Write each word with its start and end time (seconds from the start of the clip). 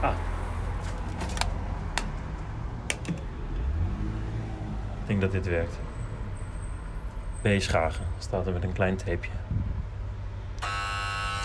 Ah. 0.00 0.14
Ik 5.00 5.06
denk 5.06 5.20
dat 5.20 5.32
dit 5.32 5.46
werkt. 5.46 5.78
B. 7.42 7.48
Schagen 7.58 8.04
staat 8.18 8.46
er 8.46 8.52
met 8.52 8.62
een 8.62 8.72
klein 8.72 8.96
tapeje. 8.96 9.32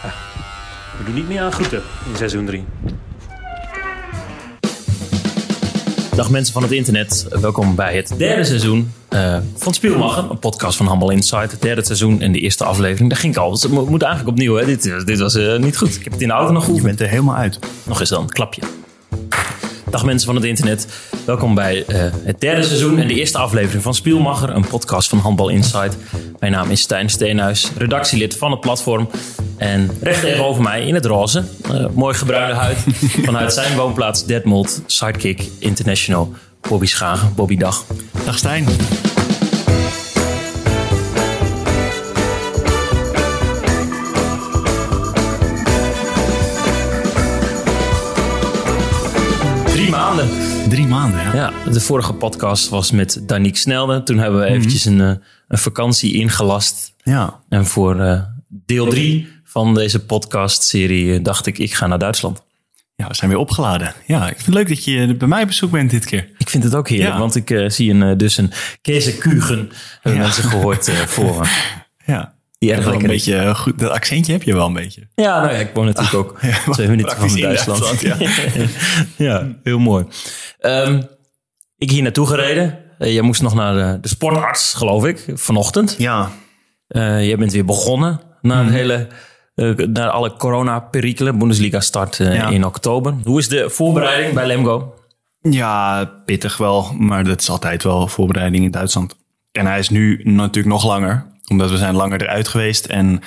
Ah. 0.04 0.14
We 0.98 1.04
doen 1.06 1.14
niet 1.14 1.28
meer 1.28 1.42
aan 1.42 1.52
groeten 1.52 1.82
in 2.10 2.16
seizoen 2.18 2.46
3. 2.46 2.66
Dag 6.16 6.30
mensen 6.30 6.54
van 6.54 6.64
het 6.64 6.72
internet, 6.72 7.28
welkom 7.30 7.76
bij 7.76 7.96
het 7.96 8.14
derde 8.18 8.44
seizoen 8.44 8.92
uh, 9.14 9.38
van 9.56 9.74
Spielmacher. 9.74 10.30
Een 10.30 10.40
podcast 10.40 10.78
van 10.78 10.86
Handbal 10.86 11.10
Insight. 11.10 11.52
Het 11.52 11.62
derde 11.62 11.86
seizoen 11.86 12.22
en 12.22 12.32
de 12.32 12.40
eerste 12.40 12.64
aflevering. 12.64 13.10
Daar 13.10 13.20
ging 13.20 13.34
ik 13.34 13.40
al. 13.40 13.52
Het 13.52 13.70
moet 13.70 14.02
eigenlijk 14.02 14.32
opnieuw. 14.32 14.56
Hè? 14.56 14.66
Dit, 14.66 15.06
dit 15.06 15.20
was 15.20 15.36
uh, 15.36 15.58
niet 15.58 15.78
goed. 15.78 15.96
Ik 15.96 16.04
heb 16.04 16.14
het 16.14 16.22
in 16.22 16.28
de 16.28 16.34
auto 16.34 16.54
nog 16.54 16.64
goed. 16.64 16.76
Je 16.76 16.82
bent 16.82 17.00
er 17.00 17.08
helemaal 17.08 17.36
uit. 17.36 17.60
Nog 17.84 18.00
eens 18.00 18.10
dan, 18.10 18.30
klapje. 18.30 18.62
Dag 19.90 20.06
mensen 20.06 20.26
van 20.26 20.36
het 20.36 20.46
internet. 20.46 20.88
Welkom 21.26 21.56
bij 21.56 21.84
uh, 21.88 22.04
het 22.24 22.42
derde 22.42 22.64
seizoen 22.64 23.00
en 23.00 23.08
de 23.08 23.14
eerste 23.14 23.38
aflevering 23.38 23.84
van 23.84 23.94
Spielmacher, 23.94 24.50
een 24.50 24.68
podcast 24.68 25.10
van 25.10 25.18
Handbal 25.18 25.50
Insight. 25.50 25.98
Mijn 26.40 26.52
naam 26.52 26.70
is 26.70 26.82
Stijn 26.82 27.10
Steenhuis, 27.10 27.72
redactielid 27.78 28.38
van 28.38 28.52
het 28.52 28.60
platform. 28.60 29.10
En 29.58 29.90
recht 30.02 30.22
tegenover 30.22 30.64
mij 30.64 30.86
in 30.86 30.94
het 30.94 31.06
roze, 31.06 31.44
uh, 31.72 31.86
mooi 31.94 32.16
gebruinde 32.16 32.56
huid, 32.56 32.78
vanuit 33.26 33.54
zijn 33.54 33.78
woonplaats 33.78 34.26
Detmold, 34.26 34.82
Sidekick 34.86 35.50
International, 35.60 36.34
Bobby 36.70 36.86
Schagen. 36.86 37.34
Bobby, 37.36 37.58
dag. 37.58 37.86
Dag 38.26 38.38
Stijn. 38.38 38.66
Drie 50.70 50.88
maanden, 50.88 51.20
ja. 51.22 51.34
Ja, 51.36 51.72
de 51.72 51.80
vorige 51.82 52.14
podcast 52.14 52.70
was 52.70 52.92
met 52.92 53.22
Danique 53.26 53.58
Snelde. 53.58 54.04
Toen 54.04 54.18
hebben 54.18 54.40
we 54.40 54.46
eventjes 54.46 54.86
een, 54.86 55.02
eh, 55.02 55.14
een 55.48 55.58
vakantie 55.58 56.14
ingelast. 56.14 56.94
Ja. 57.04 57.40
En 57.50 57.66
voor 57.66 57.96
uh, 58.00 58.22
deel 58.48 58.88
drie 58.88 59.28
van 59.44 59.74
deze 59.74 60.06
podcast-serie 60.06 61.22
dacht 61.22 61.46
ik, 61.46 61.58
ik 61.58 61.74
ga 61.74 61.88
naar 61.88 62.00
Duitsland. 62.00 62.44
Ja, 62.96 63.08
we 63.08 63.16
zijn 63.16 63.30
weer 63.30 63.40
opgeladen. 63.40 63.94
Ja, 64.08 64.22
ik 64.30 64.34
vind 64.34 64.46
het 64.46 64.56
leuk 64.56 64.68
dat 64.68 64.84
je 64.84 65.16
bij 65.16 65.28
mij 65.28 65.42
op 65.42 65.48
bezoek 65.48 65.72
bent 65.72 65.90
dit 65.90 66.06
keer. 66.06 66.30
Ik 66.38 66.50
vind 66.50 66.64
het 66.64 66.76
ook 66.76 66.90
heerlijk, 66.90 67.14
Ja. 67.14 67.20
want 67.20 67.36
ik 67.36 67.50
eh, 67.50 67.70
zie 67.70 67.92
een, 67.92 68.04
eh, 68.04 68.18
dus 68.18 68.38
een 68.38 68.52
Käsekuchen, 68.82 69.70
hebben 70.02 70.22
Ja. 70.22 70.28
mensen 70.28 70.44
gehoord 70.44 70.88
eh, 70.88 70.96
voor. 70.96 71.48
Ja. 72.06 72.33
Die 72.64 72.74
erg 72.74 72.86
een 72.86 73.02
is. 73.02 73.08
beetje 73.08 73.36
eh, 73.36 73.56
goed. 73.56 73.80
Dat 73.80 73.92
accentje 73.92 74.32
heb 74.32 74.44
je 74.44 74.54
wel 74.54 74.66
een 74.68 74.74
beetje. 74.74 75.08
Ja, 75.16 75.42
nou 75.42 75.54
ja, 75.54 75.60
ik 75.60 75.70
woon 75.74 75.86
natuurlijk 75.86 76.16
ook 76.16 76.38
ja, 76.42 76.58
twee 76.74 76.88
minuten 76.88 77.18
van 77.18 77.40
Duitsland. 77.40 77.80
Duitsland, 77.82 78.70
ja, 79.18 79.48
heel 79.64 79.80
mooi. 79.80 80.06
Ehm, 80.60 81.02
ik 81.78 81.92
hier 81.92 82.02
naartoe 82.04 82.28
gereden. 82.28 82.80
Eh, 82.98 83.14
jij 83.14 83.22
moest 83.22 83.42
nog 83.42 83.54
naar 83.54 83.74
de, 83.74 84.00
de 84.00 84.08
sportarts, 84.08 84.74
geloof 84.74 85.06
ik, 85.06 85.26
vanochtend. 85.34 85.96
Ja. 85.98 86.32
Jij 86.88 87.38
bent 87.38 87.52
weer 87.52 87.66
begonnen 87.66 88.22
na, 88.42 88.64
het 88.64 88.74
hele, 88.74 89.08
eh, 89.56 89.76
na 89.76 90.10
alle 90.10 90.34
corona-perikelen. 90.36 91.38
Bundesliga 91.40 91.80
start 91.80 92.18
Ja. 92.18 92.50
in 92.50 92.66
oktober. 92.66 93.14
Hoe 93.24 93.40
is 93.40 93.48
de 93.48 93.70
voorbereiding 93.70 94.34
bij 94.34 94.46
Lemgo? 94.48 94.94
Ja, 95.42 96.06
pittig 96.26 96.58
wel. 96.58 96.94
Maar 96.98 97.24
dat 97.24 97.42
is 97.42 97.50
altijd 97.50 97.84
wel 97.84 98.08
voorbereiding 98.08 98.64
in 98.66 98.72
Duitsland. 98.72 99.16
En 99.52 99.66
hij 99.66 99.80
is 99.80 99.90
nu 99.90 100.22
natuurlijk 100.24 100.74
nog 100.74 100.86
langer. 100.86 101.32
Omdat 101.54 101.72
we 101.72 101.78
zijn 101.78 101.96
langer 101.96 102.22
eruit 102.22 102.48
geweest. 102.48 102.86
En 102.86 103.22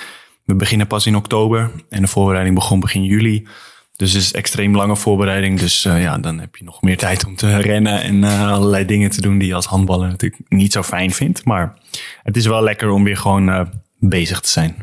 we 0.45 0.55
beginnen 0.55 0.87
pas 0.87 1.05
in 1.05 1.15
oktober. 1.15 1.71
En 1.89 2.01
de 2.01 2.07
voorbereiding 2.07 2.55
begon 2.55 2.79
begin 2.79 3.03
juli. 3.03 3.47
Dus 3.95 4.13
het 4.13 4.21
is 4.21 4.33
extreem 4.33 4.75
lange 4.75 4.95
voorbereiding. 4.95 5.59
Dus 5.59 5.85
eh, 5.85 6.01
ja, 6.01 6.17
dan 6.17 6.39
heb 6.39 6.55
je 6.55 6.63
nog 6.63 6.81
meer 6.81 6.97
tijd 6.97 7.25
om 7.25 7.35
te 7.35 7.57
rennen. 7.57 8.01
En 8.01 8.23
eh, 8.23 8.51
allerlei 8.51 8.85
dingen 8.85 9.09
te 9.09 9.21
doen 9.21 9.37
die 9.37 9.47
je 9.47 9.53
als 9.53 9.65
handballer 9.65 10.07
natuurlijk 10.07 10.41
niet 10.47 10.71
zo 10.71 10.83
fijn 10.83 11.11
vindt. 11.11 11.45
Maar 11.45 11.77
het 12.23 12.37
is 12.37 12.45
wel 12.45 12.63
lekker 12.63 12.89
om 12.89 13.03
weer 13.03 13.17
gewoon 13.17 13.49
eh, 13.49 13.61
bezig 13.99 14.39
te 14.39 14.49
zijn. 14.49 14.75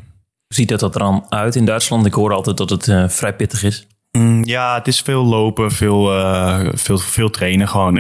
Hoe 0.47 0.56
ziet 0.56 0.69
dat 0.69 0.82
er 0.82 0.99
dan 0.99 1.26
uit 1.28 1.56
in 1.56 1.65
Duitsland? 1.65 2.06
Ik 2.06 2.15
hoor 2.15 2.32
altijd 2.32 2.56
dat 2.56 2.71
het 2.71 3.12
vrij 3.12 3.34
pittig 3.34 3.62
is. 3.62 3.87
Mm, 4.19 4.44
Ja, 4.44 4.75
het 4.75 4.86
is 4.86 5.00
veel 5.00 5.25
lopen, 5.25 5.70
veel, 5.72 6.14
eh, 6.16 6.69
veel, 6.72 6.98
veel 6.98 7.30
trainen. 7.30 7.69
Gewoon. 7.69 7.94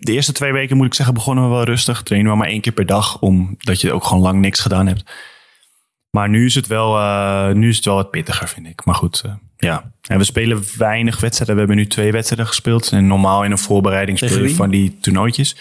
De 0.00 0.12
eerste 0.12 0.32
twee 0.32 0.52
weken 0.52 0.76
moet 0.76 0.86
ik 0.86 0.94
zeggen, 0.94 1.14
begonnen 1.14 1.44
we 1.44 1.50
wel 1.50 1.64
rustig. 1.64 2.02
Trainen 2.02 2.30
we 2.30 2.36
maar 2.38 2.48
één 2.48 2.60
keer 2.60 2.72
per 2.72 2.86
dag, 2.86 3.18
omdat 3.20 3.80
je 3.80 3.92
ook 3.92 4.04
gewoon 4.04 4.22
lang 4.22 4.40
niks 4.40 4.60
gedaan 4.60 4.86
hebt. 4.86 5.10
Maar 6.10 6.28
nu 6.28 6.44
is 6.44 6.54
het 6.54 6.66
wel, 6.66 6.96
eh, 6.98 7.50
nu 7.52 7.68
is 7.68 7.76
het 7.76 7.84
wel 7.84 7.94
wat 7.94 8.10
pittiger, 8.10 8.48
vind 8.48 8.66
ik. 8.66 8.84
Maar 8.84 8.94
goed, 8.94 9.22
eh, 9.24 9.32
ja. 9.56 9.92
En 10.06 10.18
we 10.18 10.24
spelen 10.24 10.62
weinig 10.76 11.20
wedstrijden. 11.20 11.54
We 11.54 11.60
hebben 11.60 11.78
nu 11.78 11.86
twee 11.86 12.12
wedstrijden 12.12 12.46
gespeeld. 12.46 12.92
En 12.92 13.06
normaal 13.06 13.44
in 13.44 13.50
een 13.50 13.58
voorbereiding 13.58 14.18
van 14.54 14.70
die 14.70 14.98
toernooitjes. 15.00 15.56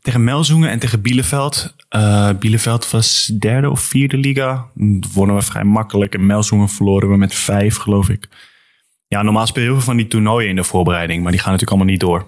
Tegen 0.00 0.24
Melzoenen 0.24 0.70
en 0.70 0.78
tegen 0.78 1.00
Bielefeld. 1.02 1.74
Eh 1.88 2.30
Bielefeld 2.38 2.90
was 2.90 3.26
derde 3.38 3.70
of 3.70 3.80
vierde 3.80 4.16
liga. 4.16 4.66
Wonnen 5.12 5.36
we 5.36 5.42
vrij 5.42 5.64
makkelijk. 5.64 6.14
En 6.14 6.26
Melzoenen 6.26 6.68
verloren 6.68 7.08
we 7.10 7.16
met 7.16 7.34
vijf, 7.34 7.76
geloof 7.76 8.08
ik. 8.08 8.28
Ja, 9.12 9.22
normaal 9.22 9.46
speel 9.46 9.62
je 9.62 9.68
heel 9.68 9.78
veel 9.78 9.86
van 9.86 9.96
die 9.96 10.06
toernooien 10.06 10.48
in 10.48 10.56
de 10.56 10.64
voorbereiding, 10.64 11.22
maar 11.22 11.32
die 11.32 11.40
gaan 11.40 11.52
natuurlijk 11.52 11.76
allemaal 11.78 11.92
niet 11.92 12.00
door. 12.00 12.26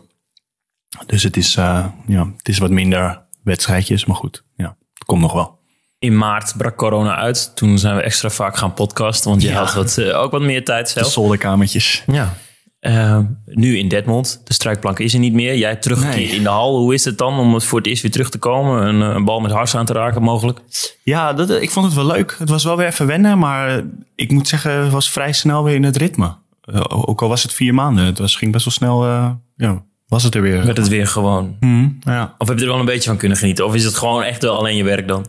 Dus 1.06 1.22
het 1.22 1.36
is, 1.36 1.56
eh, 1.56 1.86
ja, 2.06 2.32
het 2.36 2.48
is 2.48 2.58
wat 2.58 2.70
minder 2.70 3.22
wedstrijdjes, 3.42 4.04
maar 4.04 4.16
goed, 4.16 4.44
ja, 4.56 4.76
het 4.94 5.04
komt 5.04 5.20
nog 5.20 5.32
wel. 5.32 5.58
In 5.98 6.16
maart 6.18 6.54
brak 6.56 6.76
corona 6.76 7.16
uit. 7.16 7.56
Toen 7.56 7.78
zijn 7.78 7.96
we 7.96 8.02
extra 8.02 8.30
vaak 8.30 8.56
gaan 8.56 8.74
podcasten, 8.74 9.30
want 9.30 9.42
je 9.42 9.48
Ja. 9.48 9.54
had 9.64 9.74
wat, 9.74 9.98
eh, 9.98 10.20
ook 10.20 10.30
wat 10.30 10.40
meer 10.42 10.64
tijd 10.64 10.86
De 10.86 10.92
zelf. 11.00 11.12
zolderkamertjes. 11.12 12.02
Ja. 12.06 12.34
Eh, 12.80 13.18
nu 13.44 13.78
in 13.78 13.88
Detmold. 13.88 14.40
De 14.46 14.52
strijkplank 14.54 14.98
is 14.98 15.12
er 15.14 15.18
niet 15.20 15.32
meer. 15.32 15.56
Jij 15.56 15.76
teruggekeerd 15.76 16.16
Nee. 16.28 16.36
in 16.36 16.42
de 16.42 16.48
hal. 16.48 16.76
Hoe 16.78 16.94
is 16.94 17.04
het 17.04 17.18
dan 17.18 17.38
om 17.38 17.54
het 17.54 17.64
voor 17.64 17.78
het 17.78 17.86
eerst 17.88 18.02
weer 18.02 18.10
terug 18.10 18.30
te 18.30 18.38
komen? 18.38 18.86
Een, 18.86 19.02
eh, 19.10 19.14
een 19.14 19.24
bal 19.24 19.40
met 19.40 19.50
hars 19.50 19.74
aan 19.74 19.84
te 19.86 19.92
raken 19.92 20.22
mogelijk? 20.22 20.60
Ja, 21.02 21.32
dat, 21.32 21.50
ik 21.50 21.70
vond 21.70 21.86
het 21.86 21.94
wel 21.94 22.06
leuk. 22.06 22.36
Het 22.38 22.48
was 22.48 22.64
wel 22.64 22.76
weer 22.76 22.86
even 22.86 23.06
wennen, 23.06 23.38
maar 23.38 23.82
ik 24.14 24.30
moet 24.30 24.48
zeggen, 24.48 24.72
het 24.82 24.92
was 24.92 25.10
vrij 25.10 25.32
snel 25.32 25.64
weer 25.64 25.74
in 25.74 25.82
het 25.84 25.96
ritme. 25.96 26.36
Eh, 26.64 26.80
ook 26.88 27.22
al 27.22 27.28
was 27.28 27.42
het 27.42 27.52
vier 27.54 27.74
maanden, 27.74 28.04
het 28.04 28.18
was, 28.18 28.36
ging 28.36 28.52
best 28.52 28.64
wel 28.64 28.74
snel, 28.74 29.04
eh, 29.04 29.30
ja, 29.56 29.84
was 30.06 30.22
het 30.22 30.34
er 30.34 30.42
weer. 30.42 30.64
Werd 30.64 30.76
het 30.76 30.88
weer 30.88 31.06
gewoon... 31.06 31.56
Mhm, 31.60 31.88
ja. 32.00 32.34
Of 32.38 32.48
heb 32.48 32.58
je 32.58 32.64
er 32.64 32.70
wel 32.70 32.80
een 32.80 32.86
beetje 32.86 33.08
van 33.08 33.18
kunnen 33.18 33.38
genieten? 33.38 33.66
Of 33.66 33.74
is 33.74 33.84
het 33.84 33.96
gewoon 33.96 34.22
echt 34.22 34.42
wel 34.42 34.58
alleen 34.58 34.76
je 34.76 34.84
werk 34.84 35.08
dan? 35.08 35.26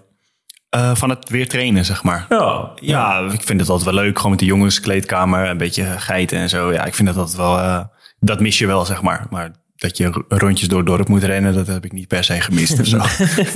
Eh, 0.69 0.95
van 0.95 1.09
het 1.09 1.29
weer 1.29 1.47
trainen, 1.47 1.85
zeg 1.85 2.03
maar. 2.03 2.25
Ja. 2.29 2.71
Ja, 2.75 3.19
ik 3.31 3.41
vind 3.41 3.59
het 3.59 3.69
altijd 3.69 3.95
wel 3.95 4.03
leuk. 4.03 4.15
Gewoon 4.15 4.31
met 4.31 4.39
de 4.39 4.45
jongenskleedkamer, 4.45 5.49
een 5.49 5.57
beetje 5.57 5.83
geiten 5.85 6.37
en 6.37 6.49
zo. 6.49 6.73
Ja, 6.73 6.85
ik 6.85 6.93
vind 6.95 7.07
dat 7.07 7.17
altijd 7.17 7.37
wel... 7.37 7.87
dat 8.19 8.39
mis 8.39 8.57
je 8.57 8.67
wel, 8.67 8.85
zeg 8.85 9.01
maar. 9.01 9.27
Maar 9.29 9.51
dat 9.75 9.97
je 9.97 10.23
rondjes 10.27 10.67
door 10.67 10.77
het 10.77 10.87
dorp 10.87 11.07
moet 11.07 11.23
rennen, 11.23 11.53
dat 11.53 11.67
heb 11.67 11.85
ik 11.85 11.91
niet 11.91 12.07
per 12.07 12.23
se 12.23 12.41
gemist 12.41 12.79
of 12.79 12.85
zo. 12.85 13.01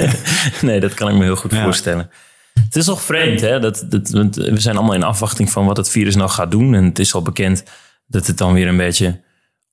nee, 0.68 0.80
dat 0.80 0.94
kan 0.94 1.10
ik 1.10 1.16
me 1.16 1.24
heel 1.24 1.36
goed 1.36 1.52
Ja. 1.52 1.64
voorstellen. 1.64 2.10
Het 2.54 2.76
is 2.76 2.86
toch 2.86 3.02
vreemd, 3.02 3.42
hè? 3.42 3.60
Dat, 3.60 3.86
we 4.34 4.60
zijn 4.60 4.78
allemaal 4.78 4.96
in 4.96 5.04
afwachting 5.04 5.50
van 5.50 5.66
wat 5.66 5.78
het 5.78 5.90
virus 5.90 6.16
nou 6.16 6.30
gaat 6.30 6.52
doen. 6.52 6.76
En 6.76 6.84
het 6.84 7.00
is 7.00 7.14
al 7.14 7.22
bekend 7.22 7.64
dat 8.08 8.28
het 8.28 8.38
dan 8.38 8.54
weer 8.54 8.68
een 8.68 8.78
beetje 8.78 9.22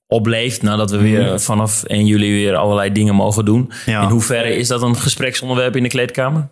opleeft... 0.06 0.62
nadat 0.62 0.90
we 0.90 0.98
weer 0.98 1.40
vanaf 1.40 1.82
1 1.82 2.06
juli 2.06 2.32
weer 2.32 2.56
allerlei 2.56 2.92
dingen 2.92 3.14
mogen 3.14 3.44
doen. 3.44 3.72
Ja. 3.86 4.02
In 4.02 4.08
hoeverre 4.08 4.56
is 4.56 4.68
dat 4.68 4.82
een 4.82 4.96
gespreksonderwerp 4.96 5.76
in 5.76 5.82
de 5.82 5.88
kleedkamer? 5.88 6.48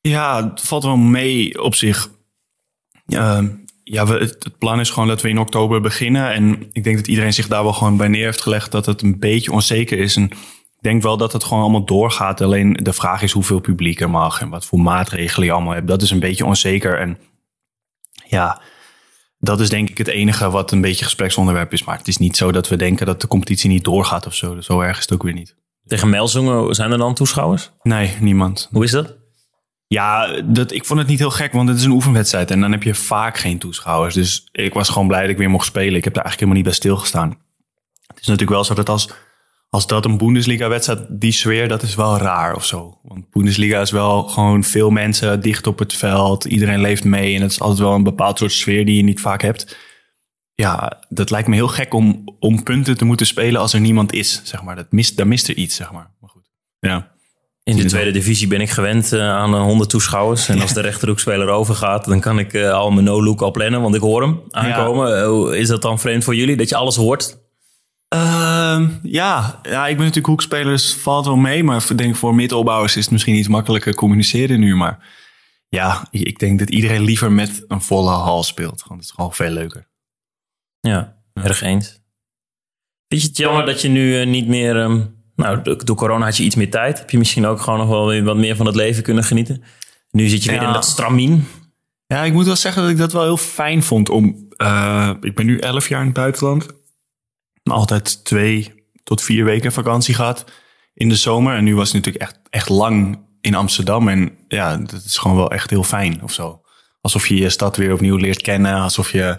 Ja, 0.00 0.50
het 0.50 0.60
valt 0.60 0.84
wel 0.84 0.96
mee 0.96 1.62
op 1.62 1.74
zich. 1.74 2.10
Ehm, 3.06 3.48
ja, 3.84 4.06
we, 4.06 4.12
het, 4.12 4.44
het 4.44 4.58
plan 4.58 4.80
is 4.80 4.90
gewoon 4.90 5.08
dat 5.08 5.22
we 5.22 5.28
in 5.28 5.38
oktober 5.38 5.80
beginnen. 5.80 6.32
En 6.32 6.68
ik 6.72 6.84
denk 6.84 6.96
dat 6.96 7.06
iedereen 7.06 7.32
zich 7.32 7.48
daar 7.48 7.62
wel 7.62 7.72
gewoon 7.72 7.96
bij 7.96 8.08
neer 8.08 8.24
heeft 8.24 8.42
gelegd 8.42 8.70
dat 8.70 8.86
het 8.86 9.02
een 9.02 9.18
beetje 9.18 9.52
onzeker 9.52 9.98
is. 9.98 10.16
En 10.16 10.30
denk 10.84 11.02
wel 11.02 11.16
dat 11.16 11.32
het 11.32 11.44
gewoon 11.44 11.62
allemaal 11.62 11.84
doorgaat. 11.84 12.40
Alleen 12.40 12.72
de 12.72 12.92
vraag 12.92 13.22
is 13.22 13.32
hoeveel 13.32 13.60
publiek 13.60 14.00
er 14.00 14.10
mag 14.10 14.40
en 14.40 14.48
wat 14.48 14.64
voor 14.64 14.80
maatregelen 14.80 15.46
je 15.46 15.52
allemaal 15.52 15.74
hebt. 15.74 15.88
Dat 15.88 16.02
is 16.02 16.10
een 16.10 16.20
beetje 16.20 16.44
onzeker. 16.44 16.98
En 16.98 17.18
ja, 18.26 18.60
dat 19.38 19.60
is 19.60 19.68
denk 19.68 19.90
ik 19.90 19.98
het 19.98 20.08
enige 20.08 20.50
wat 20.50 20.72
een 20.72 20.80
beetje 20.80 21.04
gespreksonderwerp 21.04 21.72
is. 21.72 21.84
Maar 21.84 21.98
het 21.98 22.08
is 22.08 22.16
niet 22.16 22.36
zo 22.36 22.52
dat 22.52 22.68
we 22.68 22.76
denken 22.76 23.06
dat 23.06 23.20
de 23.20 23.28
competitie 23.28 23.70
niet 23.70 23.84
doorgaat 23.84 24.26
of 24.26 24.34
zo. 24.34 24.60
Zo 24.60 24.80
erg 24.80 24.96
is 24.96 25.02
het 25.02 25.12
ook 25.12 25.22
weer 25.22 25.32
niet. 25.32 25.56
Tegen 25.86 26.10
Melzongen 26.10 26.74
zijn 26.74 26.92
er 26.92 26.98
dan 26.98 27.14
toeschouwers? 27.14 27.70
Nee, 27.82 28.16
niemand. 28.20 28.68
Hoe 28.72 28.84
is 28.84 28.90
dat? 28.90 29.16
Ja, 29.86 30.40
dat, 30.42 30.72
ik 30.72 30.84
vond 30.84 30.98
het 30.98 31.08
niet 31.08 31.18
heel 31.18 31.30
gek, 31.30 31.52
want 31.52 31.68
het 31.68 31.78
is 31.78 31.84
een 31.84 31.90
oefenwedstrijd. 31.90 32.50
En 32.50 32.60
dan 32.60 32.72
heb 32.72 32.82
je 32.82 32.94
vaak 32.94 33.38
geen 33.38 33.58
toeschouwers. 33.58 34.14
Dus 34.14 34.48
ik 34.52 34.74
was 34.74 34.88
gewoon 34.88 35.08
blij 35.08 35.20
dat 35.20 35.30
ik 35.30 35.36
weer 35.36 35.50
mocht 35.50 35.66
spelen. 35.66 35.94
Ik 35.94 36.04
heb 36.04 36.14
daar 36.14 36.24
eigenlijk 36.24 36.52
helemaal 36.52 36.56
niet 36.56 36.64
bij 36.64 36.74
stilgestaan. 36.74 37.28
Het 38.06 38.20
is 38.20 38.26
natuurlijk 38.26 38.50
wel 38.50 38.64
zo 38.64 38.74
dat 38.74 38.88
als, 38.88 39.08
als 39.74 39.86
dat 39.86 40.04
een 40.04 40.18
Bundesliga-wedstrijd, 40.18 41.00
die 41.08 41.32
sfeer, 41.32 41.68
dat 41.68 41.82
is 41.82 41.94
wel 41.94 42.18
raar 42.18 42.54
of 42.54 42.64
zo. 42.64 42.98
Want 43.02 43.30
Bundesliga 43.30 43.80
is 43.80 43.90
wel 43.90 44.22
gewoon 44.22 44.64
veel 44.64 44.90
mensen 44.90 45.40
dicht 45.40 45.66
op 45.66 45.78
het 45.78 45.94
veld. 45.94 46.44
Iedereen 46.44 46.80
leeft 46.80 47.04
mee 47.04 47.34
en 47.34 47.42
het 47.42 47.50
is 47.50 47.60
altijd 47.60 47.80
wel 47.80 47.94
een 47.94 48.02
bepaald 48.02 48.38
soort 48.38 48.52
sfeer 48.52 48.84
die 48.84 48.96
je 48.96 49.02
niet 49.02 49.20
vaak 49.20 49.42
hebt. 49.42 49.76
Ja, 50.54 51.02
dat 51.08 51.30
lijkt 51.30 51.48
me 51.48 51.54
heel 51.54 51.68
gek 51.68 51.94
om, 51.94 52.24
om 52.38 52.62
punten 52.62 52.96
te 52.96 53.04
moeten 53.04 53.26
spelen 53.26 53.60
als 53.60 53.72
er 53.72 53.80
niemand 53.80 54.12
is, 54.12 54.40
zeg 54.44 54.62
maar. 54.62 54.76
Dat 54.76 54.92
mist, 54.92 55.16
daar 55.16 55.26
mist 55.26 55.48
er 55.48 55.56
iets, 55.56 55.74
zeg 55.74 55.92
maar. 55.92 56.10
Maar 56.20 56.30
goed, 56.30 56.50
ja. 56.78 57.12
In 57.62 57.76
de 57.76 57.84
tweede 57.84 58.10
divisie 58.10 58.46
ben 58.46 58.60
ik 58.60 58.70
gewend 58.70 59.12
uh, 59.12 59.28
aan 59.30 59.54
100 59.54 59.90
toeschouwers. 59.90 60.48
En 60.48 60.60
als 60.60 60.72
de 60.72 60.80
rechterhoekspeler 60.80 61.48
overgaat, 61.48 62.04
dan 62.04 62.20
kan 62.20 62.38
ik 62.38 62.52
uh, 62.52 62.72
al 62.72 62.90
mijn 62.90 63.04
no-look 63.04 63.42
al 63.42 63.50
plannen, 63.50 63.80
want 63.80 63.94
ik 63.94 64.00
hoor 64.00 64.22
hem 64.22 64.40
aankomen. 64.50 65.08
Ja. 65.08 65.54
is 65.54 65.68
dat 65.68 65.82
dan 65.82 65.98
vreemd 65.98 66.24
voor 66.24 66.34
jullie, 66.34 66.56
dat 66.56 66.68
je 66.68 66.76
alles 66.76 66.96
hoort? 66.96 67.42
Uh, 68.14 68.88
ja. 69.02 69.58
ja, 69.62 69.86
ik 69.86 69.96
ben 69.96 70.04
natuurlijk 70.04 70.26
hoekspelers, 70.26 70.94
valt 70.94 71.24
wel 71.24 71.36
mee. 71.36 71.64
Maar 71.64 71.86
ik 71.88 71.98
denk 71.98 72.16
voor 72.16 72.34
middelbouwers 72.34 72.96
is 72.96 73.02
het 73.02 73.12
misschien 73.12 73.34
iets 73.34 73.48
makkelijker 73.48 73.94
communiceren 73.94 74.60
nu. 74.60 74.76
Maar 74.76 74.98
ja, 75.68 76.06
ik 76.10 76.38
denk 76.38 76.58
dat 76.58 76.70
iedereen 76.70 77.02
liever 77.02 77.32
met 77.32 77.64
een 77.68 77.80
volle 77.80 78.10
hal 78.10 78.42
speelt. 78.42 78.84
Want 78.86 79.00
het 79.00 79.08
is 79.08 79.10
gewoon 79.10 79.34
veel 79.34 79.50
leuker. 79.50 79.88
Ja, 80.80 81.16
erg 81.32 81.60
eens. 81.60 82.02
Vind 83.08 83.22
je 83.22 83.28
het 83.28 83.36
jammer 83.36 83.66
dat 83.66 83.80
je 83.80 83.88
nu 83.88 84.24
niet 84.24 84.46
meer... 84.46 84.76
Um, 84.76 85.22
nou, 85.36 85.76
door 85.84 85.96
corona 85.96 86.24
had 86.24 86.36
je 86.36 86.42
iets 86.42 86.54
meer 86.54 86.70
tijd. 86.70 86.98
Heb 86.98 87.10
je 87.10 87.18
misschien 87.18 87.46
ook 87.46 87.60
gewoon 87.60 87.78
nog 87.78 87.88
wel 87.88 88.06
weer 88.06 88.24
wat 88.24 88.36
meer 88.36 88.56
van 88.56 88.66
het 88.66 88.74
leven 88.74 89.02
kunnen 89.02 89.24
genieten? 89.24 89.62
Nu 90.10 90.28
zit 90.28 90.44
je 90.44 90.50
weer 90.50 90.62
in 90.62 90.72
dat 90.72 90.84
stramien. 90.84 91.46
Ja, 92.06 92.22
ik 92.22 92.32
moet 92.32 92.46
wel 92.46 92.56
zeggen 92.56 92.82
dat 92.82 92.90
ik 92.90 92.96
dat 92.96 93.12
wel 93.12 93.22
heel 93.22 93.36
fijn 93.36 93.82
vond 93.82 94.08
om... 94.08 94.48
Uh, 94.62 95.10
ik 95.20 95.34
ben 95.34 95.46
nu 95.46 95.58
elf 95.58 95.88
jaar 95.88 96.00
in 96.00 96.06
het 96.06 96.14
buitenland 96.14 96.66
altijd 97.72 98.24
twee 98.24 98.84
tot 99.02 99.22
vier 99.22 99.44
weken 99.44 99.72
vakantie 99.72 100.14
gehad 100.14 100.44
in 100.94 101.08
de 101.08 101.16
zomer. 101.16 101.56
En 101.56 101.64
nu 101.64 101.76
was 101.76 101.92
het 101.92 101.96
natuurlijk 101.96 102.24
echt, 102.24 102.40
echt 102.50 102.68
lang 102.68 103.26
in 103.40 103.54
Amsterdam. 103.54 104.08
En 104.08 104.38
ja, 104.48 104.76
dat 104.76 105.02
is 105.04 105.16
gewoon 105.16 105.36
wel 105.36 105.50
echt 105.50 105.70
heel 105.70 105.82
fijn 105.82 106.22
of 106.22 106.32
zo. 106.32 106.60
Alsof 107.00 107.26
je 107.26 107.36
je 107.36 107.50
stad 107.50 107.76
weer 107.76 107.92
opnieuw 107.92 108.16
leert 108.16 108.42
kennen. 108.42 108.74
Alsof 108.74 109.12
je 109.12 109.38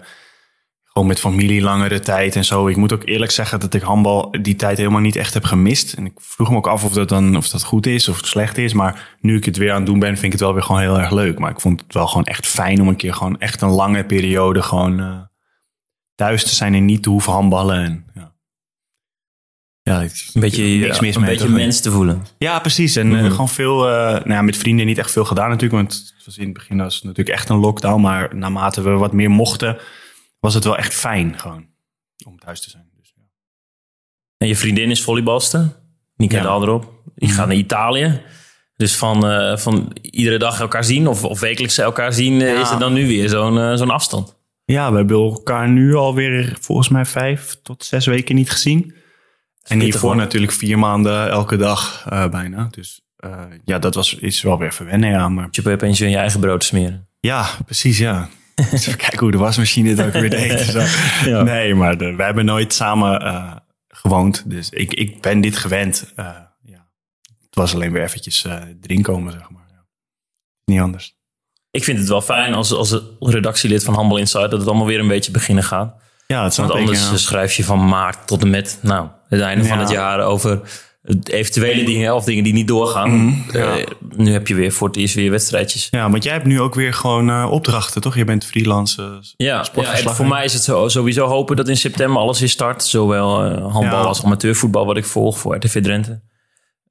gewoon 0.84 1.08
met 1.08 1.20
familie 1.20 1.62
langere 1.62 2.00
tijd 2.00 2.36
en 2.36 2.44
zo. 2.44 2.68
Ik 2.68 2.76
moet 2.76 2.92
ook 2.92 3.06
eerlijk 3.06 3.30
zeggen 3.30 3.60
dat 3.60 3.74
ik 3.74 3.82
handbal 3.82 4.30
die 4.42 4.56
tijd 4.56 4.78
helemaal 4.78 5.00
niet 5.00 5.16
echt 5.16 5.34
heb 5.34 5.44
gemist. 5.44 5.92
En 5.92 6.06
ik 6.06 6.12
vroeg 6.16 6.50
me 6.50 6.56
ook 6.56 6.66
af 6.66 6.84
of 6.84 6.92
dat 6.92 7.08
dan 7.08 7.36
of 7.36 7.48
dat 7.48 7.62
goed 7.62 7.86
is 7.86 8.08
of 8.08 8.18
slecht 8.18 8.58
is. 8.58 8.72
Maar 8.72 9.16
nu 9.20 9.36
ik 9.36 9.44
het 9.44 9.56
weer 9.56 9.70
aan 9.70 9.76
het 9.76 9.86
doen 9.86 9.98
ben, 9.98 10.12
vind 10.12 10.24
ik 10.24 10.32
het 10.32 10.40
wel 10.40 10.52
weer 10.54 10.62
gewoon 10.62 10.80
heel 10.80 10.98
erg 10.98 11.10
leuk. 11.10 11.38
Maar 11.38 11.50
ik 11.50 11.60
vond 11.60 11.80
het 11.80 11.94
wel 11.94 12.06
gewoon 12.06 12.24
echt 12.24 12.46
fijn 12.46 12.80
om 12.80 12.88
een 12.88 12.96
keer 12.96 13.14
gewoon 13.14 13.38
echt 13.38 13.60
een 13.60 13.70
lange 13.70 14.04
periode 14.04 14.62
gewoon 14.62 15.00
uh, 15.00 15.20
thuis 16.16 16.42
te 16.42 16.54
zijn 16.54 16.74
en 16.74 16.84
niet 16.84 17.02
te 17.02 17.08
hoeven 17.08 17.32
handballen. 17.32 17.84
En, 17.84 18.06
ja. 18.14 18.34
Ja, 19.82 20.02
een 20.02 20.40
beetje, 20.40 20.64
niks 20.64 21.00
mis 21.00 21.16
een 21.16 21.24
beetje 21.24 21.48
mens 21.48 21.80
te 21.80 21.90
voelen. 21.90 22.26
Ja, 22.38 22.58
precies. 22.58 22.96
En 22.96 23.06
mm 23.06 23.30
gewoon 23.30 23.48
veel, 23.48 23.88
uh, 23.88 23.94
nou 23.94 24.30
ja, 24.30 24.42
met 24.42 24.56
vrienden 24.56 24.86
niet 24.86 24.98
echt 24.98 25.10
veel 25.10 25.24
gedaan 25.24 25.48
natuurlijk. 25.48 25.82
Want 25.82 26.12
het 26.16 26.24
was 26.24 26.38
in 26.38 26.44
het 26.44 26.52
begin 26.52 26.76
was 26.76 26.94
het 26.94 27.04
natuurlijk 27.04 27.36
echt 27.36 27.48
een 27.48 27.56
lockdown. 27.56 28.00
Maar 28.00 28.36
naarmate 28.36 28.82
we 28.82 28.90
wat 28.90 29.12
meer 29.12 29.30
mochten, 29.30 29.78
was 30.40 30.54
het 30.54 30.64
wel 30.64 30.76
echt 30.76 30.94
fijn 30.94 31.38
gewoon 31.38 31.66
om 32.24 32.38
thuis 32.38 32.60
te 32.60 32.70
zijn. 32.70 32.88
Dus, 32.98 33.12
ja. 33.16 33.22
En 34.36 34.48
je 34.48 34.56
vriendin 34.56 34.90
is 34.90 35.02
volleybalster, 35.02 35.76
Nika 36.16 36.36
ja. 36.36 36.44
Alderop. 36.44 36.92
Die 37.14 37.28
gaat 37.28 37.46
naar 37.46 37.56
Italië. 37.56 38.22
Dus 38.76 38.96
van, 38.96 39.30
uh, 39.30 39.56
van 39.56 39.96
iedere 40.00 40.38
dag 40.38 40.60
elkaar 40.60 40.84
zien 40.84 41.08
of, 41.08 41.24
of 41.24 41.40
wekelijks 41.40 41.78
elkaar 41.78 42.12
zien, 42.12 42.34
ja. 42.34 42.60
is 42.60 42.70
er 42.70 42.78
dan 42.78 42.92
nu 42.92 43.06
weer 43.06 43.28
zo'n 43.28 43.78
zo'n 43.78 43.90
afstand. 43.90 44.35
Ja, 44.66 44.90
we 44.90 44.96
hebben 44.96 45.16
elkaar 45.16 45.68
nu 45.68 45.94
alweer 45.94 46.56
volgens 46.60 46.88
mij 46.88 47.04
vijf 47.04 47.58
tot 47.62 47.84
zes 47.84 48.06
weken 48.06 48.34
niet 48.34 48.50
gezien. 48.50 48.94
En 49.62 49.80
hiervoor 49.80 50.16
natuurlijk 50.16 50.52
vier 50.52 50.78
maanden 50.78 51.30
elke 51.30 51.56
dag 51.56 52.06
uh, 52.12 52.28
bijna. 52.28 52.68
Dus 52.70 53.00
uh, 53.24 53.42
ja, 53.64 53.78
dat 53.78 53.94
was, 53.94 54.14
is 54.14 54.42
wel 54.42 54.58
weer 54.58 54.72
verwennen, 54.72 55.10
ja. 55.10 55.28
Maar... 55.28 55.48
Je 55.50 55.60
hebt 55.62 55.74
opeens 55.74 55.98
je 55.98 56.16
eigen 56.16 56.40
brood 56.40 56.64
smeren. 56.64 57.08
Ja, 57.20 57.48
precies, 57.64 57.98
ja. 57.98 58.28
even 58.72 58.96
kijken 58.96 59.18
hoe 59.18 59.30
de 59.30 59.38
wasmachine 59.38 59.88
het 59.88 60.02
ook 60.02 60.12
weer 60.12 60.30
deed. 60.30 60.60
Zo. 60.76 60.82
ja. 61.30 61.42
Nee, 61.42 61.74
maar 61.74 61.98
de, 61.98 62.14
wij 62.14 62.26
hebben 62.26 62.44
nooit 62.44 62.72
samen 62.72 63.22
uh, 63.22 63.56
gewoond. 63.88 64.50
Dus 64.50 64.70
ik, 64.70 64.94
ik 64.94 65.20
ben 65.20 65.40
dit 65.40 65.56
gewend. 65.56 66.12
ja. 66.16 66.88
Het 67.24 67.54
was 67.54 67.74
alleen 67.74 67.92
weer 67.92 68.02
eventjes 68.02 68.46
erin 68.82 69.02
komen, 69.02 69.32
zeg 69.32 69.50
maar. 69.50 69.66
Ja. 69.70 69.86
Niet 70.64 70.80
anders. 70.80 71.15
Ik 71.76 71.84
vind 71.84 71.98
het 71.98 72.08
wel 72.08 72.20
fijn 72.20 72.54
als, 72.54 72.72
als 72.72 73.00
redactielid 73.20 73.84
van 73.84 73.98
Humble 73.98 74.18
Insight... 74.18 74.50
dat 74.50 74.58
het 74.58 74.68
allemaal 74.68 74.86
weer 74.86 75.00
een 75.00 75.08
beetje 75.08 75.30
beginnen 75.30 75.64
gaat. 75.64 75.94
Ja, 76.26 76.44
het 76.44 76.56
Want 76.56 76.70
anders 76.70 77.22
schrijf 77.22 77.52
je 77.52 77.64
van 77.64 77.88
maart 77.88 78.26
tot 78.26 78.42
en 78.42 78.50
met 78.50 78.78
nou, 78.82 79.08
het 79.28 79.40
einde 79.40 79.64
van 79.64 79.78
het 79.78 79.90
jaar 79.90 80.20
over 80.20 80.60
eventuele 81.24 81.84
dingen 81.84 82.14
of 82.14 82.24
dingen 82.24 82.44
die 82.44 82.52
niet 82.52 82.68
doorgaan. 82.68 83.10
Mhm, 83.10 83.56
eh, 83.56 83.74
nu 84.16 84.32
heb 84.32 84.48
je 84.48 84.54
weer 84.54 84.72
voor 84.72 84.88
het 84.88 84.96
eerst 84.96 85.14
weer 85.14 85.30
wedstrijdjes. 85.30 85.88
Ja, 85.90 86.10
want 86.10 86.24
jij 86.24 86.32
hebt 86.32 86.44
nu 86.44 86.60
ook 86.60 86.74
weer 86.74 86.94
gewoon 86.94 87.28
uh, 87.28 87.48
opdrachten, 87.50 88.00
toch? 88.00 88.16
Je 88.16 88.24
bent 88.24 88.44
freelance 88.44 89.02
uh, 89.02 89.08
ja, 89.36 89.64
ja, 89.74 90.14
voor 90.14 90.26
mij 90.26 90.44
is 90.44 90.52
het 90.52 90.62
zo, 90.62 90.88
sowieso 90.88 91.26
hopen 91.26 91.56
dat 91.56 91.68
in 91.68 91.76
september 91.76 92.20
alles 92.22 92.42
is 92.42 92.50
start. 92.50 92.84
Zowel 92.84 93.44
handbal 93.58 94.06
als 94.06 94.24
amateurvoetbal 94.24 94.86
wat 94.86 94.96
ik 94.96 95.04
volg 95.04 95.38
voor 95.38 95.56
RTV 95.56 95.82
Drenthe. 95.82 96.20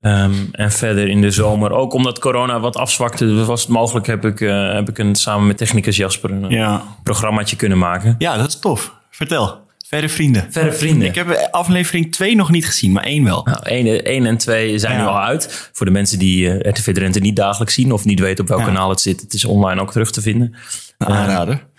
Um, 0.05 0.49
en 0.51 0.71
verder 0.71 1.07
in 1.07 1.21
de 1.21 1.31
zomer, 1.31 1.71
ook 1.71 1.93
omdat 1.93 2.19
corona 2.19 2.59
wat 2.59 2.75
afzwakte, 2.75 3.45
was 3.45 3.61
het 3.61 3.69
mogelijk, 3.69 4.07
heb 4.07 4.25
ik, 4.25 4.39
heb 4.73 4.89
ik 4.89 4.97
een, 4.97 5.15
samen 5.15 5.47
met 5.47 5.57
technicus 5.57 5.97
Jasper 5.97 6.31
een 6.31 6.49
ja. 6.49 6.83
programmaatje 7.03 7.55
kunnen 7.55 7.77
maken. 7.77 8.15
Ja, 8.17 8.37
dat 8.37 8.47
is 8.47 8.59
tof. 8.59 8.93
Vertel. 9.09 9.63
Verre 9.87 10.09
vrienden. 10.09 10.47
Verre 10.49 10.71
vrienden. 10.71 11.07
Ik 11.07 11.15
heb 11.15 11.47
aflevering 11.51 12.11
2 12.11 12.35
nog 12.35 12.51
niet 12.51 12.65
gezien, 12.65 12.91
maar 12.91 13.03
één 13.03 13.23
wel. 13.23 13.43
Nou, 13.43 13.59
1 14.03 14.25
en 14.25 14.37
2 14.37 14.79
zijn 14.79 14.97
nu 14.97 15.05
al 15.05 15.21
uit. 15.21 15.69
Voor 15.73 15.85
de 15.85 15.91
mensen 15.91 16.19
die 16.19 16.45
uh, 16.45 16.71
RTV 16.71 16.93
Drenthe 16.93 17.19
niet 17.19 17.35
dagelijks 17.35 17.73
zien 17.73 17.91
of 17.91 18.05
niet 18.05 18.19
weten 18.19 18.43
op 18.43 18.49
welk 18.49 18.63
kanaal 18.63 18.89
het 18.89 19.01
zit. 19.01 19.21
Het 19.21 19.33
is 19.33 19.45
online 19.45 19.81
ook 19.81 19.91
terug 19.91 20.11
te 20.11 20.21
vinden. 20.21 20.55
Aanrader. 20.97 21.53
Uh, 21.53 21.74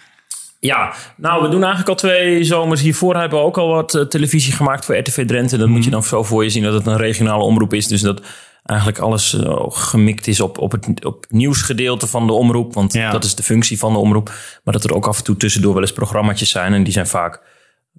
ja, 0.58 0.94
nou, 1.16 1.42
we 1.42 1.48
doen 1.48 1.60
eigenlijk 1.60 1.88
al 1.88 1.94
twee 1.94 2.44
zomers 2.44 2.80
hiervoor. 2.80 3.16
Hebben 3.16 3.38
we 3.38 3.44
ook 3.44 3.58
al 3.58 3.68
wat 3.68 3.94
uh, 3.94 4.02
televisie 4.02 4.52
gemaakt 4.52 4.84
voor 4.84 4.96
RTV 4.96 5.26
Drenthe. 5.26 5.56
Dat 5.56 5.68
moet 5.68 5.84
je 5.84 5.90
mhm. 5.90 5.90
dan 5.90 6.02
zo 6.02 6.22
voor 6.22 6.44
je 6.44 6.50
zien 6.50 6.62
dat 6.62 6.74
het 6.74 6.86
een 6.86 6.96
regionale 6.96 7.42
omroep 7.42 7.74
is. 7.74 7.86
Dus 7.86 8.00
dat 8.00 8.20
eigenlijk 8.64 8.98
alles 8.98 9.34
uh, 9.34 9.64
gemikt 9.68 10.26
is 10.26 10.40
op, 10.40 10.58
op 10.58 10.72
het 10.72 11.04
op 11.04 11.24
nieuwsgedeelte 11.28 12.06
van 12.06 12.26
de 12.26 12.32
omroep. 12.32 12.74
Want 12.74 12.92
ja. 12.92 13.10
dat 13.10 13.24
is 13.24 13.34
de 13.34 13.42
functie 13.42 13.78
van 13.78 13.92
de 13.92 13.98
omroep. 13.98 14.32
Maar 14.64 14.74
dat 14.74 14.84
er 14.84 14.94
ook 14.94 15.06
af 15.06 15.18
en 15.18 15.24
toe 15.24 15.36
tussendoor 15.36 15.72
wel 15.72 15.82
eens 15.82 15.92
programma's 15.92 16.42
zijn. 16.42 16.72
En 16.72 16.82
die 16.82 16.92
zijn 16.92 17.06
vaak 17.06 17.40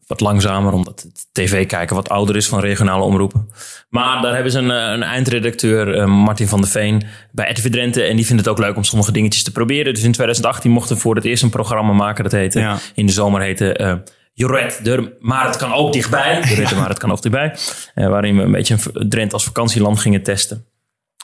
wat 0.07 0.19
langzamer, 0.19 0.73
omdat 0.73 1.01
het 1.01 1.27
tv 1.31 1.65
kijken 1.65 1.95
wat 1.95 2.09
ouder 2.09 2.35
is 2.35 2.47
van 2.47 2.59
regionale 2.59 3.03
omroepen. 3.03 3.49
Maar 3.89 4.21
daar 4.21 4.33
hebben 4.33 4.51
ze 4.51 4.59
een, 4.59 4.69
een 4.69 5.03
eindredacteur, 5.03 5.95
uh, 5.95 6.05
Martin 6.05 6.47
van 6.47 6.61
der 6.61 6.69
Veen, 6.69 7.03
bij 7.31 7.51
RTV 7.51 7.69
Drenthe. 7.69 8.03
En 8.03 8.15
die 8.15 8.25
vindt 8.25 8.41
het 8.41 8.51
ook 8.51 8.59
leuk 8.59 8.75
om 8.75 8.83
sommige 8.83 9.11
dingetjes 9.11 9.43
te 9.43 9.51
proberen. 9.51 9.93
Dus 9.93 10.03
in 10.03 10.11
2018 10.11 10.71
mochten 10.71 10.95
we 10.95 11.01
voor 11.01 11.15
het 11.15 11.25
eerst 11.25 11.43
een 11.43 11.49
programma 11.49 11.93
maken. 11.93 12.23
Dat 12.23 12.31
heette, 12.31 12.59
ja. 12.59 12.77
in 12.93 13.05
de 13.05 13.11
zomer 13.11 13.41
heette... 13.41 13.79
Uh, 13.81 13.93
Joret, 14.33 14.81
maar 15.19 15.45
het 15.45 15.55
kan 15.55 15.73
ook 15.73 15.93
dichtbij. 15.93 16.41
Joret, 16.49 16.75
maar 16.75 16.89
het 16.89 16.97
kan 16.97 17.11
ook 17.11 17.21
dichtbij. 17.21 17.55
Uh, 17.95 18.07
waarin 18.07 18.37
we 18.37 18.43
een 18.43 18.51
beetje 18.51 18.77
Drenthe 19.09 19.33
als 19.33 19.43
vakantieland 19.43 19.99
gingen 19.99 20.23
testen. 20.23 20.65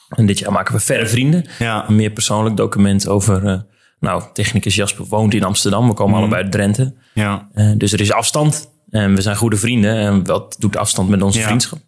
En 0.10 0.26
dit 0.26 0.40
jaar 0.40 0.52
maken 0.52 0.74
we 0.74 0.80
verre 0.80 1.08
vrienden. 1.08 1.46
Ja. 1.60 1.86
Een 1.88 1.96
meer 1.96 2.12
persoonlijk 2.12 2.58
document 2.58 3.08
over... 3.08 3.44
Uh, 3.44 3.60
nou, 4.00 4.24
technicus 4.34 4.76
Jasper 4.76 5.06
woont 5.06 5.34
in 5.34 5.44
Amsterdam. 5.44 5.88
We 5.88 5.94
komen 5.94 6.14
mm. 6.14 6.20
allebei 6.20 6.44
uit 6.44 6.52
Drenthe. 6.52 6.94
Ja. 7.14 7.50
Uh, 7.54 7.72
dus 7.78 7.94
er 7.94 8.02
is 8.02 8.12
afstand. 8.12 8.73
En 8.94 9.16
we 9.16 9.22
zijn 9.22 9.36
goede 9.36 9.58
vrienden. 9.58 9.96
En 9.96 10.26
wat 10.26 10.56
doet 10.60 10.78
afstand 10.78 11.10
met 11.10 11.22
onze 11.22 11.42
vriendschap? 11.42 11.80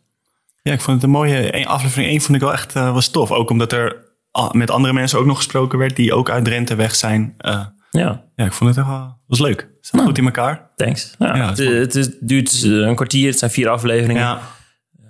Ja, 0.62 0.74
ik 0.74 0.82
vond 0.82 0.96
het 0.96 1.04
een 1.04 1.10
mooie 1.10 1.68
aflevering 1.68 2.10
1 2.10 2.22
vond 2.22 2.36
ik 2.36 2.44
wel 2.44 2.54
echt 2.54 2.76
uh, 2.76 2.94
was 2.94 3.08
tof. 3.08 3.32
Ook 3.32 3.50
omdat 3.50 3.72
er 3.72 4.14
met 4.52 4.72
andere 4.72 4.94
mensen 4.94 5.20
ook 5.20 5.26
nog 5.26 5.38
gesproken 5.38 5.80
werd 5.80 5.96
die 5.96 6.14
ook 6.14 6.30
uit 6.30 6.46
Drenthe 6.46 6.76
weg 6.76 6.96
zijn. 6.96 7.36
Uh, 7.40 7.66
ja. 7.92 8.24
ja, 8.36 8.46
ik 8.46 8.54
vond 8.54 8.70
het 8.70 8.80
echt 8.80 8.88
wel 8.88 9.18
was 9.28 9.40
leuk. 9.40 9.70
Zat 9.82 9.94
nou, 9.94 10.06
goed 10.06 10.18
in 10.18 10.26
elkaar. 10.26 10.70
Thanks. 10.76 11.16
Ja, 11.20 11.36
ja, 11.36 11.54
het, 11.54 11.94
het, 11.94 12.18
duurt 12.20 12.64
een 12.64 12.96
kwartier. 12.96 13.30
Het 13.30 13.40
zijn 13.40 13.52
vier 13.52 13.70
afleveringen. 13.70 14.22
Ja. 14.22 14.42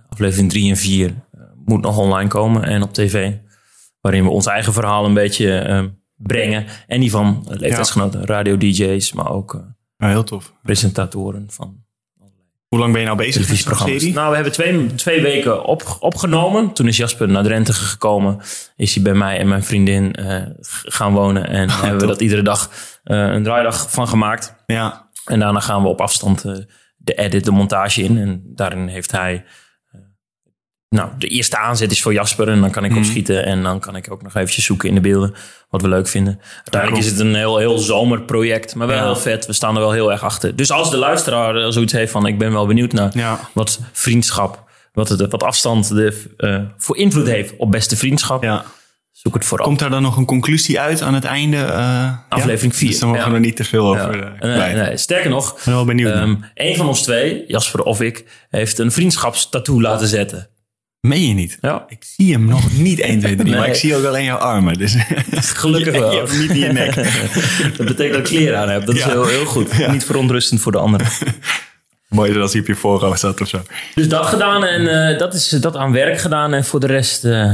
Aflevering 0.10 0.50
3 0.50 0.70
en 0.70 0.78
4 0.78 1.14
moet 1.66 1.82
nog 1.82 1.98
online 1.98 2.30
komen 2.30 2.64
en 2.64 2.82
op 2.82 2.94
tv. 2.94 3.34
Waarin 4.02 4.24
we 4.24 4.30
ons 4.30 4.46
eigen 4.46 4.74
verhaal 4.74 5.06
een 5.06 5.14
beetje 5.14 5.68
uh, 5.70 5.84
brengen. 6.16 6.66
En 6.88 7.00
die 7.00 7.12
van 7.12 7.46
leeftijdsgenoten, 7.50 8.26
radio-dj's, 8.26 9.14
maar 9.14 9.30
ook 9.30 9.64
heel 9.98 10.24
tof. 10.24 10.54
presentatoren 10.62 11.46
van 11.50 11.85
hoe 12.68 12.80
lang 12.80 12.92
ben 12.92 13.02
je 13.02 13.08
nou 13.08 13.18
bezig 13.18 13.50
met 13.50 13.50
deze 13.50 13.76
serie? 13.76 14.14
Nou, 14.14 14.30
we 14.30 14.36
hebben 14.36 14.54
twee, 14.54 14.96
twee 14.96 15.22
weken 15.22 15.64
op, 15.64 15.98
opgenomen. 16.00 16.74
Toen 16.74 16.88
is 16.88 16.98
Jasper 16.98 17.28
naar 17.28 17.44
Drenthe 17.44 17.74
gekomen. 17.74 18.40
Is 18.76 18.94
hij 18.94 19.04
bij 19.04 19.14
mij 19.14 19.38
en 19.38 19.48
mijn 19.48 19.64
vriendin 19.64 20.16
uh, 20.20 20.44
gaan 20.84 21.14
wonen. 21.14 21.48
En 21.48 21.70
oh, 21.70 21.82
hebben 21.82 22.00
we 22.00 22.08
dat 22.08 22.22
iedere 22.22 22.42
dag 22.42 22.70
uh, 23.04 23.18
een 23.18 23.44
draaidag 23.44 23.92
van 23.92 24.08
gemaakt. 24.08 24.56
Ja. 24.66 25.10
En 25.26 25.40
daarna 25.40 25.60
gaan 25.60 25.82
we 25.82 25.88
op 25.88 26.02
afstand 26.02 26.46
uh, 26.46 26.58
de 26.98 27.14
edit, 27.14 27.46
de 27.46 27.52
montage 27.52 28.04
in. 28.04 28.18
En 28.18 28.42
daarin 28.46 28.88
heeft 28.88 29.12
hij 29.12 29.46
nou, 30.96 31.10
de 31.18 31.28
eerste 31.28 31.58
aanzet 31.58 31.92
is 31.92 32.02
voor 32.02 32.14
Jasper 32.14 32.50
en 32.50 32.62
dan 32.62 32.72
kan 32.72 32.84
ik 32.84 32.92
mm. 32.92 32.98
opschieten. 32.98 33.46
En 33.46 33.64
dan 33.64 33.80
kan 33.80 33.96
ik 33.96 34.12
ook 34.12 34.22
nog 34.22 34.36
eventjes 34.36 34.66
zoeken 34.66 34.90
in 34.90 34.96
de 34.96 35.02
beelden 35.02 35.34
wat 35.70 35.82
we 35.82 35.88
leuk 35.88 36.08
vinden. 36.08 36.40
Uiteindelijk 36.56 37.04
is 37.04 37.10
het 37.12 37.20
een 37.20 37.36
heel, 37.36 37.58
heel 37.58 37.78
zomerproject, 37.78 38.76
maar 38.76 38.88
wel 38.88 39.04
heel 39.04 39.16
vet. 39.16 39.46
We 39.46 39.54
staan 39.54 39.76
er 39.76 39.82
wel 39.82 39.92
heel 39.92 40.12
erg 40.12 40.24
achter. 40.24 40.56
Dus 40.56 40.72
als 40.72 40.92
de 40.92 40.98
luisteraar 40.98 41.72
zoiets 41.72 41.94
heeft 41.94 42.12
van 42.12 42.26
ik 42.26 42.38
ben 42.38 42.52
wel 42.52 42.66
benieuwd 42.66 42.92
naar 42.92 43.40
wat 43.54 43.80
vriendschap, 43.92 44.64
wat, 44.94 45.10
het, 45.10 45.32
wat 45.32 45.44
afstand 45.44 45.88
de, 45.88 46.34
uh, 46.38 46.60
voor 46.78 46.98
invloed 46.98 47.28
heeft 47.28 47.54
op 47.58 47.72
beste 47.72 47.98
vriendschap. 47.98 48.44
Ja. 48.44 48.66
Zoek 49.12 49.34
het 49.34 49.46
vooral. 49.46 49.68
Komt 49.68 49.80
daar 49.80 49.90
dan 49.90 50.02
nog 50.02 50.18
een 50.18 50.26
conclusie 50.26 50.80
uit 50.80 51.02
aan 51.02 51.14
het 51.14 51.24
einde? 51.24 51.58
Uh, 51.58 52.12
Aflevering 52.30 52.76
4. 52.76 52.90
Dus 52.90 53.00
dan 53.00 53.10
mogen 53.10 53.28
we 53.28 53.34
er 53.34 53.40
niet 53.40 53.56
te 53.56 53.64
veel 53.64 53.88
over 53.88 54.16
uh, 54.16 54.58
nee, 54.58 54.74
nee, 54.74 54.98
Sterker 54.98 55.30
nog, 55.30 55.64
ben 55.66 55.74
wel 55.74 55.86
benieuwd 55.86 56.16
um, 56.16 56.46
een 56.54 56.76
van 56.76 56.88
ons 56.88 57.02
twee, 57.02 57.44
Jasper 57.48 57.84
of 57.84 58.02
ik, 58.02 58.26
heeft 58.50 58.80
een 58.80 58.92
vriendschapstattoo 58.92 59.82
laten 59.82 60.08
zetten 60.08 60.50
Meen 61.06 61.28
je 61.28 61.34
niet? 61.34 61.58
Ja. 61.62 61.86
Ik 61.88 62.04
zie 62.16 62.34
hem 62.34 62.46
nog 62.46 62.72
niet 62.72 63.00
1, 63.00 63.20
2, 63.20 63.36
3, 63.36 63.56
maar 63.56 63.68
ik 63.68 63.76
zie 63.76 63.96
ook 63.96 64.06
alleen 64.06 64.24
jouw 64.24 64.38
armen. 64.38 64.74
Dus 64.74 64.96
Gelukkig 65.32 65.94
je, 65.94 66.00
wel. 66.00 66.12
je 66.12 66.18
hebt 66.18 66.32
hem 66.32 66.40
niet 66.40 66.50
in 66.50 66.58
je 66.58 66.72
nek. 66.72 66.96
dat 67.78 67.88
betekent 67.88 67.98
dat 67.98 68.18
ik 68.18 68.24
kleren 68.24 68.60
aan 68.60 68.70
heb. 68.70 68.86
Dat 68.86 68.96
is 68.96 69.04
heel, 69.04 69.26
heel 69.26 69.46
goed. 69.46 69.88
Niet 69.88 70.06
verontrustend 70.06 70.62
voor 70.62 70.72
de 70.72 70.78
anderen. 70.78 71.08
Mooi 72.08 72.34
dat 72.34 72.42
als 72.42 72.52
hij 72.52 72.62
op 72.62 72.68
je 72.68 72.76
voorhoofd 72.76 73.18
staat 73.18 73.42
of 73.42 73.48
zo. 73.48 73.62
Dus 73.96 74.10
dat 74.10 74.26
gedaan 74.26 74.66
en 74.66 75.12
eh, 75.12 75.20
dat 75.20 75.34
is 75.34 75.50
dat 75.50 75.76
aan 75.76 75.92
werk 75.92 76.20
gedaan. 76.20 76.54
En 76.54 76.66
voor 76.66 76.80
de 76.80 76.88
rest 76.88 77.26
eh, 77.26 77.54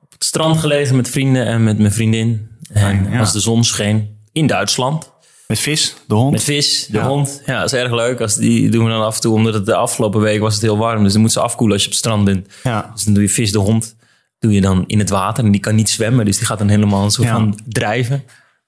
op 0.00 0.12
het 0.12 0.24
strand 0.24 0.58
gelegen 0.58 0.96
met 0.96 1.10
vrienden 1.10 1.46
en 1.46 1.64
met 1.64 1.78
mijn 1.78 1.92
vriendin. 1.92 2.48
En 2.72 2.80
Fijn, 2.80 3.08
ja. 3.10 3.18
als 3.18 3.32
de 3.32 3.40
zon 3.40 3.64
scheen 3.64 4.18
in 4.32 4.46
Duitsland. 4.46 5.10
Met 5.48 5.58
vis, 5.58 5.94
de 6.06 6.14
hond. 6.14 6.30
Met 6.32 6.42
vis, 6.42 6.86
de 6.90 6.98
Ja. 6.98 7.06
hond. 7.06 7.42
Ja, 7.46 7.60
dat 7.60 7.72
is 7.72 7.78
erg 7.78 7.92
leuk. 7.92 8.20
Als 8.20 8.36
die 8.36 8.70
doen 8.70 8.84
we 8.84 8.90
dan 8.90 9.02
af 9.02 9.14
en 9.14 9.20
toe, 9.20 9.34
omdat 9.34 9.54
het 9.54 9.66
de 9.66 9.74
afgelopen 9.74 10.20
week 10.20 10.40
was 10.40 10.54
het 10.54 10.62
heel 10.62 10.78
warm. 10.78 11.02
Dus 11.02 11.12
dan 11.12 11.20
moet 11.20 11.32
ze 11.32 11.40
afkoelen 11.40 11.74
als 11.74 11.82
je 11.84 11.88
op 11.90 11.94
het 11.94 12.04
strand 12.04 12.24
bent. 12.24 12.48
Ja. 12.62 12.90
Dus 12.94 13.04
dan 13.04 13.14
doe 13.14 13.22
je 13.22 13.28
vis, 13.28 13.52
de 13.52 13.58
hond, 13.58 13.96
doe 14.38 14.52
je 14.52 14.60
dan 14.60 14.84
in 14.86 14.98
het 14.98 15.10
water. 15.10 15.44
En 15.44 15.50
die 15.50 15.60
kan 15.60 15.74
niet 15.74 15.90
zwemmen, 15.90 16.24
dus 16.24 16.36
die 16.38 16.46
gaat 16.46 16.58
dan 16.58 16.68
helemaal 16.68 17.04
een 17.04 17.10
soort 17.10 17.28
Ja. 17.28 17.34
van 17.34 17.58
drijven. 17.68 18.24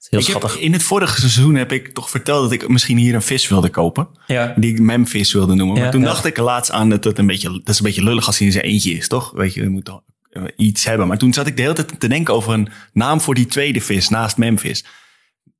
Heel 0.08 0.18
heb, 0.20 0.28
schattig. 0.28 0.58
in 0.58 0.72
het 0.72 0.82
vorige 0.82 1.20
seizoen 1.20 1.54
heb 1.54 1.72
ik 1.72 1.88
toch 1.94 2.10
verteld 2.10 2.42
dat 2.42 2.52
ik 2.52 2.68
misschien 2.68 2.96
hier 2.96 3.14
een 3.14 3.22
vis 3.22 3.48
wilde 3.48 3.68
kopen. 3.68 4.08
Ja. 4.26 4.54
Die 4.56 4.72
ik 4.72 4.80
memvis 4.80 5.32
wilde 5.32 5.54
noemen. 5.54 5.76
Ja, 5.76 5.82
maar 5.82 5.90
toen 5.90 6.00
ja. 6.00 6.06
dacht 6.06 6.24
ik 6.24 6.36
laatst 6.36 6.70
aan 6.70 6.88
dat 6.88 7.04
het 7.04 7.18
een 7.18 7.26
beetje, 7.26 7.50
dat 7.50 7.68
is 7.68 7.78
een 7.78 7.84
beetje 7.84 8.02
lullig 8.02 8.26
als 8.26 8.38
hij 8.38 8.46
in 8.46 8.52
zijn 8.52 8.64
eentje 8.64 8.92
is, 8.92 9.08
toch? 9.08 9.30
Weet 9.34 9.54
je, 9.54 9.60
je 9.62 9.68
moet 9.68 9.84
toch 9.84 10.00
eh, 10.30 10.42
iets 10.56 10.84
hebben. 10.84 11.06
Maar 11.06 11.18
toen 11.18 11.32
zat 11.32 11.46
ik 11.46 11.56
de 11.56 11.62
hele 11.62 11.74
tijd 11.74 12.00
te 12.00 12.08
denken 12.08 12.34
over 12.34 12.52
een 12.52 12.68
naam 12.92 13.20
voor 13.20 13.34
die 13.34 13.46
tweede 13.46 13.80
vis 13.80 14.08
naast 14.08 14.36
memvis. 14.36 14.84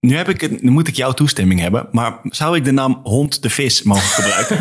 Nu, 0.01 0.17
heb 0.17 0.29
ik 0.29 0.41
het, 0.41 0.63
nu 0.63 0.71
moet 0.71 0.89
ik 0.89 0.97
jouw 0.97 1.13
toestemming 1.13 1.61
hebben. 1.61 1.89
Maar 1.93 2.19
zou 2.23 2.57
ik 2.57 2.65
de 2.65 2.71
naam 2.71 3.01
hond 3.03 3.43
de 3.43 3.51
vis 3.51 3.83
mogen 3.83 4.03
gebruiken? 4.03 4.59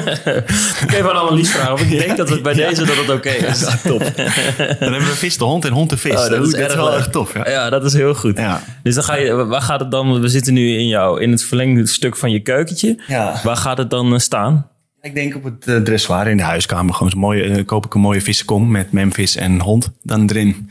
Ik 0.87 0.89
heb 0.89 1.07
aan 1.07 1.15
Annelies 1.15 1.51
vragen 1.51 1.73
of 1.73 1.81
ik 1.81 1.89
denk 2.05 2.17
dat 2.17 2.29
het 2.29 2.43
bij 2.43 2.53
deze 2.53 2.85
dat 2.85 2.95
het 2.95 3.09
oké 3.09 3.29
is. 3.29 3.59
Top. 3.83 3.99
Dan 3.99 4.91
hebben 4.91 4.99
we 4.99 5.15
vis 5.15 5.37
de 5.37 5.43
hond 5.43 5.65
en 5.65 5.71
hond 5.71 5.89
de 5.89 5.97
vis. 5.97 6.11
Oh, 6.11 6.29
dat, 6.29 6.47
is, 6.47 6.53
erg 6.53 6.75
wel 6.75 6.89
leuk. 6.89 6.99
echt 6.99 7.11
tof. 7.11 7.33
Ja. 7.33 7.49
Ja, 7.49 7.69
dat 7.69 7.85
is 7.85 7.93
heel 7.93 8.15
goed. 8.15 8.37
Ja. 8.37 8.63
Dus 8.83 8.95
dan 8.95 9.03
ga 9.03 9.15
je, 9.15 9.33
waar 9.33 9.61
gaat 9.61 9.79
het 9.79 9.91
dan? 9.91 10.21
We 10.21 10.27
zitten 10.27 10.53
nu 10.53 10.77
in 10.77 10.87
jou, 10.87 11.21
in 11.21 11.31
het 11.31 11.43
verlengde 11.43 11.87
stuk 11.87 12.15
van 12.15 12.31
je 12.31 12.39
keukentje. 12.39 12.99
Ja. 13.07 13.39
Waar 13.43 13.57
gaat 13.57 13.77
het 13.77 13.89
dan 13.89 14.13
eh, 14.13 14.19
staan? 14.19 14.67
Ik 15.01 15.13
denk 15.13 15.35
op 15.35 15.43
het 15.43 15.67
eh, 15.67 15.75
dressoir 15.75 16.27
in 16.27 16.37
de 16.37 16.43
huiskamer. 16.43 16.93
Gewoon 16.93 17.11
zo'n 17.11 17.19
mooie, 17.19 17.43
eh, 17.43 17.65
koop 17.65 17.85
ik 17.85 17.93
een 17.93 18.01
mooie 18.01 18.21
vissenkom 18.21 18.71
met 18.71 18.91
memvis 18.91 19.35
en 19.35 19.59
hond. 19.59 19.91
Dan 20.03 20.29
erin. 20.29 20.69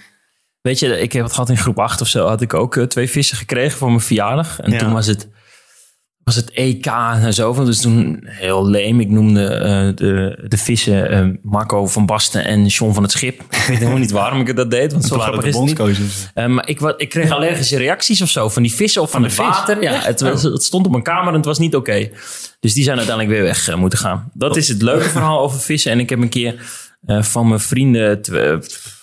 Weet 0.61 0.79
je, 0.79 1.01
ik 1.01 1.13
heb 1.13 1.23
het 1.23 1.33
gehad 1.33 1.49
in 1.49 1.57
groep 1.57 1.79
8 1.79 2.01
of 2.01 2.09
zo. 2.09 2.27
Had 2.27 2.41
ik 2.41 2.55
ook 2.55 2.77
eh, 2.77 2.85
twee 2.85 3.11
vissen 3.11 3.37
gekregen 3.37 3.79
voor 3.79 3.89
mijn 3.89 4.01
verjaardag. 4.01 4.61
En 4.61 4.71
Ja. 4.71 4.79
toen 4.79 4.93
was 4.93 5.07
het, 5.07 5.29
was 6.25 6.35
het 6.37 6.51
EK 6.51 6.87
en 6.87 7.35
zo. 7.35 7.65
Dus 7.65 7.81
toen 7.81 8.21
heel 8.25 8.67
leem. 8.69 9.01
Ik 9.01 9.09
noemde 9.09 9.47
eh, 9.47 9.89
de, 9.95 10.45
de 10.49 10.57
vissen 10.57 11.11
eh, 11.11 11.27
Marco 11.43 11.87
van 11.87 12.07
Basten 12.07 12.45
en 12.45 12.67
John 12.67 12.93
van 12.95 13.03
het 13.03 13.13
Schip. 13.13 13.41
Ik 13.51 13.65
weet 13.69 13.79
helemaal 13.79 13.99
niet 13.99 14.11
waarom 14.11 14.41
ik 14.41 14.57
dat 14.57 14.71
deed. 14.71 14.93
Want 14.93 15.05
zo 15.05 15.19
grappig 15.19 15.45
is 15.45 15.57
niet. 15.57 15.79
Eh, 16.35 16.47
maar 16.47 16.69
ik, 16.69 16.81
ik 16.97 17.09
kreeg 17.09 17.31
allergische 17.31 17.77
reacties 17.77 18.23
of 18.23 18.29
zo 18.29 18.49
van 18.49 18.63
die 18.63 18.75
vissen 18.75 19.03
of 19.03 19.11
van, 19.11 19.23
de 19.23 19.29
het 19.29 19.37
water. 19.37 19.83
Ja, 19.83 19.93
het, 20.01 20.21
was- 20.21 20.43
het 20.43 20.63
stond 20.63 20.85
op 20.87 20.91
mijn 20.93 21.03
kamer 21.03 21.29
en 21.29 21.35
het 21.35 21.45
was 21.45 21.59
niet 21.59 21.75
oké. 21.77 22.11
Dus 22.61 22.75
die 22.75 22.85
zijn 22.85 22.97
uiteindelijk 22.99 23.37
weer 23.37 23.45
weg 23.47 23.77
moeten 23.77 23.99
gaan. 23.99 24.31
Dat 24.35 24.57
is 24.57 24.69
het 24.69 24.83
leuke 24.83 25.09
verhaal 25.09 25.41
over 25.41 25.61
vissen. 25.61 25.93
En 25.93 26.01
ik 26.01 26.09
heb 26.11 26.19
een 26.21 26.29
keer 26.29 26.55
van 27.21 27.49
mijn 27.49 27.61
vrienden, 27.61 28.21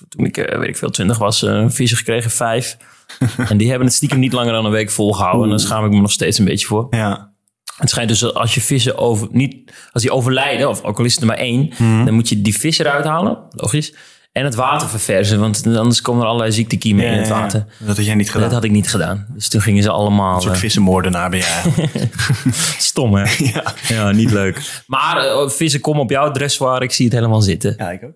toen 0.09 0.25
ik 0.25 0.37
eh, 0.37 0.59
weet 0.59 0.67
ik 0.67 0.77
veel, 0.77 0.89
twintig 0.89 1.17
was, 1.17 1.43
eh, 1.43 1.65
vissen 1.67 1.97
gekregen, 1.97 2.31
vijf. 2.31 2.77
en 3.49 3.57
die 3.57 3.69
hebben 3.69 3.87
het 3.87 3.95
stiekem 3.95 4.19
niet 4.19 4.33
langer 4.33 4.53
dan 4.53 4.65
een 4.65 4.71
week 4.71 4.91
volgehouden. 4.91 5.43
En 5.43 5.49
daar 5.49 5.59
schaam 5.59 5.85
ik 5.85 5.91
me 5.91 6.01
nog 6.01 6.11
steeds 6.11 6.37
een 6.37 6.45
beetje 6.45 6.67
voor. 6.67 6.87
Ja. 6.89 7.33
Het 7.75 7.89
schijnt 7.89 8.09
dus 8.09 8.19
dat 8.19 8.33
als 8.33 8.53
je 8.53 8.61
vissen 8.61 8.97
over, 8.97 9.27
niet, 9.31 9.73
als 9.91 10.03
die 10.03 10.11
overlijden, 10.11 10.69
of 10.69 10.83
ook 10.83 10.99
al 10.99 11.05
is 11.05 11.13
het 11.13 11.21
er 11.21 11.27
maar 11.27 11.37
één, 11.37 11.69
dan 12.05 12.13
moet 12.13 12.29
je 12.29 12.41
die 12.41 12.57
vis 12.57 12.79
eruit 12.79 13.05
halen, 13.05 13.37
logisch. 13.49 13.93
En 14.35 14.43
het 14.43 14.55
water 14.55 14.89
verversen, 14.89 15.39
want 15.39 15.67
anders 15.67 16.01
komen 16.01 16.21
er 16.21 16.27
allerlei 16.27 16.51
ziektekiemen 16.51 17.05
in 17.05 17.17
het 17.17 17.27
water. 17.27 17.65
Dat 17.79 17.95
had 17.95 18.05
jij 18.05 18.15
niet 18.15 18.27
gedaan. 18.27 18.43
Dat 18.43 18.51
had 18.51 18.63
ik 18.63 18.71
niet 18.71 18.89
gedaan. 18.89 19.27
Dus 19.33 19.47
toen 19.49 19.61
gingen 19.61 19.83
ze 19.83 19.89
allemaal... 19.89 20.35
Een 20.35 20.41
soort 20.41 20.53
eh, 20.53 20.59
vissenmoordenaar 20.59 21.29
ben 21.29 21.39
jij. 21.39 21.89
stom, 22.77 23.15
hè? 23.15 23.23
ja. 23.53 23.73
Ja, 23.87 24.11
niet 24.11 24.31
leuk. 24.31 24.83
Maar 24.87 25.49
vissen 25.51 25.79
komen 25.79 26.01
op 26.01 26.09
jouw 26.09 26.31
dressoir. 26.31 26.81
Ik 26.81 26.91
zie 26.91 27.05
het 27.05 27.13
helemaal 27.13 27.41
zitten. 27.41 27.73
ja, 27.77 27.91
ik 27.91 28.03
ook. 28.03 28.13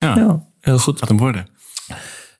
Ja, 0.00 0.14
Ja, 0.16 0.42
heel 0.60 0.78
goed. 0.78 0.98
gaat 0.98 1.08
hem 1.08 1.18
worden. 1.18 1.46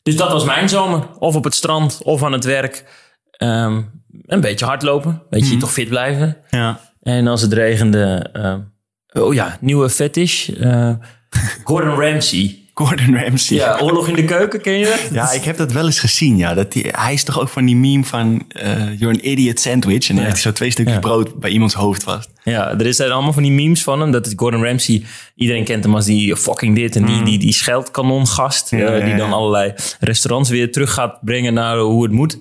Dus 0.02 0.16
dat 0.16 0.32
was 0.32 0.44
mijn 0.44 0.68
zomer. 0.68 1.08
Of 1.18 1.34
op 1.36 1.44
het 1.44 1.54
strand, 1.54 2.00
of 2.02 2.22
aan 2.22 2.32
het 2.32 2.44
werk. 2.44 2.84
Ehm, 3.30 3.82
een 4.26 4.40
beetje 4.40 4.64
hardlopen. 4.64 5.10
Een 5.10 5.20
beetje 5.30 5.56
toch 5.56 5.72
fit 5.72 5.88
blijven. 5.88 6.36
Ja. 6.50 6.80
En 7.02 7.26
als 7.26 7.40
het 7.42 7.52
regende... 7.52 8.28
ehm, 8.32 8.60
oh 9.24 9.34
ja, 9.34 9.56
nieuwe 9.60 9.90
fetish. 9.90 10.48
eh, 10.48 10.92
Gordon 11.64 12.00
Ramsay. 12.00 12.59
Gordon 12.86 13.16
Ramsay. 13.16 13.56
Ja, 13.56 13.78
Oorlog 13.80 14.08
in 14.08 14.14
de 14.14 14.24
Keuken, 14.24 14.60
ken 14.60 14.78
je 14.78 14.84
dat? 14.84 15.00
Ja, 15.12 15.32
ik 15.32 15.42
heb 15.44 15.56
dat 15.56 15.72
wel 15.72 15.84
eens 15.86 15.98
gezien. 15.98 16.36
Ja. 16.36 16.54
Dat 16.54 16.72
die, 16.72 16.84
hij 16.90 17.12
is 17.12 17.24
toch 17.24 17.40
ook 17.40 17.48
van 17.48 17.64
die 17.64 17.76
meme 17.76 18.04
van 18.04 18.44
eh, 18.48 18.98
You're 18.98 19.14
an 19.14 19.20
idiot 19.22 19.60
sandwich. 19.60 20.08
En 20.08 20.14
dan 20.14 20.24
heeft 20.24 20.36
hij 20.36 20.42
zo 20.44 20.52
twee 20.52 20.70
stukjes 20.70 20.94
Ja. 20.94 21.00
brood 21.00 21.40
bij 21.40 21.50
iemands 21.50 21.74
hoofd 21.74 22.02
vast. 22.02 22.28
Ja, 22.44 22.78
er 22.78 22.94
zijn 22.94 23.10
allemaal 23.10 23.32
van 23.32 23.42
die 23.42 23.52
memes 23.52 23.82
van 23.82 24.00
hem. 24.00 24.10
Dat 24.10 24.26
is 24.26 24.32
Gordon 24.36 24.64
Ramsay. 24.64 25.04
Iedereen 25.34 25.64
kent 25.64 25.84
hem 25.84 25.94
als 25.94 26.04
die 26.04 26.36
fucking 26.36 26.76
dit. 26.76 26.96
En 26.96 27.04
die, 27.04 27.22
die, 27.22 27.38
die 27.38 27.52
scheldkanongast. 27.52 28.70
Ja, 28.70 28.78
eh, 28.86 29.04
die 29.04 29.16
dan 29.16 29.32
allerlei 29.32 29.72
restaurants 30.00 30.50
weer 30.50 30.72
terug 30.72 30.92
gaat 30.94 31.18
brengen 31.24 31.54
naar 31.54 31.78
hoe 31.78 32.02
het 32.02 32.12
moet. 32.12 32.38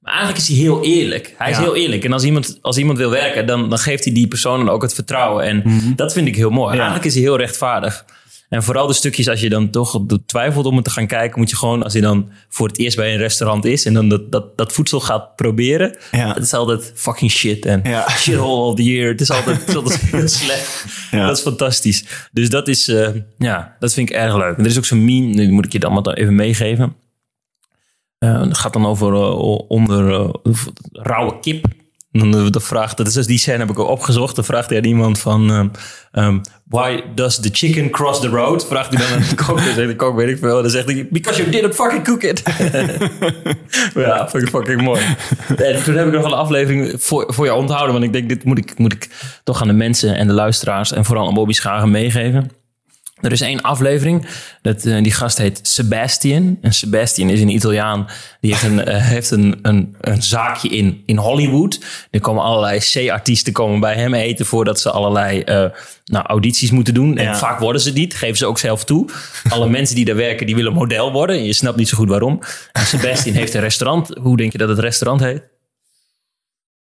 Maar 0.00 0.12
eigenlijk 0.12 0.42
is 0.42 0.48
hij 0.48 0.56
heel 0.56 0.84
eerlijk. 0.84 1.34
Hij 1.38 1.50
is 1.50 1.56
heel 1.56 1.76
eerlijk. 1.76 2.04
En 2.04 2.12
als 2.12 2.22
iemand, 2.24 2.58
als 2.60 2.76
iemand 2.78 2.98
wil 2.98 3.10
werken, 3.10 3.46
dan, 3.46 3.68
dan 3.68 3.78
geeft 3.78 4.04
hij 4.04 4.12
die 4.12 4.28
persoon 4.28 4.58
dan 4.58 4.68
ook 4.74 4.82
het 4.82 4.94
vertrouwen. 4.94 5.44
En 5.44 5.62
dat 5.96 6.12
vind 6.12 6.26
ik 6.26 6.36
heel 6.36 6.50
mooi. 6.50 6.70
Ja. 6.70 6.76
Eigenlijk 6.76 7.04
is 7.04 7.14
hij 7.14 7.22
heel 7.22 7.36
rechtvaardig. 7.36 8.04
En 8.52 8.62
vooral 8.62 8.86
de 8.86 8.92
stukjes, 8.92 9.28
als 9.28 9.40
je 9.40 9.48
dan 9.48 9.70
toch 9.70 10.00
twijfelt 10.26 10.66
om 10.66 10.76
het 10.76 10.84
te 10.84 10.90
gaan 10.90 11.06
kijken, 11.06 11.38
moet 11.38 11.50
je 11.50 11.56
gewoon, 11.56 11.82
als 11.82 11.92
hij 11.92 12.02
dan 12.02 12.28
voor 12.48 12.68
het 12.68 12.78
eerst 12.78 12.96
bij 12.96 13.12
een 13.12 13.18
restaurant 13.18 13.64
is 13.64 13.84
en 13.84 13.94
dan 13.94 14.08
dat, 14.08 14.32
dat, 14.32 14.56
dat 14.56 14.72
voedsel 14.72 15.00
gaat 15.00 15.36
proberen. 15.36 15.96
Ja. 16.10 16.34
Het 16.34 16.42
is 16.42 16.52
altijd 16.54 16.92
fucking 16.94 17.30
shit. 17.30 17.64
En 17.66 17.80
Ja. 17.84 18.10
shithole 18.10 18.64
of 18.64 18.74
the 18.74 18.82
year. 18.82 19.08
Het 19.10 19.20
is 19.20 19.30
altijd, 19.30 19.60
het 19.60 19.68
is 19.68 19.74
altijd 19.76 20.00
heel 20.10 20.28
slecht. 20.28 20.84
Ja. 21.10 21.26
Dat 21.26 21.36
is 21.36 21.42
fantastisch. 21.42 22.04
Dus 22.32 22.50
dat 22.50 22.68
is, 22.68 22.88
eh, 22.88 23.08
ja, 23.38 23.76
dat 23.78 23.92
vind 23.92 24.10
ik 24.10 24.16
erg 24.16 24.36
leuk. 24.36 24.56
En 24.56 24.64
er 24.64 24.70
is 24.70 24.78
ook 24.78 24.84
zo'n 24.84 25.04
meme, 25.04 25.36
die 25.36 25.52
moet 25.52 25.64
ik 25.66 25.72
je 25.72 25.78
dan 25.78 25.92
maar 25.92 26.06
even 26.12 26.34
meegeven. 26.34 26.96
Eh 28.18 28.38
dat 28.42 28.58
gaat 28.58 28.72
dan 28.72 28.86
over 28.86 29.12
eh, 29.14 29.38
onder 29.68 30.30
rauwe 30.92 31.38
kip. 31.40 31.64
En 32.12 32.20
dan 32.20 32.30
de, 32.30 32.50
de 32.50 32.60
vraag, 32.60 32.94
dat 32.94 33.06
is 33.06 33.12
dus 33.12 33.26
die 33.26 33.38
scène 33.38 33.58
heb 33.58 33.70
ik 33.70 33.78
ook 33.78 33.88
opgezocht. 33.88 34.34
Dan 34.34 34.44
vraagt 34.44 34.68
hij 34.68 34.78
aan 34.78 34.84
iemand 34.84 35.18
van, 35.18 35.50
ehm, 35.50 35.68
ehm, 36.12 36.38
why 36.64 37.00
does 37.14 37.40
the 37.40 37.48
chicken 37.52 37.90
cross 37.90 38.20
the 38.20 38.28
road? 38.28 38.66
Vraagt 38.66 38.92
hij 38.94 39.06
dan 39.06 39.16
aan 39.16 39.28
de 39.28 39.34
kok. 39.34 39.56
Dan 39.56 39.74
zegt 39.74 39.88
de 39.88 39.96
kok, 39.96 40.16
weet 40.16 40.28
ik 40.28 40.38
veel. 40.38 40.62
Dan 40.62 40.70
zegt 40.70 40.86
hij, 40.86 41.08
because 41.10 41.38
you 41.40 41.50
didn't 41.50 41.74
fucking 41.74 42.04
cook 42.04 42.22
it. 42.22 42.42
ja, 43.94 44.32
ik 44.32 44.48
fucking 44.48 44.82
mooi. 44.82 45.00
En 45.56 45.82
toen 45.82 45.94
heb 45.94 46.06
ik 46.06 46.12
nog 46.12 46.24
een 46.24 46.32
aflevering 46.32 46.94
voor, 46.98 47.24
voor 47.34 47.44
je 47.44 47.54
onthouden. 47.54 47.92
Want 47.92 48.04
ik 48.04 48.12
denk, 48.12 48.28
dit 48.28 48.44
moet 48.44 48.58
ik, 48.58 48.78
moet 48.78 48.92
ik 48.92 49.08
toch 49.44 49.60
aan 49.60 49.68
de 49.68 49.74
mensen 49.74 50.16
en 50.16 50.26
de 50.26 50.32
luisteraars... 50.32 50.92
en 50.92 51.04
vooral 51.04 51.28
aan 51.28 51.34
Bobby 51.34 51.52
Schagen 51.52 51.90
meegeven. 51.90 52.50
Er 53.22 53.32
is 53.32 53.40
één 53.40 53.60
aflevering. 53.60 54.26
Dat, 54.62 54.84
eh, 54.84 55.02
die 55.02 55.12
gast 55.12 55.38
heet 55.38 55.60
Sebastian. 55.62 56.58
En 56.60 56.72
Sebastian 56.72 57.28
is 57.28 57.40
een 57.40 57.48
Italiaan. 57.48 58.06
Die 58.40 58.50
heeft 58.50 58.62
een, 58.64 58.84
eh, 58.84 59.06
heeft 59.06 59.30
een, 59.30 59.58
een, 59.62 59.96
een 60.00 60.22
zaakje 60.22 60.68
in, 60.68 61.02
in 61.06 61.16
Hollywood. 61.16 61.80
Er 62.10 62.20
komen 62.20 62.42
allerlei 62.44 62.78
C-artiesten 62.92 63.52
komen 63.52 63.80
bij 63.80 63.94
hem 63.94 64.14
eten... 64.14 64.46
voordat 64.46 64.80
ze 64.80 64.90
allerlei 64.90 65.40
eh, 65.40 65.64
nou, 66.04 66.26
audities 66.26 66.70
moeten 66.70 66.94
doen. 66.94 67.16
En 67.18 67.24
Ja. 67.24 67.36
vaak 67.36 67.58
worden 67.60 67.80
ze 67.82 67.92
niet. 67.92 68.14
Geven 68.14 68.36
ze 68.36 68.46
ook 68.46 68.58
zelf 68.58 68.84
toe. 68.84 69.08
Alle 69.48 69.68
mensen 69.76 69.96
die 69.96 70.04
daar 70.04 70.16
werken, 70.16 70.46
die 70.46 70.54
willen 70.54 70.72
model 70.72 71.12
worden. 71.12 71.36
En 71.36 71.44
je 71.44 71.52
snapt 71.52 71.76
niet 71.76 71.88
zo 71.88 71.96
goed 71.96 72.08
waarom. 72.08 72.40
En 72.72 72.86
Sebastian 72.86 73.34
heeft 73.34 73.54
een 73.54 73.60
restaurant. 73.60 74.08
Hoe 74.20 74.36
denk 74.36 74.52
je 74.52 74.58
dat 74.58 74.68
het 74.68 74.78
restaurant 74.78 75.20
heet? 75.20 75.42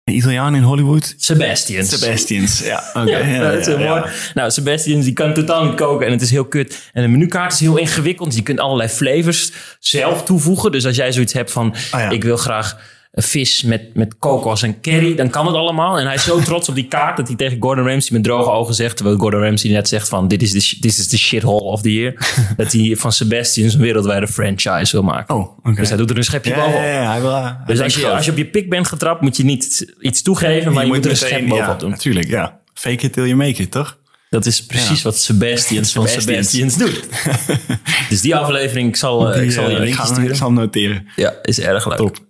Een 0.09 0.15
Italiaan 0.15 0.55
in 0.55 0.61
Hollywood. 0.63 1.13
Sebastian's. 1.17 1.99
Sebastians. 1.99 2.59
Ja, 2.59 2.83
oké. 3.01 3.09
Ja, 3.17 3.25
Ja, 3.25 3.51
dat 3.51 3.59
is 3.59 3.65
heel 3.65 3.77
ja, 3.79 3.83
ja. 3.83 3.99
mooi. 3.99 4.11
Nou, 4.33 4.51
Sebastian 4.51 4.99
die 5.01 5.13
kan 5.13 5.33
totaal 5.33 5.65
niet 5.65 5.75
koken 5.75 6.05
en 6.05 6.11
het 6.11 6.21
is 6.21 6.31
heel 6.31 6.45
kut. 6.45 6.89
En 6.93 7.01
de 7.01 7.07
menukaart 7.07 7.53
is 7.53 7.59
heel 7.59 7.77
ingewikkeld. 7.77 8.35
Je 8.35 8.43
kunt 8.43 8.59
allerlei 8.59 8.89
flavors 8.89 9.51
zelf 9.79 10.23
toevoegen. 10.23 10.71
Dus 10.71 10.85
als 10.85 10.95
jij 10.95 11.11
zoiets 11.11 11.33
hebt 11.33 11.51
van, 11.51 11.75
Ah, 11.91 12.11
ik 12.11 12.23
wil 12.23 12.37
graag 12.37 12.77
vis 13.11 13.63
met, 13.63 13.95
met 13.95 14.17
kokos 14.17 14.61
en 14.63 14.81
curry, 14.81 15.15
dan 15.15 15.29
kan 15.29 15.45
het 15.45 15.55
allemaal. 15.55 15.99
En 15.99 16.05
hij 16.05 16.15
is 16.15 16.23
zo 16.23 16.39
trots 16.49 16.69
op 16.69 16.75
die 16.75 16.87
kaart 16.87 17.17
dat 17.17 17.27
hij 17.27 17.35
tegen 17.37 17.57
Gordon 17.59 17.85
Ramsay 17.87 18.13
met 18.13 18.23
droge 18.23 18.49
ogen 18.49 18.73
zegt, 18.73 18.95
terwijl 18.97 19.17
Gordon 19.17 19.41
Ramsay 19.41 19.71
net 19.71 19.87
zegt 19.87 20.09
van, 20.09 20.27
dit 20.27 20.41
is 20.41 20.51
de, 20.51 20.77
this 20.79 20.99
is 20.99 21.07
the 21.07 21.17
shithole 21.17 21.61
of 21.61 21.81
the 21.81 21.93
year. 21.93 22.13
dat 22.57 22.71
hij 22.71 22.95
van 22.97 23.11
Sebastian 23.11 23.69
een 23.69 23.79
wereldwijde 23.79 24.27
franchise 24.27 24.91
wil 24.91 25.03
maken. 25.03 25.35
Oh, 25.35 25.57
oké. 25.59 25.73
Dus 25.75 25.87
hij 25.89 25.97
doet 25.97 26.09
er 26.09 26.17
een 26.17 26.23
schepje 26.23 26.53
bovenop. 26.53 26.73
ja, 26.79 26.85
ja, 27.01 27.11
hij 27.11 27.21
wil, 27.21 27.35
hij 27.43 27.57
Dus 27.65 27.79
als 27.81 27.93
je, 27.95 27.99
groot. 28.01 28.13
als 28.13 28.25
je 28.25 28.31
op 28.31 28.37
je 28.37 28.45
pik 28.45 28.69
bent 28.69 28.87
getrapt, 28.87 29.21
moet 29.21 29.37
je 29.37 29.43
niet 29.43 29.93
iets 29.99 30.21
toegeven, 30.21 30.73
maar 30.73 30.85
je, 30.85 30.91
moet 30.93 31.05
er 31.05 31.11
een 31.11 31.17
schep 31.17 31.31
meteen- 31.31 31.49
bovenop 31.49 31.79
doen. 31.79 31.89
Natuurlijk, 31.89 32.27
ja. 32.27 32.59
Fake 32.73 33.05
it 33.05 33.13
till 33.13 33.23
you 33.23 33.35
make 33.35 33.61
it, 33.61 33.71
toch? 33.71 33.97
Dat 34.29 34.45
is 34.45 34.65
precies 34.65 34.97
Ja. 34.97 35.03
wat 35.03 35.17
Sebastians 35.19 35.91
van 35.93 36.07
Sebastians. 36.07 36.73
Sebastians 36.73 36.77
doet. 36.77 38.09
dus 38.09 38.21
die 38.21 38.35
aflevering, 38.35 38.87
ik 38.89 38.95
zal, 38.95 39.33
eh, 39.33 39.43
ik 39.43 39.51
zal 39.51 39.69
je 39.69 39.75
eh, 39.75 39.81
linkje 39.81 40.05
sturen. 40.05 40.29
Ik 40.29 40.35
zal 40.35 40.51
noteren. 40.51 41.07
Ja, 41.15 41.33
is 41.41 41.59
erg 41.59 41.87
leuk. 41.87 41.97
Top. 41.97 42.27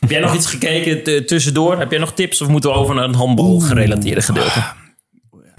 Heb 0.00 0.10
jij 0.10 0.20
nog 0.20 0.34
iets 0.34 0.46
gekeken 0.46 1.26
tussendoor? 1.26 1.78
Heb 1.78 1.90
jij 1.90 2.00
nog 2.00 2.12
tips 2.14 2.40
of 2.40 2.48
moeten 2.48 2.70
we 2.70 2.76
over 2.76 2.94
naar 2.94 3.04
een 3.04 3.14
handbal 3.14 3.58
gerelateerde 3.58 4.22
gedeelte? 4.22 4.62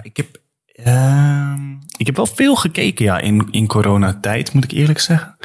Ik 0.01 0.17
heb, 0.17 0.27
ehm, 0.73 1.71
ik 1.97 2.05
heb 2.05 2.15
wel 2.15 2.25
veel 2.25 2.55
gekeken 2.55 3.05
ja, 3.05 3.19
in, 3.19 3.47
in 3.51 3.67
coronatijd, 3.67 4.53
moet 4.53 4.63
ik 4.63 4.71
eerlijk 4.71 4.99
zeggen. 4.99 5.37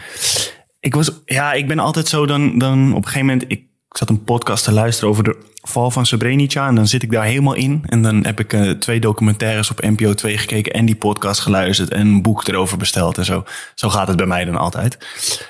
Ik, 0.80 0.94
was, 0.94 1.10
ja, 1.24 1.52
ik 1.52 1.68
ben 1.68 1.78
altijd 1.78 2.08
zo 2.08 2.26
dan, 2.26 2.58
dan 2.58 2.90
op 2.90 2.96
een 2.96 3.04
gegeven 3.08 3.26
moment... 3.26 3.44
Ik 3.50 3.62
zat 3.88 4.08
een 4.08 4.24
podcast 4.24 4.64
te 4.64 4.72
luisteren 4.72 5.10
over 5.10 5.24
de 5.24 5.36
val 5.62 5.90
van 5.90 6.06
Srebrenica. 6.06 6.66
En 6.66 6.74
dan 6.74 6.86
zit 6.86 7.02
ik 7.02 7.10
daar 7.10 7.24
helemaal 7.24 7.54
in. 7.54 7.82
En 7.86 8.02
dan 8.02 8.24
heb 8.24 8.40
ik 8.40 8.52
eh, 8.52 8.70
twee 8.70 9.00
documentaires 9.00 9.70
op 9.70 9.80
NPO 9.82 10.14
2 10.14 10.38
gekeken... 10.38 10.72
en 10.72 10.84
die 10.84 10.96
podcast 10.96 11.40
geluisterd 11.40 11.90
en 11.90 12.00
een 12.00 12.22
boek 12.22 12.48
erover 12.48 12.78
besteld 12.78 13.18
en 13.18 13.24
zo. 13.24 13.44
Zo 13.74 13.88
gaat 13.88 14.08
het 14.08 14.16
bij 14.16 14.26
mij 14.26 14.44
dan 14.44 14.56
altijd. 14.56 14.98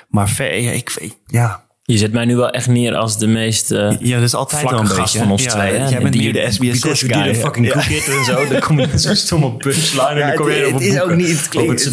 Maar 0.09 0.29
ver, 0.29 0.61
ja, 0.61 0.71
ik, 0.71 0.89
weet- 0.99 1.17
ja, 1.25 1.64
Je 1.87 1.97
zet 1.97 2.11
mij 2.11 2.25
nu 2.25 2.35
wel 2.35 2.49
echt 2.49 2.67
neer 2.67 2.95
als 2.95 3.17
de 3.17 3.27
meest 3.27 3.71
eh 3.71 3.91
ja, 3.99 4.15
dat 4.15 4.23
is 4.23 4.33
altijd 4.33 4.61
vlakke 4.61 4.79
een 4.79 4.87
gast 4.87 4.97
beetje. 4.99 5.17
van 5.19 5.31
ons 5.31 5.43
ja, 5.43 5.49
twee. 5.49 5.73
Hè? 5.73 5.87
Jij 5.89 5.99
bent 6.01 6.13
Die- 6.13 6.21
meer 6.21 6.33
de 6.33 6.51
SBS 6.51 6.81
guy. 6.81 7.23
did 7.23 7.35
a 7.37 7.39
fucking 7.39 7.67
ja. 7.67 7.73
en 8.17 8.23
zo. 8.25 8.47
Dan 8.47 8.59
kom 8.67 8.79
je 8.79 8.87
zo'n 8.97 9.15
stomme 9.15 9.51
punchline 9.51 10.07
en 10.07 10.17
Ja, 10.17 10.27
dan 10.27 10.35
kom 10.35 10.49
je 10.49 10.53
het 10.73 10.81
is 10.81 10.99
ook 11.01 11.15
niet- 11.15 11.27
het 11.27 11.47
klinkt- 11.47 11.83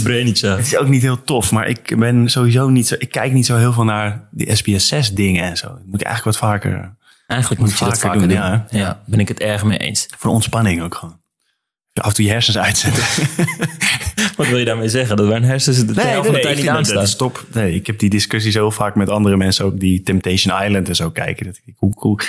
het 0.40 0.66
is 0.66 0.76
ook 0.76 0.88
niet 0.88 1.02
heel 1.02 1.22
tof, 1.22 1.50
maar 1.52 1.66
ik 1.68 1.99
ben 1.99 2.28
sowieso 2.30 2.68
niet 2.68 2.87
zo. 2.87 2.94
Ik 2.99 3.11
kijk 3.11 3.32
niet 3.32 3.46
zo 3.46 3.56
heel 3.56 3.72
veel 3.72 3.84
naar 3.84 4.28
die 4.30 4.56
SBS 4.56 4.87
6 4.88 5.12
dingen 5.14 5.44
en 5.44 5.56
zo. 5.56 5.66
Dat 5.66 5.87
moet 5.87 6.00
ik 6.00 6.06
eigenlijk 6.06 6.38
wat 6.38 6.49
vaker. 6.50 6.96
Eigenlijk 7.26 7.61
moet 7.61 7.78
je 7.78 7.84
dat 7.84 7.99
vaker 7.99 8.00
vaker 8.00 8.18
doen. 8.20 8.28
doen, 8.28 8.38
ja, 8.38 8.66
Ja, 8.70 9.02
ben 9.06 9.20
ik 9.20 9.28
het 9.28 9.40
erg 9.40 9.64
mee 9.64 9.78
eens. 9.78 10.06
Voor 10.18 10.30
ontspanning 10.30 10.82
ook 10.82 10.94
gewoon. 10.94 11.20
Af 11.94 12.06
en 12.08 12.14
toe 12.14 12.25
je 12.25 12.30
hersens 12.30 12.58
uitzetten. 12.58 13.02
Wat 14.37 14.49
wil 14.49 14.59
je 14.59 14.64
daarmee 14.64 14.88
zeggen? 14.88 15.16
Dat 15.16 15.26
mijn 15.28 15.42
hersens 15.45 15.87
de 15.87 15.92
nee, 15.95 16.23
van 16.23 16.33
de 16.35 16.40
tijd 16.40 16.57
niet 16.57 16.69
aanstaan. 16.69 16.97
dat 16.97 17.07
is 17.07 17.16
top. 17.16 17.45
Nee, 17.52 17.75
ik 17.75 17.87
heb 17.87 17.99
die 17.99 18.11
discussie 18.11 18.52
zo 18.52 18.71
vaak 18.71 18.95
met 18.95 19.09
andere 19.09 19.37
mensen 19.37 19.64
ook 19.64 19.81
die 19.81 20.02
Temptation 20.02 20.62
Island 20.62 20.88
en 20.88 20.97
zo 20.97 21.11
kijken. 21.11 21.47
Dat 21.47 21.61
ik, 21.64 21.75
hoe, 21.76 21.92
hoe, 21.97 22.21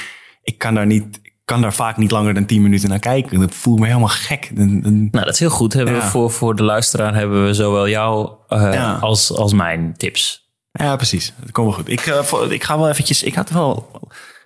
ik 0.44 0.58
kan 0.58 0.74
daar 0.74 0.86
niet, 0.86 1.22
kan 1.46 1.62
daar 1.62 1.74
vaak 1.74 1.98
niet 1.98 2.12
langer 2.12 2.34
dan 2.34 2.46
10 2.46 2.62
minuten 2.62 2.90
naar 2.90 3.00
kijken. 3.00 3.40
Dat 3.40 3.56
voelt 3.56 3.80
me 3.80 3.86
helemaal 3.88 4.08
gek. 4.08 4.52
Nou, 4.54 5.10
dat 5.12 5.30
is 5.34 5.40
heel 5.40 5.50
goed. 5.50 5.74
Hebben 5.74 5.94
we 5.96 6.02
voor, 6.02 6.32
voor 6.32 6.56
de 6.56 6.64
luisteraar 6.64 7.16
hebben 7.16 7.46
we 7.46 7.54
zowel 7.54 7.90
jou 7.90 8.30
eh, 8.48 8.70
Ja. 8.74 8.94
als, 8.94 9.32
als 9.32 9.54
mijn 9.54 9.94
tips. 9.98 10.42
Ja, 10.72 10.96
precies. 10.96 11.34
Dat 11.42 11.52
komt 11.52 11.68
wel 11.68 11.76
goed. 11.76 11.90
Ik, 11.90 12.00
eh, 12.00 12.52
ik 12.52 12.64
ga 12.64 12.78
wel 12.78 12.90
eventjes. 12.90 13.24
Ik 13.24 13.36
had 13.36 13.50
wel. 13.50 13.90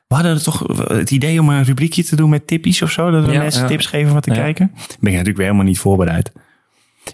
We 0.08 0.16
hadden 0.16 0.44
toch 0.44 0.64
het 0.88 1.12
idee 1.12 1.40
om 1.40 1.50
een 1.50 1.64
rubriekje 1.64 2.04
te 2.04 2.16
doen 2.16 2.30
met 2.30 2.48
tippies 2.48 2.82
of 2.82 2.92
zo. 2.92 3.12
Dat 3.12 3.26
we 3.26 3.32
Ja, 3.32 3.40
mensen 3.40 3.62
ja. 3.62 3.68
tips 3.68 3.86
geven 3.86 4.14
wat 4.14 4.24
te 4.24 4.30
Ja. 4.34 4.36
kijken. 4.36 4.72
Ben 4.76 4.86
ik 4.88 5.02
natuurlijk 5.02 5.38
weer 5.38 5.46
helemaal 5.46 5.66
niet 5.66 5.80
voorbereid. 5.80 6.32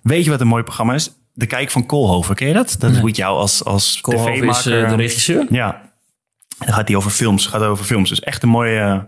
Weet 0.03 0.23
je 0.23 0.29
wat 0.29 0.41
een 0.41 0.47
mooi 0.47 0.63
programma 0.63 0.93
is? 0.93 1.11
De 1.33 1.45
Kijk 1.45 1.69
van 1.71 1.85
Koolhoven. 1.85 2.35
Ken 2.35 2.47
je 2.47 2.53
dat? 2.53 2.75
Dat 2.79 2.95
het 2.95 3.15
jou 3.15 3.37
als, 3.37 3.63
als 3.63 4.01
Koolhoven 4.01 4.33
is 4.33 4.39
tv-maker... 4.57 4.83
eh, 4.83 4.89
de 4.89 4.95
regisseur. 4.95 5.45
Ja. 5.49 5.91
Dan 6.57 6.73
gaat 6.73 6.87
hij 6.87 6.97
over 6.97 7.11
films. 7.11 7.45
Gaat 7.45 7.61
over 7.61 7.85
films. 7.85 8.09
Dus 8.09 8.19
echt 8.19 8.43
een 8.43 8.49
mooi, 8.49 8.77
eh, 8.77 8.99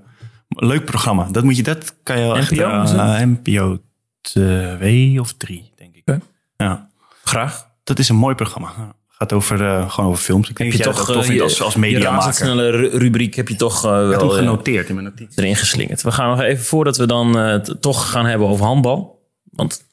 leuk 0.48 0.86
programma. 0.86 1.28
Dat 1.32 1.44
moet 1.44 1.58
je, 1.58 1.64
dat 1.64 1.96
kan 2.04 2.20
je 2.20 2.26
wel 2.26 2.38
echt... 2.38 2.52
NPO, 2.52 2.70
het? 2.82 3.26
NPO 3.44 3.78
2 4.22 5.20
of 5.20 5.34
3, 5.34 5.72
denk 5.76 5.96
ik. 5.96 6.18
Ja. 6.58 6.90
Graag. 7.24 7.68
Dat 7.84 8.00
is 8.00 8.10
een 8.10 8.16
mooi 8.16 8.36
programma. 8.36 8.74
Ja. 8.78 8.94
Gaat 9.10 9.34
over, 9.34 9.66
eh, 9.66 9.90
gewoon 9.92 10.10
over 10.10 10.24
films. 10.24 10.50
Ik 10.50 10.58
denk 10.58 10.72
Heb 10.72 10.80
je 10.82 10.86
dat 10.88 10.96
toch 10.96 11.06
dat 11.08 11.16
tof 11.16 11.28
je- 11.34 11.42
als, 11.42 11.62
als 11.62 11.76
mediamaker. 11.76 12.72
ru- 12.72 12.98
rubriek 12.98 13.36
heb 13.36 13.48
je 13.48 13.56
toch 13.56 13.82
wel 13.82 14.30
genoteerd 14.30 14.90
in 14.90 14.96
mijn 14.96 15.08
notitie. 15.08 15.40
erin 15.44 15.56
geslingerd. 15.56 16.02
We 16.02 16.12
gaan 16.12 16.30
nog 16.30 16.42
even 16.42 16.66
voordat 16.66 16.98
we 16.98 17.06
dan 17.08 17.62
toch 17.80 18.10
gaan 18.12 18.26
hebben 18.26 18.48
over 18.48 18.66
handbal. 18.66 19.24
Want 19.44 19.84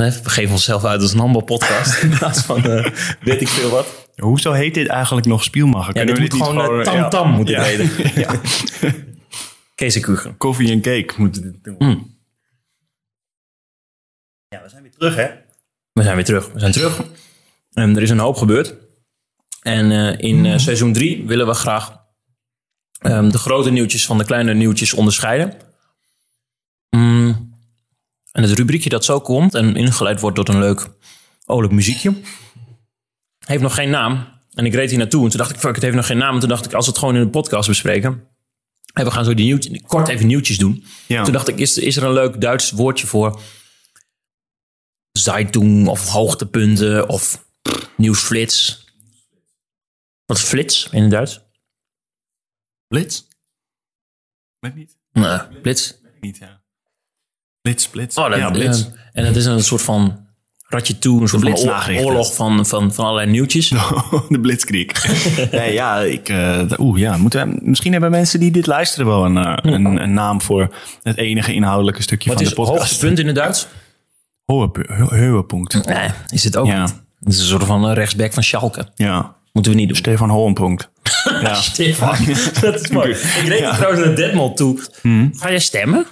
eh, 0.00 0.12
we 0.12 0.30
geven 0.30 0.52
onszelf 0.52 0.84
uit 0.84 1.00
als 1.02 1.12
een 1.12 1.18
handbalpodcast 1.18 2.02
in 2.02 2.08
plaats 2.18 2.40
van 2.42 2.64
eh, 2.64 2.92
weet 3.20 3.40
ik 3.40 3.48
veel 3.48 3.70
wat. 3.70 4.08
Hoezo 4.16 4.52
heet 4.52 4.74
dit 4.74 4.88
eigenlijk 4.88 5.26
nog 5.26 5.42
Spielmacher? 5.42 5.96
Ja, 5.96 6.04
dit 6.04 6.18
moet 6.18 6.34
gewoon 6.34 6.80
eh, 6.80 6.92
tam-tam 6.92 7.30
moeten 7.30 7.54
ja. 7.54 7.62
heten. 7.62 7.90
Ja. 8.22 8.40
Kees 9.74 9.94
en 9.94 10.00
Kuchen. 10.00 10.36
Koffie 10.36 10.70
en 10.70 10.80
cake 10.80 11.12
moeten 11.16 11.42
dit 11.42 11.64
doen. 11.64 11.74
Mm. 11.78 12.18
Ja, 14.48 14.62
we 14.62 14.68
zijn 14.68 14.82
weer 14.82 14.92
terug, 14.92 15.14
hè? 15.14 15.28
We 15.92 16.02
zijn 16.02 16.14
weer 16.14 16.24
terug. 16.24 16.52
We 16.52 16.58
zijn 16.58 16.72
terug. 16.72 17.02
En 17.72 17.96
er 17.96 18.02
is 18.02 18.10
een 18.10 18.18
hoop 18.18 18.36
gebeurd. 18.36 18.74
En 19.62 19.90
eh, 19.90 20.30
in 20.30 20.46
eh, 20.46 20.58
seizoen 20.58 20.92
3 20.92 21.26
willen 21.26 21.46
we 21.46 21.54
graag 21.54 22.00
ehm, 22.98 23.30
de 23.30 23.38
grote 23.38 23.70
nieuwtjes 23.70 24.06
van 24.06 24.18
de 24.18 24.24
kleine 24.24 24.54
nieuwtjes 24.54 24.94
onderscheiden. 24.94 25.54
Mm. 26.90 27.49
En 28.32 28.42
het 28.42 28.52
rubriekje 28.52 28.88
dat 28.88 29.04
zo 29.04 29.20
komt 29.20 29.54
en 29.54 29.76
ingeleid 29.76 30.20
wordt 30.20 30.36
door 30.36 30.48
een 30.48 30.58
leuk 30.58 30.88
olijk 31.46 31.72
muziekje. 31.72 32.20
Heeft 33.38 33.62
nog 33.62 33.74
geen 33.74 33.90
naam. 33.90 34.28
En 34.54 34.66
ik 34.66 34.74
reed 34.74 34.90
hier 34.90 34.98
naartoe 34.98 35.24
en 35.24 35.28
toen 35.30 35.38
dacht 35.38 35.50
ik, 35.50 35.58
fuck, 35.58 35.74
het 35.74 35.82
heeft 35.82 35.96
nog 35.96 36.06
geen 36.06 36.18
naam. 36.18 36.34
En 36.34 36.40
toen 36.40 36.48
dacht 36.48 36.64
ik, 36.64 36.72
als 36.72 36.84
we 36.84 36.90
het 36.90 37.00
gewoon 37.00 37.16
in 37.16 37.22
de 37.22 37.28
podcast 37.28 37.68
bespreken. 37.68 38.28
En 38.92 39.04
we 39.04 39.10
gaan 39.10 39.24
zo 39.24 39.34
die 39.34 39.44
nieuwtjes, 39.44 39.82
kort 39.86 40.08
even 40.08 40.26
nieuwtjes 40.26 40.58
doen. 40.58 40.84
Ja. 41.06 41.24
Toen 41.24 41.32
dacht 41.32 41.48
ik, 41.48 41.58
is, 41.58 41.78
is 41.78 41.96
er 41.96 42.04
een 42.04 42.12
leuk 42.12 42.40
Duits 42.40 42.70
woordje 42.70 43.06
voor 43.06 43.40
Zeitung 45.12 45.88
of 45.88 46.08
hoogtepunten 46.08 47.08
of 47.08 47.46
nieuwsflits? 47.96 48.84
Wat 50.24 50.36
is 50.36 50.42
flits 50.42 50.88
in 50.90 51.02
het 51.02 51.10
Duits? 51.10 51.40
Blitz? 52.86 53.22
Weet 54.58 54.74
niet. 54.74 54.96
Nee, 55.12 55.60
blitz. 55.62 55.92
Niet, 56.20 56.36
ja. 56.36 56.59
Blitz, 57.70 57.86
blitz. 57.86 58.16
Oh, 58.16 58.28
dat, 58.30 58.38
ja, 58.38 58.50
blitz. 58.50 58.84
en 59.12 59.24
het 59.26 59.36
is 59.36 59.44
een 59.44 59.62
soort 59.62 59.82
van 59.82 60.28
ratje 60.68 60.98
toe, 60.98 61.20
een 61.22 61.28
soort 61.28 61.60
van 61.60 61.96
oorlog 61.98 62.34
van, 62.34 62.66
van, 62.66 62.92
van 62.94 63.04
allerlei 63.04 63.30
nieuwtjes. 63.30 63.68
de 64.28 64.40
Blitzkrieg. 64.40 65.06
nee, 65.52 65.72
ja, 65.72 65.98
ik, 66.00 66.28
eh, 66.28 66.60
oeh, 66.78 66.98
ja, 66.98 67.16
moeten 67.16 67.48
we, 67.50 67.58
misschien 67.62 67.92
hebben 67.92 68.10
mensen 68.10 68.40
die 68.40 68.50
dit 68.50 68.66
luisteren 68.66 69.06
wel 69.06 69.24
een, 69.24 69.36
eh, 69.36 69.72
een, 69.72 69.84
een 70.02 70.12
naam 70.12 70.40
voor 70.42 70.74
het 71.02 71.16
enige 71.16 71.52
inhoudelijke 71.54 72.02
stukje 72.02 72.28
Wat 72.28 72.38
van 72.38 72.46
is 72.46 72.54
de 72.54 72.60
het 72.60 72.68
podcast. 72.68 72.90
hoogtepunt 72.90 73.18
in 73.18 73.26
het 73.26 73.34
Duits? 73.36 73.66
Hohepunt. 74.44 75.86
Nee, 75.86 76.08
is 76.28 76.44
het 76.44 76.56
ook 76.56 76.66
Ja. 76.66 76.80
niet. 76.82 76.94
Het 77.20 77.32
is 77.32 77.40
een 77.40 77.46
soort 77.46 77.64
van 77.64 77.92
rechtsback 77.92 78.32
van 78.32 78.42
Schalke. 78.42 78.86
Ja. 78.94 79.34
Moeten 79.52 79.72
we 79.72 79.78
niet 79.78 79.88
doen. 79.88 79.96
Stefan 79.96 80.30
Holmpunkt. 80.30 80.88
Ja. 81.42 81.54
Stefan. 81.54 82.16
Dat 82.60 82.80
is 82.80 82.88
mooi. 82.90 83.10
Ik 83.10 83.44
reed 83.46 83.58
Ja. 83.58 83.74
trouwens 83.74 84.04
naar 84.04 84.14
Detmold 84.14 84.56
toe. 84.56 84.78
Ga 85.32 85.50
jij 85.50 85.58
stemmen? 85.58 86.06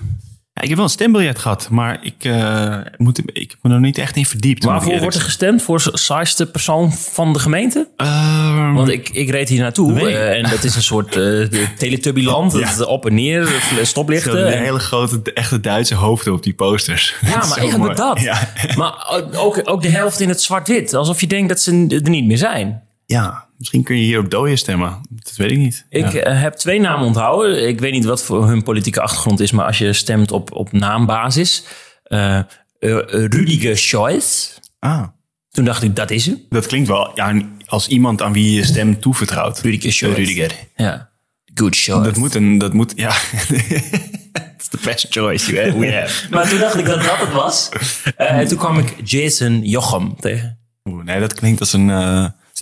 Ja, 0.59 0.65
ik 0.65 0.69
heb 0.69 0.79
wel 0.79 0.87
een 0.87 0.93
stembiljet 0.93 1.39
gehad, 1.39 1.69
maar 1.71 1.99
ik, 2.03 2.25
eh, 2.25 2.77
moet, 2.97 3.19
ik 3.33 3.51
heb 3.51 3.59
me 3.63 3.73
er 3.75 3.81
niet 3.81 3.99
echt 3.99 4.17
in 4.17 4.27
verdiept. 4.27 4.65
Waarvoor 4.65 4.99
wordt 4.99 5.15
er 5.17 5.23
gestemd? 5.23 5.63
Voor 5.63 5.83
de 5.83 5.99
saaiste 5.99 6.47
persoon 6.51 6.93
van 6.93 7.33
de 7.33 7.39
gemeente? 7.39 7.89
Ehm, 7.97 8.73
Want 8.73 8.89
ik, 8.89 9.09
ik 9.09 9.31
reed 9.31 9.49
hier 9.49 9.61
naartoe 9.61 10.01
eh, 10.01 10.37
en 10.37 10.51
dat 10.51 10.65
is 10.65 10.75
een 10.77 10.83
soort 10.83 11.17
uh, 11.17 11.47
teletubbyland. 11.77 12.53
Ja. 12.53 12.69
Het 12.69 12.87
Op 12.87 13.07
en 13.07 13.15
neer, 13.15 13.43
eh, 13.43 13.77
Zo, 13.77 13.85
stoplichten. 13.85 14.53
En- 14.53 14.63
hele 14.63 14.79
grote, 14.79 15.33
echte 15.33 15.61
Duitse 15.61 15.95
hoofden 15.95 16.33
op 16.33 16.43
die 16.43 16.55
posters. 16.55 17.15
ja, 17.21 17.41
Dat 17.71 17.77
maar 17.79 17.95
dat. 17.95 18.21
Ja. 18.21 18.49
Maar 18.77 19.23
ook, 19.37 19.61
ook 19.65 19.83
de 19.83 19.91
helft 19.91 20.21
in 20.21 20.29
het 20.29 20.43
zwart-wit. 20.43 20.95
Alsof 20.95 21.21
je 21.21 21.27
denkt 21.27 21.49
dat 21.49 21.61
ze 21.61 22.01
er 22.05 22.11
niet 22.11 22.27
meer 22.27 22.39
zijn. 22.39 22.83
ja, 23.07 23.48
misschien 23.59 23.83
kun 23.83 23.97
je 23.97 24.03
hier 24.05 24.19
op 24.19 24.31
dooien 24.31 24.59
stemmen. 24.59 25.01
Dat 25.11 25.37
weet 25.37 25.51
ik 25.51 25.57
niet. 25.59 25.87
Ik 25.89 26.13
Ja. 26.13 26.21
eh, 26.21 26.41
heb 26.41 26.55
twee 26.55 26.81
namen 26.81 27.07
onthouden. 27.07 27.69
Ik 27.69 27.81
weet 27.81 27.93
niet 27.93 28.05
wat 28.05 28.25
voor 28.25 28.47
hun 28.49 28.63
politieke 28.63 29.01
achtergrond 29.01 29.41
is, 29.41 29.51
maar 29.53 29.67
als 29.67 29.79
je 29.79 29.93
stemt 29.93 30.31
op, 30.33 30.53
op 30.53 30.73
naambasis. 30.73 31.65
eh, 32.05 32.41
Rudiger 33.11 33.79
Scheuss. 33.79 34.59
Ah, 34.79 35.07
Toen 35.51 35.65
dacht 35.65 35.83
ik, 35.83 35.97
dat 35.97 36.11
is 36.11 36.27
hem. 36.27 36.43
dat 36.49 36.67
klinkt 36.67 36.89
wel 36.89 37.11
ja, 37.15 37.43
als 37.67 37.89
iemand 37.89 38.23
aan 38.23 38.33
wie 38.33 38.53
je 38.53 38.65
stem 38.65 39.01
toevertrouwt. 39.01 39.61
Rudiger 39.61 39.93
Scheuss. 39.93 40.17
Rudiger. 40.17 40.51
Ja. 40.77 41.11
Good 41.55 41.77
Scheuss. 41.77 42.05
Dat 42.05 42.17
moet 42.17 42.35
een, 42.35 42.59
dat 42.59 42.73
moet, 42.73 42.93
ja. 42.97 43.11
It's 44.57 44.69
the 44.69 44.79
best 44.85 45.07
choice 45.11 45.53
you 45.53 45.79
we 45.79 45.93
have. 46.01 46.29
Maar 46.31 46.49
toen 46.49 46.59
dacht 46.59 46.79
ik 46.79 46.85
dat 46.87 47.03
dat 47.03 47.19
het 47.19 47.33
was. 47.33 47.69
En 48.17 48.49
toen 48.49 48.59
kwam 48.59 48.79
ik 48.79 48.95
Jason 49.05 49.63
Jochem 49.67 50.17
tegen. 50.21 50.59
Oeh, 50.85 51.05
nee, 51.05 51.21
dat 51.21 51.35
klinkt 51.35 51.61
als 51.61 51.73
een, 51.73 51.89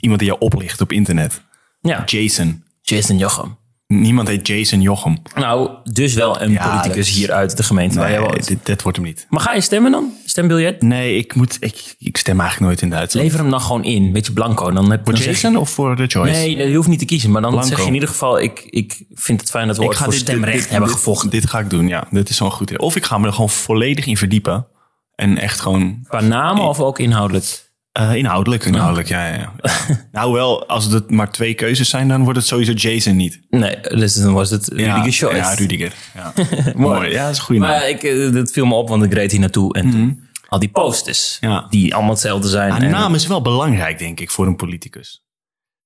iemand 0.01 0.21
die 0.21 0.29
jou 0.29 0.41
oplicht 0.41 0.81
op 0.81 0.93
internet. 0.93 1.41
Ja, 1.81 2.03
Jason. 2.07 2.65
Jason 2.83 3.19
Jochem. 3.19 3.57
Niemand 3.87 4.29
heet 4.29 4.47
Jason 4.47 4.81
Jochem. 4.81 5.19
Nou, 5.35 5.71
dus 5.85 6.15
wel 6.15 6.41
een 6.41 6.53
Ja, 6.53 6.69
politicus 6.71 7.09
is- 7.09 7.15
hier 7.17 7.33
uit 7.33 7.57
de 7.57 7.63
gemeente 7.63 7.99
waar 7.99 8.11
jij 8.11 8.19
Nee, 8.19 8.29
woont. 8.29 8.47
dit, 8.49 8.67
dit 8.67 8.83
wordt 8.83 8.99
hem 8.99 9.07
niet. 9.07 9.27
Maar 9.29 9.41
ga 9.41 9.55
je 9.55 9.61
stemmen 9.61 9.91
dan? 9.93 10.13
Stembiljet? 10.25 10.83
Nee, 10.83 11.17
ik, 11.17 11.35
moet, 11.35 11.57
ik, 11.61 11.95
ik 11.99 12.17
stem 12.17 12.41
eigenlijk 12.41 12.71
nooit 12.71 12.83
in 12.83 12.91
Duitsland. 12.91 13.27
Lever 13.27 13.41
hem 13.41 13.51
dan 13.51 13.61
gewoon 13.61 13.85
in, 13.85 14.13
beetje 14.13 14.33
blanco. 14.33 14.71
Dan 14.71 14.91
heb, 14.91 15.01
Voor 15.05 15.13
dan 15.13 15.23
zeg 15.23 15.25
je- 15.25 15.41
Jason 15.43 15.57
of 15.57 15.71
voor 15.71 15.97
de 15.97 16.07
choice? 16.07 16.33
Nee, 16.33 16.57
je 16.69 16.77
hoeft 16.77 16.89
niet 16.89 16.99
te 16.99 17.05
kiezen. 17.05 17.31
Maar 17.31 17.43
dan 17.43 17.51
Blanco. 17.51 17.69
zeg 17.69 17.79
je 17.81 17.87
in 17.87 17.95
ieder 17.95 18.09
geval... 18.09 18.41
Ik, 18.41 18.67
ik 18.71 19.05
vind 19.15 19.41
het 19.41 19.51
fijn 19.51 19.67
dat 19.67 19.77
we 19.77 19.83
ik 19.83 19.89
ooit 19.89 19.99
voor 19.99 20.11
dit- 20.13 20.21
stemrecht 20.21 20.59
dit- 20.59 20.69
hebben 20.71 20.89
dit- 20.89 20.99
gevochten. 20.99 21.31
Dit 21.31 21.49
ga 21.49 21.59
ik 21.59 21.71
doen, 21.71 21.89
ja. 21.89 22.07
Dit 22.11 22.29
is 22.29 22.37
zo'n 22.37 22.51
goed 22.51 22.71
idee. 22.71 22.79
Of 22.87 22.97
ik 22.97 23.05
ga 23.05 23.19
me 23.19 23.27
er 23.27 23.33
gewoon 23.33 23.51
volledig 23.51 24.07
in 24.07 24.17
verdiepen. 24.17 24.67
En 25.15 25.39
echt 25.39 25.61
gewoon 25.61 25.99
Qua 26.09 26.21
namen 26.21 26.63
of 26.65 26.81
ook 26.81 26.99
inhoudelijk? 26.99 27.66
Eh, 27.97 28.15
inhoudelijk. 28.15 28.65
Inhoudelijk, 28.65 29.09
ja. 29.09 29.27
ja, 29.27 29.35
ja. 29.35 29.53
nou 30.13 30.33
wel, 30.33 30.69
als 30.69 30.85
het 30.85 31.11
maar 31.11 31.31
twee 31.33 31.55
keuzes 31.55 31.89
zijn, 31.89 32.09
dan 32.09 32.23
wordt 32.23 32.39
het 32.39 32.47
sowieso 32.49 32.73
Jason 32.73 33.17
niet. 33.17 33.41
Nee, 33.51 33.81
dus 33.81 34.15
dan 34.15 34.33
was 34.33 34.51
het 34.51 34.71
Ja, 34.75 34.95
Rudiger 34.95 35.13
Scheuss. 35.13 35.49
Ja, 35.49 35.55
Rudiger. 35.55 35.93
Ja. 36.15 36.33
Mooi. 36.77 37.11
Ja, 37.11 37.23
dat 37.23 37.33
is 37.33 37.39
een 37.39 37.45
goede 37.45 37.61
naam. 37.61 37.71
Maar 37.71 37.89
ik, 37.89 38.03
eh, 38.03 38.33
dat 38.33 38.51
viel 38.53 38.67
me 38.67 38.75
op, 38.75 38.89
want 38.89 39.03
ik 39.05 39.13
reed 39.13 39.31
hier 39.31 39.41
naartoe. 39.41 39.75
En 39.75 39.91
toen 39.91 40.25
al 40.49 40.59
die 40.59 40.69
posters, 40.69 41.39
Mhm. 41.41 41.53
Ja. 41.53 41.67
die 41.71 41.95
allemaal 41.95 42.13
hetzelfde 42.13 42.49
zijn. 42.49 42.69
Maar 42.71 42.83
En- 42.83 42.91
naam 42.91 43.15
is 43.15 43.27
wel 43.27 43.43
belangrijk, 43.43 43.99
denk 43.99 44.21
ik, 44.21 44.31
voor 44.31 44.47
een 44.47 44.57
politicus. 44.57 45.25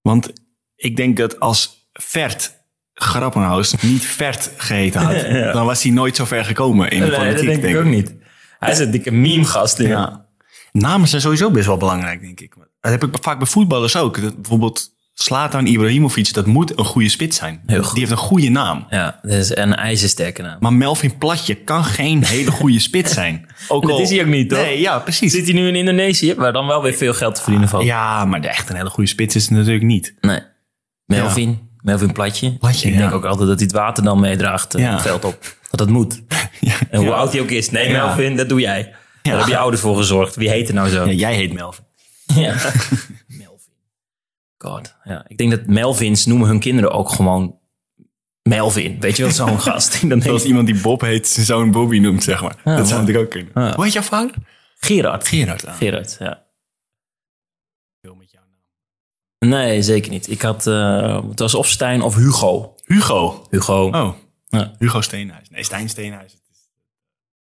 Want 0.03 0.33
ik 0.77 0.97
denk 0.97 1.17
dat 1.17 1.41
als 1.41 1.89
Vert 1.93 2.59
Grappenhaus 2.95 3.75
niet 3.83 4.05
Vert 4.07 4.51
geheten 4.57 5.01
had, 5.01 5.21
dan 5.57 5.67
was 5.67 5.83
hij 5.83 5.93
nooit 5.93 6.17
zo 6.17 6.25
ver 6.25 6.45
gekomen 6.45 6.91
in 6.91 7.01
de 7.01 7.07
Nee, 7.07 7.17
politiek, 7.19 7.47
dat 7.53 7.61
denk 7.61 7.75
ik 7.75 7.81
ook 7.81 7.85
niet. 7.91 8.15
Hij 8.59 8.73
is 8.73 8.79
een 8.79 8.91
dikke 8.91 9.11
meme-gast. 9.11 9.79
Ja. 9.79 10.29
Namen 10.73 11.09
zijn 11.09 11.23
sowieso 11.23 11.51
best 11.51 11.67
wel 11.67 11.77
belangrijk, 11.77 12.21
denk 12.21 12.41
ik. 12.41 12.55
Dat 12.81 12.91
heb 12.93 13.05
ik 13.05 13.17
vaak 13.21 13.39
bij 13.39 13.47
voetballers 13.47 13.97
ook. 13.97 14.21
Dat 14.23 14.35
bijvoorbeeld 14.35 14.91
Slatan 15.15 15.67
Ibrahimovic, 15.67 16.33
dat 16.33 16.47
moet 16.47 16.79
een 16.79 16.85
goede 16.85 17.09
spits 17.09 17.37
zijn. 17.37 17.63
Heel 17.67 17.83
goed. 17.83 17.91
Die 17.91 17.99
heeft 18.01 18.11
een 18.11 18.19
goede 18.27 18.49
naam. 18.49 18.87
Ja, 18.91 19.19
dat 19.23 19.33
is 19.33 19.57
een 19.57 19.75
ijzersterke 19.75 20.43
naam. 20.43 20.57
Maar 20.61 20.73
Melvin 20.73 21.19
Platje 21.19 21.55
kan 21.55 21.85
geen 21.85 22.25
hele 22.25 22.51
goede 22.51 22.79
spits 22.81 23.13
zijn. 23.13 23.47
Ook 23.69 23.83
Dat 23.87 23.91
al- 23.91 24.01
is 24.01 24.11
hij 24.11 24.21
ook 24.21 24.27
niet, 24.27 24.49
toch? 24.49 24.59
Nee, 24.59 24.81
ja, 24.81 24.99
precies. 24.99 25.33
Zit 25.33 25.45
hij 25.45 25.55
nu 25.55 25.69
in 25.69 25.75
Indonesië, 25.77 26.35
waar 26.35 26.53
dan 26.53 26.67
wel 26.67 26.83
weer 26.83 26.95
veel 26.95 27.15
geld 27.15 27.35
te 27.35 27.43
verdienen 27.43 27.69
valt? 27.69 27.85
Ja, 27.85 28.25
maar 28.25 28.41
echt 28.41 28.69
een 28.71 28.77
hele 28.77 28.91
goede 28.91 29.09
spits 29.09 29.35
is 29.37 29.43
het 29.43 29.51
natuurlijk 29.51 29.85
niet. 29.85 30.15
Nee. 30.21 30.41
Melvin, 31.05 31.59
Melvin 31.81 32.13
Platje. 32.13 32.53
Platje, 32.59 32.89
Ik 32.89 32.95
ja. 32.95 33.01
denk 33.01 33.13
ook 33.15 33.25
altijd 33.25 33.49
dat 33.49 33.57
hij 33.59 33.67
het 33.67 33.77
water 33.77 34.05
dan 34.05 34.21
meedraagt 34.21 34.75
eh, 34.75 34.83
Ja. 34.83 34.93
het 34.93 35.03
veld 35.03 35.25
op. 35.25 35.57
Dat 35.71 35.79
dat 35.79 35.89
moet. 35.89 36.23
En 36.91 37.01
hoe 37.01 37.13
oud 37.13 37.33
hij 37.33 37.41
ook 37.41 37.51
is. 37.51 37.71
Nee. 37.71 37.91
Melvin, 37.93 38.37
dat 38.37 38.49
doe 38.49 38.61
jij. 38.61 38.95
Daar 39.23 39.39
heb 39.39 39.47
je 39.47 39.57
ouders 39.59 39.83
voor 39.83 39.97
gezorgd. 39.97 40.37
Wie 40.37 40.49
heet 40.51 40.69
er 40.69 40.75
nou 40.75 40.89
zo? 40.89 41.05
Ja, 41.05 41.13
jij 41.13 41.35
heet 41.35 41.53
Melvin. 41.53 41.85
Ja. 42.35 42.53
Melvin. 43.27 43.73
God. 44.59 44.95
Ja. 45.05 45.25
Ik 45.29 45.39
denk 45.39 45.51
dat 45.51 45.67
Melvins 45.67 46.27
noemen 46.27 46.49
hun 46.49 46.61
kinderen 46.61 46.91
ook 46.93 47.09
gewoon 47.11 47.59
Melvin. 48.43 49.01
Weet 49.01 49.17
je 49.17 49.23
wel, 49.23 49.33
zo'n 49.33 49.61
gast. 49.71 50.09
Dan 50.09 50.23
Zoals 50.23 50.45
iemand 50.45 50.67
die 50.67 50.81
Bob 50.81 51.01
heet, 51.01 51.29
zijn 51.29 51.47
zoon 51.47 51.71
Bobby 51.71 51.99
noemt, 51.99 52.23
zeg 52.23 52.43
maar. 52.43 52.57
dat 52.65 52.89
zou 52.89 53.01
natuurlijk 53.01 53.25
ook 53.25 53.31
kunnen. 53.31 53.75
Hoe 53.75 53.85
heet 53.85 53.93
jouw 53.93 54.03
vader? 54.03 54.35
Gerard. 54.79 55.29
Gerard. 55.29 55.67
Ah. 55.67 55.75
Gerard, 55.77 56.17
ja. 56.19 56.47
Veel 58.03 58.15
met 58.15 58.31
jouw 58.31 58.43
naam. 59.39 59.51
Nee, 59.51 59.83
zeker 59.83 60.11
niet. 60.11 60.31
Ik 60.31 60.43
had, 60.43 60.67
eh, 60.67 61.29
het 61.29 61.39
was 61.39 61.55
of 61.55 61.69
Stijn 61.69 62.03
of 62.03 62.15
Hugo. 62.15 62.75
Hugo. 62.85 63.47
Hugo. 63.51 63.87
Oh, 63.91 64.15
Ja. 64.47 64.73
Hugo 64.79 65.01
Steenhuis. 65.01 65.49
Nee, 65.51 65.65
Stijn 65.65 65.89
Steenhuis. 65.89 66.37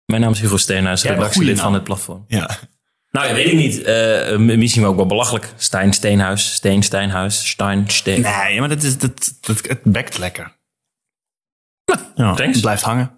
Mijn 0.06 0.22
naam 0.22 0.32
is 0.32 0.40
Hugo 0.40 0.58
Steenhuis, 0.58 1.02
Ja, 1.02 1.10
een 1.10 1.16
redactielid 1.16 1.60
van 1.60 1.74
het 1.74 1.84
platform. 1.84 2.26
Ja. 2.28 2.50
Nou, 3.12 3.28
ja, 3.28 3.34
weet 3.34 3.48
ik 3.48 3.56
niet. 3.56 3.82
Eh, 3.82 4.38
misschien 4.38 4.86
ook 4.86 4.96
wel 4.96 5.06
belachelijk. 5.06 5.54
Stijn 5.58 5.94
Steenhuis, 5.94 6.54
Steen 6.54 6.84
Steenhuis, 6.84 7.48
Stein 7.50 7.90
Steen. 7.90 8.22
Nee, 8.22 8.60
maar 8.60 8.70
dat 8.70 8.84
is, 8.84 8.98
dat, 8.98 9.34
dat, 9.42 9.62
het 9.68 9.84
bekt 9.84 10.18
lekker. 10.18 10.58
Ja, 12.16 12.34
thanks. 12.34 12.54
het 12.54 12.62
blijft 12.62 12.84
hangen. 12.84 13.12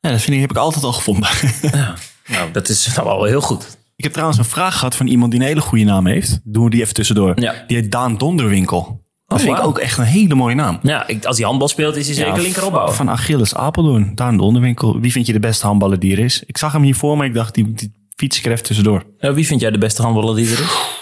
Ja, 0.00 0.10
dat 0.10 0.20
vind 0.20 0.34
ik, 0.34 0.40
heb 0.40 0.50
ik 0.50 0.56
altijd 0.56 0.84
al 0.84 0.92
gevonden. 0.92 1.28
Nou, 2.30 2.50
dat 2.52 2.68
is 2.68 2.94
nou 2.94 3.06
wel 3.06 3.24
heel 3.24 3.40
goed. 3.40 3.78
ik 3.96 4.04
heb 4.04 4.12
trouwens 4.12 4.38
een 4.38 4.44
vraag 4.44 4.78
gehad 4.78 4.96
van 4.96 5.06
iemand 5.06 5.30
die 5.30 5.40
een 5.40 5.46
hele 5.46 5.60
goede 5.60 5.84
naam 5.84 6.06
heeft. 6.06 6.40
Doen 6.44 6.64
we 6.64 6.70
die 6.70 6.80
even 6.80 6.94
tussendoor. 6.94 7.40
Ja. 7.40 7.64
Die 7.66 7.76
heet 7.76 7.90
Daan 7.90 8.18
Donderwinkel. 8.18 9.04
Dat 9.30 9.40
vind 9.40 9.58
ik 9.58 9.64
ook 9.64 9.78
echt 9.78 9.98
een 9.98 10.04
hele 10.04 10.34
mooie 10.34 10.54
naam. 10.54 10.78
Ja, 10.82 11.06
ik, 11.06 11.24
als 11.24 11.36
hij 11.36 11.46
handbal 11.46 11.68
speelt, 11.68 11.96
is 11.96 12.06
hij 12.06 12.14
zeker 12.14 12.36
Ja, 12.36 12.42
linkeropbouwer. 12.42 12.94
Van 12.94 13.10
Achilles 13.10 13.54
Apeldoorn. 13.54 14.14
Daan 14.14 14.36
Donderwinkel. 14.36 15.00
Wie 15.00 15.12
vind 15.12 15.26
je 15.26 15.32
de 15.32 15.40
beste 15.40 15.66
handballer 15.66 15.98
die 15.98 16.12
er 16.12 16.18
is? 16.18 16.42
Ik 16.46 16.58
zag 16.58 16.72
hem 16.72 16.82
hier 16.82 16.94
voor 16.94 17.16
me. 17.16 17.24
Ik 17.24 17.34
dacht, 17.34 17.54
die, 17.54 17.72
die 17.72 17.92
fiets 18.16 18.38
ik 18.38 18.44
er 18.44 18.52
even 18.52 18.64
tussendoor. 18.64 19.04
Wie 19.18 19.46
vind 19.46 19.60
jij 19.60 19.70
de 19.70 19.78
beste 19.78 20.02
handballer 20.02 20.36
die 20.36 20.46
er 20.46 20.60
is? 20.60 20.98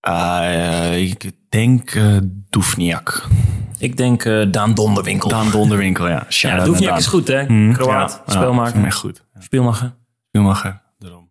Eh, 0.00 1.00
ik 1.00 1.30
denk 1.48 1.94
uh, 1.94 2.16
Doefniak. 2.50 3.28
Ik 3.78 3.96
denk 3.96 4.24
eh, 4.24 4.46
Daan 4.50 4.74
Donderwinkel. 4.74 5.28
Daan 5.28 5.50
Donderwinkel, 5.50 6.08
ja. 6.08 6.26
ja, 6.28 6.64
Doefniak 6.64 6.98
is 6.98 7.06
goed, 7.06 7.28
hè? 7.28 7.46
Kroaat, 7.72 8.22
Ja, 8.26 8.32
speelmaker, 8.32 8.84
echt 8.84 8.96
goed. 8.96 9.24
Speelmacher. 9.38 9.94
Speelmacher. 10.28 10.82
Daarom. 10.98 11.30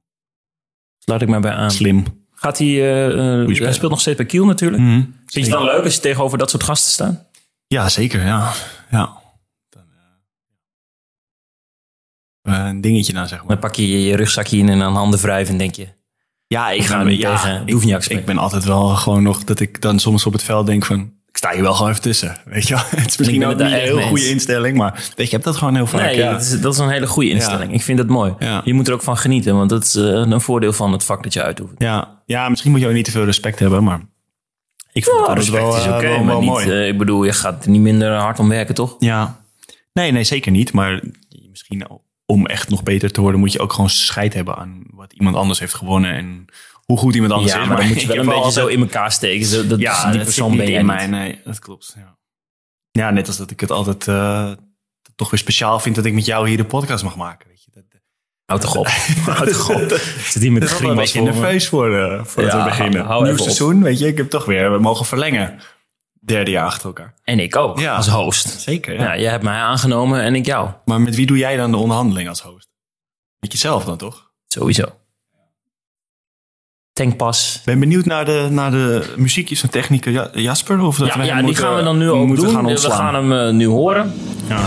Sluit 0.98 1.22
ik 1.22 1.28
mij 1.28 1.40
bij 1.40 1.52
aan. 1.52 1.72
Slim. 1.72 2.04
Gaat 2.32 2.58
hij, 2.58 3.74
speelt 3.74 3.92
nog 3.92 4.02
steeds 4.02 4.18
bij 4.18 4.26
Kiel 4.26 4.46
natuurlijk. 4.46 4.84
Mhm. 4.84 5.02
Vind 5.26 5.46
je 5.46 5.52
het 5.52 5.60
dan 5.60 5.64
leuk 5.76 5.84
als 5.84 5.94
je 5.96 6.00
tegenover 6.00 6.38
dat 6.38 6.50
soort 6.50 6.64
gasten 6.64 6.92
staat? 6.92 7.26
Ja, 7.68 7.90
zeker. 7.90 8.26
Ja. 8.26 8.52
ja. 8.92 9.22
Dan, 9.70 9.84
eh, 12.42 12.66
een 12.66 12.82
dingetje 12.82 13.14
dan, 13.14 13.28
zeg 13.28 13.40
maar. 13.40 13.48
Dan 13.48 13.60
pak 13.60 13.76
je 13.76 14.02
je 14.02 14.16
rugzakje 14.16 14.58
in 14.58 14.70
en 14.70 14.80
dan 14.80 14.96
handen 14.96 15.20
wrijven 15.20 15.52
en 15.52 15.58
denk 15.58 15.76
je... 15.76 15.88
Ja, 16.48 16.70
ik 16.72 16.82
ga 16.86 17.02
ja, 17.02 17.38
tegen 17.38 17.62
ik- 17.62 17.68
Doefniak 17.68 17.98
ik, 17.98 18.04
spelen. 18.04 18.26
ben 18.26 18.38
altijd 18.38 18.64
wel 18.64 18.88
gewoon 18.88 19.24
nog 19.24 19.44
dat 19.44 19.60
ik 19.60 19.82
dan 19.82 20.00
soms 20.00 20.26
op 20.26 20.34
het 20.34 20.44
veld 20.44 20.66
denk 20.66 20.86
van... 20.86 21.14
Ik 21.30 21.38
sta 21.38 21.52
hier 21.54 21.62
wel 21.62 21.74
gewoon 21.74 21.90
even 21.90 22.02
tussen, 22.02 22.38
weet 22.46 22.68
je 22.68 22.74
wel. 22.74 22.84
Het 23.02 23.10
is 23.10 23.18
misschien 23.18 23.46
ook 23.46 23.52
niet 23.52 23.62
een 23.62 23.72
heel 23.74 24.02
goede 24.02 24.30
instelling, 24.30 24.78
maar 24.78 24.94
weet 24.94 25.16
je, 25.16 25.24
ik 25.24 25.32
heb 25.32 25.44
dat 25.44 25.56
gewoon 25.56 25.76
heel 25.76 25.88
vaak. 25.88 26.02
Nee, 26.02 26.18
ja. 26.18 26.32
dat, 26.32 26.42
is, 26.42 26.62
dat 26.62 26.74
is 26.74 26.80
een 26.80 26.90
hele 26.90 27.08
goede 27.08 27.30
instelling. 27.30 27.74
Ik 27.74 27.82
vind 27.82 28.00
het 28.00 28.08
mooi. 28.08 28.34
Ja. 28.40 28.62
Je 28.64 28.74
moet 28.74 28.88
er 28.88 28.94
ook 28.94 29.02
van 29.02 29.18
genieten, 29.18 29.56
want 29.56 29.70
dat 29.70 29.84
is 29.84 29.96
eh, 29.96 30.04
een 30.04 30.42
voordeel 30.42 30.74
van 30.74 30.92
het 30.92 31.04
vak 31.04 31.24
dat 31.24 31.34
je 31.34 31.44
uitoefent. 31.44 31.82
Ja, 31.82 32.22
ja, 32.26 32.50
misschien 32.50 32.72
moet 32.72 32.80
je 32.80 32.88
ook 32.88 32.94
niet 32.94 33.06
te 33.06 33.12
veel 33.12 33.26
respect 33.26 33.60
hebben, 33.60 33.84
maar 33.84 34.02
ik 34.96 35.04
vind 35.04 35.18
het 35.18 35.28
altijd 35.28 35.38
respect 35.38 35.64
wel, 35.64 35.78
is 35.78 35.86
eh, 35.86 35.94
oké, 35.96 36.02
wel, 36.08 36.18
maar 36.18 36.26
wel 36.26 36.40
niet, 36.40 36.50
mooi. 36.50 36.70
eh, 36.70 36.88
ik 36.88 36.98
bedoel, 36.98 37.24
je 37.24 37.34
gaat 37.34 37.64
er 37.64 37.70
niet 37.70 37.82
minder 37.82 38.16
hard 38.16 38.40
om 38.40 38.50
werken, 38.50 38.76
toch? 38.76 38.96
Ja, 39.00 39.44
nee, 39.94 40.12
nee, 40.12 40.24
zeker 40.24 40.52
niet. 40.52 40.74
Maar 40.74 41.04
misschien 41.50 41.88
om 42.26 42.46
echt 42.46 42.70
nog 42.70 42.84
beter 42.84 43.12
te 43.12 43.22
worden, 43.22 43.40
moet 43.40 43.52
je 43.52 43.60
ook 43.60 43.74
gewoon 43.74 43.90
scheid 43.90 44.34
hebben 44.34 44.56
aan 44.56 44.84
wat 44.94 45.14
iemand 45.14 45.36
anders 45.36 45.60
heeft 45.60 45.74
gewonnen 45.74 46.14
en 46.14 46.46
hoe 46.86 46.98
goed 46.98 47.16
iemand 47.16 47.34
anders 47.34 47.54
Ja, 47.54 47.62
is. 47.62 47.68
maar 47.68 47.78
dan 47.78 47.88
moet 47.88 48.02
je 48.02 48.08
wel 48.14 48.18
een 48.18 48.26
beetje 48.26 48.52
zo 48.52 48.68
in 48.68 48.80
elkaar 48.80 49.12
steken. 49.12 49.46
Zo, 49.46 49.68
dat, 49.68 49.80
Ja, 49.80 50.04
die 50.06 50.14
dat 50.16 50.24
persoon 50.24 50.58
ben 50.58 50.70
jij 50.70 50.80
in 50.80 50.86
mij. 50.86 51.08
Nee, 51.08 51.40
dat 51.44 51.60
klopt. 51.60 51.94
Ja. 51.98 52.18
ja, 52.92 53.10
net 53.12 53.28
als 53.28 53.38
dat 53.38 53.52
ik 53.52 53.60
het 53.60 53.72
altijd 53.72 54.08
eh, 54.08 54.52
toch 55.16 55.30
weer 55.30 55.40
speciaal 55.40 55.80
vind 55.80 55.96
dat 55.96 56.06
ik 56.06 56.14
met 56.14 56.26
jou 56.26 56.48
hier 56.48 56.58
de 56.58 56.66
podcast 56.66 57.04
mag 57.04 57.16
maken. 57.16 57.48
Weet 57.48 57.64
je. 57.64 57.72
Dat, 57.74 57.84
dat 57.92 58.02
Houd 58.46 58.62
toch 58.62 58.76
op. 58.76 58.88
Houd 59.38 59.52
toch 59.54 59.70
op. 59.70 59.90
Zit 60.32 60.42
hier 60.42 60.52
met 60.52 60.62
de 60.62 60.68
wel 60.68 60.76
een 60.78 60.84
grimas 60.84 60.96
beetje 60.96 61.20
voor 61.20 61.28
nerveus 61.28 61.68
voor, 61.68 61.98
eh, 61.98 62.24
voordat 62.24 62.52
Ja, 62.52 62.58
we 62.64 62.70
beginnen. 62.70 63.06
hou- 63.06 63.24
Nieuw 63.24 63.32
op. 63.32 63.40
seizoen, 63.40 63.84
weet 63.84 64.00
je. 64.00 64.08
Ik 64.08 64.18
heb 64.18 64.30
toch 64.30 64.46
weer, 64.46 64.72
we 64.72 64.80
mogen 64.80 65.06
verlengen. 65.06 65.60
Derde 66.20 66.52
jaar 66.52 66.66
achter 66.66 66.86
elkaar. 66.88 67.14
En 67.24 67.40
ik 67.40 67.56
ook, 67.56 67.80
Ja. 67.80 67.96
als 67.96 68.08
host. 68.08 68.48
Zeker, 68.62 68.94
ja. 68.94 69.02
Ja, 69.04 69.18
jij 69.20 69.32
hebt 69.32 69.44
mij 69.44 69.58
aangenomen 69.60 70.22
en 70.22 70.36
ik 70.36 70.46
jou. 70.46 70.70
Maar 70.86 71.02
met 71.02 71.16
wie 71.16 71.26
doe 71.26 71.38
jij 71.38 71.56
dan 71.58 71.72
de 71.72 71.78
onderhandeling 71.78 72.30
als 72.30 72.42
host? 72.42 72.68
Met 73.40 73.52
jezelf 73.52 73.86
dan 73.86 73.98
toch? 73.98 74.32
Sowieso. 74.48 74.86
Tankpas. 76.94 77.62
ben 77.66 77.80
benieuwd 77.80 78.06
naar 78.06 78.26
de, 78.26 78.48
naar 78.52 78.72
de 78.72 79.14
muziekjes 79.18 79.60
van 79.60 79.70
techniker 79.70 80.12
Ja- 80.12 80.30
Jasper. 80.34 80.80
Of 80.82 80.98
dat 80.98 81.08
Ja, 81.08 81.24
ja 81.24 81.34
die 81.36 81.44
moeten- 81.44 81.64
gaan 81.64 81.76
we 81.76 81.84
dan 81.84 81.98
nu 81.98 82.10
ook 82.10 82.28
moeten 82.28 82.46
doen. 82.46 82.54
Gaan 82.54 82.66
we 82.66 82.78
gaan 82.78 83.16
hem 83.16 83.34
eh, 83.34 83.54
nu 83.54 83.66
horen. 83.66 84.14
Ja. 84.48 84.66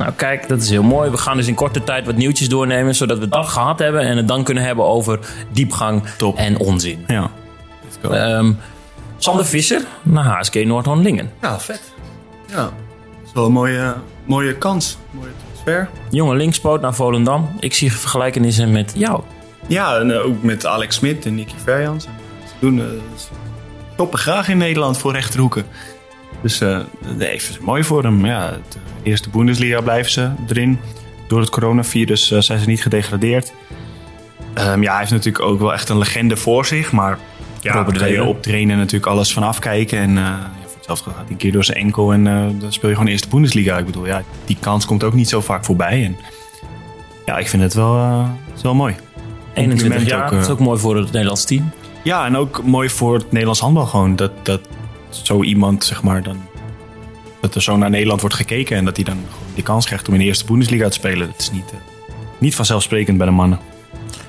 Nou, 0.00 0.12
kijk, 0.12 0.48
dat 0.48 0.62
is 0.62 0.70
heel 0.70 0.82
mooi. 0.82 1.10
We 1.10 1.16
gaan 1.16 1.36
dus 1.36 1.46
in 1.46 1.54
korte 1.54 1.84
tijd 1.84 2.06
wat 2.06 2.16
nieuwtjes 2.16 2.48
doornemen, 2.48 2.94
zodat 2.94 3.18
we 3.18 3.28
dat 3.28 3.48
gehad 3.48 3.78
hebben 3.78 4.00
en 4.00 4.16
het 4.16 4.28
dan 4.28 4.44
kunnen 4.44 4.62
hebben 4.62 4.84
over 4.84 5.18
diepgang 5.52 6.02
Top. 6.16 6.36
en 6.36 6.58
onzin. 6.58 7.04
ja. 7.06 7.30
Ehm, 8.10 8.52
Sander 9.18 9.46
Visser 9.46 9.82
naar 10.02 10.24
HSG 10.24 10.54
Noordhoorn-Lingen. 10.54 11.30
ja, 11.40 11.60
vet. 11.60 11.82
Ja. 12.46 12.54
Dat 12.56 12.70
is 13.26 13.32
wel 13.32 13.46
een 13.46 13.52
mooie, 13.52 13.94
mooie 14.24 14.56
kans. 14.56 14.98
Mooie 15.10 15.30
transfer. 15.44 15.88
Jonge 16.10 16.34
linkspoot 16.36 16.80
naar 16.80 16.94
Volendam. 16.94 17.48
Ik 17.58 17.74
zie 17.74 17.92
vergelijkenissen 17.92 18.70
met 18.72 18.92
jou. 18.96 19.22
Ja, 19.66 19.96
en 19.98 20.10
eh, 20.10 20.26
ook 20.26 20.42
met 20.42 20.66
Alex 20.66 20.96
Smit 20.96 21.26
en 21.26 21.34
Nicky 21.34 21.54
Verjans. 21.64 22.04
Ze 22.44 22.52
doen, 22.60 22.78
eh, 22.78 22.84
ze 23.16 23.26
toppen 23.96 24.18
graag 24.18 24.48
in 24.48 24.58
Nederland 24.58 24.98
voor 24.98 25.12
rechterhoeken. 25.12 25.64
Dus 26.42 26.60
eh 26.60 26.78
nee, 27.16 27.32
het 27.32 27.58
mooi 27.60 27.84
voor 27.84 28.02
hem. 28.02 28.26
Ja, 28.26 28.50
de 28.50 28.78
eerste 29.02 29.30
Bundesliga 29.30 29.80
blijven 29.80 30.12
ze 30.12 30.30
erin. 30.48 30.78
Door 31.28 31.40
het 31.40 31.50
coronavirus 31.50 32.30
eh, 32.30 32.40
zijn 32.40 32.58
ze 32.58 32.66
niet 32.66 32.82
gedegradeerd. 32.82 33.52
Ehm, 34.54 34.82
ja, 34.82 34.90
hij 34.90 34.98
heeft 34.98 35.10
natuurlijk 35.10 35.44
ook 35.44 35.58
wel 35.60 35.72
echt 35.72 35.88
een 35.88 35.98
legende 35.98 36.36
voor 36.36 36.66
zich. 36.66 36.92
Maar 36.92 37.18
ja, 37.60 37.72
Robert 37.72 37.98
je 37.98 38.04
Weder. 38.04 38.26
op 38.26 38.42
trainen 38.42 38.76
natuurlijk 38.76 39.12
alles 39.12 39.32
van 39.32 39.42
afkijken. 39.42 39.98
En 39.98 40.10
eh, 40.10 40.24
ja, 40.24 40.50
voor 40.62 40.76
hetzelfde 40.76 41.10
gaat 41.10 41.18
hij 41.18 41.30
een 41.30 41.36
keer 41.36 41.52
door 41.52 41.64
zijn 41.64 41.78
enkel. 41.78 42.12
En 42.12 42.26
eh, 42.26 42.60
dan 42.60 42.72
speel 42.72 42.88
je 42.88 42.94
gewoon 42.94 43.10
eerst 43.10 43.24
de 43.24 43.30
Bundesliga. 43.30 43.78
Ik 43.78 43.86
bedoel, 43.86 44.06
ja, 44.06 44.22
die 44.44 44.56
kans 44.60 44.86
komt 44.86 45.04
ook 45.04 45.14
niet 45.14 45.28
zo 45.28 45.40
vaak 45.40 45.64
voorbij. 45.64 46.04
En 46.04 46.16
ja, 47.26 47.38
ik 47.38 47.48
vind 47.48 47.62
het 47.62 47.74
wel, 47.74 47.96
eh, 47.96 48.28
het 48.52 48.62
wel 48.62 48.74
mooi. 48.74 48.94
21 49.54 49.70
Compliment 49.70 50.08
jaar. 50.08 50.24
ook, 50.24 50.30
eh. 50.30 50.36
dat 50.36 50.46
is 50.46 50.52
ook 50.52 50.58
mooi 50.58 50.80
voor 50.80 50.96
het 50.96 51.12
Nederlands 51.12 51.44
team. 51.44 51.70
Ja, 52.02 52.26
en 52.26 52.36
ook 52.36 52.62
mooi 52.64 52.88
voor 52.88 53.14
het 53.14 53.30
Nederlands 53.30 53.60
handbal 53.60 53.86
gewoon. 53.86 54.16
Dat, 54.16 54.32
dat 54.42 54.60
zo 55.10 55.42
iemand, 55.42 55.84
zeg 55.84 56.02
maar, 56.02 56.22
dan... 56.22 56.48
Dat 57.40 57.54
er 57.54 57.62
zo 57.62 57.76
naar 57.76 57.90
Nederland 57.90 58.20
wordt 58.20 58.36
gekeken 58.36 58.76
en 58.76 58.84
dat 58.84 58.96
hij 58.96 59.04
dan 59.04 59.18
gewoon 59.30 59.54
die 59.54 59.62
kans 59.62 59.86
krijgt 59.86 60.08
om 60.08 60.14
in 60.14 60.20
de 60.20 60.26
eerste 60.26 60.44
Bundesliga 60.44 60.86
te 60.88 60.92
spelen. 60.92 61.26
Dat 61.26 61.40
is 61.40 61.50
niet, 61.50 61.70
eh, 61.70 61.78
niet 62.38 62.54
vanzelfsprekend 62.54 63.18
bij 63.18 63.26
de 63.26 63.32
mannen. 63.32 63.58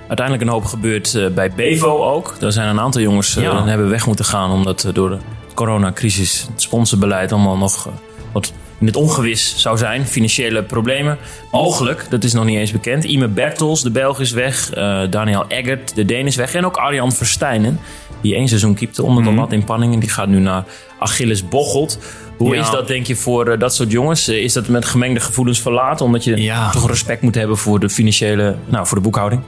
Uiteindelijk 0.07 0.47
een 0.47 0.53
hoop 0.53 0.65
gebeurd 0.65 1.15
eh, 1.15 1.27
bij 1.27 1.51
Bevo 1.51 2.03
ook. 2.03 2.35
Daar 2.39 2.51
zijn 2.51 2.69
een 2.69 2.79
aantal 2.79 3.01
jongens 3.01 3.35
eh, 3.35 3.43
Ja. 3.43 3.65
hebben 3.65 3.89
weg 3.89 4.05
moeten 4.05 4.25
gaan. 4.25 4.51
Omdat 4.51 4.89
door 4.93 5.09
de 5.09 5.17
coronacrisis 5.53 6.47
het 6.51 6.61
sponsorbeleid 6.61 7.31
allemaal 7.31 7.57
nog 7.57 7.89
wat 8.31 8.53
in 8.79 8.85
het 8.85 8.95
ongewis 8.95 9.53
zou 9.57 9.77
zijn. 9.77 10.05
Financiële 10.05 10.63
problemen. 10.63 11.17
Mogelijk, 11.51 12.05
dat 12.09 12.23
is 12.23 12.33
nog 12.33 12.45
niet 12.45 12.57
eens 12.57 12.71
bekend. 12.71 13.03
Ime 13.03 13.27
Bertels, 13.27 13.81
de 13.81 13.91
Belg 13.91 14.19
is 14.19 14.31
weg. 14.31 14.69
Daniel 15.09 15.45
Eggert, 15.47 15.95
de 15.95 16.05
Deen 16.05 16.25
is 16.25 16.35
weg. 16.35 16.53
En 16.53 16.65
ook 16.65 16.77
Arjan 16.77 17.11
Verstijnen, 17.11 17.79
die 18.21 18.35
één 18.35 18.47
seizoen 18.47 18.73
keepte 18.73 19.03
onder 19.03 19.23
Mhm. 19.23 19.31
de 19.33 19.39
lat 19.39 19.51
in 19.51 19.63
Panningen. 19.63 19.99
Die 19.99 20.09
gaat 20.09 20.27
nu 20.27 20.39
naar 20.39 20.63
Achilles 20.99 21.47
Bocholt. 21.47 21.99
Hoe 22.37 22.55
Ja. 22.55 22.61
is 22.61 22.69
dat, 22.69 22.87
denk 22.87 23.05
je, 23.05 23.15
voor 23.15 23.47
eh, 23.47 23.59
dat 23.59 23.75
soort 23.75 23.91
jongens? 23.91 24.27
Eh, 24.27 24.43
is 24.43 24.53
dat 24.53 24.67
met 24.67 24.85
gemengde 24.85 25.19
gevoelens 25.19 25.61
verlaten? 25.61 26.05
Omdat 26.05 26.23
je 26.23 26.41
Ja. 26.41 26.69
toch 26.69 26.87
respect 26.87 27.21
moet 27.21 27.35
hebben 27.35 27.57
voor 27.57 27.79
de 27.79 27.89
financiële, 27.89 28.55
nou, 28.65 28.87
voor 28.87 28.97
de 28.97 29.03
boekhouding? 29.03 29.41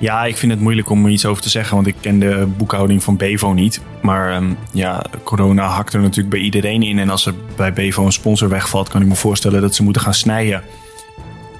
Ja, 0.00 0.24
ik 0.24 0.36
vind 0.36 0.52
het 0.52 0.60
moeilijk 0.60 0.90
om 0.90 1.04
er 1.04 1.10
iets 1.10 1.26
over 1.26 1.42
te 1.42 1.48
zeggen, 1.48 1.74
want 1.74 1.86
ik 1.86 1.94
ken 2.00 2.18
de 2.18 2.46
boekhouding 2.56 3.02
van 3.02 3.16
Bevo 3.16 3.52
niet. 3.52 3.80
Maar 4.02 4.32
ehm, 4.32 4.44
ja, 4.72 5.02
corona 5.22 5.66
hakt 5.66 5.94
er 5.94 6.00
natuurlijk 6.00 6.28
bij 6.30 6.40
iedereen 6.40 6.82
in. 6.82 6.98
En 6.98 7.10
als 7.10 7.26
er 7.26 7.34
bij 7.56 7.72
Bevo 7.72 8.04
een 8.04 8.12
sponsor 8.12 8.48
wegvalt, 8.48 8.88
kan 8.88 9.00
ik 9.02 9.06
me 9.08 9.14
voorstellen 9.14 9.60
dat 9.60 9.74
ze 9.74 9.82
moeten 9.82 10.02
gaan 10.02 10.14
snijden. 10.14 10.62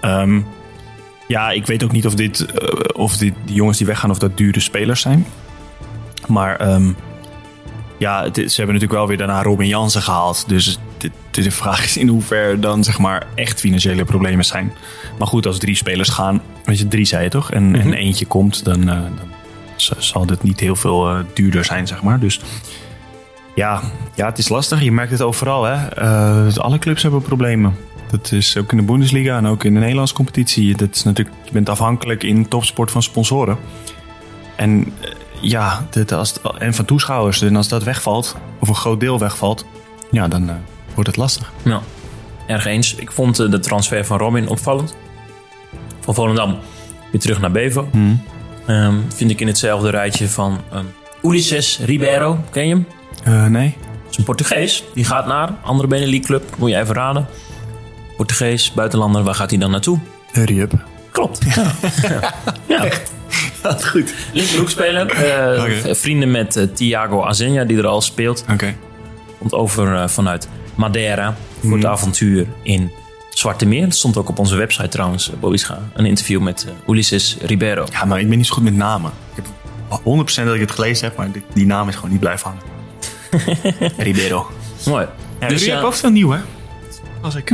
Ehm, 0.01 0.41
Ja, 1.27 1.51
ik 1.51 1.67
weet 1.67 1.83
ook 1.85 1.93
niet 1.93 2.07
of 2.07 2.15
dit, 2.15 2.47
eh, 2.47 2.69
of 2.93 3.17
dit 3.17 3.35
die 3.45 3.55
jongens 3.55 3.79
die 3.79 3.87
weggaan, 3.87 4.11
of 4.11 4.19
dat 4.19 4.37
dure 4.37 4.61
spelers 4.61 5.01
zijn. 5.01 5.27
Maar 6.29 6.57
ehm, 6.57 6.93
ja, 7.99 8.23
het 8.23 8.35
ze 8.35 8.43
hebben 8.43 8.75
natuurlijk 8.75 8.93
wel 8.93 9.07
weer 9.07 9.17
daarna 9.17 9.43
Robin 9.43 9.69
Jansen 9.69 10.03
gehaald. 10.03 10.49
Dus 10.49 10.79
de, 10.99 11.11
de, 11.31 11.51
vraag 11.51 11.85
is 11.85 11.97
in 11.97 12.09
hoeverre 12.09 12.59
dan 12.59 12.85
zeg 12.85 12.99
maar 12.99 13.27
echt 13.35 13.61
financiële 13.61 14.05
problemen 14.05 14.45
zijn. 14.45 14.73
Maar 15.19 15.27
goed, 15.27 15.47
als 15.47 15.59
drie 15.59 15.77
spelers 15.77 16.09
gaan, 16.09 16.43
weet 16.65 16.79
je, 16.79 16.89
drie 16.89 17.05
zei 17.05 17.23
je 17.23 17.31
toch? 17.31 17.51
En, 17.51 17.81
en 17.81 17.93
eentje 17.93 18.27
komt, 18.27 18.65
dan, 18.65 18.89
eh, 18.89 19.03
dan 19.03 19.29
zal 19.99 20.27
dit 20.27 20.43
niet 20.43 20.61
heel 20.61 20.77
veel 20.77 21.09
eh, 21.09 21.19
duurder 21.35 21.65
zijn, 21.65 21.87
zeg 21.87 22.03
maar. 22.03 22.21
Dus 22.21 22.41
ja, 23.55 23.83
ja, 24.15 24.27
het 24.27 24.39
is 24.39 24.49
lastig. 24.49 24.83
Je 24.83 24.93
merkt 24.93 25.11
het 25.11 25.23
overal. 25.23 25.65
Hè? 25.65 25.87
Eh, 25.87 26.57
alle 26.57 26.79
clubs 26.79 27.03
hebben 27.03 27.23
problemen. 27.23 27.77
Dat 28.11 28.33
is 28.33 28.57
ook 28.57 28.73
in 28.73 28.79
de 28.79 28.85
Bundesliga 28.85 29.37
en 29.37 29.47
ook 29.47 29.65
in 29.65 29.75
de 29.75 29.81
Nederlandse 29.81 30.15
competitie. 30.15 30.77
Dat 30.77 30.95
is 30.95 31.03
natuurlijk, 31.03 31.37
je 31.45 31.53
bent 31.53 31.69
afhankelijk 31.69 32.23
in 32.23 32.49
topsport 32.49 32.91
van 32.91 33.03
sponsoren. 33.03 33.59
En 34.57 34.93
ja, 35.41 35.87
dit, 35.91 36.13
als 36.13 36.35
en 36.59 36.75
van 36.75 36.85
toeschouwers. 36.85 37.43
En 37.43 37.57
als 37.57 37.69
dat 37.69 37.83
wegvalt, 37.83 38.37
of 38.59 38.69
een 38.69 38.75
groot 38.75 39.01
deel 39.01 39.19
wegvalt, 39.19 39.65
ja, 40.11 40.29
dan 40.29 40.49
eh, 40.49 40.55
wordt 40.95 41.09
het 41.09 41.19
lastig. 41.19 41.53
Ja, 41.63 41.81
erg 42.47 42.65
eens. 42.65 42.95
Ik 42.95 43.13
vond 43.13 43.39
eh, 43.39 43.51
de 43.51 43.59
transfer 43.59 44.05
van 44.05 44.19
Robin 44.19 44.49
opvallend. 44.49 44.97
Van 46.01 46.15
Volendam 46.15 46.59
weer 47.13 47.21
terug 47.21 47.41
naar 47.41 47.51
Bevo. 47.51 47.89
Ehm, 48.67 48.95
vind 49.15 49.31
ik 49.31 49.41
in 49.41 49.47
hetzelfde 49.47 49.91
rijtje 49.91 50.29
van 50.29 50.61
um, 50.75 50.91
Ulises 51.23 51.79
Ribeiro. 51.79 52.39
Ken 52.51 52.69
je 52.69 52.75
hem? 52.75 52.87
Eh, 53.25 53.47
nee? 53.47 53.77
Dat 53.81 54.11
is 54.11 54.17
een 54.17 54.25
Portugees. 54.25 54.85
Die 54.95 55.05
gaat 55.05 55.27
naar 55.27 55.51
andere 55.63 55.89
Benelux 55.89 56.27
club. 56.27 56.57
Moet 56.59 56.71
je 56.71 56.77
even 56.77 56.95
raden. 56.95 57.27
Portugees, 58.17 58.73
buitenlander. 58.73 59.23
Waar 59.23 59.35
gaat 59.35 59.51
hij 59.51 59.59
dan 59.59 59.71
naartoe? 59.71 59.99
Hurry 60.33 60.61
up. 60.61 60.73
Klopt. 61.11 61.39
Ja. 62.09 62.35
ja. 62.67 62.85
Echt? 62.85 63.13
Goed. 63.77 64.15
Linkerhoekspeler. 64.33 65.11
eh. 65.11 65.95
Vrienden 65.95 66.31
met 66.31 66.57
eh, 66.57 66.65
Thiago 66.75 67.25
Azenja, 67.25 67.65
die 67.65 67.79
er 67.79 67.87
al 67.87 68.01
speelt. 68.01 68.45
Oké. 68.53 68.75
Komt 69.39 69.53
over 69.53 69.95
eh, 69.95 70.09
vanuit 70.09 70.49
Madeira 70.75 71.37
voor 71.61 71.69
Mhm. 71.69 71.77
het 71.79 71.87
avontuur 71.87 72.47
in 72.63 72.91
Zwarte 73.31 73.67
Meer. 73.67 73.83
Dat 73.83 73.95
stond 73.95 74.17
ook 74.17 74.29
op 74.29 74.39
onze 74.39 74.57
website 74.57 74.89
trouwens, 74.89 75.31
Bobischa. 75.41 75.79
Een 75.95 76.07
interview 76.07 76.41
met 76.41 76.67
uh, 76.69 76.73
Ulises 76.95 77.37
Ribeiro. 77.43 77.87
Ja, 77.93 78.05
maar 78.05 78.21
ik 78.21 78.29
ben 78.29 78.37
niet 78.37 78.47
zo 78.47 78.55
goed 78.55 78.63
met 78.63 78.75
namen. 78.77 79.13
Ik 79.35 79.43
heb 79.89 80.01
100% 80.01 80.45
dat 80.45 80.55
ik 80.55 80.61
het 80.61 80.71
gelezen 80.71 81.09
heb, 81.09 81.17
maar 81.17 81.33
die, 81.33 81.43
die 81.55 81.67
naam 81.67 81.89
is 81.89 81.95
gewoon 81.95 82.11
niet 82.11 82.21
blijven 82.21 82.47
hangen. 82.51 82.63
Ribeiro. 83.97 84.51
Mooi. 84.87 85.07
Ja, 85.41 85.49
dus 85.49 85.59
dus, 85.59 85.67
ja, 85.67 85.81
ook 85.81 85.95
veel 85.95 86.11
nieuw, 86.11 86.31
hè? 86.31 86.39
Als 87.21 87.35
ik. 87.35 87.53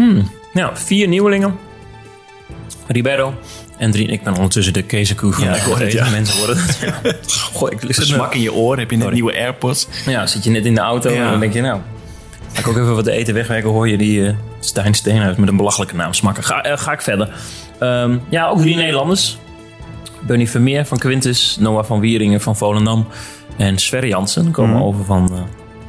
ja, 0.53 0.77
vier 0.77 1.09
nieuwelingen. 1.09 1.59
Ribeiro. 2.87 3.35
En 3.79 3.91
drie, 3.91 4.07
ik 4.07 4.23
ben 4.23 4.35
ondertussen 4.35 4.73
de 4.73 4.83
kezekoe 4.83 5.33
van 5.33 5.45
Ja, 5.45 5.51
de 5.53 5.57
ik 5.57 5.63
hoor 5.63 5.79
het, 5.79 5.85
deze 5.85 5.97
ja. 6.05 6.11
mensen 6.11 6.39
worden. 6.39 6.57
Ja. 6.81 7.13
Goh, 7.53 7.73
ik 7.73 7.79
Smak 7.89 8.35
in 8.35 8.41
je 8.41 8.53
oor, 8.53 8.79
heb 8.79 8.91
je 8.91 8.97
net 8.97 9.05
Sorry. 9.05 9.21
nieuwe 9.21 9.39
AirPods. 9.39 9.87
Ja, 10.07 10.27
zit 10.27 10.45
je 10.45 10.51
net 10.51 10.65
in 10.65 10.75
de 10.75 10.81
auto 10.81 11.11
Ja. 11.11 11.25
en 11.25 11.31
dan 11.31 11.41
denk 11.41 11.53
je, 11.53 11.61
nou, 11.61 11.81
ga 12.53 12.61
ik 12.61 12.69
ook 12.69 12.77
even 12.77 12.95
wat 12.95 13.07
eten 13.07 13.35
wegwerken, 13.35 13.71
hoor 13.71 13.89
je 13.89 13.97
die 13.97 14.27
eh 14.27 14.35
Stijn 14.61 14.95
Steenhuis 14.95 15.37
met 15.37 15.49
een 15.49 15.57
belachelijke 15.57 15.95
naam 15.97 16.13
smakken. 16.13 16.45
Ga, 16.45 16.63
eh, 16.63 16.79
ga 16.79 16.93
ik 16.93 17.01
verder. 17.03 17.29
Ehm, 17.79 18.19
ja, 18.29 18.47
ook 18.47 18.59
drie 18.59 18.77
Nederlanders. 18.77 19.39
Bernie 20.21 20.51
Vermeer 20.51 20.87
van 20.87 20.99
Quintus, 20.99 21.57
Noah 21.61 21.85
van 21.85 22.01
Wieringen 22.01 22.41
van 22.41 22.57
Volendam 22.57 23.07
en 23.57 23.79
Sverre 23.79 24.07
Jansen 24.07 24.51
komen 24.51 24.83
over 24.83 25.05
van, 25.05 25.31
eh, 25.33 25.41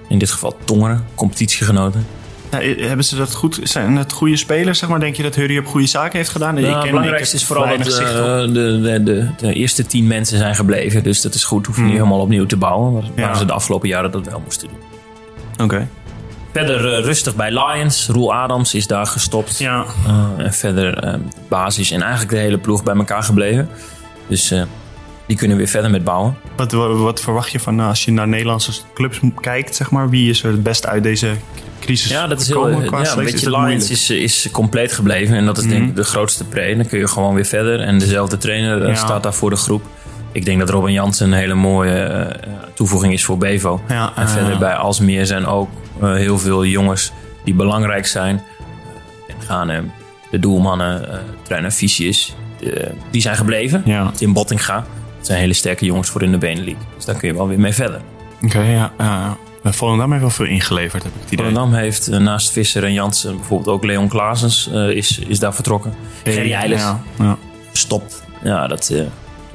in 0.10 0.18
dit 0.18 0.32
geval 0.32 0.56
Tongeren, 0.64 1.06
competitiegenoten. 1.16 2.06
Ja, 2.52 2.60
eh, 2.62 2.88
hebben 2.88 3.06
ze 3.06 3.16
dat 3.16 3.34
goed? 3.34 3.60
Zijn 3.64 3.96
het 3.98 4.12
goede 4.12 4.38
spelers, 4.38 4.80
zeg 4.80 4.90
maar? 4.90 5.00
Denk 5.00 5.16
je 5.16 5.24
dat 5.24 5.36
Hurry 5.36 5.58
Up 5.58 5.66
goede 5.68 5.88
zaken 5.88 6.18
heeft 6.18 6.30
gedaan? 6.30 6.54
Nou, 6.54 6.66
het 6.68 6.90
belangrijkste 6.90 7.36
is 7.36 7.44
vooral 7.46 7.68
dat 7.68 7.80
op. 7.80 8.04
eh, 8.06 8.40
de, 8.40 8.80
de, 8.82 9.04
de, 9.04 9.30
de 9.38 9.54
eerste 9.54 9.86
tien 9.86 10.08
mensen 10.08 10.38
zijn 10.38 10.56
gebleven. 10.56 11.04
Dus 11.04 11.22
dat 11.22 11.34
is 11.34 11.44
goed. 11.44 11.66
Hoef 11.66 11.76
je 11.76 11.82
niet 11.82 11.92
helemaal 11.92 12.20
opnieuw 12.20 12.46
te 12.46 12.58
bouwen. 12.58 13.04
Ja. 13.16 13.34
ze 13.34 13.46
de 13.46 13.54
afgelopen 13.54 13.88
jaren 13.88 14.12
dat 14.12 14.26
wel 14.26 14.42
moesten 14.44 14.68
doen. 14.68 14.78
Oké. 15.66 15.88
Verder 16.52 16.94
eh, 16.94 17.04
rustig 17.04 17.36
bij 17.36 17.52
Lions. 17.52 18.08
Roel 18.08 18.34
Adams 18.34 18.74
is 18.74 18.88
daar 18.88 19.06
gestopt. 19.06 19.58
Ja. 19.58 19.86
Uh, 20.08 20.46
en 20.46 20.54
verder 20.54 21.20
basis 21.48 21.92
en 21.92 22.02
eigenlijk 22.02 22.32
de 22.32 22.38
hele 22.40 22.58
ploeg 22.58 22.84
bij 22.84 22.96
elkaar 22.96 23.24
gebleven. 23.24 23.70
Dus 24.28 24.54
die 25.28 25.38
kunnen 25.38 25.58
weer 25.58 25.68
verder 25.68 25.92
met 25.92 26.04
bouwen. 26.04 26.38
Wat, 26.56 26.72
wat, 26.72 26.98
wat 26.98 27.22
verwacht 27.22 27.52
je 27.52 27.60
van 27.60 27.80
als 27.80 28.06
je 28.06 28.12
naar 28.12 28.28
Nederlandse 28.28 28.72
clubs 28.94 29.20
kijkt, 29.42 29.76
zeg 29.76 29.92
maar? 29.92 30.10
Wie 30.10 30.30
is 30.30 30.44
er 30.44 30.52
het 30.52 30.64
beste 30.64 30.88
uit 30.88 31.04
deze 31.04 31.32
crisis 31.86 32.12
Ja, 32.12 32.28
dat 32.28 32.42
is 32.42 32.48
heel... 32.48 32.82
qua 32.86 32.98
Ja, 33.00 33.04
selectie? 33.06 33.16
weet 33.16 33.30
je, 33.30 33.36
Is 33.36 33.44
dat 33.54 33.66
Lions 33.68 33.90
is, 33.90 34.10
is 34.10 34.50
compleet 34.52 34.92
gebleven. 34.94 35.36
En 35.38 35.46
dat 35.46 35.58
is 35.58 35.64
Mhm. 35.64 35.74
denk 35.74 35.90
ik 35.90 35.96
de 35.96 36.04
grootste 36.04 36.44
pre. 36.44 36.76
Dan 36.76 36.88
kun 36.88 37.00
je 37.00 37.08
gewoon 37.08 37.34
weer 37.36 37.46
verder. 37.46 37.80
En 37.80 38.00
dezelfde 38.00 38.38
trainer 38.38 38.88
Ja. 38.88 38.96
staat 38.96 39.24
daar 39.24 39.34
voor 39.34 39.50
de 39.50 39.56
groep. 39.56 39.84
Ik 40.32 40.46
denk 40.46 40.60
dat 40.60 40.70
Robin 40.70 40.94
Jansen 40.94 41.28
een 41.28 41.34
hele 41.38 41.54
mooie 41.54 42.10
uh, 42.48 42.54
toevoeging 42.74 43.14
is 43.14 43.24
voor 43.26 43.38
Bevo. 43.38 43.82
Ja, 43.88 44.12
en 44.16 44.30
verder 44.30 44.58
bij 44.58 44.74
Alsmeer 44.76 45.26
zijn 45.26 45.46
ook 45.46 45.70
uh, 46.04 46.14
heel 46.14 46.40
veel 46.40 46.66
jongens 46.66 47.12
die 47.44 47.54
belangrijk 47.54 48.06
zijn. 48.08 48.42
En 49.28 49.36
gaan 49.48 49.92
de 50.32 50.40
doelmannen, 50.40 51.08
trainer 51.42 51.72
Vicius, 51.72 52.36
die 53.12 53.22
zijn 53.22 53.36
gebleven. 53.36 53.82
Ja. 53.86 54.12
In 54.18 54.34
Bottinga. 54.34 54.76
Dat 55.18 55.26
zijn 55.26 55.40
hele 55.40 55.54
sterke 55.54 55.86
jongens 55.86 56.10
voor 56.10 56.24
in 56.24 56.32
de 56.32 56.38
Benelux. 56.38 56.78
Dus 56.96 57.06
daar 57.06 57.16
kun 57.16 57.28
je 57.28 57.34
wel 57.34 57.48
weer 57.48 57.60
mee 57.60 57.74
verder. 57.74 58.02
Oké, 58.44 58.58
okay, 58.58 58.72
ja. 58.72 58.92
Ja. 59.66 59.72
Volendam 59.72 60.10
heeft 60.10 60.22
wel 60.22 60.32
veel 60.32 60.46
ingeleverd, 60.46 61.04
heb 61.04 61.12
ik 61.16 61.22
het 61.22 61.32
idee. 61.32 61.46
Volendam 61.46 61.74
heeft 61.74 62.10
uh, 62.10 62.18
naast 62.18 62.52
Visser 62.52 62.84
en 62.84 62.94
Jansen 62.94 63.36
bijvoorbeeld 63.36 63.76
ook 63.76 63.84
Leon 63.84 64.08
Klaasens 64.08 64.70
uh, 64.74 64.90
is, 64.90 65.20
is 65.20 65.40
daar 65.40 65.54
vertrokken. 65.54 65.94
Gerry 66.24 66.54
Eilers 66.54 66.82
ja, 66.82 67.04
ja. 67.20 67.38
stopt. 67.72 68.24
Ja, 68.44 68.68
dat, 68.68 68.90
uh, 68.92 68.98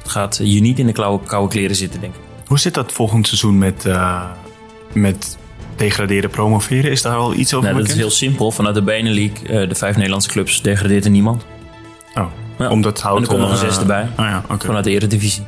dat 0.01 0.11
gaat 0.11 0.39
je 0.43 0.61
niet 0.61 0.79
in 0.79 0.85
de 0.85 0.91
koude, 0.91 1.25
koude 1.25 1.49
kleren 1.49 1.75
zitten, 1.75 2.01
denk 2.01 2.13
ik. 2.13 2.21
Hoe 2.47 2.59
zit 2.59 2.73
dat 2.73 2.91
volgend 2.91 3.27
seizoen 3.27 3.57
met, 3.57 3.89
met 4.93 5.37
degraderen, 5.75 6.29
promoveren? 6.29 6.91
Is 6.91 7.01
daar 7.01 7.15
al 7.15 7.33
iets 7.33 7.53
over 7.53 7.69
nou? 7.69 7.81
Dat 7.81 7.91
is 7.91 7.97
heel 7.97 8.09
simpel. 8.09 8.51
Vanuit 8.51 8.75
de 8.75 8.81
Benelux, 8.81 9.41
uh, 9.41 9.49
de 9.49 9.75
vijf 9.75 9.95
Nederlandse 9.95 10.29
clubs, 10.29 10.61
degradeert 10.61 11.05
er 11.05 11.11
niemand. 11.11 11.45
Oh, 12.15 12.25
ja. 12.57 12.69
omdat 12.69 13.01
houdt... 13.01 13.17
En 13.17 13.23
er 13.23 13.29
komt 13.29 13.41
nog 13.41 13.51
een 13.51 13.67
zes 13.67 13.77
erbij. 13.77 14.09
Oh 14.11 14.25
ja, 14.25 14.43
okay. 14.43 14.57
Vanuit 14.57 14.83
de 14.83 14.91
Eredivisie. 14.91 15.43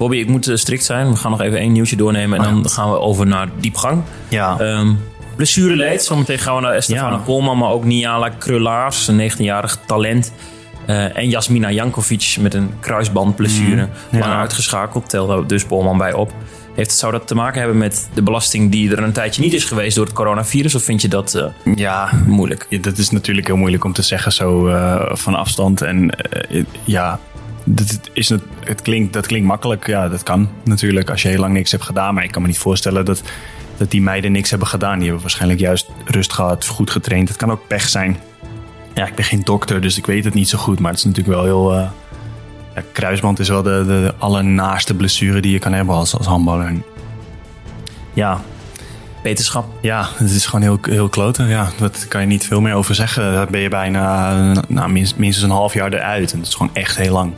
Bobby, 0.00 0.16
ik 0.16 0.28
moet 0.28 0.48
uh, 0.48 0.56
strikt 0.56 0.84
zijn. 0.84 1.10
We 1.10 1.16
gaan 1.16 1.30
nog 1.30 1.40
even 1.40 1.58
één 1.58 1.72
nieuwtje 1.72 1.96
doornemen 1.96 2.38
en 2.38 2.46
oh, 2.46 2.62
dan 2.62 2.70
gaan 2.70 2.90
we 2.90 3.00
over 3.00 3.26
naar 3.26 3.48
diepgang. 3.60 4.02
Ja. 4.28 4.60
Um, 4.60 4.98
blessureleed. 5.36 6.02
Zometeen 6.02 6.38
gaan 6.38 6.54
we 6.54 6.60
naar 6.60 6.72
Estefana 6.72 7.10
ja. 7.10 7.16
Polman, 7.16 7.58
maar 7.58 7.70
ook 7.70 7.84
Niala 7.84 8.28
Krullaars, 8.28 9.08
een 9.08 9.30
19-jarig 9.30 9.78
talent. 9.86 10.32
Uh, 10.86 11.16
en 11.16 11.28
Jasmina 11.28 11.70
Jankovic 11.70 12.36
met 12.40 12.54
een 12.54 12.70
kruisbandblessure. 12.80 13.88
Mm, 14.10 14.18
ja. 14.18 14.38
Uitgeschakeld, 14.40 15.08
telde 15.08 15.46
dus 15.46 15.64
Polman 15.64 15.98
bij 15.98 16.12
op. 16.12 16.32
Heeft, 16.74 16.92
zou 16.92 17.12
dat 17.12 17.26
te 17.26 17.34
maken 17.34 17.60
hebben 17.60 17.78
met 17.78 18.08
de 18.14 18.22
belasting 18.22 18.70
die 18.70 18.90
er 18.90 19.02
een 19.02 19.12
tijdje 19.12 19.42
niet 19.42 19.52
is 19.52 19.64
geweest 19.64 19.96
door 19.96 20.04
het 20.04 20.14
coronavirus? 20.14 20.74
Of 20.74 20.82
vind 20.82 21.02
je 21.02 21.08
dat 21.08 21.34
uh, 21.34 21.76
ja, 21.76 22.10
moeilijk? 22.26 22.66
Ja, 22.68 22.78
dat 22.78 22.98
is 22.98 23.10
natuurlijk 23.10 23.46
heel 23.46 23.56
moeilijk 23.56 23.84
om 23.84 23.92
te 23.92 24.02
zeggen 24.02 24.32
zo 24.32 24.68
uh, 24.68 25.02
van 25.12 25.34
afstand. 25.34 25.82
En 25.82 26.10
ja, 26.84 27.20
dat, 27.74 28.00
is 28.12 28.28
het, 28.28 28.42
het 28.64 28.82
klinkt, 28.82 29.12
dat 29.12 29.26
klinkt 29.26 29.46
makkelijk. 29.46 29.86
Ja, 29.86 30.08
dat 30.08 30.22
kan 30.22 30.48
natuurlijk 30.64 31.10
als 31.10 31.22
je 31.22 31.28
heel 31.28 31.38
lang 31.38 31.52
niks 31.52 31.70
hebt 31.70 31.84
gedaan. 31.84 32.14
Maar 32.14 32.24
ik 32.24 32.30
kan 32.30 32.42
me 32.42 32.48
niet 32.48 32.58
voorstellen 32.58 33.04
dat, 33.04 33.22
dat 33.76 33.90
die 33.90 34.02
meiden 34.02 34.32
niks 34.32 34.50
hebben 34.50 34.68
gedaan. 34.68 34.94
Die 34.94 35.02
hebben 35.02 35.22
waarschijnlijk 35.22 35.60
juist 35.60 35.90
rust 36.04 36.32
gehad, 36.32 36.66
goed 36.66 36.90
getraind. 36.90 37.28
Het 37.28 37.36
kan 37.36 37.50
ook 37.50 37.66
pech 37.66 37.88
zijn. 37.88 38.16
Ja, 38.94 39.06
ik 39.06 39.14
ben 39.14 39.24
geen 39.24 39.42
dokter, 39.44 39.80
dus 39.80 39.98
ik 39.98 40.06
weet 40.06 40.24
het 40.24 40.34
niet 40.34 40.48
zo 40.48 40.58
goed. 40.58 40.80
Maar 40.80 40.90
het 40.90 40.98
is 40.98 41.06
natuurlijk 41.06 41.36
wel 41.36 41.44
heel... 41.44 41.78
Uh, 41.78 41.88
ja, 42.74 42.82
kruisband 42.92 43.38
is 43.38 43.48
wel 43.48 43.62
de, 43.62 43.84
de 43.86 44.14
allernaaste 44.18 44.94
blessure 44.94 45.40
die 45.40 45.52
je 45.52 45.58
kan 45.58 45.72
hebben 45.72 45.94
als, 45.94 46.16
als 46.16 46.26
handballer. 46.26 46.72
Ja. 48.12 48.40
Wetenschap. 49.22 49.64
Ja, 49.80 50.08
het 50.14 50.30
is 50.30 50.46
gewoon 50.46 50.62
heel, 50.62 50.78
heel 50.82 51.08
kloten. 51.08 51.48
Ja, 51.48 51.68
daar 51.78 51.90
kan 52.08 52.20
je 52.20 52.26
niet 52.26 52.46
veel 52.46 52.60
meer 52.60 52.74
over 52.74 52.94
zeggen. 52.94 53.32
Daar 53.32 53.50
ben 53.50 53.60
je 53.60 53.68
bijna 53.68 54.34
nou, 54.68 54.90
minst, 54.90 55.16
minstens 55.16 55.46
een 55.46 55.56
half 55.56 55.74
jaar 55.74 55.92
eruit. 55.92 56.32
En 56.32 56.38
dat 56.38 56.48
is 56.48 56.54
gewoon 56.54 56.74
echt 56.74 56.96
heel 56.96 57.12
lang. 57.12 57.32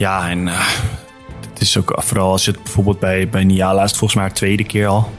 Ja, 0.00 0.28
en 0.28 0.46
uh, 0.46 0.68
het 1.50 1.60
is 1.60 1.76
ook 1.76 1.92
vooral 1.96 2.30
als 2.30 2.44
je 2.44 2.50
het 2.50 2.62
bijvoorbeeld 2.62 2.98
bij, 2.98 3.28
bij 3.28 3.44
Niala 3.44 3.82
is 3.82 3.88
het 3.88 3.98
volgens 3.98 4.14
mij 4.14 4.24
haar 4.28 4.34
tweede 4.34 4.64
keer 4.64 4.86
al. 4.86 5.12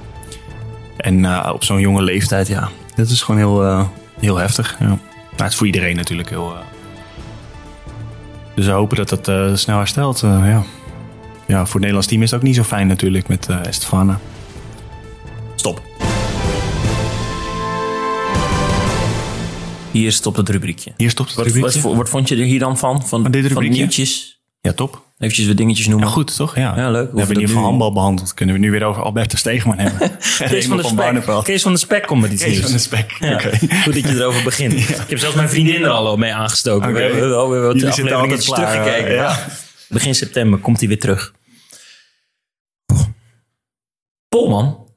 En 0.98 1.24
uh, 1.24 1.50
op 1.54 1.64
zo'n 1.64 1.80
jonge 1.80 2.02
leeftijd, 2.02 2.48
ja, 2.48 2.70
dat 2.96 3.10
is 3.10 3.22
gewoon 3.22 3.40
heel, 3.40 3.66
uh, 3.66 3.88
heel 4.20 4.38
heftig. 4.38 4.76
Ja. 4.80 4.86
Nou, 4.86 5.00
het 5.36 5.52
is 5.52 5.56
voor 5.56 5.66
iedereen 5.66 5.96
natuurlijk 5.96 6.30
heel. 6.30 6.56
Dus 8.56 8.66
we 8.66 8.72
hopen 8.72 9.06
dat 9.06 9.28
uh, 9.28 9.56
snel 9.56 9.78
herstelt. 9.78 10.20
Ja. 10.20 10.64
ja, 11.48 11.58
voor 11.58 11.66
het 11.66 11.74
Nederlands 11.74 12.08
team 12.08 12.22
is 12.22 12.32
het 12.32 12.40
ook 12.40 12.46
niet 12.46 12.56
zo 12.56 12.64
fijn 12.64 12.88
natuurlijk 12.88 13.28
met 13.28 13.48
Estefana. 13.48 14.20
Stop. 15.56 15.82
Hier 19.92 20.12
stopt 20.12 20.38
het 20.38 20.50
rubriekje. 20.50 20.94
Hier 20.98 21.10
stopt 21.10 21.30
het 21.30 21.38
rubriekje. 21.38 21.82
Wat, 21.82 21.82
wat, 21.82 21.96
wat, 21.96 22.10
vond 22.10 22.30
je 22.30 22.36
er 22.36 22.46
hier 22.46 22.60
dan 22.60 22.78
van? 22.78 23.08
Van, 23.08 23.32
dit 23.32 23.52
van 23.52 23.70
nieuwtjes? 23.70 24.41
Ja, 24.62 24.74
top. 24.74 25.06
Eventjes 25.18 25.48
wat 25.48 25.58
dingetjes 25.58 25.88
noemen. 25.88 26.08
Ja, 26.08 26.14
goed, 26.14 26.36
toch? 26.36 26.56
Ja, 26.56 26.76
Ja, 26.78 26.90
leuk. 26.92 27.12
We 27.12 27.18
hebben 27.18 27.20
in 27.20 27.28
dat 27.28 27.28
ieder 27.30 27.42
geval 27.48 27.62
nu- 27.62 27.68
handbal 27.68 27.94
behandeld. 27.94 28.34
Kunnen 28.34 28.56
we 28.56 28.62
nu 28.62 28.72
weer 28.72 28.84
over 28.84 29.02
Alberto 29.04 29.38
Steegman 29.38 29.78
hebben. 29.78 30.00
Kees 30.38 30.66
van, 30.68 30.78
de 30.78 30.84
Spek. 30.84 31.44
Kees 31.44 31.62
van 31.62 31.72
de 31.72 31.78
Spek 31.80 32.08
komt 32.08 32.22
met 32.22 32.32
iets 32.32 32.44
Kees 32.44 32.52
nieuws. 32.52 32.64
van 32.64 32.74
de 32.74 32.80
Spek. 32.80 33.12
Ja, 33.20 33.34
Oké. 33.34 33.50
Goed 33.84 33.94
dat 33.94 34.04
je 34.04 34.16
erover 34.16 34.44
begint. 34.44 34.74
Ik 34.90 35.10
heb 35.10 35.18
zelfs 35.20 35.36
mijn 35.36 35.50
vriendin 35.50 35.82
er 35.84 35.90
al 35.90 36.18
mee 36.18 36.34
aangestoken. 36.34 36.94
We 36.94 37.00
hebben 37.02 37.38
alweer 37.38 37.62
wat 37.62 37.76
Jullie 37.76 37.94
zitten 37.94 38.16
afleveringen 38.16 38.46
altijd 38.52 38.60
klaar, 38.60 38.84
teruggekeken. 38.84 39.14
ja. 39.16 39.46
Begin 39.90 40.16
september 40.16 40.60
komt 40.60 40.80
hij 40.80 40.88
weer 40.88 41.00
terug. 41.00 41.34
Polman. 44.30 44.88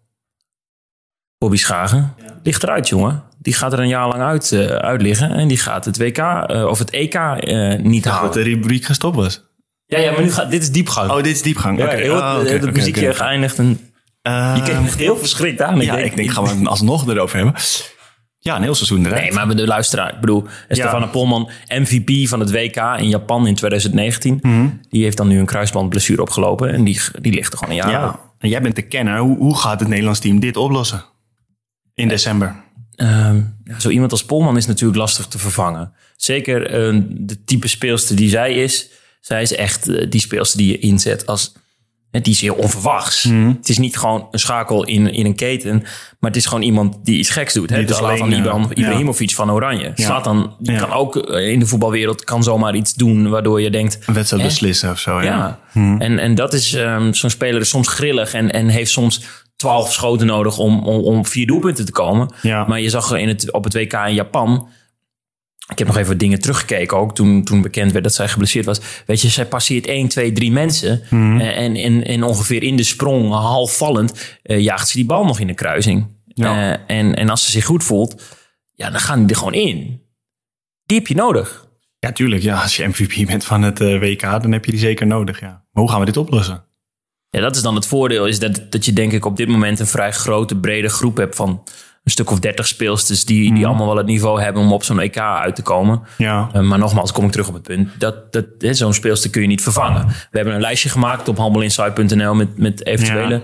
Bobby 1.38 1.57
Schagen. 1.57 2.14
Ligt 2.42 2.62
eruit, 2.62 2.88
jongen. 2.88 3.22
Die 3.38 3.55
gaat 3.55 3.72
er 3.72 3.79
een 3.79 3.88
jaar 3.88 4.09
lang 4.09 4.22
uit, 4.22 4.53
eh, 4.53 4.66
uit 4.66 5.03
liggen. 5.03 5.31
En 5.31 5.48
die 5.48 5.57
gaat 5.57 5.85
het 5.85 5.98
WK 5.98 6.18
eh, 6.18 6.64
of 6.66 6.79
het 6.79 6.90
EK 6.90 7.14
eh, 7.14 7.79
niet 7.79 8.05
Dat 8.05 8.12
halen. 8.12 8.33
de 8.33 8.42
rubriek 8.42 8.85
gestopt 8.85 9.16
was. 9.16 9.42
Ja, 9.87 9.99
ja, 9.99 10.11
maar 10.12 10.23
nu 10.23 10.33
gaat, 10.33 10.51
dit 10.51 10.62
is 10.62 10.70
diepgang. 10.70 11.11
Oh, 11.11 11.16
dit 11.16 11.27
is 11.35 11.42
diepgang. 11.42 11.79
ja, 11.79 11.85
Oké. 11.85 11.94
heel, 11.97 12.23
Ah, 12.23 12.33
het- 12.35 12.42
oké, 12.42 12.53
het 12.53 12.62
oké, 12.62 12.73
muziekje 12.73 13.07
oké. 13.09 13.14
geëindigd. 13.16 13.59
En 13.59 13.81
Eh, 14.23 14.53
je 14.57 14.62
keek 14.62 14.81
me 14.81 14.87
echt 14.87 14.99
heel 14.99 15.16
verschrikt 15.16 15.62
aan. 15.62 15.81
ja, 15.81 15.97
ik 15.99 16.16
denk, 16.16 16.31
gaan 16.31 16.44
we 16.44 16.51
het 16.51 16.66
alsnog 16.66 17.09
erover 17.09 17.37
hebben. 17.37 17.55
Ja, 18.38 18.57
een 18.57 18.62
heel 18.62 18.75
seizoen 18.75 19.07
eruit. 19.07 19.23
Nee, 19.23 19.33
maar 19.33 19.47
met 19.47 19.57
de 19.57 19.66
luisteraar. 19.66 20.14
Ik 20.14 20.20
bedoel, 20.20 20.44
Stefano 20.68 21.07
Polman, 21.07 21.51
MVP 21.68 22.29
van 22.29 22.40
het 22.40 22.51
WK 22.51 22.77
in 22.99 23.09
Japan 23.09 23.47
in 23.47 23.55
2019. 23.55 24.40
Die 24.88 25.03
heeft 25.03 25.16
dan 25.16 25.29
nu 25.29 25.38
een 25.38 25.47
kruisbandblessure 25.47 26.23
opgelopen. 26.23 26.73
En 26.73 26.85
die, 26.85 27.01
die 27.20 27.33
ligt 27.33 27.53
er 27.53 27.59
gewoon 27.59 27.75
een 27.79 27.83
jaar 27.85 28.03
uit. 28.03 28.12
ja. 28.12 28.20
En 28.38 28.49
jij 28.49 28.62
bent 28.62 28.77
de 28.77 28.83
kenner. 28.83 29.18
Hoe, 29.18 29.37
hoe 29.37 29.57
gaat 29.59 29.81
het 29.81 29.88
Nederlands 29.88 30.20
team 30.20 30.40
dit 30.40 30.57
oplossen? 30.57 31.05
In 31.94 32.09
december. 32.09 32.55
Ehm, 32.94 33.40
ja, 33.64 33.81
zo 33.81 33.88
iemand 33.88 34.11
als 34.11 34.25
Polman 34.25 34.57
is 34.57 34.66
natuurlijk 34.66 34.99
lastig 34.99 35.27
te 35.27 35.38
vervangen. 35.38 35.92
Zeker 36.16 36.66
eh, 36.66 37.01
de 37.09 37.44
type 37.44 37.68
speelster 37.68 38.16
die 38.16 38.29
zij 38.29 38.55
is. 38.55 38.90
Zij 39.25 39.43
is 39.43 39.55
echt 39.55 39.89
eh, 39.89 40.07
die 40.11 40.21
speelster 40.21 40.59
die 40.59 40.71
je 40.71 40.79
inzet 40.79 41.27
als... 41.27 41.53
Die 42.11 42.33
is 42.33 42.41
heel 42.41 42.55
onverwachts. 42.55 43.23
Het 43.57 43.69
is 43.69 43.79
niet 43.79 43.97
gewoon 43.97 44.29
een 44.31 44.39
schakel 44.39 44.85
in, 44.85 45.13
in 45.13 45.27
een 45.27 45.35
keten. 45.35 45.79
Maar 46.19 46.31
het 46.31 46.37
is 46.37 46.47
gewoon 46.47 46.63
iemand 46.63 47.05
die 47.05 47.19
iets 47.19 47.31
geks 47.31 47.55
doet. 47.55 47.71
Hè? 47.71 47.77
Die 47.77 47.87
Dus 47.87 47.97
alleen, 47.97 48.33
Ibram- 48.33 48.71
eh, 48.71 48.83
Ibrahimovic 48.85 49.31
van 49.35 49.51
Oranje. 49.51 49.93
Ja. 49.95 50.07
kan 50.79 50.93
ook 50.93 51.17
eh, 51.17 51.49
in 51.53 51.59
de 51.59 51.67
voetbalwereld 51.67 52.25
kan 52.25 52.43
zomaar 52.43 52.75
iets 52.75 52.95
doen... 52.95 53.29
waardoor 53.29 53.61
je 53.61 53.71
denkt... 53.71 53.99
Een 54.07 54.15
wedstrijd 54.15 54.43
beslissen 54.43 54.91
of 54.91 54.99
zo. 54.99 55.23
Ja. 55.23 55.59
Hmm. 55.73 56.01
en, 56.01 56.19
en 56.19 56.35
dat 56.35 56.53
is 56.53 56.75
ehm, 56.75 57.13
zo'n 57.13 57.31
speler 57.31 57.61
is 57.61 57.69
soms 57.69 57.89
grillig 57.89 58.35
en, 58.35 58.51
en 58.53 58.69
heeft 58.69 58.91
soms 58.91 59.21
twaalf 59.57 59.93
schoten 59.93 60.27
nodig 60.27 60.59
om, 60.59 60.87
om, 60.87 61.01
om 61.01 61.27
vier 61.27 61.47
doelpunten 61.47 61.85
te 61.85 61.93
komen. 61.93 62.35
Ja. 62.43 62.65
Maar 62.65 62.81
je 62.81 62.91
zag 62.91 63.13
in 63.13 63.29
het, 63.29 63.53
op 63.53 63.65
het 63.65 63.75
WK 63.75 63.93
in 63.93 64.15
Japan. 64.15 64.69
Ik 65.70 65.79
heb 65.79 65.87
nog 65.87 65.96
even 65.96 66.18
dingen 66.18 66.40
teruggekeken 66.40 66.96
ook 66.96 67.14
toen, 67.14 67.44
toen 67.44 67.62
bekend 67.62 67.92
werd 67.92 68.05
dat 68.05 68.14
zij 68.14 68.29
geblesseerd 68.29 68.64
was. 68.66 68.81
Weet 69.07 69.20
je, 69.20 69.29
zij 69.29 69.46
passeert 69.46 69.87
1, 69.87 70.09
2, 70.09 70.33
3 70.33 70.53
mensen. 70.53 71.03
Hmm. 71.09 71.40
Eh, 71.40 71.59
En, 71.64 71.77
en, 71.77 72.05
en 72.05 72.22
ongeveer 72.22 72.62
in 72.62 72.77
de 72.77 72.83
sprong, 72.83 73.33
half 73.33 73.77
vallend, 73.77 74.38
eh, 74.42 74.61
jaagt 74.61 74.88
ze 74.88 74.96
die 74.96 75.07
bal 75.07 75.24
nog 75.24 75.38
in 75.38 75.46
de 75.46 75.55
kruising. 75.55 76.07
Ja. 76.27 76.72
Eh, 76.72 76.98
en, 76.98 77.14
en 77.14 77.29
als 77.29 77.44
ze 77.44 77.50
zich 77.50 77.64
goed 77.64 77.85
voelt, 77.85 78.22
ja, 78.74 78.90
dan 78.90 79.00
gaan 79.00 79.20
die 79.20 79.29
er 79.29 79.37
gewoon 79.37 79.55
in. 79.55 80.03
Die 80.85 80.98
heb 80.98 81.07
je 81.07 81.14
nodig. 81.14 81.68
Ja, 81.98 82.12
tuurlijk. 82.12 82.42
Ja, 82.42 82.62
als 82.62 82.77
je 82.77 82.87
MVP 82.87 83.27
bent 83.27 83.44
van 83.44 83.62
het 83.62 83.79
WK, 83.79 84.20
dan 84.20 84.53
heb 84.53 84.64
je 84.64 84.70
die 84.70 84.81
zeker 84.81 85.07
nodig. 85.07 85.40
Ja. 85.40 85.46
Maar 85.46 85.83
hoe 85.83 85.90
gaan 85.90 86.00
we 86.00 86.07
dit 86.07 86.16
oplossen? 86.16 86.64
Ja, 87.31 87.40
dat 87.40 87.57
is 87.57 87.62
dan 87.62 87.74
het 87.74 87.87
voordeel, 87.87 88.27
is 88.27 88.38
dat, 88.38 88.61
dat 88.70 88.85
je 88.85 88.92
denk 88.92 89.12
ik 89.12 89.24
op 89.24 89.37
dit 89.37 89.48
moment 89.48 89.81
een 89.81 89.87
vrij 89.87 90.12
grote, 90.12 90.57
brede 90.57 90.88
groep 90.88 91.16
hebt 91.16 91.37
van 91.37 91.62
een 92.05 92.11
stuk 92.11 92.31
of 92.31 92.38
dertig 92.40 92.67
speelsters 92.67 93.25
die, 93.25 93.45
Mhm. 93.47 93.55
die 93.55 93.67
allemaal 93.67 93.87
wel 93.87 93.97
het 93.97 94.07
niveau 94.07 94.40
hebben 94.43 94.62
om 94.62 94.73
op 94.73 94.85
zo'n 94.85 95.01
EK 95.01 95.19
uit 95.19 95.55
te 95.57 95.62
komen. 95.62 96.03
Ja. 96.19 96.51
Uh, 96.57 96.62
maar 96.62 96.79
nogmaals, 96.79 97.12
kom 97.12 97.25
ik 97.25 97.31
terug 97.31 97.49
op 97.49 97.55
het 97.55 97.62
punt. 97.62 97.88
Dat, 98.01 98.33
dat, 98.33 98.45
zo'n 98.59 98.93
speelster 98.95 99.31
kun 99.31 99.43
je 99.43 99.47
niet 99.49 99.62
vervangen. 99.62 100.07
We 100.07 100.14
hebben 100.31 100.55
een 100.55 100.61
lijstje 100.61 100.88
gemaakt 100.88 101.29
op 101.29 101.37
handbalinsight.nl 101.38 102.35
met, 102.35 102.59
met 102.59 102.87
eventuele 102.87 103.43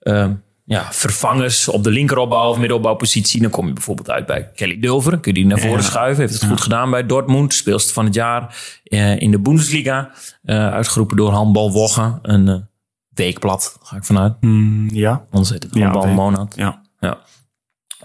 ja. 0.00 0.36
ja, 0.64 0.88
vervangers 0.92 1.68
op 1.68 1.84
de 1.84 1.90
linkeropbouw 1.90 2.50
of 2.50 2.58
middelopbouwpositie. 2.58 3.40
Dan 3.42 3.50
kom 3.50 3.66
je 3.66 3.72
bijvoorbeeld 3.72 4.10
uit 4.10 4.26
bij 4.26 4.50
Kelly 4.54 4.80
Dulver. 4.80 5.18
Kun 5.20 5.32
je 5.34 5.38
die 5.40 5.46
naar 5.46 5.58
voren 5.58 5.76
Ja. 5.76 5.82
schuiven. 5.82 6.20
Heeft 6.26 6.40
het 6.40 6.50
goed 6.50 6.60
gedaan 6.60 6.90
bij 6.90 7.06
Dortmund. 7.06 7.54
Speelster 7.54 7.94
van 7.94 8.04
het 8.04 8.14
jaar 8.14 8.56
uh, 8.84 9.20
in 9.20 9.30
de 9.30 9.38
Bundesliga. 9.40 10.10
Uitgeroepen 10.44 11.16
door 11.16 11.30
Handbal 11.30 11.72
Woggen. 11.72 12.18
Een 12.22 12.68
weekblad, 13.08 13.78
ga 13.82 13.96
ik 13.96 14.04
vanuit. 14.04 14.32
Mm, 14.40 14.88
ja. 14.92 15.24
Anders 15.30 15.50
heet 15.50 15.62
het 15.62 15.74
Handbal 15.78 16.06
Monat. 16.06 16.54
Ja. 16.56 16.82
ja. 17.00 17.18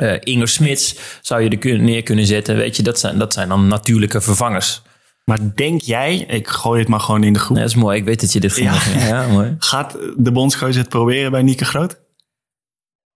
Uh, 0.01 0.13
Inger 0.19 0.47
Smits 0.47 0.95
zou 1.21 1.41
je 1.41 1.49
er 1.49 1.79
neer 1.79 2.03
kunnen 2.03 2.25
zetten. 2.25 2.55
Weet 2.55 2.75
je, 2.75 2.83
dat 2.83 2.99
zijn, 2.99 3.17
dat 3.17 3.33
zijn 3.33 3.49
dan 3.49 3.67
natuurlijke 3.67 4.21
vervangers. 4.21 4.81
Maar 5.25 5.39
denk 5.55 5.81
jij, 5.81 6.17
ik 6.17 6.47
gooi 6.47 6.79
het 6.79 6.89
maar 6.89 6.99
gewoon 6.99 7.23
in 7.23 7.33
de 7.33 7.39
groep. 7.39 7.57
Ja, 7.57 7.63
dat 7.63 7.71
is 7.71 7.77
mooi. 7.77 7.97
Ik 7.97 8.05
weet 8.05 8.21
dat 8.21 8.33
je 8.33 8.39
dit 8.39 8.53
ging 8.53 8.71
ja. 8.71 9.07
ja, 9.07 9.27
mooi. 9.37 9.55
Gaat 9.59 9.97
de 10.17 10.31
bondscoach 10.31 10.75
het 10.75 10.89
proberen 10.89 11.31
bij 11.31 11.41
Nieke 11.41 11.65
Groot? 11.65 11.99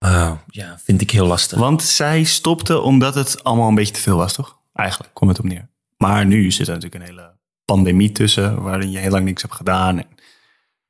Uh, 0.04 0.32
ja, 0.46 0.78
vind 0.84 1.00
ik 1.00 1.10
heel 1.10 1.26
lastig. 1.26 1.58
Want 1.58 1.82
zij 1.82 2.24
stopte 2.24 2.80
omdat 2.80 3.14
het 3.14 3.44
allemaal 3.44 3.68
een 3.68 3.74
beetje 3.74 3.94
te 3.94 4.00
veel 4.00 4.16
was, 4.16 4.32
toch? 4.32 4.58
Eigenlijk 4.72 5.14
komt 5.14 5.30
het 5.30 5.38
op 5.38 5.44
neer. 5.44 5.68
Maar 5.96 6.26
nu 6.26 6.50
zit 6.50 6.68
er 6.68 6.74
natuurlijk 6.74 7.02
een 7.02 7.08
hele 7.10 7.32
pandemie 7.64 8.12
tussen, 8.12 8.62
waarin 8.62 8.90
je 8.90 8.98
heel 8.98 9.10
lang 9.10 9.24
niks 9.24 9.42
hebt 9.42 9.54
gedaan. 9.54 9.98
En 9.98 10.06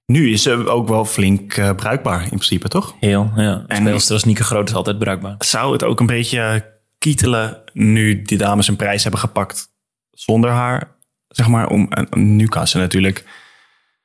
nu 0.06 0.32
is 0.32 0.42
ze 0.42 0.68
ook 0.68 0.88
wel 0.88 1.04
flink 1.04 1.56
uh, 1.56 1.74
bruikbaar 1.74 2.22
in 2.22 2.28
principe, 2.28 2.68
toch? 2.68 2.94
Heel, 3.00 3.30
ja. 3.36 3.64
En 3.66 3.76
Speelster 3.76 4.14
als 4.14 4.24
Nieke 4.24 4.44
Groot 4.44 4.68
is 4.68 4.74
altijd 4.74 4.98
bruikbaar. 4.98 5.34
Zou 5.38 5.72
het 5.72 5.84
ook 5.84 6.00
een 6.00 6.06
beetje 6.06 6.72
kietelen 6.98 7.62
nu 7.72 8.22
die 8.22 8.38
dames 8.38 8.68
een 8.68 8.76
prijs 8.76 9.02
hebben 9.02 9.20
gepakt 9.20 9.68
zonder 10.10 10.50
haar, 10.50 10.96
zeg 11.28 11.48
maar, 11.48 11.68
om, 11.68 11.92
en 11.92 12.36
nu 12.36 12.46
kan 12.46 12.66
ze 12.66 12.78
natuurlijk... 12.78 13.24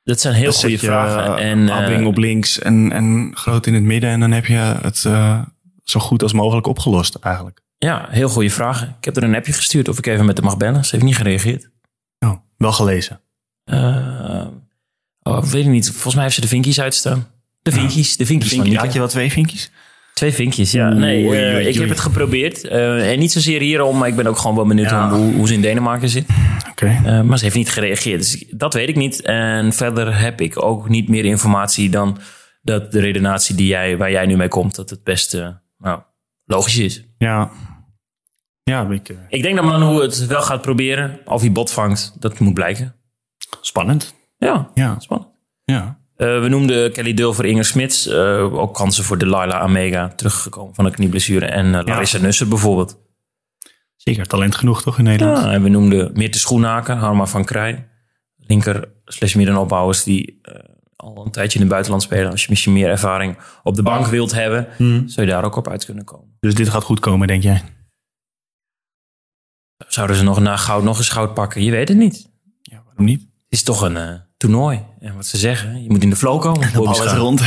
Dat 0.02 0.20
zijn 0.20 0.34
heel 0.34 0.52
goede 0.52 0.78
vragen. 0.78 1.38
Uh, 1.38 1.50
en 1.50 1.70
Abing 1.70 2.06
op 2.06 2.16
links 2.16 2.58
en, 2.58 2.92
en 2.92 3.30
groot 3.34 3.66
in 3.66 3.74
het 3.74 3.82
midden 3.82 4.10
en 4.10 4.20
dan 4.20 4.32
heb 4.32 4.46
je 4.46 4.54
het 4.54 5.04
uh, 5.06 5.42
zo 5.84 6.00
goed 6.00 6.22
als 6.22 6.32
mogelijk 6.32 6.66
opgelost 6.66 7.14
eigenlijk. 7.14 7.60
Ja, 7.78 8.06
heel 8.10 8.28
goede 8.28 8.50
vragen. 8.50 8.96
Ik 8.98 9.04
heb 9.04 9.16
er 9.16 9.22
een 9.22 9.34
appje 9.34 9.52
gestuurd 9.52 9.88
of 9.88 9.98
ik 9.98 10.06
even 10.06 10.26
met 10.26 10.36
haar 10.36 10.46
mag 10.46 10.56
bellen. 10.56 10.84
Ze 10.84 10.90
heeft 10.90 11.04
niet 11.04 11.16
gereageerd. 11.16 11.70
Oh, 12.18 12.36
wel 12.56 12.72
gelezen. 12.72 13.20
Uh, 13.64 14.19
oh, 15.22 15.42
weet 15.42 15.64
ik 15.64 15.70
niet. 15.70 15.90
Volgens 15.90 16.14
mij 16.14 16.22
heeft 16.22 16.34
ze 16.34 16.40
de 16.40 16.48
vinkjes 16.48 16.80
uitstaan. 16.80 17.28
De 17.62 17.72
vinkjes, 17.72 18.16
de 18.16 18.26
vinkjes 18.26 18.52
Vink, 18.52 18.66
van 18.66 18.76
Had 18.76 18.92
je 18.92 18.98
wel 18.98 19.08
twee 19.08 19.32
vinkjes? 19.32 19.70
Twee 20.14 20.32
vinkjes, 20.32 20.72
ja. 20.72 20.88
Nee, 20.88 21.26
oei, 21.26 21.54
oei, 21.54 21.66
ik 21.66 21.74
heb 21.74 21.88
het 21.88 22.00
geprobeerd. 22.00 22.64
Uh, 22.64 23.12
en 23.12 23.18
niet 23.18 23.32
zozeer 23.32 23.60
hierom, 23.60 23.98
maar 23.98 24.08
ik 24.08 24.16
ben 24.16 24.26
ook 24.26 24.38
gewoon 24.38 24.56
wel 24.56 24.66
benieuwd 24.66 24.90
ja. 24.90 25.10
hoe, 25.10 25.34
hoe, 25.34 25.46
ze 25.46 25.54
in 25.54 25.60
Denemarken 25.60 26.08
zit. 26.08 26.26
Okay. 26.70 27.00
Uh, 27.04 27.22
maar 27.22 27.38
ze 27.38 27.44
heeft 27.44 27.56
niet 27.56 27.70
gereageerd. 27.70 28.18
Dus 28.18 28.44
dat 28.50 28.74
weet 28.74 28.88
ik 28.88 28.96
niet. 28.96 29.22
En 29.22 29.72
verder 29.72 30.18
heb 30.18 30.40
ik 30.40 30.62
ook 30.62 30.88
niet 30.88 31.08
meer 31.08 31.24
informatie 31.24 31.90
dan 31.90 32.18
dat 32.62 32.92
de 32.92 33.00
redenatie 33.00 33.54
die 33.54 33.66
jij, 33.66 33.96
waar 33.96 34.10
jij 34.10 34.26
nu 34.26 34.36
mee 34.36 34.48
komt, 34.48 34.74
dat 34.74 34.90
het 34.90 35.04
best 35.04 35.38
nou, 35.78 36.00
logisch 36.44 36.78
is. 36.78 37.04
Ja. 37.18 37.50
Ja, 38.62 38.88
ik, 38.90 39.08
uh... 39.08 39.16
ik 39.28 39.42
denk 39.42 39.56
dat 39.56 39.64
Manu 39.64 40.00
het 40.00 40.26
wel 40.26 40.42
gaat 40.42 40.62
proberen. 40.62 41.20
Of 41.24 41.40
hij 41.40 41.52
bot 41.52 41.72
vangt, 41.72 42.12
dat 42.18 42.38
moet 42.38 42.54
blijken. 42.54 42.94
Spannend. 43.60 44.14
Ja, 44.40 44.70
ja. 44.74 44.98
spannend. 44.98 45.30
Ja. 45.64 46.00
Uh, 46.16 46.40
we 46.40 46.48
noemden 46.48 46.92
Kelly 46.92 47.14
Dulver, 47.14 47.44
Inger 47.44 47.64
Smits. 47.64 48.06
Uh, 48.06 48.54
ook 48.54 48.74
kansen 48.74 49.04
voor 49.04 49.18
Delilah 49.18 49.60
Amega 49.60 50.08
teruggekomen 50.08 50.74
van 50.74 50.84
een 50.84 50.92
knieblessure. 50.92 51.46
En 51.46 51.66
uh, 51.66 51.80
Larissa 51.84 52.18
ja. 52.18 52.24
Nusser 52.24 52.48
bijvoorbeeld. 52.48 52.98
Zeker 53.96 54.26
talent 54.26 54.54
genoeg 54.54 54.82
toch 54.82 54.98
in 54.98 55.04
Nederland? 55.04 55.38
Ja, 55.38 55.52
en 55.52 55.62
we 55.62 55.68
noemden 55.68 56.10
Meerte 56.14 56.38
Schoenaken, 56.38 56.96
Harma 56.96 57.26
van 57.26 57.44
Krij. 57.44 57.88
Linker 58.36 58.92
slash 59.04 59.34
middenopbouwers 59.34 60.04
die 60.04 60.40
al 60.96 61.24
een 61.24 61.30
tijdje 61.30 61.54
in 61.54 61.60
het 61.60 61.70
buitenland 61.70 62.02
spelen. 62.02 62.30
Als 62.30 62.42
je 62.42 62.46
misschien 62.50 62.72
meer 62.72 62.88
ervaring 62.88 63.38
op 63.62 63.74
de 63.74 63.82
bank 63.82 64.06
wilt 64.06 64.32
hebben, 64.32 64.68
hmm. 64.76 65.08
zou 65.08 65.26
je 65.26 65.32
daar 65.32 65.44
ook 65.44 65.56
op 65.56 65.68
uit 65.68 65.84
kunnen 65.84 66.04
komen. 66.04 66.36
Dus 66.40 66.54
dit 66.54 66.68
gaat 66.68 66.82
goed 66.82 67.00
komen, 67.00 67.26
denk 67.26 67.42
jij? 67.42 67.62
Zouden 69.88 70.16
ze 70.16 70.22
nog 70.22 70.40
na 70.40 70.56
goud 70.56 70.82
nog 70.82 70.98
eens 70.98 71.08
goud 71.08 71.34
pakken? 71.34 71.62
Je 71.62 71.70
weet 71.70 71.88
het 71.88 71.96
niet. 71.96 72.30
Ja, 72.62 72.82
waarom 72.84 73.04
niet? 73.04 73.29
Is 73.50 73.62
toch 73.62 73.82
een 73.82 73.96
uh, 73.96 74.08
toernooi. 74.36 74.80
En 75.00 75.16
wat 75.16 75.26
ze 75.26 75.36
zeggen, 75.36 75.82
je 75.82 75.90
moet 75.90 76.02
in 76.02 76.10
de 76.10 76.16
flow 76.16 76.40
komen. 76.40 76.60
De 76.72 76.80
bal 76.80 77.04
is 77.04 77.12
rond. 77.12 77.40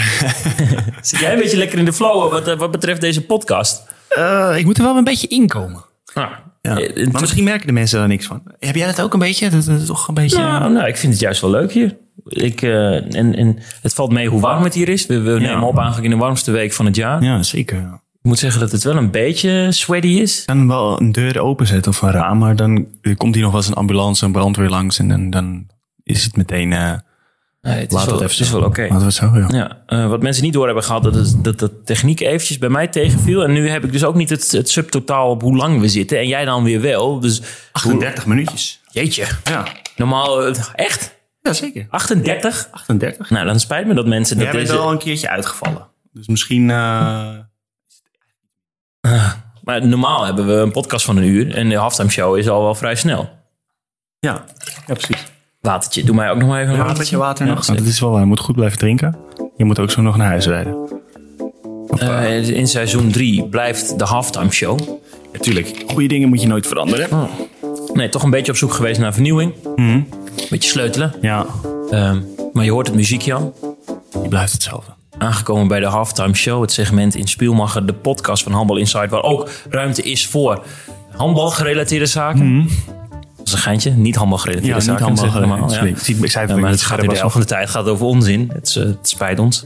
Zit 1.01 1.19
jij 1.19 1.33
een 1.33 1.39
beetje 1.39 1.57
lekker 1.57 1.79
in 1.79 1.85
de 1.85 1.93
flow 1.93 2.31
wat, 2.31 2.55
wat 2.57 2.71
betreft 2.71 3.01
deze 3.01 3.25
podcast? 3.25 3.83
Uh, 4.17 4.53
ik 4.57 4.65
moet 4.65 4.77
er 4.77 4.83
wel 4.83 4.97
een 4.97 5.03
beetje 5.03 5.27
inkomen. 5.27 5.85
Ah, 6.13 6.31
ja. 6.61 6.73
Maar 7.11 7.21
misschien 7.21 7.43
merken 7.43 7.67
de 7.67 7.73
mensen 7.73 7.99
daar 7.99 8.07
niks 8.07 8.25
van. 8.25 8.41
Heb 8.59 8.75
jij 8.75 8.87
dat 8.87 9.01
ook 9.01 9.13
een 9.13 9.19
beetje? 9.19 9.49
Dat 9.49 9.67
is 9.67 9.85
toch 9.85 10.07
een 10.07 10.13
beetje... 10.13 10.37
Nou, 10.37 10.71
nou, 10.71 10.87
ik 10.87 10.97
vind 10.97 11.13
het 11.13 11.21
juist 11.21 11.41
wel 11.41 11.49
leuk 11.49 11.71
hier. 11.71 11.97
Ik, 12.25 12.61
uh, 12.61 13.15
en, 13.15 13.35
en 13.35 13.59
het 13.81 13.93
valt 13.93 14.11
mee 14.11 14.27
hoe 14.27 14.39
warm 14.39 14.63
het 14.63 14.73
hier 14.73 14.89
is. 14.89 15.05
We, 15.05 15.19
we 15.19 15.31
ja. 15.31 15.37
nemen 15.37 15.67
op 15.67 15.75
eigenlijk 15.75 16.05
in 16.05 16.17
de 16.17 16.23
warmste 16.23 16.51
week 16.51 16.73
van 16.73 16.85
het 16.85 16.95
jaar. 16.95 17.23
Ja, 17.23 17.43
zeker. 17.43 17.77
Ik 18.21 18.29
moet 18.29 18.39
zeggen 18.39 18.59
dat 18.59 18.71
het 18.71 18.83
wel 18.83 18.95
een 18.95 19.11
beetje 19.11 19.67
sweaty 19.71 20.07
is. 20.07 20.39
Ik 20.39 20.45
kan 20.45 20.67
wel 20.67 21.01
een 21.01 21.11
deur 21.11 21.39
openzetten 21.39 21.91
of 21.91 22.01
een 22.01 22.11
raam, 22.11 22.37
maar 22.37 22.55
dan 22.55 22.87
komt 23.17 23.35
hier 23.35 23.43
nog 23.43 23.51
wel 23.51 23.61
eens 23.61 23.69
een 23.69 23.75
ambulance, 23.75 24.25
een 24.25 24.31
brandweer 24.31 24.69
langs 24.69 24.99
en 24.99 25.07
dan, 25.07 25.29
dan 25.29 25.67
is 26.03 26.23
het 26.23 26.35
meteen... 26.35 26.71
Uh, 26.71 26.93
Nee, 27.63 27.79
het, 27.79 27.93
is 27.93 28.05
wel, 28.05 28.21
het 28.21 28.39
is 28.39 28.51
wel 28.51 28.59
oké. 28.59 28.69
Okay. 28.69 28.87
Laten 28.87 28.99
we 28.99 29.05
het 29.05 29.13
zo, 29.13 29.55
ja. 29.57 29.77
ja 29.87 29.97
uh, 29.99 30.09
wat 30.09 30.21
mensen 30.21 30.43
niet 30.43 30.53
door 30.53 30.65
hebben 30.65 30.83
gehad, 30.83 31.03
dat, 31.03 31.15
is, 31.15 31.33
dat 31.35 31.59
de 31.59 31.81
techniek 31.83 32.19
eventjes 32.19 32.57
bij 32.57 32.69
mij 32.69 32.87
tegenviel. 32.87 33.43
En 33.43 33.51
nu 33.51 33.69
heb 33.69 33.83
ik 33.83 33.91
dus 33.91 34.03
ook 34.03 34.15
niet 34.15 34.29
het, 34.29 34.51
het 34.51 34.69
subtotaal 34.69 35.29
op 35.29 35.41
hoe 35.41 35.55
lang 35.55 35.79
we 35.79 35.87
zitten. 35.87 36.17
En 36.17 36.27
jij 36.27 36.45
dan 36.45 36.63
weer 36.63 36.81
wel. 36.81 37.19
Dus 37.19 37.41
38 37.71 38.23
hoe... 38.23 38.33
minuutjes. 38.33 38.81
Jeetje. 38.91 39.25
Ja. 39.43 39.65
Normaal, 39.95 40.49
uh, 40.49 40.55
echt? 40.75 41.15
Ja, 41.41 41.53
zeker. 41.53 41.85
38? 41.89 42.67
38. 42.71 43.29
Nou, 43.29 43.45
dan 43.45 43.59
spijt 43.59 43.87
me 43.87 43.93
dat 43.93 44.07
mensen... 44.07 44.35
Dat 44.35 44.45
Jij 44.45 44.55
bent 44.55 44.67
deze... 44.67 44.79
al 44.79 44.91
een 44.91 44.97
keertje 44.97 45.29
uitgevallen. 45.29 45.87
Dus 46.11 46.27
misschien... 46.27 46.69
eh, 46.69 47.37
Maar 49.63 49.87
normaal 49.87 50.25
hebben 50.25 50.47
we 50.47 50.53
een 50.53 50.71
podcast 50.71 51.05
van 51.05 51.17
een 51.17 51.23
uur. 51.23 51.55
En 51.55 51.69
de 51.69 51.75
halftime 51.75 52.09
show 52.09 52.37
is 52.37 52.49
al 52.49 52.61
wel 52.61 52.75
vrij 52.75 52.95
snel. 52.95 53.29
ja. 54.19 54.43
ja, 54.87 54.93
precies. 54.93 55.31
Watertje, 55.67 56.03
doe 56.03 56.15
mij 56.15 56.29
ook 56.31 56.37
nog 56.37 56.47
maar 56.47 56.59
even 56.61 56.69
een 56.71 56.75
Ja, 56.77 56.81
een 56.81 56.87
watertje. 56.87 57.17
water 57.17 57.45
Ja, 57.45 57.53
nog. 57.53 57.65
Want 57.65 57.79
het 57.79 57.87
is 57.87 57.99
wel 57.99 58.09
waar. 58.11 58.19
Je 58.19 58.25
moet 58.25 58.39
goed 58.39 58.55
blijven 58.55 58.77
drinken. 58.77 59.15
Je 59.57 59.65
moet 59.65 59.79
ook 59.79 59.91
zo 59.91 60.01
nog 60.01 60.17
naar 60.17 60.27
huis 60.27 60.45
rijden. 60.47 60.75
Eh, 61.97 62.49
in 62.49 62.67
seizoen 62.67 63.11
3 63.11 63.43
blijft 63.49 63.99
de 63.99 64.05
halftime 64.05 64.51
show. 64.51 64.79
Natuurlijk. 65.33 65.83
Goede 65.87 66.07
dingen 66.07 66.29
moet 66.29 66.41
je 66.41 66.47
nooit 66.47 66.67
veranderen. 66.67 67.27
Nee, 67.93 68.09
toch 68.09 68.23
een 68.23 68.29
beetje 68.29 68.51
op 68.51 68.57
zoek 68.57 68.73
geweest 68.73 68.99
naar 68.99 69.13
vernieuwing. 69.13 69.53
Mhm. 69.75 70.01
Beetje 70.49 70.69
sleutelen. 70.69 71.13
Ja, 71.21 71.45
Ehm, 71.91 72.19
maar 72.53 72.63
je 72.63 72.71
hoort 72.71 72.87
het 72.87 72.95
muziekje 72.95 73.33
al. 73.33 73.53
die 74.19 74.27
blijft 74.29 74.51
hetzelfde. 74.53 74.91
Aangekomen 75.17 75.67
bij 75.67 75.79
de 75.79 75.85
halftime 75.85 76.35
show. 76.35 76.61
Het 76.61 76.71
segment 76.71 77.15
in 77.15 77.27
Spielmacher, 77.27 77.85
de 77.85 77.93
podcast 77.93 78.43
van 78.43 78.51
Handbal 78.51 78.77
Inside. 78.77 79.07
Waar 79.07 79.23
ook 79.23 79.49
ruimte 79.69 80.01
is 80.01 80.27
voor 80.27 80.63
handbalgerelateerde 81.17 82.05
zaken. 82.05 82.67
Dat 83.02 83.02
is 83.53 83.59
een 83.59 83.65
geintje. 83.65 83.91
Niet 83.91 84.15
handbalgerelateerde 84.15 84.77
Mhm. 84.77 84.85
Ja, 84.87 84.91
niet 84.91 85.01
handbal. 85.01 85.71
ja. 85.73 85.81
ik 85.81 86.31
zei 86.31 86.47
het 86.47 86.59
maar 86.59 86.69
het 86.71 86.81
gaat 86.81 87.03
in 87.03 87.09
de 87.09 87.15
helft 87.17 87.31
van 87.31 87.41
de 87.41 87.47
tijd 87.47 87.69
gaat 87.69 87.87
over 87.87 88.05
onzin. 88.05 88.49
Het, 88.53 88.75
eh, 88.75 88.83
het 88.83 89.09
spijt 89.09 89.39
ons. 89.39 89.65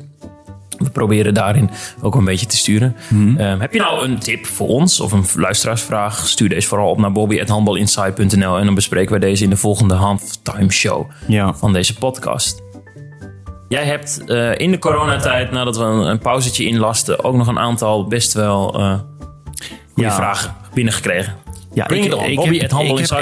We 0.78 0.90
proberen 0.90 1.34
daarin 1.34 1.70
ook 2.02 2.16
een 2.16 2.26
beetje 2.26 2.46
te 2.46 2.58
sturen. 2.58 2.96
Mhm. 3.10 3.38
Ehm, 3.38 3.60
heb 3.60 3.74
je 3.74 3.80
nou 3.80 4.06
een 4.08 4.20
tip 4.20 4.46
voor 4.46 4.68
ons 4.68 5.00
of 5.00 5.12
een 5.12 5.26
luisteraarsvraag? 5.36 6.28
Stuur 6.28 6.50
deze 6.50 6.68
vooral 6.68 6.90
op 6.90 6.98
naar 6.98 7.12
bobby.handbalinsight.nl 7.12 8.58
en 8.58 8.66
dan 8.66 8.76
bespreken 8.76 9.14
we 9.14 9.20
deze 9.20 9.44
in 9.44 9.50
de 9.50 9.58
volgende 9.58 9.94
halftime 9.94 10.72
show 10.72 11.10
Ja. 11.28 11.54
van 11.54 11.74
deze 11.74 11.96
podcast. 11.98 12.62
Jij 13.68 13.86
hebt 13.86 14.24
eh, 14.26 14.58
in 14.58 14.72
de 14.72 14.80
coronatijd, 14.80 15.52
nadat 15.52 15.78
we 15.78 15.84
een, 15.84 16.00
een 16.10 16.20
pauzetje 16.20 16.66
inlasten, 16.66 17.24
ook 17.24 17.36
nog 17.36 17.48
een 17.48 17.60
aantal 17.60 18.08
best 18.08 18.34
wel 18.34 18.80
eh 18.80 18.94
goede 19.94 20.10
Ja. 20.10 20.16
vragen 20.16 20.56
binnengekregen. 20.74 21.36
Ja, 21.78 21.86
Bring 21.86 22.06
it 22.06 22.14
on. 22.14 22.24
heb- 22.24 22.36
Bobby 22.36 22.56
ik 22.56 22.62
heb, 22.62 22.72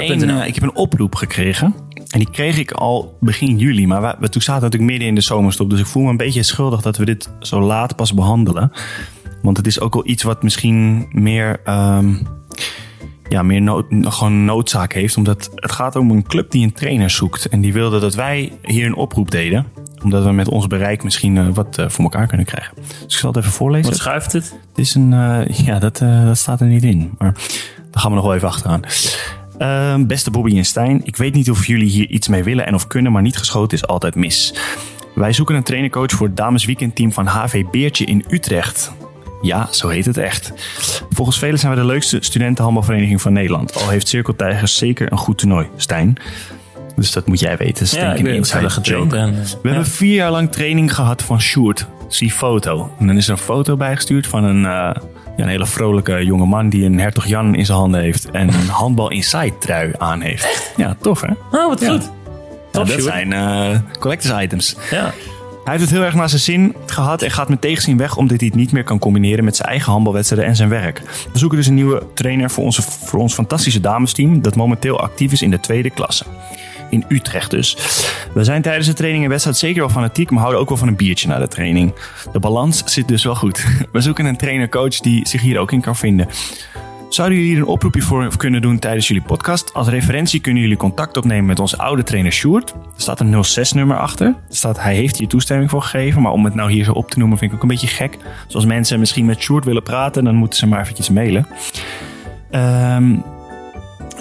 een, 0.08 0.30
eh, 0.30 0.46
ik 0.46 0.54
heb 0.54 0.62
een 0.62 0.74
oproep 0.74 1.14
gekregen. 1.14 1.74
En 2.10 2.18
die 2.18 2.30
kreeg 2.30 2.58
ik 2.58 2.70
al 2.72 3.16
begin 3.20 3.58
juli. 3.58 3.86
Maar 3.86 4.00
we, 4.02 4.14
we- 4.18 4.28
toen 4.28 4.42
zaten 4.42 4.62
natuurlijk 4.62 4.90
midden 4.90 5.08
in 5.08 5.14
de 5.14 5.20
zomerstop. 5.20 5.70
Dus 5.70 5.80
ik 5.80 5.86
voel 5.86 6.02
me 6.02 6.10
een 6.10 6.16
beetje 6.16 6.42
schuldig 6.42 6.80
dat 6.82 6.96
we 6.96 7.04
dit 7.04 7.30
zo 7.40 7.60
laat 7.60 7.96
pas 7.96 8.14
behandelen. 8.14 8.72
Want 9.42 9.56
het 9.56 9.66
is 9.66 9.80
ook 9.80 9.94
wel 9.94 10.06
iets 10.06 10.22
wat 10.22 10.42
misschien 10.42 11.06
meer, 11.10 11.60
ehm, 11.64 12.14
ja, 13.28 13.42
meer 13.42 13.62
nood, 13.62 13.86
gewoon 14.00 14.44
noodzaak 14.44 14.92
heeft. 14.92 15.16
Omdat 15.16 15.50
het 15.54 15.72
gaat 15.72 15.96
om 15.96 16.10
een 16.10 16.26
club 16.26 16.50
die 16.50 16.64
een 16.64 16.72
trainer 16.72 17.10
zoekt. 17.10 17.46
En 17.48 17.60
die 17.60 17.72
wilde 17.72 17.98
dat 18.00 18.14
wij 18.14 18.52
hier 18.62 18.86
een 18.86 18.94
oproep 18.96 19.30
deden. 19.30 19.66
Omdat 20.04 20.24
we 20.24 20.32
met 20.32 20.48
ons 20.48 20.66
bereik 20.66 21.02
misschien 21.02 21.36
eh, 21.36 21.48
wat 21.54 21.78
eh, 21.78 21.88
voor 21.88 22.04
elkaar 22.04 22.26
kunnen 22.26 22.46
krijgen. 22.46 22.74
Dus 23.04 23.14
ik 23.14 23.20
zal 23.20 23.28
het 23.32 23.38
even 23.38 23.52
voorlezen. 23.52 23.90
Wat 23.90 23.98
schuift 24.00 24.32
het? 24.32 24.44
Het 24.68 24.78
is 24.78 24.94
een, 24.94 25.10
ja, 25.64 25.78
dat, 25.78 25.98
dat 25.98 26.38
staat 26.38 26.60
er 26.60 26.66
niet 26.66 26.84
in. 26.84 27.10
Maar 27.18 27.34
daar 27.96 28.04
gaan 28.04 28.14
we 28.14 28.20
nog 28.20 28.26
wel 28.26 28.34
even 28.34 28.48
achteraan. 28.48 28.82
Ehm, 29.58 30.06
beste 30.06 30.30
Bobby 30.30 30.56
en 30.56 30.64
Stijn, 30.64 31.00
ik 31.04 31.16
weet 31.16 31.34
niet 31.34 31.50
of 31.50 31.66
jullie 31.66 31.88
hier 31.88 32.08
iets 32.08 32.28
mee 32.28 32.44
willen 32.44 32.66
en 32.66 32.74
of 32.74 32.86
kunnen, 32.86 33.12
maar 33.12 33.22
niet 33.22 33.36
geschoten 33.36 33.76
is 33.76 33.86
altijd 33.86 34.14
mis. 34.14 34.54
Wij 35.14 35.32
zoeken 35.32 35.54
een 35.54 35.62
trainercoach 35.62 36.10
voor 36.10 36.26
het 36.26 36.36
damesweekendteam 36.36 37.12
van 37.12 37.26
HV 37.26 37.64
Beertje 37.70 38.04
in 38.04 38.24
Utrecht. 38.28 38.92
Ja, 39.42 39.68
zo 39.70 39.88
heet 39.88 40.04
het 40.04 40.16
echt. 40.16 40.52
Volgens 41.10 41.38
velen 41.38 41.58
zijn 41.58 41.72
we 41.72 41.78
de 41.78 41.86
leukste 41.86 42.18
studentenhandbalvereniging 42.20 43.22
van 43.22 43.32
Nederland. 43.32 43.76
Al 43.76 43.88
heeft 43.88 44.08
Cirkel 44.08 44.36
Tigers 44.36 44.76
zeker 44.76 45.12
een 45.12 45.18
goed 45.18 45.38
toernooi, 45.38 45.66
Stijn. 45.76 46.16
Dus 46.96 47.12
dat 47.12 47.26
moet 47.26 47.40
jij 47.40 47.56
weten. 47.56 47.86
Ja, 47.90 48.12
ik 48.12 48.26
eh, 48.26 48.34
We 49.62 49.68
hebben 49.68 49.86
vier 49.86 50.14
jaar 50.14 50.30
lang 50.30 50.52
training 50.52 50.94
gehad 50.94 51.22
van 51.22 51.40
Sjoerd. 51.40 51.86
Zie 52.08 52.30
foto. 52.30 52.90
En 52.98 53.06
dan 53.06 53.16
is 53.16 53.26
er 53.26 53.32
een 53.32 53.38
foto 53.38 53.76
bijgestuurd 53.76 54.26
van 54.26 54.44
een, 54.44 54.64
eh, 54.64 55.02
ja, 55.36 55.42
een 55.42 55.48
hele 55.48 55.66
vrolijke 55.66 56.24
jonge 56.24 56.46
man 56.46 56.68
die 56.68 56.84
een 56.84 56.98
hertog 56.98 57.26
Jan 57.26 57.54
in 57.54 57.66
zijn 57.66 57.78
handen 57.78 58.00
heeft. 58.00 58.30
En 58.30 58.48
een 58.48 58.68
handbal 58.82 59.10
inside 59.10 59.58
trui 59.58 59.92
aan 59.98 60.20
heeft. 60.20 60.72
Ja, 60.76 60.96
tof 61.00 61.20
hè? 61.20 61.32
Oh, 61.58 61.68
wat 61.68 61.80
Ja. 61.80 61.90
goed. 61.90 62.10
Top, 62.72 62.86
dat 62.88 63.02
zijn 63.02 63.32
eh, 63.32 63.78
collectors 63.98 64.42
items. 64.42 64.76
Ja. 64.90 65.12
Hij 65.64 65.74
heeft 65.74 65.86
het 65.90 65.98
heel 65.98 66.04
erg 66.06 66.14
naar 66.14 66.28
zijn 66.28 66.40
zin 66.40 66.74
gehad 66.86 67.22
en 67.22 67.30
gaat 67.30 67.48
met 67.48 67.60
tegenzin 67.60 67.96
weg 67.96 68.16
omdat 68.16 68.38
hij 68.40 68.46
het 68.48 68.56
niet 68.56 68.72
meer 68.72 68.84
kan 68.84 68.98
combineren 68.98 69.44
met 69.44 69.56
zijn 69.56 69.68
eigen 69.68 69.92
handbalwedstrijden 69.92 70.48
en 70.48 70.56
zijn 70.56 70.68
werk. 70.68 71.02
We 71.32 71.38
zoeken 71.38 71.58
dus 71.58 71.66
een 71.66 71.74
nieuwe 71.74 72.02
trainer 72.14 72.50
voor, 72.50 72.64
onze, 72.64 72.82
voor 72.82 73.18
ons 73.18 73.34
fantastische 73.34 73.80
damesteam 73.80 74.42
dat 74.42 74.56
momenteel 74.56 75.00
actief 75.00 75.32
is 75.32 75.42
in 75.42 75.50
de 75.50 75.60
tweede 75.60 75.90
klasse. 75.90 76.24
In 76.90 77.04
Utrecht 77.08 77.50
dus. 77.50 77.76
We 78.34 78.44
zijn 78.44 78.62
tijdens 78.62 78.86
de 78.86 78.92
training 78.92 79.24
en 79.24 79.30
wedstrijd 79.30 79.56
zeker 79.56 79.80
wel 79.80 79.90
fanatiek, 79.90 80.30
maar 80.30 80.40
houden 80.40 80.60
ook 80.60 80.68
wel 80.68 80.78
van 80.78 80.88
een 80.88 80.96
biertje 80.96 81.28
na 81.28 81.38
de 81.38 81.48
training. 81.48 81.94
De 82.32 82.38
balans 82.38 82.82
zit 82.84 83.08
dus 83.08 83.24
wel 83.24 83.34
goed. 83.34 83.66
We 83.92 84.00
zoeken 84.00 84.24
een 84.24 84.36
trainer-coach 84.36 84.98
die 84.98 85.28
zich 85.28 85.40
hier 85.40 85.58
ook 85.58 85.72
in 85.72 85.80
kan 85.80 85.96
vinden. 85.96 86.28
Zouden 87.08 87.38
jullie 87.38 87.52
hier 87.52 87.62
een 87.62 87.68
oproepje 87.68 88.02
voor 88.02 88.36
kunnen 88.36 88.62
doen 88.62 88.78
tijdens 88.78 89.08
jullie 89.08 89.22
podcast? 89.22 89.74
Als 89.74 89.88
referentie 89.88 90.40
kunnen 90.40 90.62
jullie 90.62 90.76
contact 90.76 91.16
opnemen 91.16 91.44
met 91.44 91.58
onze 91.58 91.78
oude 91.78 92.02
trainer 92.02 92.32
Sjoerd. 92.32 92.70
Er 92.70 92.76
staat 92.96 93.20
een 93.20 93.44
06-nummer 93.44 93.98
achter. 93.98 94.26
Er 94.26 94.34
staat, 94.48 94.80
hij 94.80 94.94
heeft 94.94 95.18
hier 95.18 95.28
toestemming 95.28 95.70
voor 95.70 95.82
gegeven. 95.82 96.22
Maar 96.22 96.32
om 96.32 96.44
het 96.44 96.54
nou 96.54 96.72
hier 96.72 96.84
zo 96.84 96.92
op 96.92 97.10
te 97.10 97.18
noemen 97.18 97.38
vind 97.38 97.50
ik 97.50 97.56
ook 97.56 97.62
een 97.62 97.68
beetje 97.68 97.86
gek. 97.86 98.18
Zoals 98.46 98.66
mensen 98.66 98.98
misschien 98.98 99.24
met 99.24 99.40
Sjoerd 99.40 99.64
willen 99.64 99.82
praten, 99.82 100.24
dan 100.24 100.34
moeten 100.34 100.58
ze 100.58 100.66
maar 100.66 100.80
eventjes 100.80 101.10
mailen. 101.10 101.46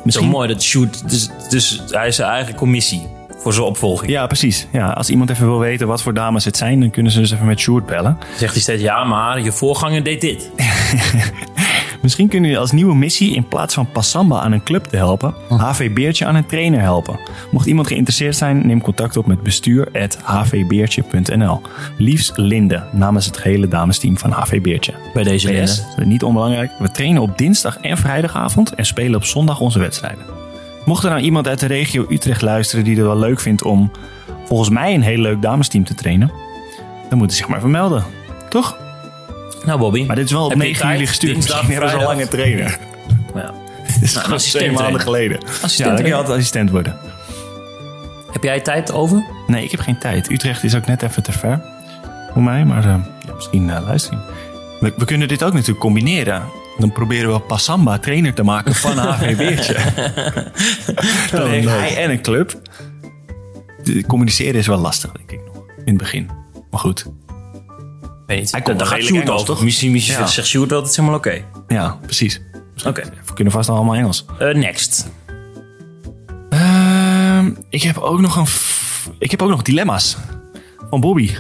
Ehm 0.06 0.12
Zo 0.14 0.20
misschien... 0.22 0.38
mooi 0.38 0.48
dat 0.48 0.64
shoot. 0.64 1.10
Dus, 1.10 1.30
dus 1.50 1.82
hij 1.90 2.08
is 2.08 2.16
zijn 2.16 2.30
eigen 2.30 2.56
commissie 2.56 3.08
voor 3.38 3.54
zijn 3.54 3.66
opvolging. 3.66 4.12
Ja, 4.12 4.28
precies. 4.28 4.68
Ja, 4.72 4.90
als 4.90 5.10
iemand 5.10 5.30
even 5.30 5.46
wil 5.46 5.60
weten 5.60 5.88
wat 5.88 6.02
voor 6.02 6.14
dames 6.14 6.46
het 6.46 6.58
zijn, 6.58 6.80
dan 6.80 6.90
kunnen 6.90 7.12
ze 7.12 7.20
dus 7.20 7.32
even 7.32 7.46
met 7.46 7.60
Sjoerd 7.60 7.86
bellen. 7.86 8.18
Zegt 8.38 8.54
hij 8.54 8.62
steeds, 8.62 8.82
ja, 8.82 9.04
maar 9.04 9.42
je 9.42 9.52
voorganger 9.52 10.04
deed 10.04 10.22
dit. 10.22 10.50
Misschien 12.06 12.28
kunnen 12.28 12.50
jullie 12.50 12.64
als 12.64 12.72
nieuwe 12.72 12.96
missie 12.96 13.36
in 13.36 13.48
plaats 13.48 13.74
van 13.74 13.92
Passamba 13.92 14.40
aan 14.40 14.52
een 14.52 14.64
club 14.64 14.84
te 14.84 14.96
helpen, 14.96 15.34
HV 15.50 15.94
Beertje 15.94 16.26
aan 16.26 16.36
een 16.36 16.46
trainer 16.46 16.80
helpen. 16.80 17.20
Mocht 17.52 17.66
iemand 17.66 17.88
geïnteresseerd 17.88 18.36
zijn, 18.36 18.68
neem 18.68 18.82
contact 18.82 19.18
op 19.18 19.26
met 19.26 19.44
bestuur.hvbeertje.nl. 19.44 21.62
Liefst 21.98 22.38
Linde, 22.38 22.84
namens 22.92 23.26
het 23.26 23.38
gehele 23.38 23.68
damesteam 23.68 24.18
van 24.18 24.32
HV 24.32 24.62
Beertje. 24.62 24.94
Bij 25.14 25.24
deze 25.24 25.48
PS, 25.48 25.84
Linde. 25.96 26.06
niet 26.06 26.24
onbelangrijk, 26.24 26.72
we 26.80 26.92
trainen 26.92 27.22
op 27.22 27.38
dinsdag 27.38 27.78
en 27.78 27.98
vrijdagavond 27.98 28.76
en 28.76 28.86
spelen 28.86 29.16
op 29.16 29.26
zondag 29.26 29.60
onze 29.60 29.80
wedstrijden. 29.80 30.26
Mocht 30.86 31.04
er 31.04 31.10
nou 31.10 31.22
iemand 31.22 31.48
uit 31.48 31.60
de 31.60 31.66
regio 31.66 32.06
Utrecht 32.10 32.42
luisteren 32.42 32.84
die 32.84 32.96
het 32.96 33.06
wel 33.06 33.20
leuk 33.20 33.40
vindt 33.40 33.64
om 33.64 33.92
volgens 34.46 34.70
mij 34.70 34.94
een 34.94 35.02
heel 35.02 35.20
leuk 35.20 35.42
damesteam 35.42 35.84
te 35.84 35.96
trainen, 35.96 36.32
dan 37.10 37.18
moeten 37.18 37.38
ze 37.38 37.44
zich 37.44 37.52
maar 37.52 37.60
vermelden. 37.60 38.04
Toch? 38.50 38.85
Nou, 39.66 39.80
Bobby. 39.80 40.04
Maar 40.06 40.16
dit 40.16 40.26
is 40.26 40.32
wel 40.32 40.44
op 40.44 40.50
Heb 40.50 40.58
je 40.60 40.64
9 40.66 40.82
tijd? 40.82 40.94
juli 40.94 41.08
gestuurd. 41.08 41.34
Dinsdag, 41.34 41.56
Misschien 41.56 41.82
hebben 41.82 42.00
ze 42.00 42.06
al 42.06 42.12
lange 42.12 42.28
trainer. 42.28 42.78
Ja. 43.36 43.54
Dit 43.94 44.02
is 44.02 44.18
assistent 44.18 44.64
twee 44.64 44.72
maanden 44.72 45.02
geleden. 45.02 45.40
Assistent 45.44 45.78
Ja, 45.78 45.86
dan 45.86 45.96
kun 45.96 46.06
je 46.06 46.14
altijd 46.14 46.38
assistent 46.38 46.70
worden. 46.70 46.98
Heb 48.32 48.44
jij 48.44 48.60
tijd 48.60 48.92
over? 48.92 49.24
Nee, 49.48 49.64
ik 49.64 49.72
heb 49.72 49.80
geen 49.80 49.98
tijd. 49.98 50.32
Utrecht 50.32 50.64
is 50.64 50.76
ook 50.76 50.86
net 50.86 51.02
even 51.02 51.24
te 51.24 51.32
ver 51.32 51.62
voor 52.34 52.44
mij. 52.44 52.66
Maar 52.66 52.86
eh, 52.86 52.96
ja, 53.26 53.34
misschien 53.36 53.68
uh, 53.68 53.78
luisteren. 53.86 54.22
We, 54.80 54.94
we 54.98 55.06
kunnen 55.06 55.28
dit 55.28 55.44
ook 55.44 55.54
natuurlijk 55.54 55.80
combineren. 55.80 56.42
Dan 56.78 56.92
proberen 56.92 57.34
we 57.34 57.40
Passamba 57.40 58.00
trainer 58.00 58.34
te 58.34 58.44
maken 58.44 58.76
van 58.76 58.98
HV 59.08 59.38
Beertje. 59.38 59.74
Dan 61.38 61.50
heeft 61.50 61.68
hij 61.70 61.98
en 62.04 62.10
een 62.10 62.22
club. 62.22 62.62
De 63.84 64.06
communiceren 64.06 64.56
is 64.56 64.68
wel 64.68 64.78
lastig, 64.78 65.12
denk 65.12 65.32
ik 65.32 65.40
nog. 65.46 65.56
In 65.56 65.84
het 65.86 65.98
begin. 65.98 66.30
Maar 66.72 66.80
goed. 66.80 67.06
Weet 68.26 68.40
niet. 68.40 68.52
Hij 68.52 68.62
komt 68.62 68.80
Dan 68.80 68.88
wel 68.90 68.98
gaat 68.98 69.06
Sjoerd 69.08 69.30
over. 69.30 69.46
toch? 69.46 69.64
Misschien, 69.64 69.92
misschien 69.92 70.20
Ja. 70.20 70.28
zegt 70.28 70.48
Sjoerd 70.48 70.70
wel, 70.70 70.80
het 70.82 70.90
is 70.90 70.96
helemaal 70.96 71.18
oké. 71.18 71.44
Ja, 71.68 72.00
precies. 72.02 72.42
Oké. 72.86 73.02
We 73.26 73.34
kunnen 73.34 73.54
vast 73.54 73.70
allemaal 73.70 73.96
Engels. 73.96 74.26
Eh, 74.40 74.54
next. 74.54 75.08
Ehm, 76.50 77.52
ik 77.70 77.82
heb 77.84 77.98
ook 77.98 78.20
nog 78.20 78.36
een... 78.36 78.48
f- 78.48 79.10
Ik 79.20 79.32
heb 79.32 79.42
ook 79.42 79.50
nog 79.50 79.62
dilemma's. 79.62 80.18
Van 80.90 81.00
Bobby. 81.00 81.32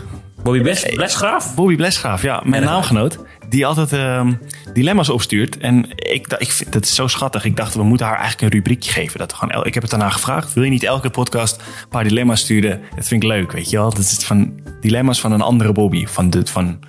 Bobby 0.45 0.61
Bes 0.61 0.85
Blesgraaf? 0.95 1.55
Bobby 1.55 1.75
Blesgraaf, 1.75 2.21
ja, 2.21 2.41
mijn 2.43 2.61
Ja. 2.63 2.69
naamgenoot. 2.69 3.17
Die 3.49 3.65
altijd 3.65 3.93
ehm, 3.93 4.33
dilemma's 4.73 5.09
opstuurt. 5.09 5.57
En 5.57 5.85
ik, 5.95 6.27
ik 6.37 6.51
vind 6.51 6.73
dat 6.73 6.83
is 6.85 6.95
zo 6.95 7.07
schattig. 7.07 7.45
Ik 7.45 7.55
dacht, 7.55 7.75
we 7.75 7.83
moeten 7.83 8.05
haar 8.05 8.17
eigenlijk 8.19 8.41
een 8.53 8.57
rubriekje 8.59 8.91
geven. 8.91 9.19
Dat 9.19 9.31
we 9.31 9.37
gewoon, 9.37 9.53
el- 9.53 9.65
ik 9.65 9.73
heb 9.73 9.83
het 9.83 9.91
daarna 9.91 10.09
gevraagd. 10.09 10.53
Wil 10.53 10.63
je 10.63 10.69
niet 10.69 10.83
elke 10.83 11.09
podcast 11.09 11.55
een 11.57 11.87
paar 11.89 12.03
dilemma's 12.03 12.39
sturen? 12.39 12.81
Dat 12.95 13.07
vind 13.07 13.23
ik 13.23 13.29
leuk, 13.29 13.51
weet 13.51 13.69
je 13.69 13.77
wel. 13.77 13.89
Dat 13.89 13.99
is 13.99 14.17
van 14.25 14.53
dilemma's 14.81 15.19
van 15.19 15.31
een 15.31 15.41
andere 15.41 15.71
Bobby. 15.71 16.05
Van 16.07 16.29
de, 16.29 16.41
van 16.45 16.79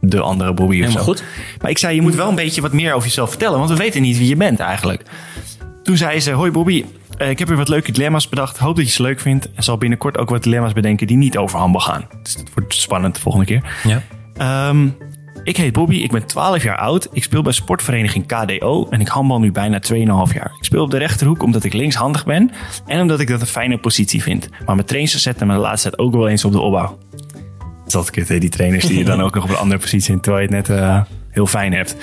de 0.00 0.20
andere 0.20 0.54
Bobby 0.54 0.84
of 0.84 0.90
zo. 0.90 1.00
goed. 1.00 1.22
Maar 1.60 1.70
ik 1.70 1.78
zei, 1.78 1.94
je 1.94 2.02
moet 2.02 2.14
wel 2.14 2.28
een 2.28 2.34
beetje 2.34 2.60
wat 2.60 2.72
meer 2.72 2.92
over 2.92 3.06
jezelf 3.08 3.28
vertellen. 3.28 3.58
Want 3.58 3.70
we 3.70 3.76
weten 3.76 4.02
niet 4.02 4.18
wie 4.18 4.28
je 4.28 4.36
bent 4.36 4.60
eigenlijk. 4.60 5.02
Toen 5.82 5.96
zei 5.96 6.20
ze, 6.20 6.30
hoi 6.30 6.50
Bobby. 6.50 6.84
Eh, 7.18 7.30
Ik 7.30 7.38
heb 7.38 7.48
weer 7.48 7.56
wat 7.56 7.68
leuke 7.68 7.92
dilemma's 7.92 8.28
bedacht. 8.28 8.58
Hoop 8.58 8.76
dat 8.76 8.84
je 8.84 8.90
ze 8.92 9.02
leuk 9.02 9.20
vindt. 9.20 9.52
En 9.54 9.62
zal 9.62 9.78
binnenkort 9.78 10.18
ook 10.18 10.30
wat 10.30 10.42
dilemma's 10.42 10.72
bedenken 10.72 11.06
die 11.06 11.16
niet 11.16 11.36
over 11.38 11.58
handbal 11.58 11.80
gaan. 11.80 12.08
Dus 12.22 12.36
dat 12.36 12.50
wordt 12.54 12.74
spannend 12.74 13.14
de 13.14 13.20
volgende 13.20 13.46
keer. 13.46 13.62
Ja. 13.82 14.02
Ehm, 14.36 14.88
Ik 15.44 15.56
heet 15.56 15.72
Bobby, 15.72 15.96
ik 15.96 16.10
ben 16.10 16.26
12 16.26 16.62
jaar 16.62 16.76
oud. 16.78 17.08
Ik 17.12 17.22
speel 17.22 17.42
bij 17.42 17.52
sportvereniging 17.52 18.26
KDO 18.26 18.86
en 18.90 19.00
ik 19.00 19.08
handbal 19.08 19.40
nu 19.40 19.52
bijna 19.52 19.78
2,5 19.78 20.34
jaar. 20.34 20.52
Ik 20.58 20.64
speel 20.64 20.82
op 20.82 20.90
de 20.90 20.98
rechterhoek 20.98 21.42
omdat 21.42 21.64
ik 21.64 21.72
linkshandig 21.72 22.24
ben 22.24 22.50
en 22.86 23.00
omdat 23.00 23.20
ik 23.20 23.28
dat 23.28 23.40
een 23.40 23.46
fijne 23.46 23.78
positie 23.78 24.22
vind. 24.22 24.48
Maar 24.66 24.74
mijn 24.74 24.86
trainers 24.86 25.22
zetten 25.22 25.46
me 25.46 25.52
de 25.54 25.58
laatste 25.60 25.88
tijd 25.88 26.00
ook 26.00 26.12
wel 26.14 26.28
eens 26.28 26.44
op 26.44 26.52
de 26.52 26.60
opbouw. 26.60 26.98
Dat 27.86 28.10
kut, 28.10 28.28
hè? 28.28 28.38
die 28.38 28.48
trainers 28.50 28.86
die 28.86 28.98
je 28.98 29.04
dan 29.04 29.22
ook 29.24 29.34
nog 29.34 29.44
op 29.44 29.50
een 29.50 29.56
andere 29.56 29.80
positie 29.80 30.14
in, 30.14 30.20
terwijl 30.20 30.48
je 30.48 30.54
het 30.56 30.68
net 30.68 30.78
uh, 30.78 31.00
heel 31.30 31.46
fijn 31.46 31.72
hebt. 31.72 31.96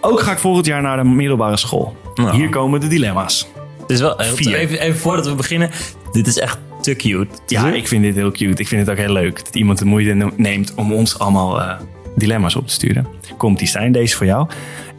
Ook 0.00 0.20
ga 0.20 0.32
ik 0.32 0.38
volgend 0.38 0.66
jaar 0.66 0.82
naar 0.82 0.96
de 0.96 1.04
middelbare 1.08 1.56
school. 1.56 1.96
Nou. 2.14 2.36
Hier 2.36 2.48
komen 2.48 2.80
de 2.80 2.86
dilemma's. 2.88 3.48
Is 3.88 4.00
wel, 4.00 4.14
Vier. 4.18 4.56
even, 4.56 4.80
even 4.80 5.00
voordat 5.00 5.26
we 5.26 5.34
beginnen. 5.34 5.70
Dit 6.12 6.26
is 6.26 6.38
echt 6.38 6.58
te 6.80 6.94
cute. 6.94 7.28
Ja, 7.46 7.72
ik 7.72 7.88
vind 7.88 8.02
dit 8.02 8.14
heel 8.14 8.30
cute. 8.30 8.60
Ik 8.60 8.68
vind 8.68 8.80
het 8.80 8.90
ook 8.90 9.04
heel 9.04 9.12
leuk 9.12 9.44
dat 9.44 9.54
iemand 9.54 9.78
de 9.78 9.84
moeite 9.84 10.32
neemt 10.36 10.74
om 10.74 10.92
ons 10.92 11.18
allemaal 11.18 11.60
uh, 11.60 11.74
dilemma's 12.16 12.56
op 12.56 12.66
te 12.66 12.72
sturen. 12.72 13.06
Komt 13.36 13.58
die 13.58 13.68
Stijn, 13.68 13.92
deze 13.92 14.16
voor 14.16 14.26
jou. 14.26 14.48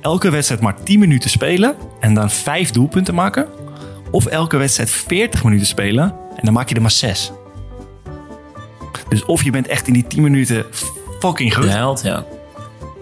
Elke 0.02 0.30
wedstrijd 0.30 0.62
maar 0.62 0.84
10 0.84 1.00
minuten 1.00 1.30
spelen 1.30 1.76
en 2.00 2.14
dan 2.14 2.30
5 2.30 2.72
doelpunten 2.72 3.16
maken. 3.16 3.48
Of 4.12 4.26
elke 4.26 4.58
wedstrijd 4.58 4.90
40 4.90 5.44
minuten 5.44 5.68
spelen 5.68 6.04
en 6.36 6.42
dan 6.44 6.54
maak 6.54 6.70
je 6.70 6.76
er 6.76 6.82
maar 6.82 6.92
6. 6.92 7.32
Dus 9.10 9.26
of 9.26 9.44
je 9.44 9.52
bent 9.52 9.68
echt 9.68 9.88
in 9.88 9.94
die 9.94 10.08
10 10.08 10.22
minuten 10.22 10.66
fucking 11.20 11.56
goed. 11.56 11.64
De 11.64 11.70
held, 11.70 12.02
ja. 12.04 12.26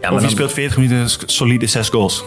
ja 0.01 0.11
of 0.11 0.21
je 0.21 0.29
speelt 0.29 0.53
40 0.53 0.77
minuten 0.77 1.09
solide 1.25 1.67
6 1.67 1.89
goals. 1.89 2.23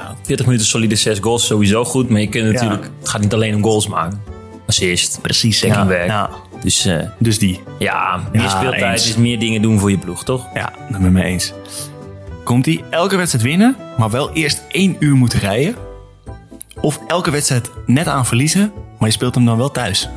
Ja, 0.00 0.14
40 0.22 0.46
minuten 0.46 0.66
solide 0.66 0.96
6 0.96 1.18
goals 1.18 1.46
sowieso 1.46 1.84
goed. 1.84 2.08
Maar 2.08 2.20
je 2.20 2.28
kunt 2.28 2.52
natuurlijk, 2.52 2.90
het 2.98 3.08
gaat 3.08 3.20
niet 3.20 3.34
alleen 3.34 3.54
om 3.54 3.62
goals 3.62 3.88
maken. 3.88 4.22
Assist, 4.66 5.18
precies, 5.22 5.60
dekkingwerk. 5.60 6.06
Ja. 6.06 6.30
Dus, 6.62 6.86
uh, 6.86 7.02
dus 7.18 7.38
die. 7.38 7.60
Ja, 7.78 8.20
meer 8.32 8.48
speeltijd 8.48 9.04
is 9.04 9.16
meer 9.16 9.38
dingen 9.38 9.62
doen 9.62 9.78
voor 9.78 9.90
je 9.90 9.98
ploeg, 9.98 10.24
toch? 10.24 10.46
Ja, 10.54 10.72
dat 10.90 10.98
ben 10.98 11.06
ik 11.06 11.12
mee 11.12 11.24
eens. 11.24 11.52
Komt 12.44 12.64
die 12.64 12.84
elke 12.90 13.16
wedstrijd 13.16 13.44
winnen, 13.44 13.76
maar 13.98 14.10
wel 14.10 14.32
eerst 14.32 14.62
één 14.68 14.96
uur 14.98 15.14
moeten 15.14 15.38
rijden? 15.38 15.74
Of 16.80 17.00
elke 17.06 17.30
wedstrijd 17.30 17.70
net 17.86 18.06
aan 18.06 18.26
verliezen, 18.26 18.72
maar 18.98 19.08
je 19.08 19.14
speelt 19.14 19.34
hem 19.34 19.44
dan 19.44 19.56
wel 19.56 19.70
thuis? 19.70 20.08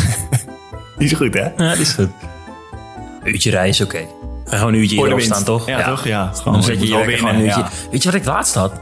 Die 0.98 1.08
is 1.08 1.12
goed, 1.12 1.34
hè? 1.34 1.48
Ja, 1.56 1.72
is 1.72 1.92
goed. 1.92 2.08
Een 3.22 3.32
uurtje 3.32 3.50
rijden 3.50 3.70
is 3.70 3.80
oké. 3.80 4.06
Gewoon 4.46 4.72
een 4.72 4.80
uurtje 4.80 4.96
hierop 4.96 5.20
staan, 5.20 5.44
toch? 5.44 5.66
Ja, 5.66 5.88
toch? 5.88 6.04
Ja, 6.04 6.30
gewoon, 6.34 6.52
Dan 6.52 6.62
je 6.62 6.66
zet 6.78 6.88
je 6.88 7.28
een 7.28 7.40
uurtje. 7.40 7.64
Weet 7.90 8.02
je 8.02 8.10
wat 8.10 8.20
ik 8.20 8.26
laatst 8.26 8.54
had? 8.54 8.72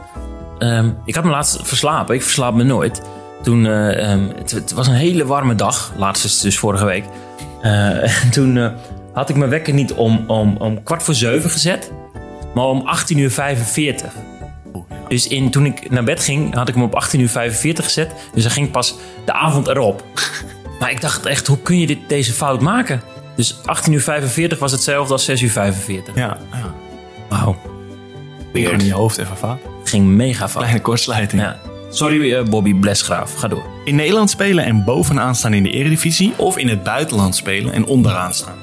Ehm, 0.59 0.91
ik 1.05 1.15
had 1.15 1.25
me 1.25 1.31
laatst 1.31 1.59
verslapen. 1.63 2.15
Ik 2.15 2.23
verslaap 2.23 2.55
me 2.55 2.63
nooit. 2.63 3.03
Toen, 3.43 3.67
eh, 3.67 4.11
ehm, 4.11 4.29
het, 4.37 4.51
het 4.51 4.73
was 4.73 4.87
een 4.87 4.95
hele 4.95 5.27
warme 5.27 5.55
dag. 5.55 5.93
Laatst 5.97 6.25
is 6.25 6.41
dus 6.41 6.59
vorige 6.59 6.85
week. 6.85 7.05
En 7.63 8.31
toen 8.31 8.57
eh, 8.57 8.71
had 9.13 9.29
ik 9.29 9.37
mijn 9.37 9.51
wekker 9.51 9.75
niet 9.75 9.93
om, 9.93 10.25
om, 10.27 10.57
om 10.57 10.83
kwart 10.83 11.03
voor 11.03 11.15
zeven 11.15 11.51
gezet. 11.51 11.93
Maar 12.55 12.65
om 12.65 12.87
18 12.87 13.19
uur 13.19 13.31
45. 13.31 14.13
Dus 15.09 15.29
in, 15.29 15.51
toen 15.51 15.67
ik 15.67 15.91
naar 15.91 16.05
bed 16.05 16.25
ging, 16.25 16.55
had 16.55 16.69
ik 16.69 16.75
hem 16.75 16.83
op 16.83 16.95
18 16.95 17.21
uur 17.21 17.29
45 17.29 17.85
gezet. 17.85 18.13
Dus 18.35 18.45
hij 18.45 18.53
ging 18.53 18.71
pas 18.71 18.95
de 19.25 19.33
avond 19.33 19.67
erop. 19.69 20.05
Maar 20.79 20.91
ik 20.91 21.01
dacht 21.01 21.27
echt, 21.27 21.47
hoe 21.47 21.59
kun 21.59 21.79
je 21.79 21.87
dit, 21.87 21.99
deze 22.09 22.33
fout 22.33 22.61
maken? 22.61 23.03
Dus 23.37 23.57
18 23.65 23.93
uur 23.93 24.01
45 24.01 24.59
was 24.59 24.73
hetzelfde 24.73 25.13
als 25.13 25.25
6 25.25 25.43
uur 25.43 25.51
45. 25.51 26.15
Ja, 26.15 26.39
ja. 26.53 26.75
Wauw. 27.29 27.57
Gewoon 28.53 28.81
in 28.81 28.87
je 28.87 28.93
hoofd 28.93 29.19
even 29.19 29.37
fout. 29.37 29.59
Ging 29.85 30.07
mega 30.07 30.49
fout. 30.49 30.63
Kleine 30.63 30.81
kortsluiting. 30.81 31.43
Ja. 31.43 31.61
Sorry 31.91 32.35
eh, 32.35 32.45
Bobby 32.45 32.75
Blesgraaf, 32.75 33.35
ga 33.35 33.49
door. 33.49 33.65
In 33.85 33.95
Nederland 33.95 34.31
spelen 34.31 34.65
en 34.65 34.85
bovenaan 34.85 35.35
staan 35.35 35.55
in 35.55 35.63
de 35.63 35.71
Eredivisie, 35.71 36.33
of 36.37 36.59
in 36.59 36.69
het 36.69 36.83
buitenland 36.83 37.37
spelen 37.37 37.73
en 37.73 37.87
onderaan 37.87 38.35
staan. 38.35 38.57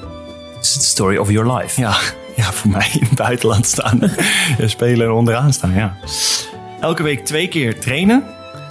It's 0.58 0.72
the 0.78 0.84
story 0.84 1.16
of 1.16 1.30
your 1.30 1.56
life. 1.56 1.80
Ja, 1.80 1.96
ja 2.36 2.52
voor 2.52 2.70
mij 2.70 2.88
in 2.92 3.06
het 3.08 3.14
buitenland 3.14 3.66
staan. 3.66 4.00
Spelen 4.66 5.06
en 5.06 5.12
onderaan 5.12 5.52
staan, 5.52 5.74
ja. 5.74 5.96
Elke 6.80 7.02
week 7.02 7.24
twee 7.24 7.48
keer 7.48 7.80
trainen 7.80 8.24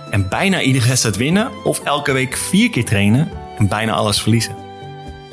en 0.10 0.30
bijna 0.30 0.62
iedere 0.62 0.88
wedstrijd 0.88 1.18
winnen. 1.18 1.50
Of 1.64 1.80
elke 1.80 2.12
week 2.12 2.38
vier 2.38 2.70
keer 2.70 2.86
trainen 2.86 3.30
en 3.58 3.68
bijna 3.68 3.94
alles 3.94 4.22
verliezen. 4.22 4.56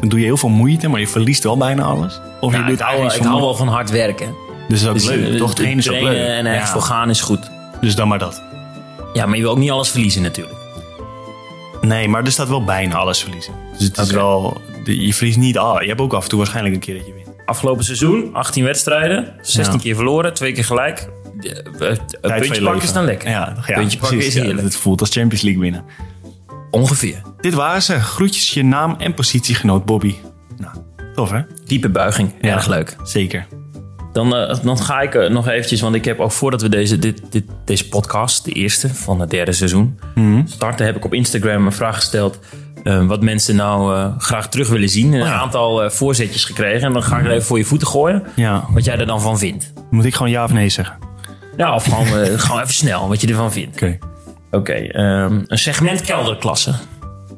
Dan 0.00 0.08
doe 0.08 0.18
je 0.18 0.24
heel 0.24 0.36
veel 0.36 0.48
moeite, 0.48 0.88
maar 0.88 1.00
je 1.00 1.08
verliest 1.08 1.42
wel 1.42 1.56
bijna 1.56 1.82
alles. 1.82 2.20
Of 2.40 2.56
je 2.56 2.62
doet 2.64 2.72
ik, 2.72 2.78
hou, 2.80 3.04
ik 3.14 3.22
hou 3.22 3.40
wel 3.40 3.54
van 3.54 3.68
hard 3.68 3.90
werken. 3.90 4.34
Dus 4.68 4.82
dat 4.82 4.96
is 4.96 5.08
ook 5.08 5.14
Dus, 5.14 5.20
leuk. 5.24 5.32
eh, 5.32 5.38
Toch 5.38 5.54
trainen 5.54 5.78
is 5.78 5.90
ook 5.90 6.00
leuk. 6.00 6.16
en 6.16 6.46
ergens 6.46 6.66
Ja. 6.66 6.72
voor 6.72 6.82
gaan 6.82 7.10
is 7.10 7.20
goed. 7.20 7.50
Dus 7.80 7.94
dan 7.94 8.08
maar 8.08 8.18
dat. 8.18 8.42
Ja, 9.12 9.26
maar 9.26 9.36
je 9.36 9.42
wil 9.42 9.50
ook 9.50 9.58
niet 9.58 9.70
alles 9.70 9.90
verliezen 9.90 10.22
natuurlijk. 10.22 10.56
Nee, 11.80 12.08
maar 12.08 12.24
er 12.24 12.32
staat 12.32 12.48
wel 12.48 12.64
bijna 12.64 12.94
alles 12.96 13.22
verliezen. 13.22 13.52
Dus 13.78 13.86
het 13.86 13.98
is 13.98 14.10
wel... 14.10 14.60
Je 14.84 15.14
verliest 15.14 15.38
niet 15.38 15.58
al. 15.58 15.82
Je 15.82 15.88
hebt 15.88 16.00
ook 16.00 16.12
af 16.12 16.22
en 16.22 16.28
toe 16.28 16.38
waarschijnlijk 16.38 16.74
een 16.74 16.80
keer 16.80 16.96
dat 16.96 17.06
je 17.06 17.12
wint. 17.14 17.26
Afgelopen 17.46 17.84
seizoen, 17.84 18.30
18 18.32 18.64
wedstrijden, 18.64 19.34
16 19.42 19.74
Ja. 19.76 19.80
keer 19.82 19.94
verloren, 19.94 20.34
twee 20.34 20.52
keer 20.52 20.64
gelijk. 20.64 20.98
Eh, 21.40 21.50
Een 21.50 21.78
Tijd 21.78 21.98
van 22.20 22.30
puntje 22.38 22.54
je 22.54 22.60
pakken 22.62 22.82
is 22.82 22.92
dan 22.92 23.04
lekker. 23.04 23.28
Ja, 23.30 23.56
ja 23.66 23.74
puntje 23.74 23.98
pakken 23.98 24.18
is 24.18 24.34
heerlijk. 24.34 24.60
het 24.62 24.76
voelt 24.76 25.00
als 25.00 25.10
Champions 25.10 25.42
League 25.42 25.60
winnen. 25.62 25.84
Ongeveer. 26.70 27.22
Dit 27.40 27.54
waren 27.54 27.82
ze. 27.82 28.00
Groetjes 28.00 28.50
je 28.54 28.64
naam 28.64 28.94
en 28.98 29.14
positiegenoot 29.14 29.84
Bobby. 29.84 30.14
Nou, 30.56 30.74
tof 31.14 31.30
hè? 31.30 31.40
Diepe 31.66 31.88
buiging, 31.88 32.32
Ja. 32.40 32.54
erg 32.54 32.66
leuk. 32.66 32.96
Zeker. 33.02 33.46
Dan, 34.12 34.36
eh, 34.36 34.56
dan 34.62 34.78
ga 34.78 35.00
ik 35.00 35.14
eh, 35.14 35.30
nog 35.30 35.48
eventjes, 35.48 35.80
want 35.80 35.94
ik 35.94 36.04
heb 36.04 36.20
ook 36.20 36.32
voordat 36.32 36.62
we 36.62 36.68
deze, 36.68 36.98
dit, 36.98 37.22
dit, 37.30 37.44
deze 37.64 37.88
podcast, 37.88 38.44
de 38.44 38.52
eerste 38.52 38.94
van 38.94 39.20
het 39.20 39.30
derde 39.30 39.52
seizoen, 39.52 39.98
Mhm. 40.14 40.42
starten, 40.46 40.86
heb 40.86 40.96
ik 40.96 41.04
op 41.04 41.14
Instagram 41.14 41.66
een 41.66 41.72
vraag 41.72 41.94
gesteld. 41.94 42.38
eh, 42.84 43.06
wat 43.06 43.22
mensen 43.22 43.56
nou 43.56 44.10
graag 44.18 44.48
terug 44.48 44.68
willen 44.68 44.88
zien. 44.88 45.12
Een 45.12 45.20
Oh 45.20 45.26
ja. 45.26 45.32
Mhm. 45.34 45.42
aantal 45.42 45.90
voorzetjes 45.90 46.44
gekregen. 46.44 46.86
En 46.86 46.92
dan 46.92 47.02
ga 47.02 47.18
ik 47.18 47.24
er 47.24 47.30
even 47.30 47.44
voor 47.46 47.58
je 47.58 47.64
voeten 47.64 47.88
gooien. 47.88 48.22
Ja. 48.36 48.64
Wat 48.70 48.84
jij 48.84 48.98
er 48.98 49.06
dan 49.06 49.20
van 49.20 49.38
vindt. 49.38 49.72
Moet 49.90 50.04
ik 50.04 50.14
gewoon 50.14 50.30
ja 50.32 50.44
of 50.44 50.52
nee 50.52 50.68
zeggen? 50.68 50.96
Ja, 51.56 51.74
of 51.74 51.84
gewoon, 51.84 52.06
gewoon 52.40 52.60
even 52.60 52.74
snel 52.74 53.08
wat 53.08 53.20
je 53.20 53.26
ervan 53.28 53.52
vindt. 53.52 53.74
Oké. 53.76 53.98
Oké, 54.50 54.72
ehm, 54.72 55.40
een 55.46 55.58
segment 55.58 56.00
kelderklasse. 56.00 56.74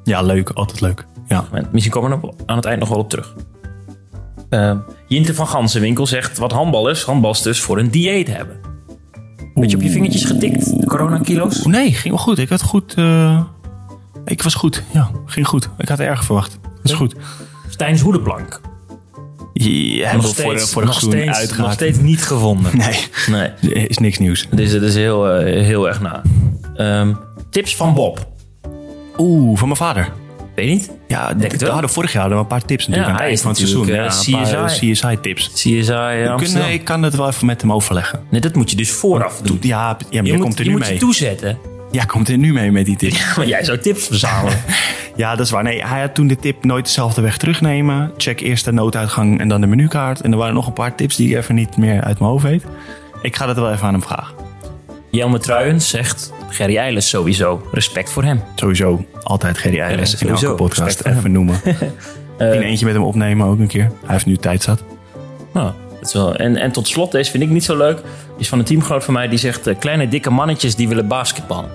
Ja, 0.05 0.23
leuk. 0.23 0.49
Altijd 0.51 0.81
leuk. 0.81 1.07
Ja. 1.29 1.45
Misschien 1.73 1.93
komen 1.93 2.21
we 2.21 2.27
er 2.27 2.33
aan 2.47 2.57
het 2.57 2.65
eind 2.65 2.81
nog 2.81 2.89
wel 2.89 2.99
op 2.99 3.09
terug. 3.11 3.35
Ehm, 4.49 4.77
Jinte 5.07 5.35
van 5.35 5.47
Gansenwinkel 5.49 6.07
zegt 6.07 6.39
wat 6.39 6.53
handballers, 6.53 7.03
handbalsters 7.05 7.61
voor 7.61 7.79
een 7.79 7.91
dieet 7.91 8.27
hebben. 8.37 8.57
Beetje 9.55 9.77
op 9.77 9.83
je 9.83 9.91
vingertjes 9.91 10.25
getikt, 10.25 10.81
de 10.81 10.87
coronakilo's. 10.87 11.65
Nee, 11.65 11.93
ging 11.93 12.15
wel 12.15 12.23
goed. 12.25 12.39
Ik 12.39 12.49
had 12.49 12.63
goed... 12.63 12.95
eh, 12.95 13.41
Ik 14.25 14.43
was 14.43 14.55
goed. 14.55 14.83
Ja, 14.93 15.11
ging 15.27 15.47
goed. 15.47 15.69
Ik 15.79 15.89
had 15.89 15.99
erg 16.01 16.25
verwacht. 16.25 16.59
Dat 16.63 16.71
is 16.83 16.93
goed. 16.93 17.15
Stijns 17.69 18.01
hoedenplank. 18.01 18.61
Ja, 19.53 20.13
Nog 20.13 20.23
nog 20.23 20.35
voor, 20.37 20.53
steeds, 20.53 20.73
voor 20.73 20.83
de 20.83 20.89
nog, 20.89 21.01
steeds, 21.01 21.57
nog 21.57 21.73
steeds 21.73 21.99
niet 21.99 22.23
gevonden. 22.23 22.77
Nee, 22.77 23.07
Nee, 23.29 23.87
is 23.89 23.99
niks 23.99 24.19
nieuws. 24.19 24.47
dus 24.51 24.73
het 24.73 24.83
is 24.83 24.95
heel, 24.95 25.29
eh, 25.31 25.63
heel 25.65 25.89
erg 25.89 26.01
na. 26.01 26.23
Ehm, 26.81 27.13
tips 27.51 27.77
van 27.77 27.95
Bob. 27.95 28.27
Oeh, 29.19 29.59
van 29.59 29.67
mijn 29.69 29.81
vader. 29.81 30.13
Weet 30.55 30.69
je 30.69 30.75
niet? 30.75 30.91
Ja, 31.09 31.29
Denk 31.35 31.43
het 31.43 31.53
we 31.53 31.59
wel. 31.65 31.73
hadden 31.73 31.91
vorig 31.91 32.13
jaar 32.13 32.21
hadden 32.21 32.39
we 32.39 32.45
een 32.45 32.51
paar 32.59 32.65
tips 32.65 32.87
natuurlijk 32.87 33.07
Ja, 33.07 33.13
aan 33.13 33.19
het 33.21 33.29
eind 33.29 33.41
van 33.41 33.51
het 33.51 33.59
seizoen. 33.59 33.81
natuurlijk, 33.81 34.13
Ja, 34.13 34.21
eh, 34.21 34.51
een 34.51 34.61
paar 34.63 34.71
CSI. 34.71 34.91
CSI-tips. 34.93 35.51
CSI 35.55 35.93
eh, 35.93 36.31
Amsterdam. 36.31 36.71
ik 36.71 36.85
kan 36.85 37.03
het 37.03 37.15
wel 37.17 37.29
even 37.29 37.47
met 37.47 37.61
hem 37.61 37.73
overleggen. 37.73 38.21
Nee, 38.31 38.41
dat 38.41 38.55
moet 38.55 38.71
je 38.71 38.77
dus 38.77 38.91
vooraf 38.91 39.41
doen. 39.43 39.59
Ja, 39.61 39.69
ja 39.79 39.87
maar 39.87 40.05
Je 40.11 40.23
jij 40.23 40.33
moet, 40.33 40.43
komt 40.43 40.59
er 40.59 40.65
je 40.65 40.71
nu 40.71 40.77
moet 40.77 40.85
je 40.87 40.91
mee. 40.91 41.01
toezetten. 41.01 41.59
Ja, 41.91 42.05
komt 42.05 42.29
er 42.29 42.39
nu 42.39 42.53
mee 42.53 42.71
met 42.71 42.85
die 42.85 42.97
tips. 42.97 43.25
Maar 43.37 43.47
jij 43.47 43.65
zou 43.65 43.79
tips 43.79 44.07
verzamelen. 44.07 44.59
Ja, 45.17 45.31
dat 45.37 45.47
is 45.47 45.53
waar. 45.53 45.63
Nee, 45.63 45.85
hij 45.87 46.01
had 46.01 46.15
toen 46.15 46.27
de 46.27 46.37
tip 46.37 46.65
nooit 46.65 46.85
dezelfde 46.85 47.21
weg 47.21 47.37
terugnemen. 47.37 48.13
Check 48.17 48.41
eerst 48.41 48.65
de 48.65 48.73
nooduitgang 48.73 49.41
en 49.41 49.49
dan 49.49 49.61
de 49.61 49.67
menukaart. 49.67 50.21
En 50.21 50.33
er 50.33 50.39
waren 50.39 50.55
nog 50.55 50.67
een 50.67 50.73
paar 50.73 50.95
tips 50.95 51.17
die 51.17 51.31
ik 51.31 51.37
even 51.37 51.55
niet 51.55 51.77
meer 51.77 52.03
uit 52.03 52.19
mijn 52.19 52.31
hoofd 52.31 52.45
weet. 52.45 52.65
Ik 53.23 53.37
ga 53.37 53.47
dat 53.47 53.57
wel 53.57 53.73
even 53.73 53.87
aan 53.87 53.93
hem 53.93 54.03
vragen. 54.03 54.35
Jelme 55.11 55.39
Truijens 55.39 55.89
zegt 55.89 56.33
Gerry 56.49 56.77
Eiles 56.77 57.09
sowieso. 57.09 57.67
Respect 57.73 58.11
voor 58.11 58.25
hem. 58.25 58.43
Sowieso 58.55 59.05
altijd 59.23 59.59
Gerry 59.59 59.81
Eiles 59.81 60.11
Ja, 60.13 60.19
in 60.21 60.27
elke 60.27 60.39
sowieso. 60.41 60.55
podcast 60.65 61.05
even 61.07 61.33
noemen. 61.33 61.61
in 62.39 62.47
eentje 62.61 62.85
met 62.87 62.95
hem 62.95 63.05
opnemen 63.05 63.47
ook 63.47 63.59
een 63.59 63.67
keer. 63.67 63.83
Hij 64.05 64.13
heeft 64.13 64.27
nu 64.27 64.37
tijd 64.37 64.63
zat. 64.63 64.83
Nou, 65.53 65.73
dat 65.99 66.07
is 66.09 66.13
wel. 66.13 66.37
En, 66.37 66.57
en 66.57 66.73
tot 66.73 66.89
slot, 66.89 67.13
deze 67.13 67.31
vind 67.31 67.43
ik 67.43 67.49
niet 67.51 67.65
zo 67.65 67.77
leuk. 67.77 67.99
Is 68.39 68.49
van 68.49 68.59
een 68.59 68.65
teamgenoot 68.65 69.05
van 69.05 69.15
mij 69.15 69.29
die 69.29 69.39
zegt... 69.39 69.67
eh, 69.67 69.79
kleine 69.79 70.09
dikke 70.09 70.31
mannetjes 70.31 70.75
die 70.77 70.89
willen 70.89 71.07
basketballen. 71.09 71.71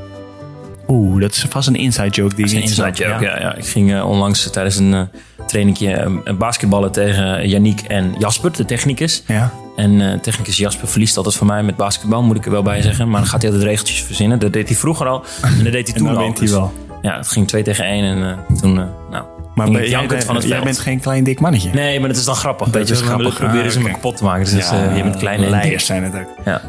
Oeh, 0.88 1.22
dat 1.22 1.32
is 1.32 1.46
vast 1.50 1.68
een 1.68 1.76
inside 1.76 2.10
joke 2.10 2.36
die 2.36 2.46
Dat 2.46 2.54
is 2.54 2.60
een 2.60 2.62
inside 2.62 2.96
snap. 2.96 3.10
joke. 3.12 3.24
Ja. 3.24 3.40
Ja, 3.40 3.56
Ik 3.56 3.66
ging 3.66 3.94
eh, 3.94 4.10
onlangs 4.10 4.50
tijdens 4.50 4.76
een 4.78 5.10
trainingje 5.48 5.92
eh, 5.92 6.34
basketballen 6.38 6.92
tegen 6.92 7.48
Yannick 7.50 7.80
en 7.82 8.16
Jasper, 8.20 8.52
de 8.58 8.66
technicus. 8.66 9.24
Ja. 9.28 9.52
En 9.76 10.02
eh, 10.02 10.20
technicus 10.20 10.58
Jasper 10.58 10.88
verliest 10.88 11.18
altijd 11.18 11.36
van 11.36 11.48
mij 11.48 11.64
met 11.64 11.76
basketbal, 11.76 12.24
moet 12.24 12.38
ik 12.38 12.46
er 12.46 12.52
wel 12.52 12.62
bij 12.64 12.82
zeggen. 12.82 13.10
Maar 13.10 13.20
dan 13.20 13.30
gaat 13.30 13.42
hij 13.42 13.52
altijd 13.52 13.70
regeltjes 13.70 14.02
verzinnen. 14.04 14.40
Dat 14.40 14.54
deed 14.54 14.68
hij 14.68 14.78
vroeger 14.78 15.08
al. 15.08 15.24
En 15.42 15.64
dat 15.64 15.72
deed 15.74 15.74
hij 15.74 15.82
En 15.84 15.94
toen 15.94 16.08
dan 16.08 16.16
al. 16.16 16.22
wint 16.24 16.38
hij 16.38 16.48
Dus, 16.48 16.56
wel. 16.56 16.74
Ja, 17.02 17.18
het 17.18 17.28
ging 17.28 17.48
2 17.48 17.64
tegen 17.64 17.86
1 17.86 18.04
en 18.04 18.24
eh, 18.30 18.58
toen, 18.60 18.80
eh, 18.80 18.86
nou, 19.12 19.26
Maar 19.56 19.72
ben- 19.72 19.90
jij, 19.90 20.22
van 20.22 20.36
het 20.36 20.48
jij 20.48 20.64
bent 20.64 20.80
geen 20.80 21.00
klein 21.00 21.24
dik 21.24 21.40
mannetje. 21.40 21.70
Nee, 21.74 22.00
maar 22.00 22.08
dat 22.10 22.18
is 22.18 22.26
dan 22.26 22.36
grappig. 22.36 22.74
Je, 22.74 22.80
is 22.80 23.02
grappig. 23.02 23.38
proberen 23.38 23.66
Ah, 23.66 23.72
ze 23.72 23.80
me 23.82 23.90
kapot 23.92 24.18
te 24.18 24.24
maken. 24.24 24.44
Dus 24.44 24.70
dat 24.70 24.80
eh, 24.80 24.98
je 24.98 25.04
bent 25.04 25.16
klein 25.18 25.38
en 25.38 25.44
dik. 25.44 25.52
Leiers 25.52 25.86
zijn 25.86 26.04
het 26.04 26.16
ook. 26.16 26.46
Ja. 26.46 26.62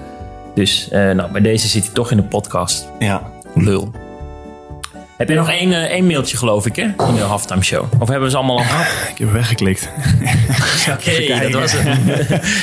Dus 0.55 0.89
nou, 0.91 1.33
bij 1.33 1.41
deze 1.41 1.69
zit 1.69 1.85
hij 1.85 1.93
toch 1.93 2.11
in 2.11 2.17
de 2.17 2.23
podcast. 2.23 2.89
Ja. 2.99 3.23
Lul. 3.55 3.91
Heb 5.17 5.29
je 5.29 5.35
nog 5.35 5.51
één, 5.51 5.73
één 5.73 6.07
mailtje, 6.07 6.37
geloof 6.37 6.67
ik, 6.67 6.77
hè? 6.77 6.83
In 6.83 7.15
de 7.15 7.21
halftime 7.21 7.63
show. 7.63 7.85
Of 7.99 8.09
hebben 8.09 8.25
we 8.25 8.31
ze 8.31 8.37
allemaal 8.37 8.57
al 8.59 8.65
gehad? 8.65 8.87
Ik 9.13 9.19
heb 9.19 9.29
hem 9.29 9.33
weggeklikt. 9.33 9.89
Oké, 10.99 11.41
dat 11.51 11.61
was 11.61 11.73
het. 11.73 11.89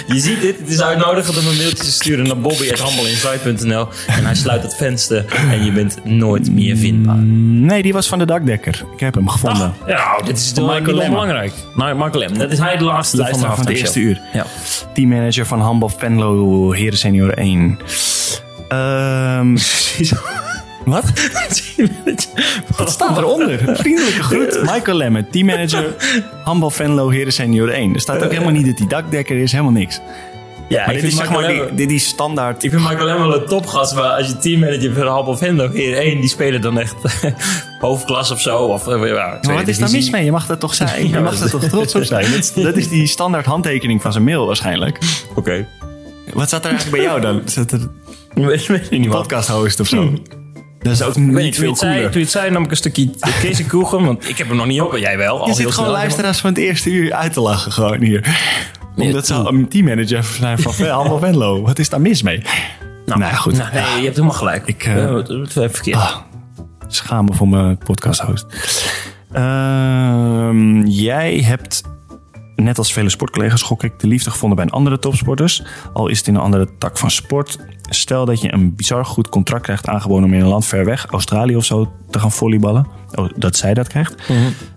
Je 0.15 0.19
ziet 0.19 0.41
dit. 0.41 0.59
Het 0.59 0.69
is 0.69 0.81
uitnodigend 0.81 1.37
om 1.37 1.47
een 1.47 1.57
mailtje 1.57 1.83
te 1.83 1.91
sturen 1.91 2.27
naar 2.27 2.37
bobby.handelinside.nl 2.39 3.87
en 4.07 4.25
hij 4.25 4.35
sluit 4.35 4.63
het 4.63 4.75
venster 4.75 5.25
en 5.51 5.65
je 5.65 5.71
bent 5.71 6.05
nooit 6.05 6.51
meer 6.51 6.77
vindbaar. 6.77 7.15
Nee, 7.15 7.81
die 7.81 7.93
was 7.93 8.07
van 8.07 8.19
de 8.19 8.25
dakdekker. 8.25 8.83
Ik 8.93 8.99
heb 8.99 9.13
hem 9.13 9.29
gevonden. 9.29 9.73
Ja, 9.87 9.93
nou, 9.95 10.25
dit 10.25 10.37
is 10.37 10.51
wel 10.55 10.65
Michael 10.65 10.85
Lemmer. 10.95 11.09
belangrijk. 11.09 11.53
Nou, 11.75 11.95
Michael 11.95 12.19
Lem, 12.19 12.37
dat 12.37 12.51
is 12.51 12.59
hij 12.59 12.77
de 12.77 12.83
laatste 12.83 13.17
van 13.17 13.25
de 13.25 13.31
van 13.31 13.39
het 13.39 13.47
halftime 13.49 13.77
eerste 13.77 13.99
show. 13.99 14.09
uur. 14.09 14.21
Ja. 14.33 14.45
Teammanager 14.93 15.45
van 15.45 15.61
Handbal 15.61 15.89
Venlo, 15.97 16.71
Heren 16.71 16.97
Senior 16.97 17.33
1. 17.33 17.79
Ehm 18.67 19.55
wat? 20.85 21.03
Wat 22.77 22.89
staat 22.91 23.17
eronder? 23.17 23.59
Vriendelijke 23.77 24.23
groet. 24.23 24.61
Michael 24.61 24.97
Lemme, 24.97 25.27
teammanager 25.29 25.95
Handbal 26.43 26.69
Venlo, 26.69 27.09
Heren 27.09 27.33
Senior 27.33 27.69
1. 27.69 27.93
Er 27.93 27.99
staat 28.01 28.23
ook 28.23 28.31
helemaal 28.31 28.51
niet 28.53 28.65
dat 28.65 28.77
hij 28.77 28.87
dakdekker 28.87 29.37
is, 29.37 29.51
helemaal 29.51 29.71
niks. 29.71 29.99
Ja, 30.69 30.85
Maar 30.85 30.93
dit 30.93 31.03
is 31.03 31.15
zeg 31.15 31.29
maar 31.29 31.47
die, 31.47 31.61
dit 31.73 31.91
is 31.91 32.05
standaard. 32.07 32.63
Ik 32.63 32.69
vind 32.69 32.81
Michael 32.81 33.05
Lem 33.05 33.17
wel 33.17 33.35
een 33.41 33.45
topgast, 33.45 33.95
maar 33.95 34.03
als 34.03 34.27
je 34.27 34.37
teammanager 34.37 34.93
van 34.93 35.07
Halp 35.07 35.27
of 35.27 35.39
Hendo 35.39 35.69
hier 35.71 35.97
één, 35.97 36.19
die 36.19 36.29
spelen 36.29 36.61
dan 36.61 36.79
echt 36.79 36.95
hoofdklas 37.79 38.31
of 38.31 38.41
zo. 38.41 38.57
Of, 38.57 38.87
eh, 38.87 39.07
ja, 39.07 39.39
Maar 39.41 39.55
wat 39.55 39.67
is 39.67 39.77
daar 39.77 39.91
mis 39.91 40.09
mee? 40.09 40.23
Je 40.25 40.31
mag 40.31 40.45
dat 40.45 40.59
toch 40.59 40.73
zijn? 40.73 41.07
Je 41.09 41.19
mag 41.19 41.37
dat 41.39 41.53
er 41.53 41.59
toch 41.59 41.69
trots 41.69 41.95
op 41.95 42.03
zijn? 42.03 42.31
Dat, 42.31 42.39
is- 42.39 42.53
dat 42.53 42.77
is 42.77 42.89
die 42.89 43.07
standaard 43.07 43.45
handtekening 43.45 44.01
van 44.01 44.11
zijn 44.11 44.23
mail 44.23 44.45
waarschijnlijk. 44.45 44.99
Oké. 45.35 45.67
Wat 46.33 46.47
staat 46.47 46.63
er 46.65 46.69
eigenlijk 46.71 46.97
bij 46.97 47.05
jou 47.05 47.21
dan? 47.21 47.41
Zat 47.45 47.71
er 47.71 47.79
Ik 48.33 48.45
weet, 48.45 48.67
weet 48.67 48.89
niet 48.91 49.07
wat. 49.07 49.21
podcast 49.21 49.49
host 49.49 49.79
of 49.79 49.87
zo? 49.87 50.13
Dat 50.83 50.93
is 50.93 51.01
ook 51.01 51.13
weet 51.13 51.25
niet 51.25 51.55
veel 51.55 51.69
het 51.69 51.79
zei, 51.79 51.93
cooler. 51.93 52.09
toen 52.09 52.19
je 52.19 52.25
het 52.25 52.35
zei, 52.35 52.51
nam 52.51 52.63
ik 52.63 52.71
een 52.71 52.77
stukje 52.77 53.09
Kees 53.41 53.65
Koegen, 53.67 54.05
want 54.05 54.29
ik 54.29 54.37
heb 54.37 54.47
hem 54.47 54.57
nog 54.57 54.65
niet 54.65 54.81
op 54.81 54.93
en 54.93 54.99
jij 54.99 55.17
wel. 55.17 55.39
Al 55.39 55.47
Je 55.47 55.53
zit 55.53 55.61
gewoon 55.61 55.73
snel. 55.73 55.91
luisteraars 55.91 56.39
van 56.39 56.49
het 56.49 56.59
eerste 56.59 56.89
uur 56.89 57.13
uit 57.13 57.33
te 57.33 57.41
lachen 57.41 57.71
gewoon 57.71 58.01
hier. 58.01 58.37
Omdat 58.95 59.27
ze 59.27 59.33
een 59.33 59.67
teammanager 59.67 60.23
zijn 60.23 60.59
van 60.59 60.87
Handel 60.87 61.19
Venlo. 61.19 61.61
Wat 61.61 61.79
is 61.79 61.89
daar 61.89 62.01
mis 62.01 62.21
mee? 62.23 62.41
Nou, 63.05 63.19
ja, 63.21 63.29
goed. 63.33 63.57
Nou, 63.57 63.73
nee, 63.73 63.81
je 63.83 64.03
hebt 64.03 64.15
helemaal 64.15 64.37
gelijk. 64.37 64.67
Ik, 64.67 64.83
eh, 64.83 65.03
Eh, 65.03 65.15
even 65.29 65.71
verkeerd. 65.71 65.97
Ah, 65.97 66.15
schaam 66.87 67.25
me 67.25 67.33
voor 67.33 67.47
mijn 67.47 67.77
podcast 67.77 68.19
host. 68.21 68.45
Ehm, 69.31 70.81
jij 70.85 71.41
hebt, 71.45 71.81
net 72.55 72.77
als 72.77 72.93
vele 72.93 73.09
sportcollega's, 73.09 73.61
gok 73.61 73.83
ik, 73.83 73.99
de 73.99 74.07
liefde 74.07 74.29
gevonden 74.31 74.57
bij 74.57 74.65
een 74.65 74.71
andere 74.71 74.99
topsporters. 74.99 75.63
Al 75.93 76.07
is 76.07 76.17
het 76.17 76.27
in 76.27 76.35
een 76.35 76.41
andere 76.41 76.67
tak 76.77 76.97
van 76.97 77.11
sport. 77.11 77.57
Stel 77.89 78.25
dat 78.25 78.41
je 78.41 78.53
een 78.53 78.75
bizar 78.75 79.05
goed 79.05 79.29
contract 79.29 79.63
krijgt 79.63 79.87
aangeboden 79.87 80.23
om 80.25 80.33
in 80.33 80.41
een 80.41 80.47
land 80.47 80.65
ver 80.65 80.85
weg, 80.85 81.05
Australië 81.05 81.55
of 81.55 81.65
zo, 81.65 81.91
te 82.09 82.19
gaan 82.19 82.31
volleyballen. 82.31 82.87
Oh, 83.15 83.29
dat 83.35 83.55
zij 83.55 83.73
dat 83.73 83.87
krijgt. 83.87 84.15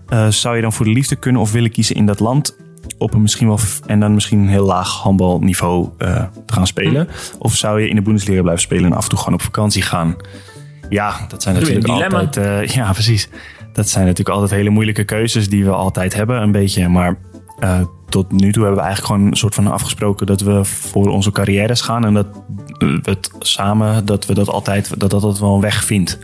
Eh, 0.07 0.27
zou 0.27 0.55
je 0.55 0.61
dan 0.61 0.73
voor 0.73 0.85
de 0.85 0.91
liefde 0.91 1.15
kunnen 1.15 1.41
of 1.41 1.51
willen 1.51 1.71
kiezen 1.71 1.95
in 1.95 2.05
dat 2.05 2.19
land? 2.19 2.55
Op 2.97 3.13
een 3.13 3.21
misschien 3.21 3.47
wel 3.47 3.59
en 3.85 3.99
dan 3.99 4.13
misschien 4.13 4.39
een 4.39 4.47
heel 4.47 4.65
laag 4.65 4.89
handbalniveau 4.89 5.89
eh, 5.97 6.23
te 6.45 6.53
gaan 6.53 6.67
spelen? 6.67 7.07
Of 7.39 7.55
zou 7.55 7.81
je 7.81 7.89
in 7.89 7.95
de 7.95 8.01
Bundesliga 8.01 8.41
blijven 8.41 8.61
spelen 8.63 8.85
en 8.85 8.93
af 8.97 9.03
en 9.03 9.09
toe 9.09 9.17
gewoon 9.19 9.33
op 9.33 9.41
vakantie 9.41 9.81
gaan? 9.81 10.15
Ja, 10.89 11.25
dat 11.27 11.43
zijn 11.43 11.55
natuurlijk 11.55 11.87
altijd. 11.87 12.37
eh, 12.37 12.67
ja, 12.75 12.91
precies. 12.91 13.29
Dat 13.73 13.89
zijn 13.89 14.05
natuurlijk 14.05 14.35
altijd 14.35 14.51
hele 14.59 14.69
moeilijke 14.69 15.03
keuzes 15.03 15.49
die 15.49 15.65
we 15.65 15.71
altijd 15.71 16.13
hebben, 16.13 16.41
een 16.41 16.51
beetje. 16.51 16.87
Maar 16.87 17.17
eh, 17.59 17.81
tot 18.09 18.31
nu 18.31 18.51
toe 18.51 18.63
hebben 18.63 18.81
we 18.81 18.87
eigenlijk 18.87 19.05
gewoon 19.05 19.31
een 19.31 19.37
soort 19.37 19.55
van 19.55 19.67
afgesproken 19.67 20.25
dat 20.25 20.41
we 20.41 20.65
voor 20.65 21.09
onze 21.09 21.31
carrières 21.31 21.81
gaan 21.81 22.05
en 22.05 22.13
dat 22.13 22.27
we 22.77 22.99
het 23.01 23.31
samen, 23.39 24.05
dat 24.05 24.25
we 24.25 24.33
dat 24.33 24.49
altijd, 24.49 24.99
dat 24.99 25.09
dat, 25.09 25.21
dat 25.21 25.39
wel 25.39 25.53
een 25.53 25.61
weg 25.61 25.83
vindt 25.83 26.19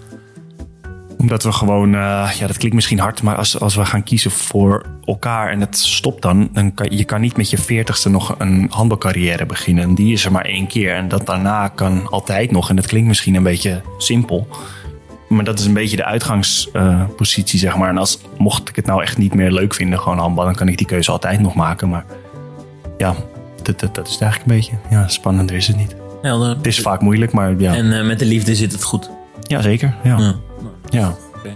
omdat 1.24 1.44
we 1.44 1.52
gewoon, 1.52 1.96
eh, 1.96 2.32
ja, 2.40 2.48
dat 2.48 2.58
klinkt 2.58 2.76
misschien 2.76 3.00
hard, 3.00 3.22
maar 3.22 3.36
als, 3.36 3.60
als 3.60 3.76
we 3.76 3.86
gaan 3.86 4.04
kiezen 4.04 4.32
voor 4.32 4.86
elkaar 5.06 5.50
en 5.50 5.60
het 5.60 5.78
stopt 5.78 6.22
dan, 6.22 6.50
dan 6.54 6.74
kan 6.74 6.88
je 6.90 7.04
kan 7.04 7.22
niet 7.22 7.38
met 7.38 7.50
je 7.50 7.58
veertigste 7.58 8.10
nog 8.10 8.36
een 8.38 8.68
handbalcarrière 8.70 9.46
beginnen. 9.46 9.84
En 9.84 9.96
die 9.96 10.14
is 10.14 10.26
er 10.26 10.32
maar 10.32 10.46
één 10.46 10.68
keer. 10.68 10.96
En 10.96 11.08
dat 11.08 11.26
daarna 11.26 11.68
kan 11.68 12.10
altijd 12.10 12.52
nog. 12.52 12.70
En 12.70 12.76
dat 12.76 12.86
klinkt 12.86 13.08
misschien 13.08 13.36
een 13.36 13.44
beetje 13.44 13.82
simpel. 13.98 14.48
Maar 15.36 15.44
dat 15.44 15.60
is 15.60 15.66
een 15.66 15.74
beetje 15.74 15.96
de 15.96 16.06
uitgangspositie, 16.06 17.60
zeg 17.60 17.78
maar. 17.78 17.90
En 17.90 17.98
als 17.98 18.20
mocht 18.38 18.70
ik 18.70 18.76
het 18.76 18.86
nou 18.86 19.02
echt 19.02 19.18
niet 19.18 19.34
meer 19.34 19.52
leuk 19.52 19.74
vinden, 19.74 20.00
gewoon 20.00 20.18
handbal, 20.18 20.46
dan 20.46 20.56
kan 20.56 20.68
ik 20.68 20.78
die 20.78 20.88
keuze 20.88 21.12
altijd 21.12 21.40
nog 21.40 21.56
maken. 21.56 21.90
Maar 21.90 22.06
ja, 22.98 23.16
dat, 23.64 23.80
dat, 23.80 23.96
dat 23.96 24.08
is 24.08 24.14
het 24.14 24.22
eigenlijk 24.22 24.52
een 24.52 24.58
beetje. 24.58 24.96
Ja, 24.96 25.08
spannender 25.08 25.56
is 25.56 25.68
het 25.68 25.78
niet. 25.78 25.96
Helder. 26.22 26.50
Het 26.50 26.68
is 26.68 26.80
vaak 26.80 27.02
moeilijk, 27.02 27.32
maar 27.32 27.60
ja, 27.60 27.76
En 27.76 28.00
eh, 28.00 28.06
met 28.06 28.20
de 28.20 28.26
liefde 28.26 28.56
zit 28.56 28.72
het 28.72 28.84
goed. 28.84 29.10
ja 29.42 29.62
zeker. 29.62 29.96
Ja. 30.04 30.18
Ja. 30.18 30.36
ja. 30.90 31.16
Oké. 31.36 31.56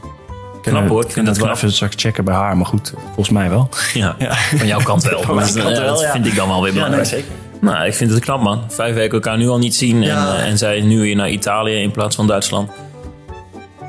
Knap 0.61 0.87
hoor, 0.87 1.03
ik 1.03 1.11
vind 1.11 1.25
dat 1.25 1.37
wel 1.37 1.51
even 1.51 1.71
straks 1.71 1.95
checken 1.97 2.25
bij 2.25 2.35
haar, 2.35 2.57
maar 2.57 2.65
goed, 2.65 2.93
volgens 3.05 3.29
mij 3.29 3.49
wel. 3.49 3.69
Ja. 3.93 4.15
Van 4.57 4.67
jouw 4.67 4.81
kant 4.81 5.03
wel. 5.03 5.19
Kant 5.25 5.55
eh, 5.55 5.63
wel, 5.63 5.85
dat 5.85 6.05
vind 6.11 6.25
ik 6.25 6.35
dan 6.35 6.47
wel 6.47 6.63
weer 6.63 6.73
belangrijk. 6.73 7.05
zeker. 7.05 7.31
Nou, 7.61 7.85
ik 7.85 7.93
vind 7.93 8.11
het 8.11 8.19
knap, 8.19 8.41
man. 8.41 8.63
Vijf 8.67 8.95
weken 8.95 9.13
elkaar 9.13 9.37
nu 9.37 9.47
al 9.47 9.57
niet 9.57 9.75
zien. 9.75 10.03
En, 10.03 10.09
eh, 10.09 10.47
en 10.47 10.57
zij 10.57 10.81
nu 10.81 10.99
weer 10.99 11.15
naar 11.15 11.29
Italië 11.29 11.75
in 11.81 11.91
plaats 11.91 12.15
van 12.15 12.27
Duitsland. 12.27 12.71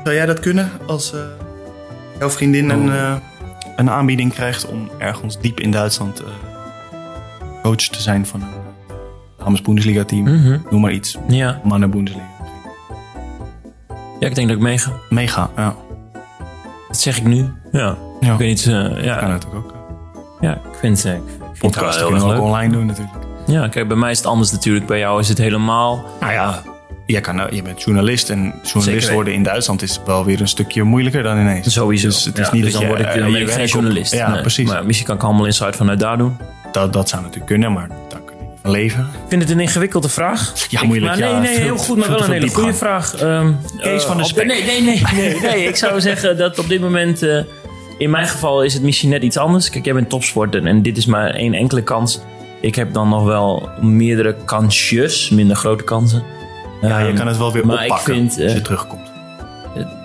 Zou 0.03 0.15
jij 0.15 0.25
dat 0.25 0.39
kunnen 0.39 0.71
als 0.87 1.13
eh, 1.13 1.19
jouw 2.19 2.29
vriendin 2.29 2.69
een, 2.69 2.91
eh, 2.91 3.13
een 3.75 3.89
aanbieding 3.89 4.33
krijgt 4.33 4.67
om 4.67 4.89
ergens 4.97 5.39
diep 5.39 5.59
in 5.59 5.71
Duitsland 5.71 6.19
eh, 6.19 6.27
coach 7.63 7.75
te 7.75 8.01
zijn 8.01 8.25
van 8.25 8.41
een 8.41 8.47
dames 9.37 9.61
Bundesliga 9.61 10.03
team? 10.03 10.23
Noem 10.69 10.81
maar 10.81 10.91
iets. 10.91 11.17
Ja. 11.27 11.59
Mannen 11.63 11.89
Bundesliga. 11.89 12.25
ja, 14.19 14.27
ik 14.27 14.35
denk 14.35 14.47
dat 14.47 14.57
ik 14.57 14.63
meega. 14.63 14.91
Mega, 15.09 15.49
ja. 15.55 15.75
Dat 16.87 16.99
zeg 16.99 17.17
ik 17.17 17.23
nu. 17.25 17.49
Ja. 17.71 17.95
Ja. 18.19 18.31
Ik 18.33 18.37
weet 18.39 18.49
niet. 18.49 18.65
eh, 18.65 18.73
Kan 18.89 19.03
ja, 19.03 19.27
natuurlijk 19.27 19.65
ook. 19.65 19.73
ja, 20.39 20.53
ik 20.53 20.77
vind, 20.79 21.03
het 21.03 21.19
Podcast 21.59 21.97
kunnen 22.03 22.19
we 22.21 22.25
ook 22.27 22.31
leuk. 22.33 22.41
online 22.41 22.73
doen 22.73 22.85
natuurlijk. 22.85 23.15
Ja, 23.47 23.67
kijk, 23.67 23.87
bij 23.87 23.97
mij 23.97 24.11
is 24.11 24.17
het 24.17 24.27
anders 24.27 24.51
natuurlijk. 24.51 24.85
Bij 24.85 24.99
jou 24.99 25.19
is 25.19 25.29
het 25.29 25.37
helemaal... 25.37 26.05
Nou 26.19 26.31
ja, 26.33 26.61
jij 27.11 27.21
kan, 27.21 27.35
nou- 27.35 27.55
je 27.55 27.61
bent 27.61 27.81
journalist 27.83 28.29
en 28.29 28.53
journalist 28.63 29.09
worden 29.11 29.33
in 29.33 29.43
Duitsland 29.43 29.81
is 29.81 29.99
wel 30.05 30.25
weer 30.25 30.41
een 30.41 30.47
stukje 30.47 30.83
moeilijker 30.83 31.23
dan 31.23 31.39
ineens. 31.39 31.73
Sowieso. 31.73 32.07
Dus 32.07 32.25
het 32.25 32.37
is 32.39 32.45
Ja, 32.47 32.53
niet 32.53 32.63
dus 32.63 32.71
dat 32.71 32.81
dan 32.81 32.89
je, 32.91 32.95
word 32.97 33.07
ik, 33.07 33.13
eh, 33.15 33.21
dan 33.21 33.31
ben 33.31 33.39
je 33.41 33.45
ik 33.47 33.51
geen 33.53 33.65
journalist. 33.65 34.13
Ja, 34.13 34.31
Nee. 34.31 34.41
precies. 34.41 34.69
Maar 34.69 34.85
misschien 34.85 35.07
kan 35.07 35.15
ik 35.15 35.23
allemaal 35.23 35.45
inside 35.45 35.73
vanuit 35.73 35.99
daar 35.99 36.17
doen. 36.17 36.37
Dat, 36.71 36.93
dat 36.93 37.09
zou 37.09 37.21
natuurlijk 37.21 37.49
kunnen, 37.49 37.71
maar 37.73 37.87
daar 38.09 38.19
kun 38.25 38.35
je 38.37 38.43
niet 38.43 38.59
van 38.61 38.71
leven. 38.71 38.99
Ik 38.99 39.19
vind 39.29 39.41
het 39.41 39.51
een 39.51 39.59
ingewikkelde 39.59 40.09
vraag. 40.09 40.53
Ja, 40.69 40.79
Ik- 40.81 40.87
moeilijk, 40.87 41.11
Maar 41.11 41.21
nee, 41.21 41.29
ja. 41.33 41.39
nee, 41.39 41.59
heel 41.59 41.77
goed, 41.77 41.97
maar 41.97 42.09
wel 42.09 42.23
een 42.23 42.31
hele 42.31 42.47
goede 42.47 42.73
vraag. 42.73 43.15
Ehm, 43.15 43.51
Kees 43.77 44.01
eh, 44.01 44.07
van 44.07 44.17
de 44.17 44.23
Spek. 44.23 44.45
Nee, 44.45 44.63
nee, 44.63 44.81
nee, 44.81 45.01
nee, 45.13 45.39
nee. 45.51 45.63
Ik 45.67 45.75
zou 45.75 46.01
zeggen 46.01 46.37
dat 46.37 46.59
op 46.59 46.67
dit 46.67 46.81
moment... 46.81 47.21
eh, 47.23 47.39
in 47.97 48.09
mijn 48.09 48.27
geval 48.27 48.63
is 48.63 48.73
het 48.73 48.83
misschien 48.83 49.09
net 49.09 49.23
iets 49.23 49.37
anders. 49.37 49.69
Kijk, 49.69 49.85
jij 49.85 49.93
bent 49.93 50.09
topsporter 50.09 50.65
en 50.65 50.81
dit 50.81 50.97
is 50.97 51.05
maar 51.05 51.29
één 51.29 51.53
enkele 51.53 51.83
kans. 51.83 52.19
Ik 52.61 52.75
heb 52.75 52.93
dan 52.93 53.09
nog 53.09 53.23
wel 53.23 53.69
meerdere 53.81 54.35
kansjes, 54.45 55.29
minder 55.29 55.55
grote 55.55 55.83
kansen. 55.83 56.23
Ja, 56.81 56.99
je 56.99 57.07
Ehm, 57.07 57.15
kan 57.15 57.27
het 57.27 57.37
wel 57.37 57.51
weer 57.53 57.65
maar 57.65 57.85
ik 57.85 57.91
oppakken 57.91 58.13
vind, 58.13 58.37
eh, 58.37 58.43
als 58.43 58.53
je 58.53 58.61
terugkomt. 58.61 59.11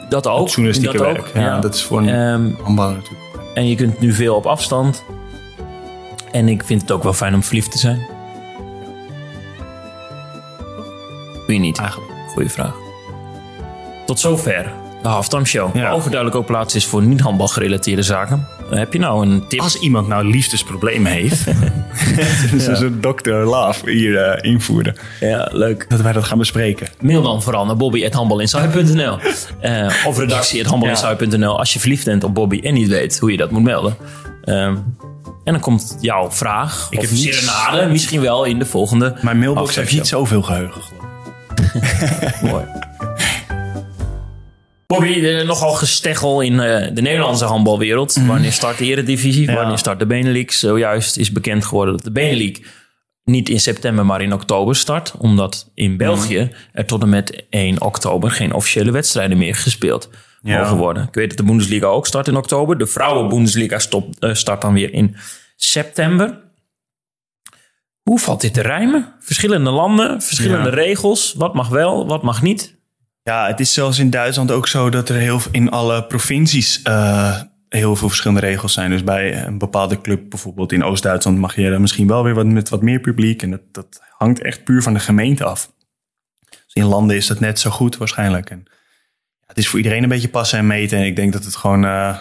Dat 0.09 0.27
ook. 0.27 0.41
Het 0.41 0.51
journalistieke 0.53 0.97
dat 0.97 1.07
werk. 1.07 1.18
ook, 1.18 1.29
ja, 1.35 1.61
dat 1.61 1.75
is 1.75 1.83
voor 1.83 2.01
een 2.01 2.57
handballer 2.62 2.95
natuurlijk. 2.97 3.22
En 3.55 3.68
je 3.68 3.75
kunt 3.75 4.01
nu 4.01 4.12
veel 4.12 4.35
op 4.35 4.47
afstand. 4.47 5.05
En 6.33 6.49
ik 6.49 6.64
vind 6.64 6.81
het 6.81 6.91
ook 6.91 7.03
wel 7.03 7.12
fijn 7.12 7.35
om 7.35 7.43
verliefd 7.43 7.70
te 7.70 7.79
zijn. 7.79 8.07
Wie 11.47 11.59
niet? 11.59 11.79
Eigenlijk. 11.79 12.11
Goeie 12.29 12.51
vraag. 12.51 12.75
Tot 14.07 14.20
zover 14.20 14.72
de 15.05 15.11
Halftime 15.11 15.45
Show. 15.45 15.77
Ja. 15.77 15.91
Overduidelijk 15.91 16.37
ook 16.37 16.47
plaats 16.47 16.75
is 16.75 16.87
voor 16.87 17.03
niet-handbal 17.03 17.49
gerelateerde 17.49 18.03
zaken. 18.03 18.47
Eh, 18.71 18.79
heb 18.79 18.93
je 18.93 18.99
nou 18.99 19.27
een 19.27 19.45
tip? 19.49 19.61
Als 19.61 19.79
iemand 19.79 20.09
nou 20.09 20.25
liefdesproblemen 20.31 21.13
heeft, 21.13 21.45
dus 22.51 22.67
ja. 22.67 22.81
een 22.81 23.01
Dr. 23.01 23.31
Love 23.31 23.91
hier 23.91 24.17
eh, 24.17 24.53
invoeren, 24.53 24.97
Ja, 25.21 25.49
leuk. 25.53 25.87
dat 25.89 26.01
wij 26.01 26.13
dat 26.13 26.25
gaan 26.25 26.39
bespreken. 26.39 26.89
Mail 27.01 27.23
dan 27.23 27.43
vooral 27.43 27.67
naar 27.67 27.77
bobby.handbalinside.nl 27.77 29.19
eh, 29.61 29.87
Of 30.07 30.19
redactie.handbalinside.nl 30.19 31.59
als 31.59 31.73
je 31.73 31.79
verliefd 31.81 32.05
bent 32.05 32.25
op 32.25 32.35
Bobby 32.35 32.61
en 32.63 32.75
niet 32.75 32.89
weet 32.89 33.19
hoe 33.19 33.31
je 33.31 33.37
dat 33.37 33.51
moet 33.51 33.63
melden. 33.63 33.97
Ehm, 34.45 34.77
en 35.45 35.53
dan 35.53 35.61
komt 35.61 35.97
jouw 36.01 36.31
vraag 36.31 36.87
Ik 36.91 36.99
of 36.99 37.05
heb 37.09 37.17
serenade 37.19 37.87
misschien 37.87 38.21
wel 38.21 38.45
in 38.45 38.59
de 38.59 38.67
volgende 38.67 39.17
Mijn 39.21 39.39
mailbox 39.39 39.77
heeft 39.77 39.93
niet 39.93 40.07
zoveel 40.07 40.43
geheugen. 40.43 40.83
Mooi. 42.51 42.65
Bobby, 44.87 45.43
nogal 45.47 45.72
gesteggel 45.72 46.41
in 46.41 46.61
eh, 46.61 46.95
de 46.95 47.01
Nederlandse 47.03 47.45
handbalwereld. 47.45 48.16
Wanneer 48.26 48.53
start 48.53 48.78
de 48.78 48.85
Eredivisie? 48.85 49.47
Ja. 49.47 49.55
Wanneer 49.55 49.78
start 49.78 49.99
de 49.99 50.07
Benelux? 50.07 50.59
Zojuist 50.59 51.16
is 51.16 51.32
bekend 51.32 51.64
geworden 51.64 51.95
dat 51.95 52.05
de 52.05 52.11
Benelux 52.12 52.61
niet 53.24 53.49
in 53.49 53.61
september, 53.61 54.07
maar 54.07 54.22
in 54.22 54.32
oktober 54.32 54.76
start. 54.76 55.12
Omdat 55.18 55.70
in 55.74 55.97
België 55.97 56.51
er 56.72 56.87
tot 56.87 57.03
en 57.03 57.09
met 57.09 57.45
1 57.51 57.80
oktober 57.82 58.30
geen 58.30 58.53
officiële 58.53 58.91
wedstrijden 58.91 59.39
meer 59.39 59.55
gespeeld 59.55 60.11
Ja. 60.41 60.59
mogen 60.61 60.76
worden. 60.76 61.03
Ik 61.03 61.14
weet 61.14 61.28
dat 61.28 61.37
de 61.39 61.45
Bundesliga 61.45 61.87
ook 61.87 62.07
start 62.07 62.28
in 62.28 62.37
oktober. 62.37 62.78
De 62.78 62.87
vrouwen-Bundesliga 62.87 63.78
eh, 64.20 64.35
start 64.35 64.61
dan 64.62 64.72
weer 64.74 64.93
in 64.93 65.16
september. 65.57 66.43
Hoe 68.03 68.18
valt 68.18 68.41
dit 68.41 68.55
te 68.55 68.61
rijmen? 68.62 69.14
Verschillende 69.20 69.70
landen, 69.70 70.22
verschillende 70.22 70.68
Ja. 70.68 70.74
regels. 70.74 71.35
Wat 71.37 71.55
mag 71.55 71.68
wel, 71.68 72.07
wat 72.07 72.22
mag 72.22 72.43
niet? 72.43 72.74
Ja, 73.25 73.47
het 73.47 73.61
is 73.61 73.72
zelfs 73.72 73.99
in 73.99 74.11
Duitsland 74.11 74.51
ook 74.51 74.68
zo 74.68 74.91
dat 74.91 75.09
er 75.09 75.16
heel, 75.16 75.41
in 75.51 75.70
alle 75.70 76.07
provincies 76.07 76.81
uh, 76.89 77.41
heel 77.68 77.97
veel 77.97 78.09
verschillende 78.09 78.47
regels 78.47 78.72
zijn. 78.72 78.91
Dus 78.91 79.05
bij 79.05 79.45
een 79.45 79.59
bepaalde 79.59 80.01
club, 80.01 80.31
bijvoorbeeld 80.31 80.72
in 80.72 80.85
Oost-Duitsland, 80.85 81.39
mag 81.39 81.57
je 81.57 81.79
misschien 81.79 82.07
wel 82.07 82.25
weer 82.25 82.35
wat 82.35 82.47
met 82.47 82.68
wat 82.68 82.83
meer 82.83 83.01
publiek. 83.01 83.43
En 83.43 83.51
dat, 83.51 83.62
dat 83.72 84.03
hangt 84.11 84.43
echt 84.43 84.64
puur 84.64 84.83
van 84.83 84.93
de 84.93 85.01
gemeente 85.01 85.45
af. 85.45 85.72
Dus 86.49 86.72
in 86.72 86.85
landen 86.85 87.16
is 87.16 87.27
dat 87.27 87.41
net 87.41 87.61
zo 87.61 87.70
goed 87.70 87.97
waarschijnlijk. 87.97 88.51
En 88.51 88.64
het 89.47 89.59
is 89.59 89.68
voor 89.68 89.79
iedereen 89.79 90.03
een 90.03 90.09
beetje 90.09 90.29
passen 90.29 90.59
en 90.59 90.66
meten. 90.66 90.99
En 90.99 91.05
ik 91.05 91.16
denk 91.16 91.33
dat 91.33 91.45
het 91.45 91.57
gewoon. 91.57 91.85
Uh, 91.85 92.18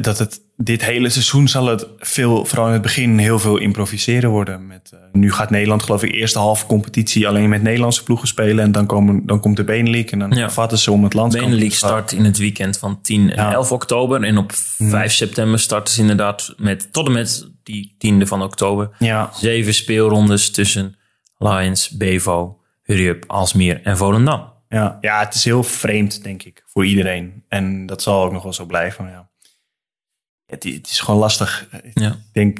dat 0.00 0.18
het 0.18 0.40
dit 0.56 0.84
hele 0.84 1.08
seizoen 1.08 1.48
zal 1.48 1.66
het 1.66 1.86
veel, 1.98 2.44
vooral 2.44 2.66
in 2.66 2.72
het 2.72 2.82
begin, 2.82 3.18
heel 3.18 3.38
veel 3.38 3.56
improviseren 3.56 4.30
worden. 4.30 4.66
Met, 4.66 4.90
uh, 4.94 5.00
nu 5.12 5.32
gaat 5.32 5.50
Nederland, 5.50 5.82
geloof 5.82 6.02
ik, 6.02 6.12
eerste 6.12 6.38
halve 6.38 6.66
competitie 6.66 7.28
alleen 7.28 7.48
met 7.48 7.62
Nederlandse 7.62 8.02
ploegen 8.02 8.28
spelen. 8.28 8.64
En 8.64 8.72
dan, 8.72 8.86
komen, 8.86 9.26
dan 9.26 9.40
komt 9.40 9.56
de 9.56 9.64
Benelux 9.64 10.12
en 10.12 10.18
dan 10.18 10.30
ja. 10.30 10.50
vatten 10.50 10.78
ze 10.78 10.90
om 10.90 11.04
het 11.04 11.14
land. 11.14 11.32
Benelux 11.32 11.76
start 11.76 12.12
in 12.12 12.24
het 12.24 12.38
weekend 12.38 12.78
van 12.78 13.00
10 13.00 13.30
en 13.30 13.44
ja. 13.44 13.52
11 13.52 13.72
oktober. 13.72 14.22
En 14.22 14.38
op 14.38 14.52
5 14.52 14.90
hmm. 14.90 15.08
september 15.08 15.58
starten 15.58 15.94
ze 15.94 16.00
inderdaad 16.00 16.54
met, 16.56 16.92
tot 16.92 17.06
en 17.06 17.12
met 17.12 17.50
die 17.62 17.94
tiende 17.98 18.26
van 18.26 18.42
oktober. 18.42 18.90
Ja. 18.98 19.30
Zeven 19.34 19.74
speelrondes 19.74 20.50
tussen 20.50 20.96
Lions, 21.38 21.90
Bevo, 21.90 22.60
Hurriup, 22.82 23.24
Alsmeer 23.26 23.80
en 23.82 23.96
Volendam. 23.96 24.52
Ja. 24.68 24.98
ja, 25.00 25.18
het 25.18 25.34
is 25.34 25.44
heel 25.44 25.62
vreemd, 25.62 26.22
denk 26.22 26.42
ik, 26.42 26.62
voor 26.66 26.86
iedereen. 26.86 27.44
En 27.48 27.86
dat 27.86 28.02
zal 28.02 28.24
ook 28.24 28.32
nog 28.32 28.42
wel 28.42 28.52
zo 28.52 28.64
blijven. 28.64 29.06
Ja 29.06 29.32
het, 30.46 30.64
het 30.64 30.86
is 30.86 31.00
gewoon 31.00 31.20
lastig. 31.20 31.68
Ja. 31.94 32.10
Ik 32.10 32.32
denk, 32.32 32.58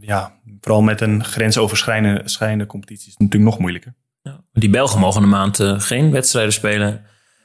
ja, 0.00 0.34
vooral 0.60 0.82
met 0.82 1.00
een 1.00 1.24
grensoverschrijdende 1.24 2.66
competitie 2.66 3.06
is 3.06 3.12
het 3.12 3.18
natuurlijk 3.18 3.50
nog 3.50 3.58
moeilijker. 3.58 3.94
Ja. 4.22 4.40
Die 4.52 4.70
Belgen 4.70 5.00
mogen 5.00 5.22
een 5.22 5.28
maand 5.28 5.60
uh, 5.60 5.80
geen 5.80 6.10
wedstrijden 6.10 6.52
spelen. 6.52 7.04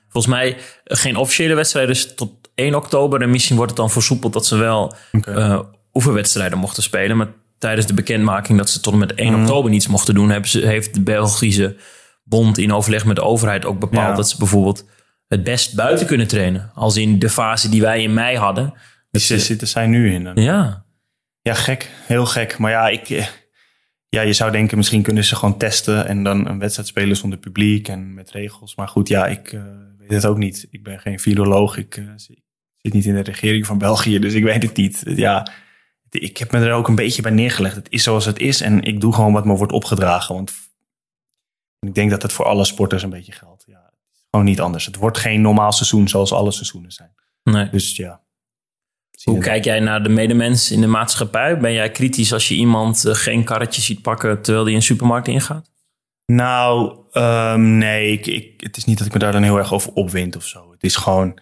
Volgens 0.09 0.33
mij 0.33 0.47
uh, 0.49 0.57
geen 0.83 1.15
officiële 1.15 1.53
wedstrijden 1.53 2.15
tot 2.15 2.31
1 2.55 2.75
oktober. 2.75 3.21
En 3.21 3.29
misschien 3.29 3.55
wordt 3.55 3.71
het 3.71 3.79
dan 3.79 3.89
versoepeld 3.89 4.33
dat 4.33 4.45
ze 4.45 4.55
wel 4.55 4.95
okay. 5.11 5.35
uh, 5.35 5.59
oefenwedstrijden 5.93 6.57
mochten 6.57 6.83
spelen. 6.83 7.17
Maar 7.17 7.27
tijdens 7.57 7.87
de 7.87 7.93
bekendmaking 7.93 8.57
dat 8.57 8.69
ze 8.69 8.79
tot 8.79 8.93
en 8.93 8.99
met 8.99 9.13
1 9.13 9.33
mm. 9.33 9.41
oktober 9.41 9.71
niets 9.71 9.87
mochten 9.87 10.13
doen, 10.13 10.29
hebben 10.29 10.49
ze, 10.49 10.59
heeft 10.59 10.93
de 10.93 11.01
Belgische 11.01 11.75
bond 12.23 12.57
in 12.57 12.73
overleg 12.73 13.05
met 13.05 13.15
de 13.15 13.21
overheid 13.21 13.65
ook 13.65 13.79
bepaald 13.79 14.09
ja. 14.09 14.15
dat 14.15 14.29
ze 14.29 14.37
bijvoorbeeld 14.37 14.85
het 15.27 15.43
best 15.43 15.75
buiten 15.75 16.07
kunnen 16.07 16.27
trainen. 16.27 16.71
Als 16.73 16.97
in 16.97 17.19
de 17.19 17.29
fase 17.29 17.69
die 17.69 17.81
wij 17.81 18.01
in 18.01 18.13
mei 18.13 18.37
hadden. 18.37 18.73
Dus 19.09 19.27
ze 19.27 19.39
zitten 19.39 19.67
zij 19.67 19.87
nu 19.87 20.13
in. 20.13 20.41
Ja. 20.41 20.85
Ja, 21.41 21.53
gek. 21.53 21.91
Heel 22.05 22.25
gek. 22.25 22.57
Maar 22.57 22.71
ja, 22.71 22.87
ik, 22.87 23.07
ja, 24.09 24.21
je 24.21 24.33
zou 24.33 24.51
denken 24.51 24.77
misschien 24.77 25.01
kunnen 25.01 25.23
ze 25.23 25.35
gewoon 25.35 25.57
testen 25.57 26.07
en 26.07 26.23
dan 26.23 26.47
een 26.47 26.59
wedstrijd 26.59 26.87
spelen 26.87 27.15
zonder 27.15 27.39
publiek 27.39 27.87
en 27.87 28.13
met 28.13 28.31
regels. 28.31 28.75
Maar 28.75 28.87
goed, 28.87 29.07
ja, 29.07 29.27
ik 29.27 29.51
uh, 29.51 29.63
weet 29.97 30.11
het 30.11 30.25
ook 30.25 30.37
niet. 30.37 30.67
Ik 30.69 30.83
ben 30.83 30.99
geen 30.99 31.19
filoloog. 31.19 31.77
Ik 31.77 31.97
uh, 31.97 32.11
zit 32.15 32.93
niet 32.93 33.05
in 33.05 33.13
de 33.13 33.21
regering 33.21 33.65
van 33.65 33.77
België, 33.77 34.19
dus 34.19 34.33
ik 34.33 34.43
weet 34.43 34.63
het 34.63 34.75
niet. 34.75 35.01
Ja, 35.05 35.51
ik 36.09 36.37
heb 36.37 36.51
me 36.51 36.59
er 36.59 36.73
ook 36.73 36.87
een 36.87 36.95
beetje 36.95 37.21
bij 37.21 37.31
neergelegd. 37.31 37.75
Het 37.75 37.89
is 37.89 38.03
zoals 38.03 38.25
het 38.25 38.39
is 38.39 38.61
en 38.61 38.81
ik 38.81 39.01
doe 39.01 39.13
gewoon 39.13 39.33
wat 39.33 39.45
me 39.45 39.55
wordt 39.55 39.73
opgedragen. 39.73 40.35
Want 40.35 40.53
ik 41.79 41.93
denk 41.95 42.09
dat 42.09 42.21
het 42.21 42.33
voor 42.33 42.45
alle 42.45 42.65
sporters 42.65 43.03
een 43.03 43.09
beetje 43.09 43.31
geldt. 43.31 43.63
Ja, 43.67 43.83
het 43.85 44.15
is 44.15 44.25
gewoon 44.29 44.45
niet 44.45 44.61
anders. 44.61 44.85
Het 44.85 44.95
wordt 44.95 45.17
geen 45.17 45.41
normaal 45.41 45.71
seizoen 45.71 46.07
zoals 46.07 46.33
alle 46.33 46.51
seizoenen 46.51 46.91
zijn. 46.91 47.13
Nee. 47.43 47.69
Dus 47.69 47.95
ja. 47.95 48.25
Hoe 49.23 49.39
kijk 49.39 49.63
jij 49.63 49.79
naar 49.79 50.03
de 50.03 50.09
medemens 50.09 50.71
in 50.71 50.81
de 50.81 50.87
maatschappij? 50.87 51.57
Ben 51.57 51.73
jij 51.73 51.91
kritisch 51.91 52.33
als 52.33 52.47
je 52.47 52.55
iemand 52.55 53.05
uh, 53.05 53.13
geen 53.13 53.43
karretje 53.43 53.81
ziet 53.81 54.01
pakken 54.01 54.41
terwijl 54.41 54.65
die 54.65 54.75
een 54.75 54.81
supermarkt 54.81 55.27
ingaat? 55.27 55.71
Nou, 56.25 56.97
um, 57.13 57.77
nee. 57.77 58.11
Ik, 58.11 58.27
ik, 58.27 58.61
het 58.61 58.77
is 58.77 58.85
niet 58.85 58.97
dat 58.97 59.07
ik 59.07 59.13
me 59.13 59.19
daar 59.19 59.31
dan 59.31 59.43
heel 59.43 59.57
erg 59.57 59.73
over 59.73 59.93
opwind 59.93 60.35
of 60.35 60.45
zo. 60.45 60.71
Het 60.71 60.83
is 60.83 60.95
gewoon. 60.95 61.39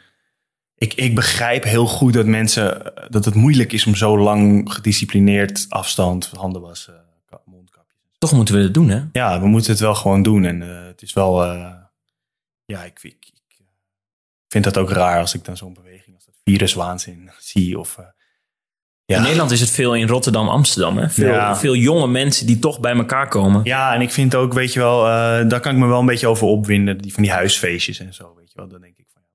Ik, 0.76 0.94
ik 0.94 1.16
begrijp 1.16 1.64
heel 1.64 1.86
goed 1.86 2.14
dat 2.14 2.26
mensen. 2.26 2.94
dat 3.10 3.26
het 3.26 3.36
moeilijk 3.36 3.74
is 3.74 3.86
om 3.86 3.96
zo 3.96 4.18
lang 4.18 4.74
gedisciplineerd 4.74 5.66
afstand, 5.70 6.32
handen 6.36 6.62
wassen, 6.62 7.04
mondkapjes. 7.46 7.98
Toch 8.18 8.32
moeten 8.32 8.56
we 8.56 8.62
het 8.62 8.74
doen, 8.74 8.90
hè? 8.90 9.02
Ja, 9.12 9.40
we 9.42 9.48
moeten 9.48 9.72
het 9.72 9.80
wel 9.80 9.96
gewoon 9.96 10.24
doen. 10.24 10.44
En 10.44 10.62
uh, 10.62 10.86
het 10.86 11.02
is 11.02 11.14
wel. 11.14 11.46
Uh, 11.46 11.74
ja, 12.66 12.84
ik, 12.84 13.00
ik, 13.02 13.26
ik 13.34 13.35
vind 14.62 14.74
dat 14.74 14.78
ook 14.78 14.90
raar 14.90 15.20
als 15.20 15.34
ik 15.34 15.46
dan 15.46 15.58
zo'n 15.58 15.74
beweging 15.74 16.18
viruswaanzin 16.44 17.32
zie. 17.40 17.80
Of, 17.80 17.98
uh, 18.00 18.06
ja. 19.06 19.16
In 19.16 19.22
Nederland 19.22 19.52
is 19.52 19.60
het 19.60 19.70
veel 19.70 19.96
in 19.96 20.08
Rotterdam, 20.08 20.50
Amsterdam. 20.50 20.98
Hè? 20.98 21.10
Veel, 21.10 21.34
ja. 21.34 21.58
veel 21.58 21.76
jonge 21.76 22.08
mensen 22.08 22.48
die 22.48 22.60
toch 22.60 22.80
bij 22.80 22.96
elkaar 22.96 23.28
komen. 23.28 23.64
Ja, 23.64 23.94
en 23.94 24.02
ik 24.02 24.12
vind 24.12 24.36
ook, 24.36 24.54
weet 24.54 24.74
je 24.74 24.80
wel, 24.80 25.00
uh, 25.00 25.50
daar 25.50 25.60
kan 25.60 25.74
ik 25.74 25.80
me 25.80 25.88
wel 25.88 26.00
een 26.00 26.06
beetje 26.06 26.28
over 26.28 26.48
opwinden. 26.48 26.98
Die, 26.98 27.14
van 27.14 27.24
die 27.24 27.32
huisfeestjes 27.32 28.00
en 28.00 28.14
zo, 28.14 28.36
weet 28.36 28.52
je 28.52 28.58
wel. 28.58 28.68
Dan 28.68 28.82
denk 28.82 28.98
ik 28.98 29.06
van, 29.14 29.22
ja, 29.26 29.34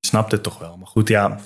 ik 0.00 0.08
snap 0.08 0.30
het 0.30 0.42
toch 0.42 0.58
wel. 0.58 0.76
Maar 0.76 0.86
goed, 0.86 1.08
ja, 1.08 1.38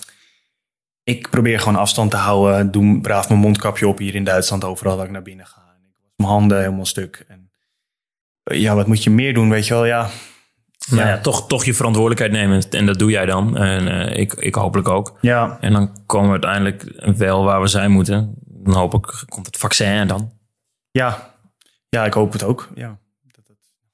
ik 1.02 1.30
probeer 1.30 1.58
gewoon 1.58 1.76
afstand 1.76 2.10
te 2.10 2.16
houden. 2.16 2.70
Doe 2.70 3.00
braaf 3.00 3.28
mijn 3.28 3.40
mondkapje 3.40 3.88
op 3.88 3.98
hier 3.98 4.14
in 4.14 4.24
Duitsland, 4.24 4.64
overal 4.64 4.96
dat 4.96 5.04
ik 5.04 5.10
naar 5.10 5.22
binnen 5.22 5.46
ga. 5.46 5.74
En 5.76 5.84
ik 5.88 5.96
was 6.02 6.12
mijn 6.16 6.30
handen 6.30 6.58
helemaal 6.58 6.86
stuk. 6.86 7.24
En 7.28 7.50
ja, 8.42 8.74
wat 8.74 8.86
moet 8.86 9.02
je 9.02 9.10
meer 9.10 9.34
doen, 9.34 9.50
weet 9.50 9.66
je 9.66 9.74
wel? 9.74 9.84
Ja, 9.84 10.10
nou 10.90 11.08
ja, 11.08 11.18
toch, 11.18 11.46
toch 11.46 11.64
je 11.64 11.74
verantwoordelijkheid 11.74 12.32
nemen. 12.32 12.70
En 12.70 12.86
dat 12.86 12.98
doe 12.98 13.10
jij 13.10 13.26
dan. 13.26 13.56
En 13.56 13.86
uh, 13.86 14.18
ik, 14.18 14.32
ik 14.34 14.54
hopelijk 14.54 14.88
ook. 14.88 15.18
Ja. 15.20 15.58
En 15.60 15.72
dan 15.72 15.96
komen 16.06 16.26
we 16.26 16.32
uiteindelijk 16.32 17.02
wel 17.18 17.44
waar 17.44 17.60
we 17.60 17.66
zijn 17.66 17.90
moeten. 17.90 18.34
Dan 18.44 18.74
hoop 18.74 18.94
ik, 18.94 19.24
komt 19.28 19.46
het 19.46 19.56
vaccin 19.56 20.06
dan. 20.06 20.32
Ja, 20.90 21.34
ja 21.88 22.04
ik 22.04 22.12
hoop 22.12 22.32
het 22.32 22.42
ook. 22.42 22.68
Ja. 22.74 22.98
Dat 23.30 23.44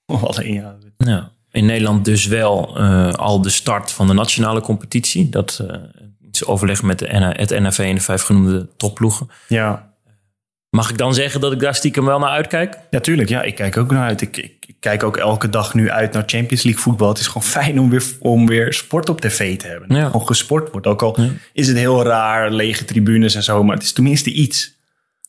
het 0.07 0.23
alleen, 0.37 0.55
ja. 0.55 0.77
ja. 0.97 1.33
In 1.51 1.67
Nederland 1.67 2.05
dus 2.05 2.27
wel 2.27 2.81
uh, 2.81 3.13
al 3.13 3.43
de 3.43 3.49
start 3.49 3.93
van 3.93 4.07
de 4.07 4.13
nationale 4.13 4.61
competitie. 4.61 5.29
Dat 5.29 5.61
uh, 5.63 5.77
is 6.31 6.45
overleg 6.45 6.83
met 6.83 6.99
de, 6.99 7.07
het 7.07 7.61
NAV 7.61 7.79
en 7.79 7.95
de 7.95 8.01
vijf 8.01 8.23
genoemde 8.23 8.69
topploegen. 8.77 9.31
Ja. 9.49 9.94
Mag 10.75 10.91
ik 10.91 10.99
dan 10.99 11.15
zeggen 11.15 11.41
dat 11.41 11.53
ik 11.53 11.61
daar 11.61 11.75
stiekem 11.75 12.05
wel 12.05 12.19
naar 12.19 12.31
uitkijk? 12.31 12.79
Natuurlijk, 12.91 13.29
ja, 13.29 13.43
ik 13.43 13.55
kijk 13.55 13.77
ook 13.77 13.91
naar 13.91 14.07
uit. 14.07 14.21
Ik, 14.21 14.37
ik, 14.37 14.65
ik, 14.67 14.77
kijk 14.81 15.03
ook 15.03 15.17
elke 15.17 15.49
dag 15.49 15.75
nu 15.75 15.91
uit 15.91 16.13
naar 16.13 16.23
Champions 16.27 16.63
League 16.63 16.83
voetbal. 16.83 17.09
Het 17.09 17.19
is 17.19 17.27
gewoon 17.27 17.43
fijn 17.43 17.81
om 17.81 17.91
weer, 17.91 18.05
om 18.21 18.47
weer 18.47 18.73
sport 18.73 19.09
op 19.09 19.21
tv 19.21 19.59
te 19.59 19.67
hebben. 19.67 19.97
Ja. 19.97 20.07
Gewoon 20.07 20.27
gesport 20.27 20.71
wordt. 20.71 20.87
Ook 20.87 21.03
al 21.03 21.21
ja. 21.21 21.29
is 21.53 21.69
het 21.69 21.77
heel 21.77 22.03
raar, 22.03 22.51
lege 22.51 22.85
tribunes 22.85 23.35
en 23.35 23.43
zo, 23.43 23.63
maar 23.63 23.75
het 23.75 23.85
is 23.85 23.93
tenminste 23.93 24.33
iets. 24.33 24.77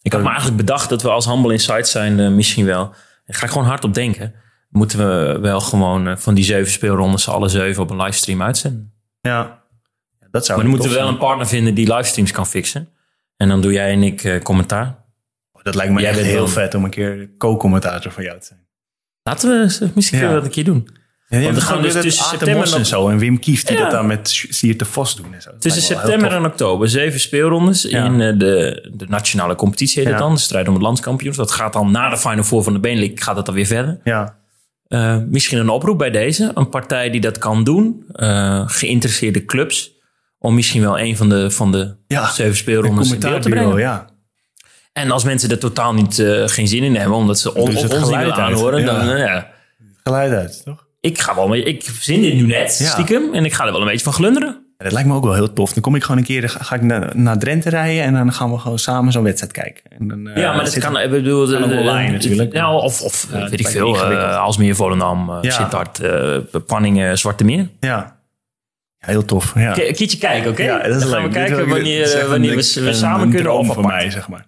Ik 0.02 0.12
had 0.12 0.22
me 0.22 0.28
eigenlijk 0.28 0.58
bedacht 0.58 0.90
dat 0.90 1.02
we 1.02 1.10
als 1.10 1.26
Humble 1.26 1.52
Insight 1.52 1.88
zijn 1.88 2.20
uh, 2.20 2.30
misschien 2.30 2.66
wel. 2.66 2.90
Daar 3.26 3.38
ga 3.38 3.46
ik 3.46 3.52
gewoon 3.52 3.68
hard 3.68 3.84
op 3.84 3.94
denken. 3.94 4.34
Moeten 4.70 4.98
we 4.98 5.40
wel 5.40 5.60
gewoon 5.60 6.08
uh, 6.08 6.16
van 6.16 6.34
die 6.34 6.44
zeven 6.44 6.72
speelrondes 6.72 7.30
alle 7.30 7.50
zeven 7.50 7.84
op 7.84 7.90
een 7.90 8.02
livestream 8.02 8.42
uitzenden. 8.42 8.94
Ja, 9.22 9.64
dat 10.32 10.46
zou 10.46 10.58
Maar 10.58 10.68
dan 10.68 10.78
moeten 10.78 10.94
we 10.96 11.04
wel 11.04 11.08
een 11.08 11.18
partner 11.18 11.48
vinden 11.48 11.74
die 11.74 11.94
livestreams 11.94 12.32
kan 12.32 12.48
fixen. 12.48 12.90
En 13.38 13.48
dan 13.48 13.62
doe 13.62 13.72
jij 13.72 13.92
en 13.92 14.04
ik 14.04 14.24
uh, 14.24 14.42
commentaar. 14.42 15.04
Dat 15.66 15.76
lijkt 15.76 15.94
me 15.94 16.02
Jij 16.02 16.10
echt 16.10 16.22
heel 16.22 16.38
dan... 16.38 16.50
vet 16.50 16.74
om 16.74 16.84
een 16.84 16.90
keer 16.90 17.30
co-commentator 17.38 18.12
van 18.12 18.24
jou 18.24 18.40
te 18.40 18.46
zijn. 18.46 18.60
Laten 19.24 19.50
we 19.50 19.90
misschien 19.96 20.20
ja. 20.20 20.34
dat 20.34 20.44
een 20.44 20.50
keer 20.50 20.64
doen. 20.64 20.90
Ja, 21.28 21.42
Want 21.42 21.56
we 21.56 21.62
gaan 21.62 21.82
dus 21.82 21.94
tussen 21.94 22.26
september 22.26 22.76
en 22.76 22.86
zo. 22.86 23.10
En 23.10 23.18
Wim 23.18 23.40
Kieft 23.40 23.68
die 23.68 23.78
ja. 23.78 23.84
dat 23.84 23.92
dan 23.92 24.08
met 24.08 24.30
Sier 24.50 24.78
te 24.78 24.86
Vos 24.86 25.16
doen. 25.16 25.34
En 25.34 25.42
zo. 25.42 25.52
Tussen 25.60 25.82
september 25.82 26.32
en 26.32 26.46
oktober. 26.46 26.90
Zeven 26.90 27.20
speelrondes 27.20 27.82
ja. 27.82 28.06
in 28.06 28.18
de, 28.18 28.90
de 28.94 29.06
nationale 29.08 29.56
competitie 29.56 30.02
heet 30.02 30.12
het 30.12 30.20
dan. 30.20 30.34
De 30.34 30.40
strijd 30.40 30.68
om 30.68 30.74
het 30.74 30.84
landskampioenschap. 30.84 31.48
Dat 31.48 31.56
gaat 31.56 31.74
dan 31.74 31.92
na 31.92 32.10
de 32.10 32.18
Final 32.18 32.44
Four 32.44 32.64
van 32.64 32.74
de 32.74 32.80
Benelink 32.80 33.20
gaat 33.20 33.36
het 33.36 33.46
dan 33.46 33.56
weer 33.56 33.66
verder. 33.66 34.00
Ja. 34.04 34.38
Uh, 34.88 35.18
misschien 35.30 35.58
een 35.58 35.70
oproep 35.70 35.98
bij 35.98 36.12
deze. 36.12 36.52
Een 36.54 36.70
partij 36.70 37.10
die 37.10 37.22
dat 37.22 37.38
kan 37.38 37.64
doen. 37.64 38.06
Uh, 38.14 38.64
geïnteresseerde 38.66 39.46
clubs. 39.46 39.94
Om 40.40 40.56
misschien 40.56 40.82
wel 40.82 41.00
een 41.00 41.18
van 41.18 41.30
de, 41.30 41.52
van 41.52 41.72
de 41.72 41.96
zeven 42.08 42.56
speelrondes 42.56 43.12
in 43.12 43.20
beeld 43.20 43.42
te 43.42 43.50
brengen. 43.50 43.78
Ja. 43.78 44.14
En 44.98 45.12
als 45.12 45.24
mensen 45.24 45.50
er 45.50 45.60
totaal 45.60 45.94
niet 45.94 46.18
uh, 46.18 46.48
geen 46.48 46.68
zin 46.68 46.84
in 46.84 46.96
hebben, 46.96 47.18
omdat 47.18 47.40
ze 47.40 47.56
on, 47.56 47.70
dus 47.70 47.84
ons 47.84 48.10
niet 48.10 48.30
aanhoren, 48.30 48.80
ja. 48.80 48.86
dan 48.86 49.10
uh, 49.10 49.18
ja. 49.18 49.48
Geluid 50.04 50.34
uit, 50.34 50.62
toch? 50.64 50.86
Ik 51.00 51.22
ga 51.22 51.36
wel, 51.36 51.56
ik 51.56 51.90
zin 52.00 52.22
dit 52.22 52.34
nu 52.34 52.42
net, 52.42 52.78
ja. 52.80 52.90
stiekem, 52.90 53.34
en 53.34 53.46
ik 53.46 53.54
ga 53.54 53.66
er 53.66 53.72
wel 53.72 53.82
een 53.82 53.88
beetje 53.88 54.04
van 54.04 54.14
glunderen. 54.14 54.66
Ja, 54.78 54.84
dat 54.84 54.94
lijkt 54.94 55.08
me 55.08 55.16
ook 55.16 55.24
wel 55.24 55.34
heel 55.34 55.54
tof. 55.54 55.74
Dan 55.74 55.82
kom 55.82 55.96
ik 55.96 56.02
gewoon 56.02 56.18
een 56.18 56.24
keer, 56.24 56.50
ga 56.50 56.76
ik 56.76 56.82
naar, 56.82 57.12
naar 57.14 57.38
Drenthe 57.38 57.70
rijden 57.70 58.04
en 58.04 58.14
dan 58.14 58.34
gaan 58.34 58.52
we 58.52 58.58
gewoon 58.58 58.80
samen 58.80 59.12
zo'n 59.12 59.24
wedstrijd 59.24 59.52
kijken. 59.52 59.84
En 60.00 60.08
dan, 60.08 60.28
uh, 60.28 60.36
ja, 60.36 60.56
maar 60.56 60.64
dat 60.64 60.78
kan, 60.78 61.00
ik 61.00 61.10
bedoel, 61.10 61.46
de, 61.46 61.58
online 61.58 62.12
natuurlijk. 62.12 62.54
Ja, 62.54 62.76
of, 62.76 63.02
of 63.02 63.28
weet 63.32 63.60
ik 63.60 63.68
veel, 63.68 63.98
Alsmeer, 64.38 64.76
Volendam, 64.76 65.30
uh, 65.30 65.38
Sittard, 65.42 66.02
Panningen, 66.66 67.18
Zwarte 67.18 67.44
Meer. 67.44 67.70
Ja. 67.80 68.20
Heel 68.98 69.26
tof. 69.26 69.54
Ja. 69.56 69.70
Een 69.70 69.94
keertje 69.94 70.18
kijken, 70.18 70.52
oké? 70.52 70.62
Okay? 70.62 70.78
Ja, 70.78 70.88
dat 70.88 70.96
is 70.96 71.10
dan 71.10 71.10
leuk. 71.10 71.20
gaan 71.20 71.30
we 71.30 71.36
kijken 71.36 71.70
wanneer, 71.70 72.26
wanneer 72.30 72.56
we, 72.56 72.82
we 72.82 72.94
samen 72.94 73.30
kunnen 73.30 73.54
of 73.54 73.74
voor 73.74 73.86
mij, 73.86 74.10
zeg 74.12 74.28
maar. 74.28 74.46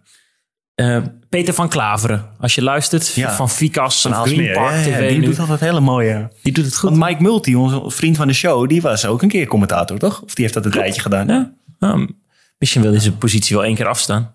Uh, 0.81 0.97
Peter 1.29 1.53
van 1.53 1.69
Klaveren, 1.69 2.29
als 2.39 2.55
je 2.55 2.63
luistert, 2.63 3.13
ja. 3.13 3.35
van 3.35 3.49
Vicas 3.49 4.05
of 4.05 4.21
Green 4.21 4.53
Park 4.53 4.75
ja, 4.75 4.81
TV. 4.81 5.01
Ja, 5.01 5.07
die 5.07 5.17
nu. 5.17 5.25
doet 5.25 5.39
altijd 5.39 5.59
hele 5.59 5.79
mooie... 5.79 6.31
Die 6.43 6.53
doet 6.53 6.65
het 6.65 6.77
goed. 6.77 6.89
Want 6.89 7.03
Mike 7.03 7.21
Multi, 7.21 7.55
onze 7.55 7.83
vriend 7.85 8.17
van 8.17 8.27
de 8.27 8.33
show, 8.33 8.69
die 8.69 8.81
was 8.81 9.05
ook 9.05 9.21
een 9.21 9.29
keer 9.29 9.47
commentator, 9.47 9.97
toch? 9.97 10.21
Of 10.21 10.35
die 10.35 10.43
heeft 10.43 10.53
dat 10.53 10.65
een 10.65 10.71
tijdje 10.71 11.01
gedaan? 11.01 11.27
Ja. 11.27 11.53
Nou, 11.79 12.11
misschien 12.57 12.81
wil 12.81 12.91
hij 12.91 12.99
zijn 12.99 13.17
positie 13.17 13.55
wel 13.55 13.65
één 13.65 13.75
keer 13.75 13.87
afstaan. 13.87 14.33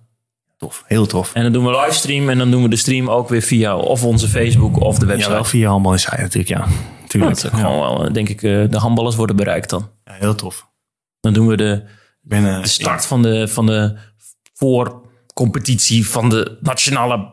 Tof, 0.59 0.84
heel 0.86 1.07
tof. 1.07 1.34
En 1.34 1.43
dan 1.43 1.53
doen 1.53 1.64
we 1.64 1.70
livestream 1.70 2.28
en 2.28 2.38
dan 2.38 2.51
doen 2.51 2.62
we 2.62 2.68
de 2.68 2.76
stream 2.76 3.11
ook 3.11 3.28
weer 3.28 3.43
via 3.43 3.76
of 3.76 4.05
onze 4.05 4.28
Facebook 4.28 4.80
of 4.80 4.99
de 4.99 5.07
website. 5.07 5.28
Ja, 5.28 5.34
wel 5.34 5.45
via 5.45 5.68
handbal 5.68 5.93
Inside 5.93 6.22
natuurlijk, 6.22 6.49
ja. 6.49 6.66
Tuurlijk. 7.07 7.34
dat 7.43 7.53
is 7.53 7.61
gewoon 7.61 7.80
wel, 7.80 8.12
denk 8.12 8.28
ik, 8.28 8.43
eh, 8.43 8.70
de 8.70 8.78
handballers 8.78 9.16
worden 9.16 9.36
bereikt 9.36 9.70
dan. 9.70 9.90
Ja, 10.05 10.12
heel 10.12 10.34
tof. 10.34 10.68
Dan 11.20 11.32
doen 11.32 11.47
we 11.47 11.57
de, 11.57 11.82
ben, 12.20 12.55
eh, 12.57 12.62
de 12.62 12.68
start 12.68 13.07
van 13.07 13.22
de, 13.22 13.49
van 13.49 13.66
de 13.66 13.97
voorcompetitie 15.35 16.09
van 16.09 16.28
de 16.28 16.59
nationale 16.61 17.30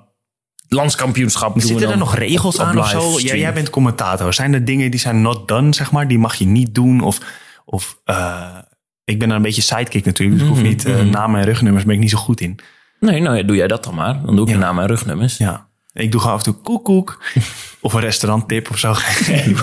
landskampioenschap. 0.67 1.53
doen 1.53 1.61
Zitten 1.61 1.83
er 1.85 1.89
dan 1.89 1.99
nog 1.99 2.15
regels 2.15 2.59
aan 2.59 2.77
of 2.79 2.89
zo? 2.89 3.19
Jij 3.19 3.53
bent 3.53 3.69
commentator. 3.69 4.33
Zijn 4.33 4.53
er 4.53 4.65
dingen 4.65 4.91
die 4.91 4.99
zijn 4.99 5.21
not 5.21 5.47
done, 5.47 5.73
zeg 5.73 5.91
maar? 5.91 6.07
Die 6.07 6.19
mag 6.19 6.35
je 6.35 6.45
niet 6.45 6.75
doen? 6.75 7.01
Of, 7.01 7.19
of 7.65 7.99
eh, 8.05 8.57
ik 9.03 9.19
ben 9.19 9.27
dan 9.27 9.37
een 9.37 9.43
beetje 9.43 9.61
sidekick 9.61 10.05
natuurlijk. 10.05 10.39
Dus 10.39 10.47
ik 10.47 10.53
hoef 10.53 10.63
niet 10.63 10.85
eh, 10.85 11.01
namen 11.01 11.39
en 11.39 11.45
rugnummers. 11.45 11.83
ben 11.85 11.93
ik 11.93 11.99
niet 11.99 12.09
zo 12.09 12.17
goed 12.17 12.41
in. 12.41 12.59
Nee, 12.99 13.21
nou 13.21 13.37
ja, 13.37 13.43
doe 13.43 13.55
jij 13.55 13.67
dat 13.67 13.83
dan 13.83 13.95
maar. 13.95 14.21
Dan 14.25 14.35
doe 14.35 14.43
ik 14.45 14.51
Ja. 14.51 14.57
je 14.57 14.63
naam 14.63 14.79
en 14.79 14.87
rugnummers. 14.87 15.37
Ja. 15.37 15.67
Ik 15.93 16.11
doe 16.11 16.21
gewoon 16.21 16.35
af 16.35 16.45
en 16.45 16.53
toe 16.53 16.61
koek 16.61 16.83
koek. 16.85 17.21
of 17.81 17.93
een 17.93 17.99
restauranttip 17.99 18.69
of 18.69 18.77
zo. 18.77 18.87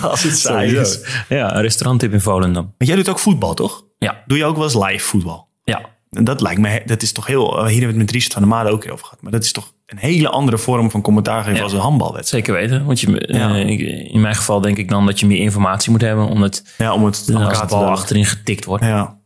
als 0.03 0.22
het 0.22 0.39
saai 0.39 0.76
is. 0.78 1.01
Ja, 1.28 1.55
een 1.57 1.62
restauranttip 1.62 2.12
in 2.12 2.20
Volendam. 2.20 2.62
Want 2.78 2.91
jij 2.91 2.97
doet 2.97 3.09
ook 3.09 3.18
voetbal, 3.18 3.55
toch? 3.55 3.84
Ja, 3.99 4.22
Doe 4.26 4.39
je 4.39 4.45
ook 4.45 4.55
wel 4.57 4.64
eens 4.64 4.74
live 4.74 5.05
voetbal? 5.05 5.49
ja. 5.64 5.95
En 6.11 6.25
dat 6.25 6.41
lijkt 6.41 6.61
me, 6.61 6.83
dat 6.87 7.03
is 7.03 7.13
toch 7.13 7.27
heel, 7.27 7.51
hier 7.53 7.63
hebben 7.65 7.81
we 7.81 7.87
het 7.87 7.97
met 7.97 8.11
Richard 8.11 8.33
van 8.33 8.43
der 8.43 8.51
Made 8.51 8.71
ook 8.71 8.85
heel 8.85 8.93
over 8.93 9.05
gehad. 9.05 9.23
Maar 9.23 9.33
dat 9.33 9.45
is 9.45 9.53
toch 9.53 9.73
een 9.87 9.99
hele 9.99 10.29
andere 10.29 10.59
vorm 10.59 10.91
van 10.91 11.03
commentaar 11.03 11.43
geven 11.43 11.57
Ja. 11.57 11.63
als 11.63 11.73
een 11.73 11.79
handbalwedstrijd. 11.79 12.45
zeker 12.47 12.61
weten. 12.61 12.85
Want 12.87 13.01
je, 13.01 13.21
eh, 13.27 13.39
Ja. 13.39 13.55
in 14.13 14.21
mijn 14.21 14.35
geval 14.35 14.61
denk 14.61 14.77
ik 14.77 14.89
dan 14.89 15.07
dat 15.07 15.21
je 15.21 15.27
meer 15.27 15.39
informatie 15.39 15.91
moet 15.91 16.01
hebben. 16.01 16.25
Ja, 16.25 16.31
om 16.31 16.43
het 16.43 16.65
aan 17.29 17.37
als 17.37 17.45
elkaar 17.45 17.61
de 17.61 17.75
bal 17.75 17.85
achterin 17.85 18.25
getikt 18.25 18.65
wordt. 18.65 18.85
Ja. 18.85 19.19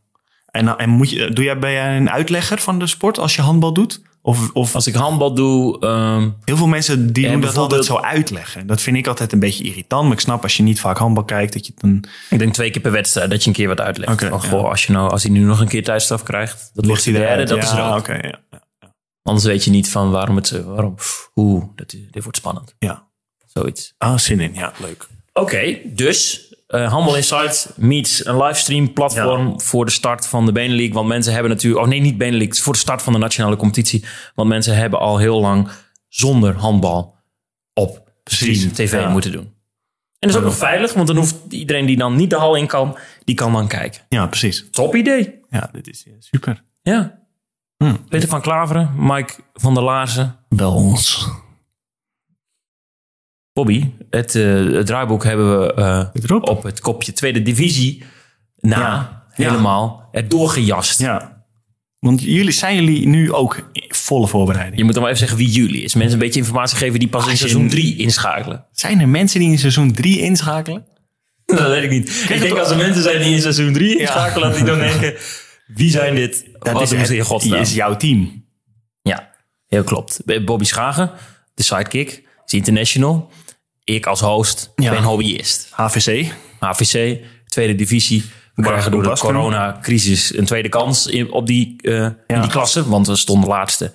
En, 0.51 0.79
en 0.79 0.89
moet 0.91 1.11
je, 1.11 1.31
doe 1.31 1.45
jij, 1.45 1.59
ben 1.59 1.73
jij 1.73 1.97
een 1.97 2.11
uitlegger 2.11 2.59
van 2.59 2.79
de 2.79 2.87
sport 2.87 3.19
als 3.19 3.37
je 3.37 3.43
handbal 3.43 3.73
doet? 3.73 4.03
Of, 4.23 4.51
of 4.53 4.75
Als 4.75 4.87
ik 4.87 4.95
handbal 4.95 5.35
doe, 5.35 5.81
ehm, 5.81 6.31
heel 6.45 6.57
veel 6.57 6.67
mensen 6.67 7.13
die 7.13 7.31
doen 7.31 7.41
dat 7.41 7.57
altijd 7.57 7.85
zo 7.85 7.97
uitleggen. 7.97 8.67
Dat 8.67 8.81
vind 8.81 8.97
ik 8.97 9.07
altijd 9.07 9.33
een 9.33 9.39
beetje 9.39 9.65
irritant. 9.65 10.05
Maar 10.05 10.13
ik 10.13 10.21
snap 10.21 10.43
als 10.43 10.57
je 10.57 10.63
niet 10.63 10.81
vaak 10.81 10.99
handbal 10.99 11.25
kijkt, 11.25 11.53
dat 11.53 11.67
je 11.67 11.73
dan... 11.77 12.05
ik 12.31 12.39
denk 12.39 12.55
twee 12.55 12.71
keer 12.71 12.83
per 12.83 12.93
wedstrijd 12.93 13.31
dat 13.31 13.43
je 13.43 13.49
een 13.49 13.57
keer 13.57 13.69
wat 13.69 13.81
uitlegt. 13.81 14.21
Ja. 14.21 14.39
goh, 14.39 14.69
als, 14.69 14.87
je 14.87 14.93
nou, 14.93 15.11
als 15.11 15.23
hij 15.23 15.33
nu 15.33 15.41
nog 15.41 15.61
een 15.61 15.69
keer 15.69 15.85
tijdstraf 15.85 16.23
krijgt, 16.23 16.71
dat 16.75 16.87
ligt 16.87 17.05
hij 17.05 17.15
derde, 17.15 17.45
dat 17.45 17.63
is 17.63 17.71
rood. 17.71 17.99
oké, 17.99 18.13
ja. 18.13 18.41
Anders 19.23 19.47
weet 19.47 19.65
je 19.65 19.71
niet 19.71 19.91
van 19.91 20.11
waarom 20.11 20.37
het, 20.37 20.65
waarom, 20.65 20.95
oeh, 21.37 21.65
dat, 21.75 21.91
dit 21.91 22.23
wordt 22.23 22.39
spannend. 22.39 22.75
ja. 22.79 23.09
Zoiets. 23.47 23.95
Ah, 23.99 24.19
zin 24.19 24.41
in. 24.41 24.55
Ja, 24.55 24.73
leuk. 24.79 25.07
Oké, 25.33 25.79
dus 25.85 26.50
eh 26.71 26.93
Handbal 26.93 27.17
Insight 27.17 27.73
meets 27.77 28.27
een 28.27 28.37
livestream 28.37 28.93
platform 28.93 29.61
voor 29.61 29.85
de 29.85 29.91
start 29.91 30.27
van 30.27 30.47
de 30.47 30.53
Benelink. 30.53 30.95
Want 30.95 31.09
mensen 31.09 31.33
hebben 31.33 31.51
natuurlijk, 31.51 31.83
oh 31.83 31.89
nee, 31.89 32.01
niet 32.01 32.19
Benelink, 32.19 32.57
voor 32.57 32.73
de 32.73 32.79
start 32.79 33.03
van 33.03 33.13
de 33.13 33.19
nationale 33.19 33.57
competitie. 33.57 34.05
Want 34.35 34.49
mensen 34.49 34.77
hebben 34.77 34.99
al 34.99 35.19
heel 35.19 35.41
lang 35.41 35.69
zonder 36.09 36.55
handbal 36.55 37.17
op 37.75 38.13
Precies, 38.25 38.73
tv 38.73 38.93
ja. 38.93 39.09
moeten 39.09 39.33
doen. 39.33 39.59
En 40.19 40.29
dat 40.29 40.31
is 40.31 40.37
ook 40.37 40.45
nog 40.45 40.57
veilig, 40.57 40.93
want 40.93 41.07
dan 41.07 41.17
hoeft 41.17 41.37
iedereen 41.49 41.87
die 41.87 41.97
dan 41.97 42.17
niet 42.17 42.31
de 42.31 42.37
hal 42.37 42.55
in 42.55 42.67
kan, 42.67 42.99
die 43.25 43.35
kan 43.35 43.53
dan 43.53 43.69
kijken. 43.69 44.01
Ja, 44.09 44.27
precies. 44.27 44.67
Top 44.71 44.95
idee. 44.95 45.41
Ja, 45.51 45.69
dit 45.73 45.89
is 45.89 46.05
eh, 46.07 46.13
super. 46.19 46.65
Ja. 46.83 47.19
Hm. 47.77 47.95
Peter 48.09 48.29
van 48.29 48.41
Klaveren, 48.41 48.91
Mike 48.97 49.33
van 49.55 49.75
der 49.75 49.83
Laarzen, 49.83 50.37
Bel 50.49 50.75
ons. 50.75 51.29
Bobby. 53.53 53.91
Het, 54.11 54.35
eh, 54.35 54.73
het 54.73 54.87
draaiboek 54.87 55.25
hebben 55.25 55.61
we 55.61 55.75
eh, 56.23 56.37
op 56.41 56.63
het 56.63 56.81
kopje 56.81 57.13
tweede 57.13 57.43
divisie 57.43 58.05
na 58.61 58.79
Ja. 58.79 59.25
helemaal 59.31 60.09
erdoor 60.13 60.49
gejast. 60.49 61.01
Ja. 61.01 61.45
Want 61.99 62.23
jullie, 62.23 62.53
zijn 62.53 62.75
jullie 62.75 63.07
nu 63.09 63.33
ook 63.33 63.71
volle 63.89 64.27
voorbereiding? 64.29 64.79
Je 64.79 64.85
moet 64.85 64.93
dan 64.93 65.03
maar 65.03 65.13
even 65.13 65.29
zeggen 65.29 65.47
wie 65.47 65.63
jullie 65.63 65.83
is. 65.83 65.95
Mensen 65.95 66.13
een 66.13 66.25
beetje 66.25 66.41
informatie 66.41 66.77
geven 66.77 66.99
die 66.99 67.09
pas 67.09 67.29
in 67.29 67.37
seizoen 67.37 67.69
3 67.69 67.97
inschakelen. 67.97 68.67
Zijn 68.73 69.01
er 69.01 69.09
mensen 69.09 69.41
die 69.41 69.51
in 69.51 69.59
seizoen 69.59 69.93
3 69.93 70.21
inschakelen? 70.21 70.85
Dat 71.47 71.69
weet 71.69 71.83
ik 71.83 71.91
niet. 71.91 72.27
Ik 72.29 72.41
denk 72.41 72.59
als 72.59 72.71
er 72.71 72.77
mensen 72.77 73.03
zijn 73.03 73.23
die 73.23 73.35
in 73.35 73.41
seizoen 73.41 73.73
3 73.73 73.99
inschakelen, 73.99 74.49
dat 74.49 74.57
die 74.57 74.67
dan 74.67 74.79
denken, 74.89 75.15
wie 75.67 75.91
zijn 75.91 76.15
dit? 76.15 76.45
Wat 76.59 76.89
doen 76.89 77.07
ze 77.07 77.17
in 77.17 77.25
godsnaam? 77.25 77.61
is 77.61 77.75
jouw 77.75 77.97
team. 77.97 78.45
Ja, 79.03 79.31
heel 79.67 79.85
klopt. 79.85 80.21
Bobby 80.45 80.65
Schagen, 80.65 81.11
de 81.55 81.63
sidekick, 81.63 82.29
is 82.47 82.53
international. 82.53 83.31
Ik 83.85 84.07
als 84.07 84.21
host 84.21 84.73
Ja. 84.77 84.91
ben 84.91 85.03
hobbyist. 85.03 85.69
HVC. 85.71 86.33
HVC, 86.59 87.19
tweede 87.47 87.75
divisie. 87.75 88.25
We 88.55 88.63
krijgen 88.63 88.91
door 88.91 89.03
de 89.03 89.19
coronacrisis 89.19 90.37
een 90.37 90.45
tweede 90.45 90.69
kans 90.69 91.07
in, 91.07 91.33
op 91.33 91.47
die, 91.47 91.77
eh, 91.83 92.05
in 92.27 92.41
die 92.41 92.51
klasse. 92.51 92.89
Want 92.89 93.07
we 93.07 93.17
stonden 93.17 93.49
laatste. 93.49 93.93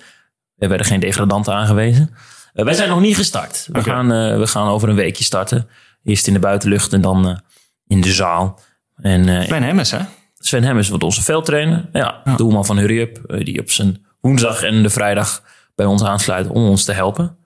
Er 0.56 0.68
werden 0.68 0.86
geen 0.86 1.00
degradanten 1.00 1.54
aangewezen. 1.54 2.14
Eh, 2.52 2.64
wij 2.64 2.74
zijn 2.74 2.88
nog 2.88 3.00
niet 3.00 3.16
gestart. 3.16 3.68
We, 3.72 3.82
gaan, 3.82 4.12
eh, 4.12 4.38
we 4.38 4.46
gaan 4.46 4.68
over 4.68 4.88
een 4.88 4.94
weekje 4.94 5.24
starten. 5.24 5.68
Eerst 6.04 6.26
in 6.26 6.32
de 6.32 6.38
buitenlucht 6.38 6.92
en 6.92 7.00
dan 7.00 7.40
in 7.86 8.00
de 8.00 8.12
zaal. 8.12 8.60
En 8.96 9.24
Ben 9.24 9.62
Hemmers, 9.62 9.90
hè? 9.90 9.98
Sven 10.38 10.62
Hemmers 10.62 10.88
wordt 10.88 11.04
onze 11.04 11.22
veldtrainer. 11.22 11.88
Ja, 11.92 12.22
doelman 12.36 12.66
van 12.66 12.78
Hurry 12.78 13.00
Up. 13.00 13.44
die 13.44 13.60
op 13.60 13.70
zijn 13.70 14.06
woensdag 14.20 14.62
en 14.62 14.82
de 14.82 14.90
vrijdag 14.90 15.42
bij 15.74 15.86
ons 15.86 16.02
aansluit 16.04 16.48
om 16.48 16.68
ons 16.68 16.84
te 16.84 16.92
helpen. 16.92 17.36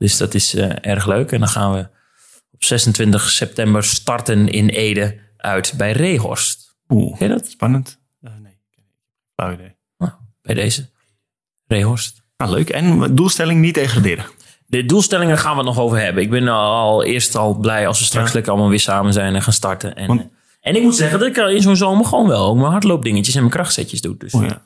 Dus 0.00 0.16
dat 0.16 0.34
is 0.34 0.54
eh, 0.54 0.70
erg 0.80 1.06
leuk. 1.06 1.32
En 1.32 1.38
dan 1.38 1.48
gaan 1.48 1.72
we 1.72 1.88
op 2.52 2.64
26 2.64 3.30
september 3.30 3.84
starten 3.84 4.48
in 4.48 4.68
Ede 4.68 5.18
uit 5.36 5.74
bij 5.76 5.92
Rehorst. 5.92 6.76
Oeh, 6.88 7.18
Ken 7.18 7.28
je 7.28 7.34
dat? 7.34 7.46
spannend. 7.46 7.98
Eh, 8.22 8.30
nee, 8.42 8.58
flauw 9.34 9.52
idee. 9.52 9.76
Nou, 9.98 10.12
bij 10.42 10.54
deze. 10.54 10.88
Rehorst. 11.66 12.22
Nou, 12.36 12.50
leuk. 12.52 12.68
En 12.70 13.14
doelstelling 13.14 13.60
niet 13.60 13.74
degraderen. 13.74 14.24
De 14.66 14.84
doelstellingen 14.84 15.38
gaan 15.38 15.50
we 15.52 15.56
het 15.56 15.66
nog 15.66 15.78
over 15.78 15.98
hebben. 16.00 16.22
Ik 16.22 16.30
ben 16.30 16.48
al 16.48 17.04
eerst 17.04 17.34
al 17.36 17.54
blij 17.54 17.86
als 17.86 17.98
we 17.98 18.04
straks 18.04 18.28
Ja. 18.28 18.34
lekker 18.34 18.52
allemaal 18.52 18.70
weer 18.70 18.80
samen 18.80 19.12
zijn 19.12 19.34
en 19.34 19.42
gaan 19.42 19.52
starten. 19.52 19.96
En, 19.96 20.06
Want- 20.06 20.26
en 20.60 20.76
ik 20.76 20.82
moet 20.82 20.96
zeggen 20.96 21.18
dat 21.18 21.28
ik 21.28 21.36
in 21.36 21.62
zo'n 21.62 21.76
zomer 21.76 22.04
gewoon 22.04 22.28
wel 22.28 22.46
ook 22.46 22.56
mijn 22.56 22.70
hardloopdingetjes 22.70 23.34
en 23.34 23.40
mijn 23.40 23.52
krachtzetjes 23.52 24.00
doe. 24.00 24.16
Dus 24.16 24.34
Oeh, 24.34 24.46
ja, 24.46 24.62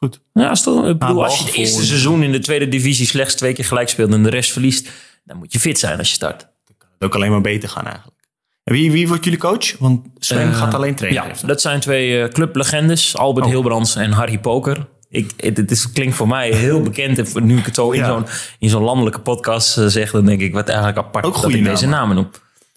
goed. 0.00 0.20
Ja, 0.32 0.52
ik 0.52 0.98
bedoel, 0.98 1.24
als 1.24 1.38
je 1.38 1.44
het 1.44 1.54
eerste 1.54 1.84
seizoen 1.84 2.22
in 2.22 2.32
de 2.32 2.38
tweede 2.38 2.68
divisie 2.68 3.06
slechts 3.06 3.34
twee 3.34 3.52
keer 3.52 3.64
gelijk 3.64 3.88
speelt 3.88 4.12
en 4.12 4.22
de 4.22 4.30
rest 4.30 4.52
verliest, 4.52 4.88
dan 5.24 5.36
moet 5.36 5.52
je 5.52 5.60
fit 5.60 5.78
zijn 5.78 5.98
als 5.98 6.08
je 6.08 6.14
start. 6.14 6.48
Het 6.66 7.08
ook 7.08 7.14
alleen 7.14 7.30
maar 7.30 7.40
beter 7.40 7.68
gaan 7.68 7.84
eigenlijk. 7.86 8.16
En 8.64 8.72
wie, 8.74 8.92
wie 8.92 9.08
wordt 9.08 9.24
jullie 9.24 9.38
coach? 9.38 9.78
Want 9.78 10.06
Sven 10.18 10.48
Eh, 10.50 10.56
gaat 10.58 10.74
alleen 10.74 10.94
trainen. 10.94 11.22
Ja, 11.24 11.46
dat 11.46 11.60
zijn 11.60 11.80
twee 11.80 12.22
eh, 12.22 12.28
clublegendes, 12.32 13.16
Albert 13.16 13.46
Oh. 13.46 13.52
Hilbrands 13.52 13.96
en 13.96 14.12
Harry 14.12 14.38
Poker. 14.38 14.86
Ik, 15.08 15.30
het, 15.36 15.56
het 15.56 15.70
is, 15.70 15.92
klinkt 15.92 16.14
voor 16.16 16.28
mij 16.28 16.52
heel 16.52 16.80
bekend. 16.82 17.34
En 17.34 17.46
nu 17.46 17.58
ik 17.58 17.64
het 17.64 17.74
zo 17.74 17.90
in 17.90 17.98
Ja. 18.04 18.24
zo'n 18.60 18.82
landelijke 18.82 19.20
podcast 19.20 19.78
eh, 19.78 19.86
zeg, 19.86 20.10
dan 20.10 20.24
denk 20.24 20.40
ik 20.40 20.52
wat 20.52 20.68
eigenlijk 20.68 20.98
apart 20.98 21.24
Ook 21.24 21.40
dat 21.42 21.50
ik 21.52 21.64
deze 21.64 21.86
namen. 21.86 21.98
namen 21.98 22.16
noem. 22.16 22.30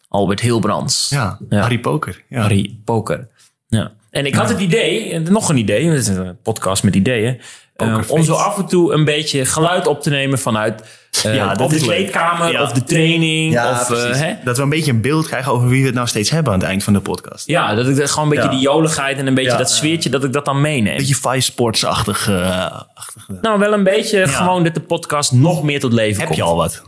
Albert 0.07 0.39
Hilbrands. 0.39 1.09
Ja, 1.09 1.39
Ja. 1.49 1.59
Harry 1.59 1.79
Poker. 1.79 2.23
Ja. 2.29 2.41
Harry 2.41 2.77
Poker. 2.83 3.27
Ja. 3.67 3.91
En 4.13 4.25
ik 4.25 4.35
had 4.35 4.49
het 4.49 4.59
idee, 4.59 5.11
en 5.11 5.23
nog 5.29 5.49
een 5.49 5.57
idee, 5.57 5.87
het 5.89 5.99
is 5.99 6.07
een 6.07 6.37
podcast 6.43 6.83
met 6.83 6.95
ideeën, 6.95 7.41
eh, 7.75 7.97
om 8.07 8.23
zo 8.23 8.33
af 8.33 8.57
en 8.57 8.65
toe 8.67 8.93
een 8.93 9.05
beetje 9.05 9.45
geluid 9.45 9.87
op 9.87 10.01
te 10.01 10.09
nemen 10.09 10.39
vanuit 10.39 10.83
eh, 11.23 11.35
Ja, 11.35 11.53
dat 11.53 11.61
of 11.61 11.71
de 11.73 11.79
kleedkamer 11.79 12.51
Ja. 12.51 12.61
of 12.63 12.71
de 12.71 12.83
training. 12.83 13.53
Ja, 13.53 13.71
of, 13.71 13.89
eh, 13.91 14.11
hè? 14.19 14.33
Dat 14.43 14.57
we 14.57 14.63
een 14.63 14.69
beetje 14.69 14.91
een 14.91 15.01
beeld 15.01 15.27
krijgen 15.27 15.51
over 15.51 15.67
wie 15.67 15.79
we 15.79 15.85
het 15.85 15.95
nou 15.95 16.07
steeds 16.07 16.29
hebben 16.29 16.53
aan 16.53 16.59
het 16.59 16.67
eind 16.67 16.83
van 16.83 16.93
de 16.93 16.99
podcast. 16.99 17.47
ja, 17.47 17.75
dat 17.75 17.87
ik 17.87 17.95
dat 17.95 18.09
gewoon 18.11 18.23
een 18.29 18.35
beetje 18.35 18.49
Ja. 18.49 18.55
die 18.55 18.63
joligheid 18.63 19.17
en 19.17 19.27
een 19.27 19.33
beetje 19.33 19.51
Ja. 19.51 19.57
dat 19.57 19.71
sfeertje, 19.71 20.09
dat 20.09 20.23
ik 20.23 20.33
dat 20.33 20.45
dan 20.45 20.61
meeneem. 20.61 20.97
Beetje 20.97 21.15
Vice 21.15 21.41
Sports-achtig. 21.41 22.29
achtig. 22.93 23.27
Nou, 23.41 23.59
wel 23.59 23.73
een 23.73 23.83
beetje 23.83 24.27
gewoon 24.27 24.63
dat 24.63 24.73
de 24.73 24.79
podcast 24.81 25.31
nog 25.31 25.63
meer 25.63 25.79
tot 25.79 25.93
leven 25.93 26.17
Heb 26.17 26.25
komt. 26.25 26.37
je 26.37 26.43
al 26.45 26.55
wat? 26.55 26.81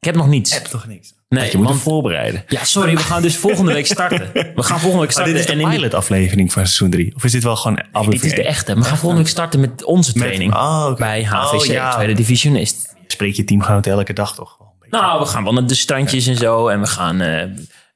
Ik 0.00 0.04
heb 0.04 0.14
nog 0.14 0.28
niets. 0.28 0.54
Heb 0.54 0.64
toch 0.64 0.86
niks? 0.86 1.12
Nee, 1.28 1.50
je 1.50 1.56
moet 1.56 1.66
want- 1.66 1.78
er 1.78 1.82
voorbereiden. 1.84 2.44
Ja, 2.48 2.64
sorry, 2.64 2.94
we 2.96 3.02
gaan 3.02 3.22
dus 3.22 3.36
volgende 3.36 3.72
week 3.72 3.86
starten. 3.86 4.30
We 4.32 4.62
gaan 4.62 4.80
volgende 4.80 4.88
week 4.88 4.98
Maar 4.98 5.10
starten. 5.10 5.32
dit 5.32 5.40
is 5.42 5.46
de 5.46 5.62
en 5.62 5.70
pilot-aflevering 5.70 6.52
van 6.52 6.62
seizoen 6.66 6.90
3? 6.90 7.14
Of 7.16 7.24
is 7.24 7.32
dit 7.32 7.42
wel 7.42 7.56
gewoon 7.56 7.76
aflevering 7.92 8.20
dit 8.22 8.30
is 8.30 8.36
de 8.36 8.44
echte. 8.44 8.74
We 8.74 8.84
gaan 8.84 8.96
volgende 8.96 9.22
week 9.22 9.30
starten 9.32 9.60
met 9.60 9.84
onze 9.84 10.12
training. 10.12 10.54
Oh. 10.54 10.94
Bij 10.96 11.24
HVC, 11.24 11.60
Oh, 11.60 11.64
ja. 11.64 11.94
tweede 11.94 12.12
divisionist. 12.12 12.94
Spreek 13.06 13.34
je 13.34 13.44
teamgenoten 13.44 13.92
elke 13.92 14.12
dag 14.12 14.34
toch? 14.34 14.56
Wel 14.58 14.68
een 14.68 14.74
beetje. 14.90 15.06
Nou, 15.06 15.20
we 15.20 15.26
gaan 15.26 15.44
wel 15.44 15.52
naar 15.52 15.66
de 15.66 15.74
strandjes 15.74 16.26
en 16.26 16.36
zo. 16.36 16.68
En 16.68 16.80
we 16.80 16.86
gaan 16.86 17.20
eh, 17.20 17.44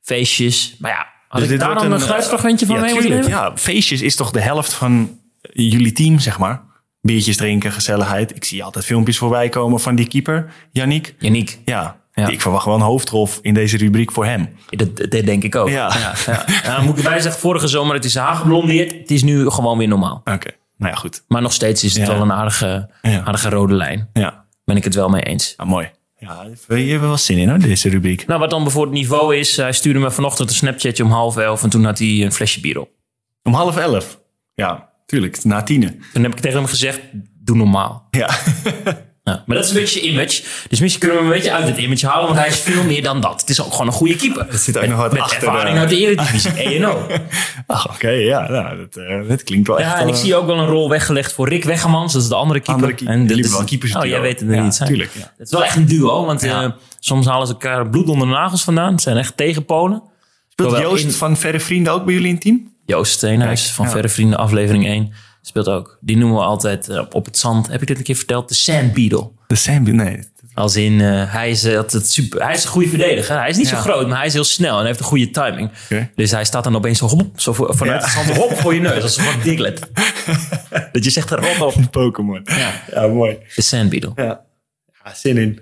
feestjes. 0.02 0.74
Maar 0.78 0.90
ja, 0.90 1.06
had 1.28 1.40
Dus 1.40 1.42
ik 1.42 1.48
dit 1.48 1.60
daar 1.60 1.74
dan 1.74 1.84
een, 1.84 1.92
een, 1.92 2.00
geluidsfragmentje 2.00 2.66
van 2.66 2.74
ja, 2.74 2.94
mee? 2.94 3.28
Ja, 3.28 3.52
feestjes 3.56 4.00
is 4.00 4.16
toch 4.16 4.30
de 4.30 4.40
helft 4.40 4.72
van 4.72 5.18
jullie 5.52 5.92
team, 5.92 6.18
zeg 6.18 6.38
maar. 6.38 6.62
Biertjes 7.02 7.36
drinken, 7.36 7.72
gezelligheid. 7.72 8.36
Ik 8.36 8.44
zie 8.44 8.64
altijd 8.64 8.84
filmpjes 8.84 9.18
voorbij 9.18 9.48
komen 9.48 9.80
van 9.80 9.94
die 9.94 10.06
keeper, 10.08 10.52
Yannick. 10.70 11.14
Yannick, 11.18 11.58
Ja, 11.64 12.00
Ja. 12.14 12.28
ik 12.28 12.40
verwacht 12.40 12.64
wel 12.64 12.74
een 12.74 12.80
hoofdrol 12.80 13.28
in 13.40 13.54
deze 13.54 13.76
rubriek 13.76 14.12
voor 14.12 14.24
hem. 14.26 14.48
dat, 14.70 14.96
dat 14.96 15.10
denk 15.24 15.42
ik 15.42 15.54
ook. 15.56 15.68
Ja. 15.68 15.92
Ja, 16.26 16.44
ja. 16.64 16.80
Moet 16.82 16.98
ik 16.98 17.04
erbij 17.04 17.20
zeggen, 17.20 17.40
vorige 17.40 17.66
zomer 17.66 17.94
het 17.94 18.04
is 18.04 18.14
haar 18.14 18.34
geblondeerd. 18.34 18.92
Het 18.92 19.10
is 19.10 19.22
nu 19.22 19.50
gewoon 19.50 19.78
weer 19.78 19.88
normaal. 19.88 20.20
Oké, 20.24 20.50
nou 20.76 20.92
ja, 20.92 20.98
goed. 20.98 21.24
Maar 21.28 21.42
nog 21.42 21.52
steeds 21.52 21.84
is 21.84 21.96
het 21.96 22.06
wel 22.08 22.20
een 22.20 22.32
aardige, 22.32 22.90
aardige 23.02 23.48
rode 23.48 23.74
lijn. 23.74 24.08
Ja, 24.12 24.44
Ben 24.64 24.76
ik 24.76 24.84
het 24.84 24.94
wel 24.94 25.08
mee 25.08 25.22
eens. 25.22 25.54
nou, 25.56 25.68
mooi. 25.68 25.90
Ja, 26.18 26.42
je 26.68 26.74
hebt 26.74 26.92
er 26.92 27.00
wel 27.00 27.16
zin 27.16 27.38
in 27.38 27.48
hoor, 27.48 27.58
deze 27.58 27.88
rubriek. 27.88 28.26
Nou, 28.26 28.40
wat 28.40 28.50
dan 28.50 28.62
bijvoorbeeld 28.62 28.96
het 28.98 29.02
niveau 29.10 29.36
is. 29.36 29.56
Hij 29.56 29.72
stuurde 29.72 29.98
me 29.98 30.10
vanochtend 30.10 30.48
een 30.48 30.54
Snapchatje 30.54 31.04
om 31.04 31.10
half 31.10 31.36
elf. 31.36 31.62
En 31.62 31.70
toen 31.70 31.84
had 31.84 31.98
hij 31.98 32.08
een 32.08 32.32
flesje 32.32 32.60
bier 32.60 32.78
op. 32.80 32.88
Om 33.42 33.54
half 33.54 33.76
elf. 33.76 34.20
Ja, 34.54 34.90
tuurlijk, 35.12 35.44
na 35.44 35.62
tienen. 35.62 36.02
Toen 36.12 36.22
heb 36.22 36.32
ik 36.32 36.40
tegen 36.40 36.58
hem 36.58 36.66
gezegd, 36.66 37.00
doe 37.44 37.56
normaal. 37.56 38.06
Ja, 38.10 38.30
Ja, 39.24 39.42
maar 39.46 39.56
dat 39.56 39.64
is 39.64 39.70
een 39.72 39.76
beetje 39.80 40.00
image. 40.00 40.42
Dus 40.68 40.80
misschien 40.80 41.00
kunnen 41.00 41.18
we 41.18 41.24
hem 41.24 41.32
een 41.32 41.38
beetje 41.38 41.52
uit 41.56 41.66
het 41.68 41.78
image 41.78 42.06
halen, 42.06 42.24
want 42.26 42.38
hij 42.38 42.48
is 42.48 42.58
veel 42.58 42.84
meer 42.84 43.02
dan 43.02 43.20
dat. 43.20 43.40
Het 43.40 43.50
is 43.50 43.60
ook 43.62 43.70
gewoon 43.72 43.86
een 43.86 43.92
goede 43.92 44.16
keeper. 44.16 44.46
Er 44.48 44.58
zit 44.58 44.78
ook 44.78 44.86
nog 44.86 44.98
wat 44.98 45.12
met 45.12 45.20
achter, 45.22 45.48
ervaring 45.48 45.74
eh. 45.74 45.80
uit 45.80 45.88
de 45.90 45.96
Eredivisie, 45.98 46.50
ENO. 46.52 47.06
Ach, 47.66 47.88
oké, 47.94 48.08
ja, 48.08 48.48
nou, 48.50 48.76
dat, 48.76 48.96
eh, 48.96 49.28
dat 49.28 49.42
klinkt 49.42 49.68
wel 49.68 49.78
echt... 49.80 49.90
Ja, 49.90 49.98
en 50.00 50.08
ik 50.08 50.14
eh, 50.14 50.20
zie 50.20 50.36
ook 50.36 50.46
wel 50.46 50.58
een 50.58 50.66
rol 50.66 50.88
weggelegd 50.88 51.32
voor 51.32 51.48
Rick 51.48 51.64
Weggemans. 51.64 52.12
Dat 52.12 52.22
is 52.22 52.28
de 52.28 52.34
andere 52.34 52.60
keeper. 52.60 52.74
Andere 52.74 52.94
keeper. 52.94 53.14
En 53.14 53.26
dit 53.26 53.38
is 53.44 53.64
keepersduo. 53.64 54.00
Oh, 54.00 54.06
jij 54.06 54.20
weet 54.20 54.40
het 54.40 54.48
er 54.48 54.54
Ja, 54.54 54.62
niet. 54.62 54.74
zijn. 54.74 54.88
tuurlijk, 54.88 55.10
ja. 55.14 55.20
Het 55.36 55.46
is 55.46 55.50
wel 55.52 55.64
echt 55.64 55.76
een 55.76 55.86
duo, 55.86 56.24
want 56.24 56.42
Ja. 56.42 56.62
eh, 56.62 56.70
soms 56.98 57.26
halen 57.26 57.46
ze 57.46 57.52
elkaar 57.52 57.88
bloed 57.88 58.08
onder 58.08 58.26
de 58.26 58.32
nagels 58.32 58.64
vandaan. 58.64 58.92
Het 58.92 59.02
zijn 59.02 59.16
echt 59.16 59.36
tegenpolen. 59.36 60.02
Speelt 60.48 60.78
Joost 60.78 61.04
in- 61.04 61.10
van 61.10 61.36
Verre 61.36 61.60
Vrienden 61.60 61.92
ook 61.92 62.04
bij 62.04 62.14
jullie 62.14 62.28
in 62.28 62.38
team? 62.38 62.71
Joost 62.86 63.12
Steenhuis 63.12 63.70
van. 63.72 63.90
Verre 63.90 64.08
Vrienden, 64.08 64.38
aflevering 64.38 64.86
1, 64.86 65.12
speelt 65.42 65.68
ook. 65.68 65.98
Die 66.00 66.16
noemen 66.16 66.36
we 66.38 66.42
altijd 66.44 66.88
eh, 66.88 67.02
op 67.10 67.24
het 67.24 67.38
zand. 67.38 67.66
Heb 67.66 67.80
ik 67.80 67.86
dit 67.86 67.98
een 67.98 68.04
keer 68.04 68.16
verteld? 68.16 68.48
De 68.48 68.54
Sand 68.54 68.92
Beetle. 68.92 69.30
De 69.46 69.54
Sam, 69.54 69.82
nee. 69.96 70.30
Als 70.54 70.76
in, 70.76 71.00
eh, 71.00 71.32
hij, 71.32 71.50
is, 71.50 71.64
eh, 71.64 71.76
altijd 71.76 72.08
super, 72.10 72.42
hij 72.44 72.54
is 72.54 72.64
een 72.64 72.70
goede 72.70 72.88
verdediger. 72.88 73.38
Hij 73.38 73.48
is 73.48 73.56
niet 73.56 73.68
zo 73.68 73.76
groot, 73.76 74.08
maar 74.08 74.16
hij 74.18 74.26
is 74.26 74.32
heel 74.32 74.44
snel 74.44 74.78
en 74.80 74.86
heeft 74.86 74.98
een 74.98 75.04
goede 75.04 75.30
timing. 75.30 75.70
Dus 76.14 76.30
hij 76.30 76.44
staat 76.44 76.64
dan 76.64 76.76
opeens 76.76 76.98
zo, 76.98 77.06
hop, 77.06 77.40
zo 77.40 77.52
voor- 77.52 77.76
vanuit 77.76 78.00
Ja. 78.00 78.06
het 78.06 78.26
zand 78.26 78.38
hop 78.38 78.56
voor 78.58 78.74
je 78.74 78.80
neus. 78.80 79.02
Als 79.02 79.16
een 79.16 79.24
soort 79.24 79.42
Diglett. 79.42 79.80
dat 80.92 81.04
je 81.04 81.10
zegt, 81.10 81.30
rot 81.30 81.60
op. 81.60 81.74
Pokémon. 81.90 82.40
Ja, 82.44 82.82
Ja, 82.92 83.06
mooi. 83.06 83.36
de 83.54 83.62
Sand 83.62 83.90
Beetle. 83.90 84.12
Ja. 84.14 84.40
ja, 85.04 85.14
zin 85.14 85.36
in. 85.36 85.60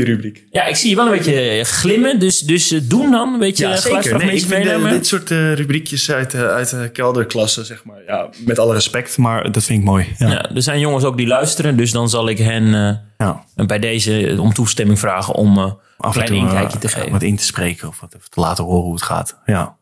Rubriek. 0.00 0.44
Ja, 0.50 0.64
ik 0.66 0.76
zie 0.76 0.90
je 0.90 0.96
wel 0.96 1.04
een 1.06 1.12
beetje 1.12 1.40
eh, 1.40 1.64
glimmen. 1.64 2.18
Dus, 2.18 2.40
dus 2.40 2.70
eh, 2.70 2.80
doen 2.82 3.10
dan 3.10 3.32
een 3.32 3.38
beetje 3.38 3.68
Ja, 3.68 3.76
zeker. 3.76 4.18
Nee, 4.18 4.36
ik 4.36 4.44
vind 4.46 4.66
eh, 4.66 4.90
dit 4.90 5.06
soort 5.06 5.30
rubriekjes 5.30 6.10
uit, 6.10 6.34
uit 6.34 6.70
de 6.70 6.90
kelderklasse, 6.92 7.64
zeg 7.64 7.84
maar. 7.84 8.02
Ja, 8.06 8.28
met 8.44 8.58
alle 8.58 8.72
respect, 8.74 9.18
maar 9.18 9.52
dat 9.52 9.64
vind 9.64 9.78
ik 9.78 9.84
mooi. 9.84 10.14
Ja. 10.18 10.28
Ja, 10.30 10.50
er 10.54 10.62
zijn 10.62 10.78
jongens 10.80 11.04
ook 11.04 11.16
die 11.16 11.26
luisteren. 11.26 11.76
Dus 11.76 11.90
dan 11.90 12.08
zal 12.10 12.28
ik 12.28 12.38
hen 12.38 12.74
eh, 12.74 13.26
Ja. 13.26 13.44
bij 13.66 13.78
deze 13.78 14.36
om 14.40 14.52
toestemming 14.52 14.98
vragen 14.98 15.34
om 15.34 15.58
een 15.58 15.74
Af 15.96 16.16
en 16.16 16.24
klein 16.24 16.26
toe 16.28 16.36
inkijkje 16.38 16.78
te 16.78 16.88
geven. 16.88 17.12
wat 17.12 17.22
in 17.22 17.36
te 17.36 17.44
spreken 17.44 17.88
of 17.88 18.00
wat 18.00 18.10
te 18.28 18.40
laten 18.40 18.64
horen 18.64 18.82
hoe 18.82 18.94
het 18.94 19.02
gaat. 19.02 19.38
Ja, 19.46 19.76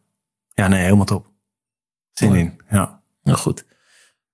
ja 0.55 0.69
nee, 0.69 0.83
helemaal 0.83 1.05
top. 1.05 1.27
Zin 2.13 2.29
Mooi. 2.29 2.41
in. 2.41 2.61
Ja. 2.71 3.03
Nou 3.23 3.39
goed. 3.39 3.65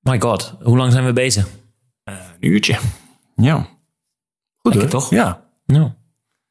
My 0.01 0.20
god, 0.20 0.55
hoe 0.62 0.77
lang 0.77 0.93
zijn 0.93 1.05
we 1.05 1.12
bezig? 1.12 1.49
een 2.05 2.14
uurtje. 2.41 2.77
Ja. 3.37 3.68
Goed 4.57 4.74
Lekker 4.74 4.91
toch? 4.91 5.11
Ja, 5.11 5.45
Nou, 5.67 5.91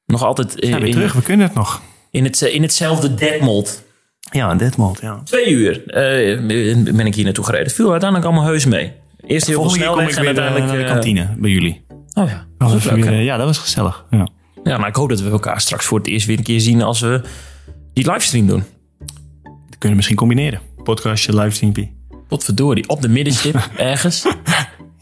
nog 0.06 0.24
altijd 0.24 0.60
eh, 0.60 0.70
zijn 0.70 0.82
we 0.82 0.88
in, 0.88 0.94
terug. 0.94 1.14
We 1.14 1.22
kunnen 1.22 1.46
het 1.46 1.56
nog. 1.56 1.82
in, 2.12 2.24
het, 2.24 2.42
in 2.42 2.62
hetzelfde 2.62 3.14
deadmold. 3.14 3.84
Ja, 4.32 4.52
een 4.52 4.58
deadmold, 4.58 5.00
ja. 5.02 5.22
Twee 5.24 5.50
uur 5.50 5.88
eh, 5.88 6.94
ben 6.96 7.06
ik 7.06 7.16
hier 7.16 7.24
naartoe 7.24 7.44
gereden. 7.44 7.66
Het 7.66 7.76
viel 7.76 7.92
uiteindelijk 7.92 8.30
allemaal 8.32 8.50
heus 8.50 8.66
mee. 8.66 8.94
Eerst 9.28 9.48
heel 9.48 9.62
veel 9.62 9.70
snelweg 9.70 10.10
ik 10.10 10.16
en 10.16 10.22
weer 10.22 10.38
eh, 10.38 10.44
uiteindelijk... 10.44 10.66
naar 10.72 10.78
de 10.78 10.84
eh, 10.84 10.92
kantine 10.92 11.36
bij 11.38 11.50
jullie. 11.50 11.86
Oh 12.14 12.28
ja, 12.30 12.46
Dat 12.58 12.70
dat 12.70 12.72
was 12.84 12.84
leuk. 12.84 13.04
weer, 13.04 13.22
ja, 13.22 13.38
dat 13.38 13.46
was 13.46 13.58
gezellig. 13.58 14.06
Ja. 14.10 14.28
Ja, 14.64 14.78
maar 14.78 14.88
ik 14.88 14.96
hoop 14.96 15.10
dat 15.10 15.22
we 15.22 15.30
elkaar 15.30 15.62
straks 15.62 15.86
voor 15.86 15.98
het 15.98 16.08
eerst 16.08 16.26
weer 16.28 16.38
een 16.38 16.44
keer 16.44 16.60
zien 16.60 16.82
als 16.82 17.00
we 17.00 17.22
die 17.94 18.12
livestream 18.12 18.48
doen. 18.48 18.64
Dat 19.44 19.54
kunnen 19.70 19.90
we 19.90 19.96
misschien 19.96 20.16
combineren. 20.16 20.60
Podcastje, 20.84 21.36
livestreampie. 21.36 21.96
Potverdorie, 22.28 22.90
op 22.90 23.02
de 23.02 23.10
middenstip 23.10 23.70
ergens. 23.78 24.26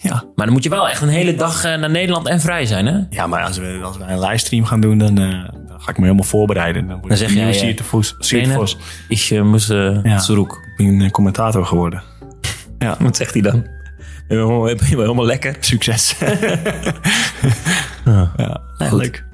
Ja. 0.04 0.24
Maar 0.36 0.46
dan 0.46 0.54
moet 0.54 0.64
je 0.64 0.70
wel 0.70 0.90
echt 0.90 1.02
een 1.02 1.08
hele 1.08 1.36
dag 1.36 1.64
eh, 1.64 1.76
naar 1.76 1.90
Nederland 1.90 2.28
en 2.28 2.42
vrij 2.42 2.66
zijn, 2.66 2.86
hè? 2.86 3.00
Ja, 3.10 3.28
maar 3.28 3.44
als 3.44 3.58
we, 3.58 3.80
als 3.84 3.98
we 3.98 4.04
een 4.04 4.20
livestream 4.20 4.66
gaan 4.66 4.82
doen, 4.82 4.98
dan, 4.98 5.18
eh, 5.18 5.30
dan 5.68 5.82
ga 5.82 5.90
ik 5.90 5.98
me 5.98 6.04
helemaal 6.04 6.24
voorbereiden. 6.24 6.88
Dan, 6.88 7.02
Dan 7.08 7.18
zeg 7.18 7.34
jij, 7.34 7.46
nieuwe 7.46 7.76
eh? 7.78 7.84
Vos. 7.84 8.78
Ik 9.08 9.44
moest 9.44 9.72
uh, 9.72 10.04
Ja. 10.04 10.20
Zuruk. 10.20 10.52
Ik 10.52 10.86
ben 10.86 11.00
een 11.00 11.12
commentator 11.12 11.66
geworden. 11.66 12.04
Ja, 12.80 12.98
Wat 13.00 13.16
zegt 13.16 13.34
hij 13.34 13.42
dan? 13.42 13.62
Ben 14.28 14.38
je 14.38 14.44
helemaal, 14.44 14.64
ben 14.76 14.90
je 14.90 14.96
helemaal 14.96 15.26
lekker? 15.26 15.56
succes. 15.60 16.16
ja, 18.06 18.62
goed. 18.78 18.92
leuk. 18.92 19.26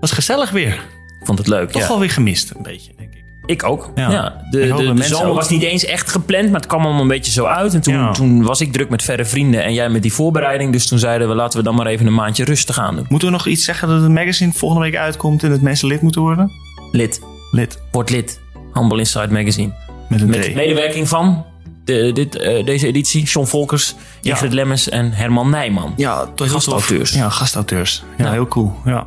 Was 0.00 0.12
gezellig 0.12 0.50
weer. 0.50 0.74
Ik 1.20 1.26
vond 1.26 1.38
het 1.38 1.46
leuk, 1.46 1.70
Toch 1.70 1.82
ja. 1.82 1.88
wel 1.88 1.98
weer 1.98 2.10
gemist, 2.10 2.50
een 2.56 2.62
beetje, 2.62 2.92
denk 2.96 3.14
ik. 3.14 3.19
Ik 3.46 3.64
ook. 3.64 3.90
Ja. 3.94 4.10
Ja. 4.10 4.42
De, 4.50 4.60
Ik 4.60 4.96
de, 4.96 5.02
zomer 5.04 5.34
was 5.34 5.48
niet 5.48 5.62
eens 5.62 5.84
echt 5.84 6.10
gepland, 6.10 6.44
maar 6.50 6.60
het 6.60 6.66
kwam 6.68 6.82
allemaal 6.82 7.02
een 7.02 7.08
beetje 7.08 7.32
zo 7.32 7.44
uit. 7.44 7.74
En 7.74 7.80
toen, 7.80 7.94
Ja. 7.94 8.10
toen 8.12 8.42
was 8.42 8.60
ik 8.60 8.72
druk 8.72 8.88
met 8.90 9.02
verre 9.02 9.24
vrienden 9.24 9.62
en 9.64 9.74
jij 9.74 9.88
met 9.88 10.02
die 10.02 10.12
voorbereiding. 10.12 10.72
Dus 10.72 10.86
toen 10.86 10.98
zeiden 10.98 11.28
we, 11.28 11.34
laten 11.34 11.58
we 11.58 11.64
dan 11.64 11.74
maar 11.74 11.86
even 11.86 12.06
een 12.06 12.14
maandje 12.14 12.44
rustig 12.44 12.78
aan 12.78 12.96
doen. 12.96 13.06
Moeten 13.08 13.28
we 13.28 13.34
nog 13.34 13.46
iets 13.46 13.64
zeggen 13.64 13.88
dat 13.88 14.02
het 14.02 14.10
magazine 14.10 14.52
volgende 14.52 14.84
week 14.84 14.96
uitkomt 14.96 15.42
en 15.42 15.50
dat 15.50 15.60
mensen 15.60 15.88
lid 15.88 16.00
moeten 16.00 16.20
worden? 16.20 16.50
Lid. 16.92 17.20
Lid. 17.50 17.82
Word 17.90 18.10
lid. 18.10 18.40
Humble 18.72 18.98
Inside 18.98 19.32
Magazine. 19.32 19.72
Met 20.08 20.20
een 20.20 20.28
Met 20.28 20.54
medewerking 20.54 21.08
van 21.08 21.44
de, 21.84 22.10
dit, 22.14 22.36
eh, 22.36 22.64
deze 22.66 22.86
editie. 22.86 23.22
John 23.24 23.46
Volkers, 23.46 23.94
Ingrid 24.22 24.52
Lemmens 24.52 24.88
en 24.88 25.12
Herman 25.12 25.50
Nijman. 25.50 25.92
Ja. 25.96 26.28
Gastauteurs. 26.36 27.12
Ja, 27.12 27.28
gastauteurs. 27.28 28.02
Ja, 28.18 28.24
Ja. 28.24 28.32
heel 28.32 28.46
cool. 28.48 28.74
Ja. 28.84 29.06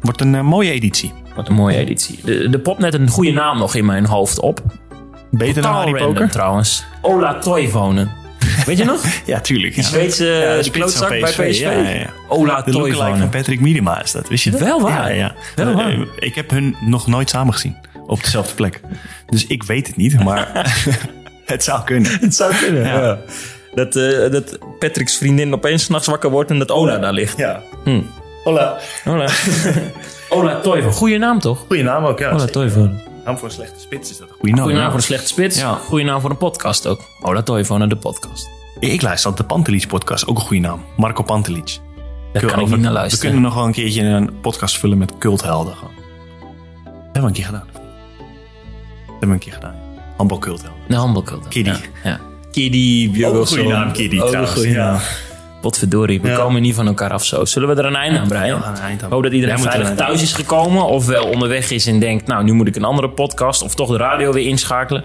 Wordt 0.00 0.20
een 0.20 0.34
eh, 0.34 0.40
mooie 0.42 0.70
editie. 0.70 1.12
Wat 1.36 1.48
een 1.48 1.54
mooie 1.54 1.76
editie. 1.76 2.18
De, 2.50 2.58
popt 2.58 2.78
net 2.78 2.94
een 2.94 3.08
goede 3.08 3.32
naam 3.32 3.58
nog 3.58 3.74
in 3.74 3.84
mijn 3.84 4.06
hoofd 4.06 4.40
op. 4.40 4.60
Beter 5.30 5.62
dan 5.62 5.72
Harry 5.72 5.92
Poker? 6.02 6.30
trouwens. 6.30 6.84
Ola 7.00 7.38
Toivonen. 7.38 8.10
Weet 8.66 8.78
je 8.78 8.84
nog? 8.84 9.00
Ja, 9.26 9.40
tuurlijk. 9.40 9.74
Die. 9.74 9.84
Zweedse 9.84 10.24
Ja, 10.24 10.62
de 10.62 10.70
klootzak 10.70 11.08
bij 11.08 11.20
PSV. 11.20 11.58
Ja, 11.60 11.70
ja, 11.70 11.88
ja. 11.88 12.06
Ola 12.28 12.62
De 12.62 12.72
van. 12.94 13.28
Patrick 13.28 13.60
Miedema 13.60 14.02
is 14.02 14.12
dat, 14.12 14.28
wist 14.28 14.44
je? 14.44 14.50
Wel 14.50 14.80
waar. 14.80 15.08
Ja, 15.14 15.16
ja. 15.16 15.34
Wel 15.56 15.68
Eh, 15.68 15.74
waar. 15.74 15.90
eh, 15.92 16.00
Ik 16.18 16.34
heb 16.34 16.50
hun 16.50 16.76
nog 16.80 17.06
nooit 17.06 17.30
samen 17.30 17.52
gezien. 17.52 17.76
Op 18.06 18.22
dezelfde 18.24 18.54
plek. 18.54 18.80
Dus 19.26 19.46
ik 19.46 19.62
weet 19.62 19.86
het 19.86 19.96
niet, 19.96 20.24
maar 20.24 20.50
het 21.44 21.64
zou 21.64 21.84
kunnen. 21.84 22.10
Het 22.20 22.34
zou 22.34 22.54
kunnen, 22.54 22.84
Ja. 22.86 23.18
Dat, 23.74 23.96
eh, 23.96 24.30
dat 24.30 24.58
Patrick's 24.78 25.16
vriendin 25.16 25.54
opeens 25.54 25.82
s'nachts 25.84 26.06
wakker 26.06 26.30
wordt 26.30 26.50
en 26.50 26.58
dat 26.58 26.70
Ola 26.70 26.98
daar 26.98 27.12
ligt. 27.12 27.38
Ja. 27.38 27.62
Hm. 27.84 28.00
Hola. 28.44 28.78
Ola. 29.04 29.28
Ola 30.32 30.60
Toivonen. 30.60 30.94
Goeie 30.96 31.18
naam 31.18 31.38
toch? 31.38 31.58
Goeie 31.66 31.82
naam 31.82 32.04
ook, 32.04 32.18
ja. 32.18 32.30
Ola. 32.30 32.44
Toivonen. 32.44 33.00
Naam 33.24 33.38
voor 33.38 33.48
een 33.48 33.54
slechte 33.54 33.80
spits 33.80 34.10
is 34.10 34.18
dat 34.18 34.28
een 34.28 34.34
goede 34.34 34.50
naam. 34.54 34.62
Goeie 34.62 34.76
naam 34.78 34.86
voor 34.88 34.96
een 34.96 35.02
slechte 35.04 35.26
spits. 35.26 35.58
Ja. 35.58 35.74
Goeie 35.74 36.04
naam 36.04 36.20
voor 36.20 36.30
een 36.30 36.36
podcast 36.36 36.86
ook. 36.86 37.00
Ola 37.20 37.42
Toivonen, 37.42 37.88
de 37.88 37.96
podcast. 37.96 38.48
Ik 38.78 39.02
luister 39.02 39.30
altijd 39.30 39.48
de 39.48 39.54
Pantelic 39.54 39.86
podcast, 39.88 40.26
ook 40.26 40.36
een 40.36 40.42
goede 40.42 40.62
naam. 40.62 40.84
Marco 40.96 41.22
Pantelic. 41.22 41.78
Daar 42.32 42.42
kan 42.42 42.50
ik 42.50 42.56
Over- 42.56 42.68
niet 42.68 42.70
naar 42.84 42.92
We 42.92 42.98
luisteren. 42.98 43.24
kunnen 43.24 43.42
nog 43.42 43.54
wel 43.54 43.64
een 43.64 43.72
keertje 43.72 44.02
een 44.02 44.40
podcast 44.40 44.78
vullen 44.78 44.98
met 44.98 45.18
culthelden. 45.18 45.74
gewoon. 45.74 45.92
Hebben 46.84 47.12
we 47.22 47.26
een 47.28 47.32
keer 47.32 47.44
gedaan. 47.44 47.66
Hebben 49.06 49.28
we 49.28 49.34
een 49.34 49.38
keer 49.38 49.52
gedaan. 49.52 49.74
Handbal 50.16 50.38
culthelden. 50.38 50.78
De 50.88 50.94
handbalcult. 50.96 51.48
Kiddy. 51.48 51.70
Ja. 51.70 51.78
ja. 52.04 52.20
Kiddy, 52.52 53.24
Ook 53.24 53.34
een 53.34 53.46
goede 53.46 53.62
naam, 53.68 53.92
Kiddy, 53.92 54.16
trouwens. 54.16 54.52
goede 54.52 54.68
Ja. 54.68 54.90
naam. 54.90 55.00
Potverdorie, 55.62 56.20
we 56.20 56.28
Ja. 56.28 56.36
komen 56.36 56.62
niet 56.62 56.74
van 56.74 56.86
elkaar 56.86 57.10
af 57.12 57.24
zo. 57.24 57.44
Zullen 57.44 57.68
we 57.68 57.74
er 57.74 57.84
een 57.84 57.96
einde 57.96 58.18
aan 58.18 58.28
breien? 58.28 58.56
Ja, 58.58 58.66
een 58.68 58.76
eind 58.76 59.02
aan. 59.02 59.10
Hoop 59.10 59.22
dat 59.22 59.32
iedereen 59.32 59.54
er 59.56 59.60
veilig 59.62 59.86
eind 59.86 59.98
thuis 59.98 60.22
is 60.22 60.32
gekomen. 60.32 60.84
Of 60.86 61.06
wel 61.06 61.24
onderweg 61.28 61.70
is 61.70 61.86
en 61.86 61.98
denkt, 61.98 62.26
nou, 62.26 62.44
nu 62.44 62.52
moet 62.52 62.66
ik 62.66 62.76
een 62.76 62.84
andere 62.84 63.10
podcast. 63.10 63.62
Of 63.62 63.74
toch 63.74 63.88
de 63.90 63.96
radio 63.96 64.32
weer 64.32 64.46
inschakelen. 64.48 65.04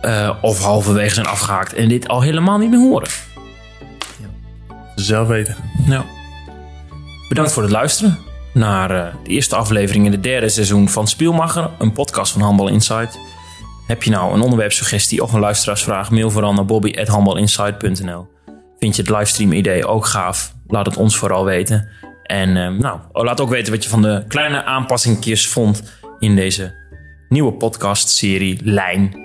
Eh, 0.00 0.30
of 0.42 0.62
halverwege 0.62 1.14
zijn 1.14 1.26
afgehaakt 1.26 1.74
en 1.74 1.88
dit 1.88 2.08
al 2.08 2.20
helemaal 2.20 2.58
niet 2.58 2.70
meer 2.70 2.78
horen. 2.78 3.08
Zelf 4.94 5.28
weten. 5.28 5.56
Nou, 5.86 6.04
bedankt 7.28 7.52
voor 7.52 7.62
het 7.62 7.72
luisteren 7.72 8.18
naar 8.54 8.90
eh, 8.90 9.12
de 9.24 9.30
eerste 9.30 9.56
aflevering 9.56 10.06
in 10.06 10.12
het 10.12 10.22
derde 10.22 10.48
seizoen 10.48 10.88
van 10.88 11.08
Spielmacher. 11.08 11.70
Een 11.78 11.92
podcast 11.92 12.32
van 12.32 12.42
Handbal 12.42 12.68
Insight. 12.68 13.18
Heb 13.86 14.02
je 14.02 14.10
nou 14.10 14.34
een 14.34 14.40
onderwerpsuggestie 14.40 15.22
of 15.22 15.32
een 15.32 15.40
luisteraarsvraag? 15.40 16.10
Mail 16.10 16.30
vooral 16.30 16.52
naar 16.52 16.64
bobby.handbalinsight.nl 16.64 18.28
Vind 18.80 18.96
je 18.96 19.02
het 19.02 19.10
livestream 19.10 19.52
idee 19.52 19.86
ook 19.86 20.06
gaaf? 20.06 20.54
Laat 20.66 20.86
het 20.86 20.96
ons 20.96 21.16
vooral 21.16 21.44
weten. 21.44 21.88
En 22.22 22.56
eh, 22.56 22.68
nou, 22.68 23.00
laat 23.12 23.40
ook 23.40 23.48
weten 23.48 23.72
wat 23.72 23.84
je 23.84 23.90
van 23.90 24.02
de 24.02 24.24
kleine 24.28 24.64
aanpassingjes 24.64 25.48
vond 25.48 25.82
in 26.18 26.36
deze 26.36 26.74
nieuwe 27.28 27.52
podcastserie 27.52 28.60
Lijn 28.64 29.16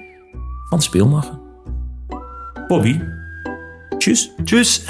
van 0.69 0.81
Spielmacher. 0.81 1.39
Bobby, 2.67 2.99
tjus. 3.97 4.31
Tjus. 4.43 4.85